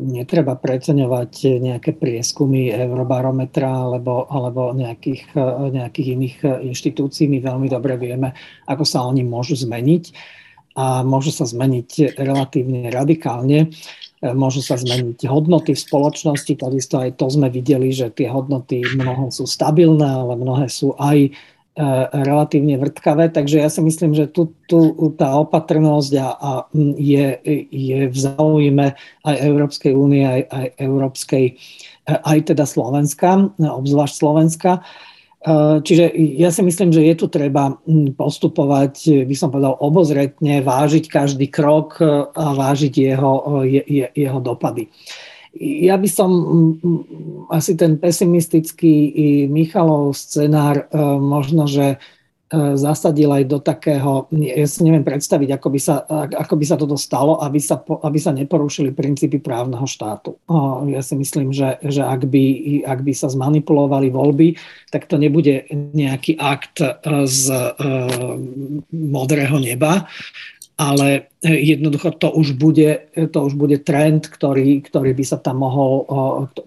netreba 0.00 0.56
preceňovať 0.56 1.60
nejaké 1.60 1.92
prieskumy 1.92 2.72
Eurobarometra 2.72 3.68
alebo, 3.68 4.26
alebo 4.32 4.72
nejakých, 4.72 5.36
nejakých 5.76 6.08
iných 6.16 6.36
inštitúcií. 6.72 7.28
My 7.28 7.44
veľmi 7.44 7.68
dobre 7.68 8.00
vieme, 8.00 8.32
ako 8.64 8.82
sa 8.88 9.04
oni 9.04 9.22
môžu 9.28 9.60
zmeniť 9.60 10.04
a 10.76 11.04
môžu 11.04 11.30
sa 11.36 11.44
zmeniť 11.44 12.16
relatívne 12.16 12.88
radikálne. 12.90 13.70
E, 14.24 14.32
môžu 14.32 14.64
sa 14.64 14.80
zmeniť 14.80 15.28
hodnoty 15.28 15.76
v 15.76 15.84
spoločnosti, 15.84 16.56
takisto 16.56 16.96
aj 16.96 17.20
to 17.20 17.28
sme 17.28 17.52
videli, 17.52 17.92
že 17.92 18.08
tie 18.08 18.32
hodnoty 18.32 18.80
mnohé 18.96 19.28
sú 19.28 19.44
stabilné, 19.44 20.08
ale 20.08 20.40
mnohé 20.40 20.72
sú 20.72 20.96
aj 20.96 21.28
e, 21.28 21.30
relatívne 22.24 22.80
vrtkavé, 22.80 23.28
takže 23.28 23.60
ja 23.60 23.68
si 23.68 23.84
myslím, 23.84 24.16
že 24.16 24.24
tu, 24.32 24.56
tu 24.64 24.96
tá 25.20 25.36
opatrnosť 25.36 26.12
a, 26.16 26.28
a 26.32 26.50
je, 26.96 27.26
je 27.68 27.98
v 28.08 28.16
záujme 28.16 28.96
aj 29.28 29.36
Európskej 29.36 29.92
únie, 29.92 30.24
aj, 30.24 30.42
aj 30.48 30.66
Európskej, 30.80 31.44
e, 31.52 32.14
aj 32.16 32.56
teda 32.56 32.64
Slovenska, 32.64 33.52
obzvlášť 33.60 34.14
Slovenska. 34.16 34.80
Eh, 35.46 35.78
čiže 35.78 36.10
ja 36.42 36.50
si 36.50 36.58
myslím, 36.66 36.90
že 36.90 37.06
je 37.06 37.14
tu 37.14 37.30
treba 37.30 37.78
hm, 37.86 38.18
postupovať, 38.18 39.22
by 39.30 39.34
som 39.38 39.54
povedal, 39.54 39.78
obozretne, 39.78 40.58
vážiť 40.58 41.06
každý 41.06 41.46
krok 41.46 42.02
eh, 42.02 42.26
a 42.34 42.50
vážiť 42.50 43.14
jeho, 43.14 43.62
eh, 43.62 43.78
je, 43.86 44.06
jeho 44.10 44.42
dopady. 44.42 44.90
Ja 45.56 46.02
by 46.02 46.08
som 46.10 46.30
hm, 46.34 46.72
hm, 46.82 47.02
asi 47.54 47.78
ten 47.78 47.94
pesimistický 47.94 49.14
Michalov 49.46 50.18
scenár 50.18 50.90
možno, 51.22 51.70
že 51.70 52.02
zasadil 52.54 53.26
aj 53.26 53.44
do 53.50 53.58
takého, 53.58 54.30
ja 54.30 54.66
si 54.70 54.86
neviem 54.86 55.02
predstaviť, 55.02 55.58
ako 55.58 55.66
by 55.66 55.80
sa, 55.82 56.06
ako 56.30 56.54
by 56.54 56.64
sa 56.64 56.78
toto 56.78 56.94
stalo, 56.94 57.42
aby 57.42 57.58
sa, 57.58 57.82
aby 57.82 58.18
sa 58.22 58.30
neporušili 58.30 58.94
princípy 58.94 59.42
právneho 59.42 59.82
štátu. 59.82 60.38
Ja 60.86 61.02
si 61.02 61.18
myslím, 61.18 61.50
že, 61.50 61.82
že 61.82 62.06
ak, 62.06 62.22
by, 62.30 62.44
ak 62.86 63.02
by 63.02 63.12
sa 63.18 63.26
zmanipulovali 63.26 64.14
voľby, 64.14 64.54
tak 64.94 65.10
to 65.10 65.18
nebude 65.18 65.66
nejaký 65.74 66.38
akt 66.38 66.78
e, 66.78 66.94
z 67.26 67.50
e, 67.50 67.70
modrého 68.94 69.58
neba, 69.58 70.06
ale 70.76 71.32
jednoducho 71.40 72.20
to 72.20 72.28
už 72.36 72.60
bude, 72.60 73.08
to 73.16 73.38
už 73.42 73.56
bude 73.56 73.80
trend, 73.80 74.28
ktorý, 74.28 74.84
ktorý 74.84 75.16
by 75.16 75.24
sa 75.24 75.40
tam 75.40 75.64
mohol, 75.64 76.04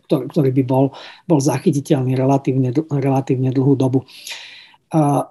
ktorý 0.09 0.49
by 0.49 0.63
bol, 0.65 0.97
bol 1.29 1.39
zachytiteľný 1.39 2.17
relatívne, 2.17 2.73
relatívne 2.89 3.53
dlhú 3.53 3.77
dobu. 3.77 4.09
A, 4.89 5.21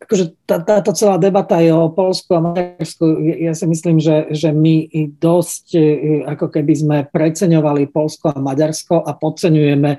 akože 0.00 0.48
tá, 0.48 0.64
táto 0.64 0.96
celá 0.96 1.20
debata 1.20 1.60
je 1.60 1.68
o 1.68 1.92
Polsku 1.92 2.32
a 2.32 2.40
Maďarsku. 2.40 3.20
Ja 3.36 3.52
si 3.52 3.68
myslím, 3.68 4.00
že, 4.00 4.32
že 4.32 4.48
my 4.48 4.88
dosť 5.20 5.66
e, 5.76 5.82
ako 6.24 6.48
keby 6.48 6.72
sme 6.72 6.96
preceňovali 7.12 7.92
Polsko 7.92 8.32
a 8.32 8.40
Maďarsko 8.40 9.04
a 9.04 9.12
podceňujeme 9.12 9.90
e, 9.92 9.98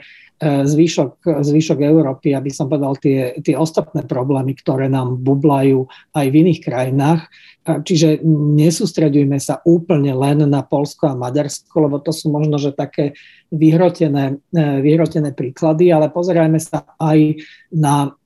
zvyšok, 0.65 1.21
zvyšok 1.21 1.85
Európy, 1.85 2.33
aby 2.33 2.49
som 2.49 2.65
povedal 2.65 2.97
tie, 2.97 3.37
tie 3.45 3.53
ostatné 3.53 4.09
problémy, 4.09 4.57
ktoré 4.57 4.89
nám 4.89 5.21
bublajú 5.21 5.85
aj 6.17 6.25
v 6.25 6.37
iných 6.41 6.65
krajinách. 6.65 7.29
Čiže 7.65 8.25
nesústredujme 8.57 9.37
sa 9.37 9.61
úplne 9.69 10.17
len 10.17 10.49
na 10.49 10.65
Polsko 10.65 11.13
a 11.13 11.17
Maďarsko, 11.17 11.77
lebo 11.77 12.01
to 12.01 12.09
sú 12.09 12.33
možno, 12.33 12.57
že 12.57 12.73
také 12.73 13.13
vyhrotené, 13.53 14.41
e, 14.49 14.61
vyhrotené 14.81 15.29
príklady, 15.37 15.93
ale 15.93 16.09
pozerajme 16.09 16.57
sa 16.57 16.89
aj 16.97 17.37
na 17.69 18.17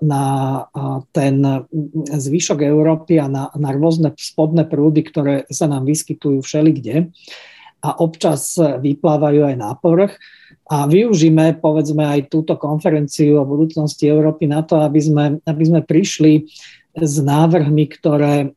na 0.00 0.24
ten 1.10 1.34
zvyšok 2.06 2.62
Európy 2.62 3.18
a 3.18 3.26
na, 3.26 3.50
na 3.58 3.70
rôzne 3.74 4.14
spodné 4.14 4.62
prúdy, 4.66 5.02
ktoré 5.02 5.34
sa 5.50 5.66
nám 5.66 5.90
vyskytujú 5.90 6.38
všelikde. 6.42 7.10
a 7.80 7.96
občas 7.96 8.60
vyplávajú 8.60 9.40
aj 9.48 9.56
na 9.56 9.72
povrch. 9.72 10.20
A 10.70 10.86
využíme, 10.86 11.58
povedzme, 11.58 12.06
aj 12.06 12.30
túto 12.30 12.54
konferenciu 12.54 13.42
o 13.42 13.48
budúcnosti 13.48 14.06
Európy 14.06 14.46
na 14.46 14.62
to, 14.62 14.78
aby 14.78 15.00
sme, 15.02 15.24
aby 15.42 15.62
sme 15.66 15.80
prišli 15.82 16.46
s 16.90 17.22
návrhmi, 17.22 17.86
ktoré, 17.86 18.50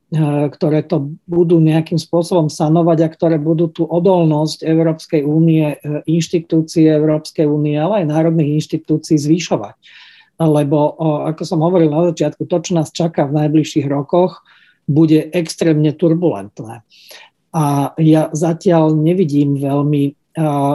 ktoré 0.57 0.79
to 0.85 1.13
budú 1.29 1.61
nejakým 1.61 2.01
spôsobom 2.01 2.49
sanovať 2.49 2.99
a 3.05 3.13
ktoré 3.13 3.37
budú 3.37 3.69
tú 3.69 3.85
odolnosť 3.85 4.65
Európskej 4.65 5.21
únie, 5.21 5.77
inštitúcie 6.09 6.89
Európskej 6.89 7.45
únie, 7.45 7.77
ale 7.77 8.03
aj 8.03 8.09
národných 8.09 8.61
inštitúcií 8.61 9.17
zvyšovať. 9.17 9.77
Lebo, 10.43 10.99
ako 11.31 11.43
som 11.47 11.63
hovoril 11.63 11.87
na 11.87 12.11
začiatku, 12.11 12.43
to, 12.45 12.57
čo 12.59 12.71
nás 12.75 12.91
čaká 12.91 13.23
v 13.23 13.39
najbližších 13.43 13.87
rokoch, 13.87 14.43
bude 14.83 15.31
extrémne 15.31 15.95
turbulentné. 15.95 16.83
A 17.55 17.95
ja 17.95 18.27
zatiaľ 18.35 18.91
nevidím 18.91 19.55
veľmi 19.55 20.19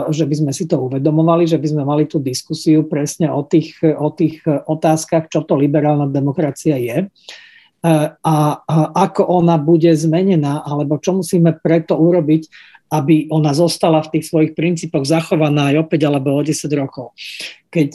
že 0.07 0.23
by 0.23 0.35
sme 0.39 0.51
si 0.55 0.71
to 0.71 0.79
uvedomovali, 0.79 1.43
že 1.43 1.59
by 1.59 1.67
sme 1.67 1.83
mali 1.83 2.07
tú 2.07 2.23
diskusiu 2.23 2.87
presne 2.87 3.27
o 3.27 3.43
tých, 3.43 3.75
o 3.83 4.07
tých 4.07 4.39
otázkach, 4.47 5.27
čo 5.27 5.43
to 5.43 5.59
liberálna 5.59 6.07
demokracia 6.07 6.79
je 6.79 7.11
a, 7.83 8.45
ako 8.95 9.21
ona 9.27 9.55
bude 9.59 9.91
zmenená, 9.95 10.63
alebo 10.63 10.99
čo 10.99 11.19
musíme 11.19 11.59
preto 11.59 11.95
urobiť, 11.95 12.47
aby 12.89 13.29
ona 13.29 13.53
zostala 13.53 14.01
v 14.01 14.17
tých 14.17 14.33
svojich 14.33 14.51
princípoch 14.57 15.05
zachovaná 15.05 15.73
aj 15.73 15.75
o 15.81 15.85
5 15.85 16.09
alebo 16.09 16.35
o 16.37 16.41
10 16.41 16.65
rokov. 16.73 17.13
Keď, 17.69 17.91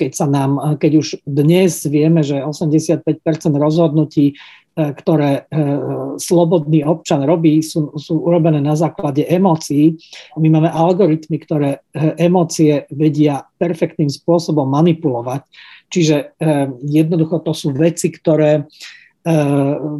keď, 0.00 0.10
sa 0.16 0.24
nám, 0.24 0.80
keď 0.80 0.92
už 0.96 1.08
dnes 1.28 1.84
vieme, 1.84 2.24
že 2.24 2.40
85% 2.40 3.04
rozhodnutí 3.52 4.40
E, 4.70 4.94
ktoré 4.94 5.50
e, 5.50 5.66
slobodný 6.16 6.86
občan 6.86 7.26
robí, 7.26 7.58
sú, 7.58 7.90
sú 7.98 8.22
urobené 8.22 8.62
na 8.62 8.78
základe 8.78 9.26
emócií. 9.26 9.98
My 10.38 10.46
máme 10.46 10.70
algoritmy, 10.70 11.36
ktoré 11.42 11.70
e, 11.74 12.14
emócie 12.22 12.86
vedia 12.94 13.50
perfektným 13.58 14.06
spôsobom 14.06 14.70
manipulovať. 14.70 15.42
Čiže 15.90 16.38
jednoducho 16.86 17.42
to 17.42 17.50
sú 17.50 17.74
veci, 17.74 18.14
ktoré 18.14 18.62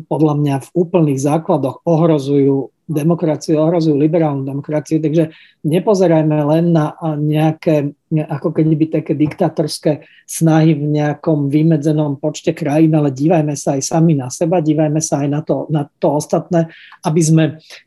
podľa 0.07 0.35
mňa 0.39 0.57
v 0.63 0.69
úplných 0.71 1.19
základoch 1.19 1.83
ohrozujú 1.83 2.71
demokraciu, 2.91 3.63
ohrozujú 3.63 3.95
liberálnu 3.95 4.43
demokraciu, 4.43 4.99
takže 4.99 5.31
nepozerajme 5.63 6.43
len 6.51 6.75
na 6.75 6.99
nejaké, 7.15 7.95
ako 8.11 8.51
keby 8.51 8.91
také 8.91 9.15
diktatorské 9.15 10.03
snahy 10.27 10.75
v 10.75 10.99
nejakom 10.99 11.47
vymedzenom 11.47 12.19
počte 12.19 12.51
krajín, 12.51 12.99
ale 12.99 13.15
dívajme 13.15 13.55
sa 13.55 13.79
aj 13.79 13.83
sami 13.87 14.19
na 14.19 14.27
seba, 14.27 14.59
dívajme 14.59 14.99
sa 14.99 15.23
aj 15.23 15.29
na 15.31 15.41
to, 15.47 15.71
na 15.71 15.87
to 15.87 16.19
ostatné, 16.19 16.67
aby 17.07 17.23
sme, 17.23 17.45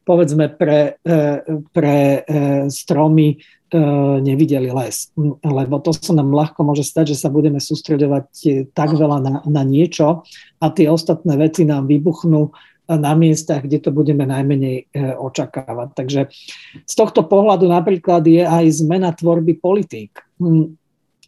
povedzme, 0.08 0.56
pre, 0.56 0.96
e, 1.04 1.44
pre 1.76 1.98
e, 2.00 2.20
stromy 2.72 3.36
e, 3.36 3.38
nevideli 4.24 4.72
les. 4.72 5.12
Lebo 5.44 5.84
to 5.84 5.92
sa 5.92 6.16
nám 6.16 6.32
ľahko 6.32 6.64
môže 6.64 6.88
stať, 6.88 7.12
že 7.12 7.20
sa 7.20 7.28
budeme 7.28 7.60
sústredovať 7.60 8.26
tak 8.72 8.96
veľa 8.96 9.20
na, 9.20 9.36
na 9.44 9.64
niečo 9.68 10.24
a 10.64 10.66
tie 10.72 10.88
ostatné 10.88 11.36
veci 11.36 11.68
nám 11.68 11.92
vybuchnú 11.92 12.56
na 12.90 13.14
miestach, 13.16 13.64
kde 13.64 13.80
to 13.80 13.90
budeme 13.96 14.28
najmenej 14.28 14.92
e, 14.92 15.16
očakávať. 15.16 15.90
Takže 15.96 16.22
z 16.84 16.94
tohto 16.94 17.24
pohľadu 17.24 17.72
napríklad 17.72 18.28
je 18.28 18.44
aj 18.44 18.84
zmena 18.84 19.16
tvorby 19.16 19.56
politík. 19.56 20.20
Hm, 20.40 20.76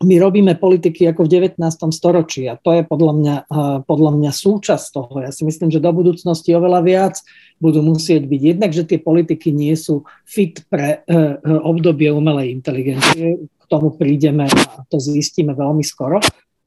my 0.04 0.16
robíme 0.20 0.60
politiky 0.60 1.08
ako 1.08 1.24
v 1.24 1.56
19. 1.56 1.56
storočí 1.96 2.52
a 2.52 2.60
to 2.60 2.76
je 2.76 2.84
podľa 2.84 3.14
mňa, 3.16 3.36
e, 3.48 3.56
podľa 3.88 4.12
mňa 4.20 4.32
súčasť 4.36 4.86
toho. 4.92 5.14
Ja 5.24 5.32
si 5.32 5.48
myslím, 5.48 5.72
že 5.72 5.80
do 5.80 5.92
budúcnosti 5.96 6.52
oveľa 6.52 6.82
viac 6.84 7.16
budú 7.64 7.80
musieť 7.80 8.28
byť 8.28 8.42
jednak, 8.44 8.72
že 8.76 8.84
tie 8.84 9.00
politiky 9.00 9.56
nie 9.56 9.72
sú 9.80 10.04
fit 10.28 10.60
pre 10.68 11.08
e, 11.08 11.18
obdobie 11.64 12.12
umelej 12.12 12.52
inteligencie. 12.52 13.48
K 13.48 13.64
tomu 13.72 13.96
prídeme 13.96 14.52
a 14.52 14.84
to 14.92 15.00
zistíme 15.00 15.56
veľmi 15.56 15.82
skoro 15.82 16.20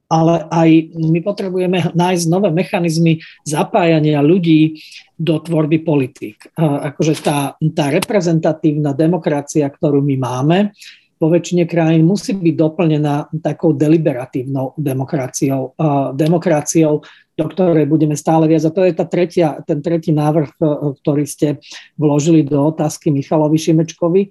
ale 0.08 0.48
aj 0.48 0.68
my 0.96 1.20
potrebujeme 1.20 1.92
nájsť 1.92 2.24
nové 2.32 2.48
mechanizmy 2.48 3.20
zapájania 3.44 4.24
ľudí 4.24 4.80
do 5.20 5.36
tvorby 5.36 5.84
politík. 5.84 6.48
Akože 6.58 7.14
tá, 7.20 7.54
tá 7.76 7.84
reprezentatívna 7.92 8.96
demokracia, 8.96 9.68
ktorú 9.68 10.00
my 10.00 10.16
máme, 10.16 10.58
vo 11.18 11.28
väčšine 11.34 11.66
krajín 11.66 12.06
musí 12.06 12.30
byť 12.30 12.54
doplnená 12.54 13.42
takou 13.42 13.74
deliberatívnou 13.74 14.78
demokraciou, 14.78 15.74
demokraciou, 16.14 17.02
do 17.34 17.44
ktorej 17.46 17.90
budeme 17.90 18.14
stále 18.14 18.46
viac. 18.46 18.62
A 18.66 18.74
to 18.74 18.86
je 18.86 18.94
tá 18.94 19.02
tretia, 19.02 19.58
ten 19.66 19.82
tretí 19.82 20.14
návrh, 20.14 20.58
ktorý 21.02 21.26
ste 21.26 21.58
vložili 21.98 22.46
do 22.46 22.70
otázky 22.70 23.10
Michalovi 23.10 23.58
Šimečkovi, 23.58 24.30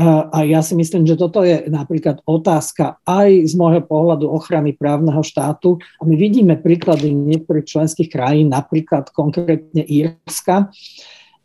a 0.00 0.38
ja 0.48 0.64
si 0.64 0.72
myslím, 0.72 1.04
že 1.04 1.20
toto 1.20 1.44
je 1.44 1.68
napríklad 1.68 2.24
otázka 2.24 2.96
aj 3.04 3.44
z 3.44 3.52
môjho 3.52 3.84
pohľadu 3.84 4.32
ochrany 4.32 4.72
právneho 4.72 5.20
štátu. 5.20 5.76
A 6.00 6.08
my 6.08 6.16
vidíme 6.16 6.56
príklady 6.56 7.12
niektorých 7.12 7.68
členských 7.68 8.08
krajín, 8.08 8.48
napríklad 8.48 9.12
konkrétne 9.12 9.84
Írska, 9.84 10.72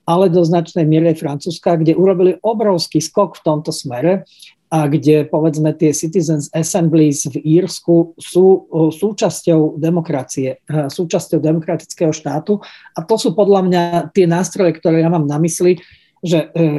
ale 0.08 0.32
do 0.32 0.40
značnej 0.40 0.88
miery 0.88 1.12
aj 1.12 1.20
Francúzska, 1.20 1.76
kde 1.76 2.00
urobili 2.00 2.40
obrovský 2.40 3.04
skok 3.04 3.36
v 3.36 3.44
tomto 3.44 3.76
smere 3.76 4.24
a 4.72 4.88
kde 4.88 5.28
povedzme 5.28 5.76
tie 5.76 5.92
Citizens 5.92 6.48
Assemblies 6.56 7.28
v 7.28 7.44
Írsku 7.60 8.16
sú 8.16 8.72
súčasťou 8.72 9.76
demokracie, 9.78 10.64
súčasťou 10.70 11.44
demokratického 11.44 12.16
štátu 12.16 12.64
a 12.96 13.04
to 13.04 13.20
sú 13.20 13.36
podľa 13.36 13.62
mňa 13.68 13.84
tie 14.16 14.26
nástroje, 14.26 14.80
ktoré 14.80 15.04
ja 15.04 15.12
mám 15.12 15.28
na 15.28 15.38
mysli, 15.44 15.84
že, 16.24 16.52
e, 16.54 16.70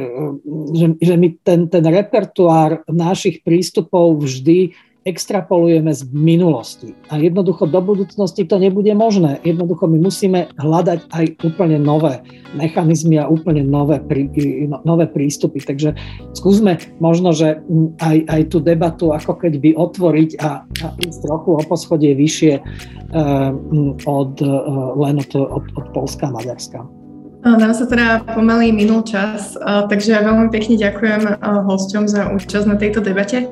že, 0.73 0.87
že 0.97 1.13
my 1.17 1.27
ten, 1.43 1.69
ten 1.69 1.85
repertoár 1.85 2.85
našich 2.89 3.43
prístupov 3.45 4.23
vždy 4.23 4.73
extrapolujeme 5.07 5.95
z 5.95 6.03
minulosti. 6.11 6.91
A 7.07 7.15
jednoducho 7.15 7.63
do 7.63 7.79
budúcnosti 7.79 8.43
to 8.43 8.59
nebude 8.59 8.91
možné. 8.91 9.39
Jednoducho 9.47 9.87
my 9.87 10.03
musíme 10.03 10.51
hľadať 10.59 11.07
aj 11.07 11.25
úplne 11.47 11.79
nové 11.79 12.19
mechanizmy 12.59 13.15
a 13.15 13.31
úplne 13.31 13.63
nové, 13.63 14.03
prí, 14.03 14.27
no, 14.67 14.83
nové 14.83 15.07
prístupy. 15.07 15.63
Takže 15.63 15.95
skúsme 16.35 16.83
možno, 16.99 17.31
že 17.31 17.63
aj, 18.03 18.17
aj 18.27 18.41
tú 18.51 18.59
debatu 18.59 19.15
ako 19.15 19.39
keby 19.39 19.79
otvoriť 19.79 20.43
a, 20.43 20.67
a 20.67 20.87
ísť 20.99 21.19
trochu 21.23 21.49
o 21.55 21.61
poschodie 21.63 22.11
vyššie 22.11 22.53
uh, 22.59 23.55
od, 24.03 24.33
uh, 24.43 24.91
len 25.07 25.23
od, 25.23 25.31
od, 25.39 25.65
od 25.71 25.85
Polska 25.95 26.27
a 26.27 26.35
Maďarska. 26.35 26.96
Nám 27.45 27.73
sa 27.77 27.85
teda 27.85 28.25
pomaly 28.33 28.73
minul 28.73 29.05
čas, 29.05 29.55
takže 29.61 30.11
ja 30.11 30.25
veľmi 30.25 30.49
pekne 30.49 30.73
ďakujem 30.75 31.37
hosťom 31.41 32.09
za 32.09 32.33
účasť 32.33 32.65
na 32.65 32.75
tejto 32.75 32.99
debate 32.99 33.47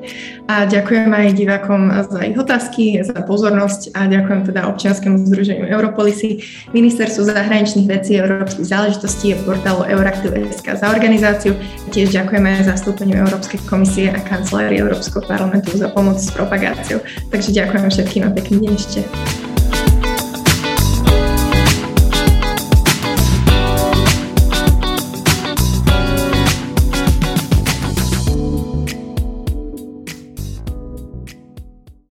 a 0.50 0.66
ďakujem 0.66 1.14
aj 1.14 1.28
divákom 1.38 1.94
za 2.10 2.22
ich 2.26 2.36
otázky, 2.36 3.00
za 3.06 3.16
pozornosť 3.24 3.96
a 3.96 4.10
ďakujem 4.10 4.52
teda 4.52 4.68
občianskému 4.68 5.30
združeniu 5.30 5.70
Europolisy, 5.70 6.44
Ministerstvu 6.76 7.30
zahraničných 7.30 7.88
vecí 7.88 8.20
a 8.20 8.28
európskych 8.28 8.68
záležitostí 8.68 9.32
a 9.32 9.40
portálu 9.46 9.88
Euraktiv.sk 9.88 10.68
za 10.76 10.86
organizáciu. 10.92 11.56
Tiež 11.94 12.12
ďakujeme 12.12 12.62
aj 12.62 12.76
zastúpeniu 12.76 13.24
Európskej 13.24 13.64
komisie 13.70 14.12
a 14.12 14.20
kancelárii 14.20 14.82
Európskeho 14.82 15.24
parlamentu 15.24 15.72
za 15.78 15.88
pomoc 15.94 16.20
s 16.20 16.34
propagáciou. 16.36 17.00
Takže 17.32 17.54
ďakujem 17.54 17.88
všetkým 17.88 18.24
a 18.28 18.30
pekný 18.34 18.66
deň 18.66 18.72
ešte. 18.76 19.00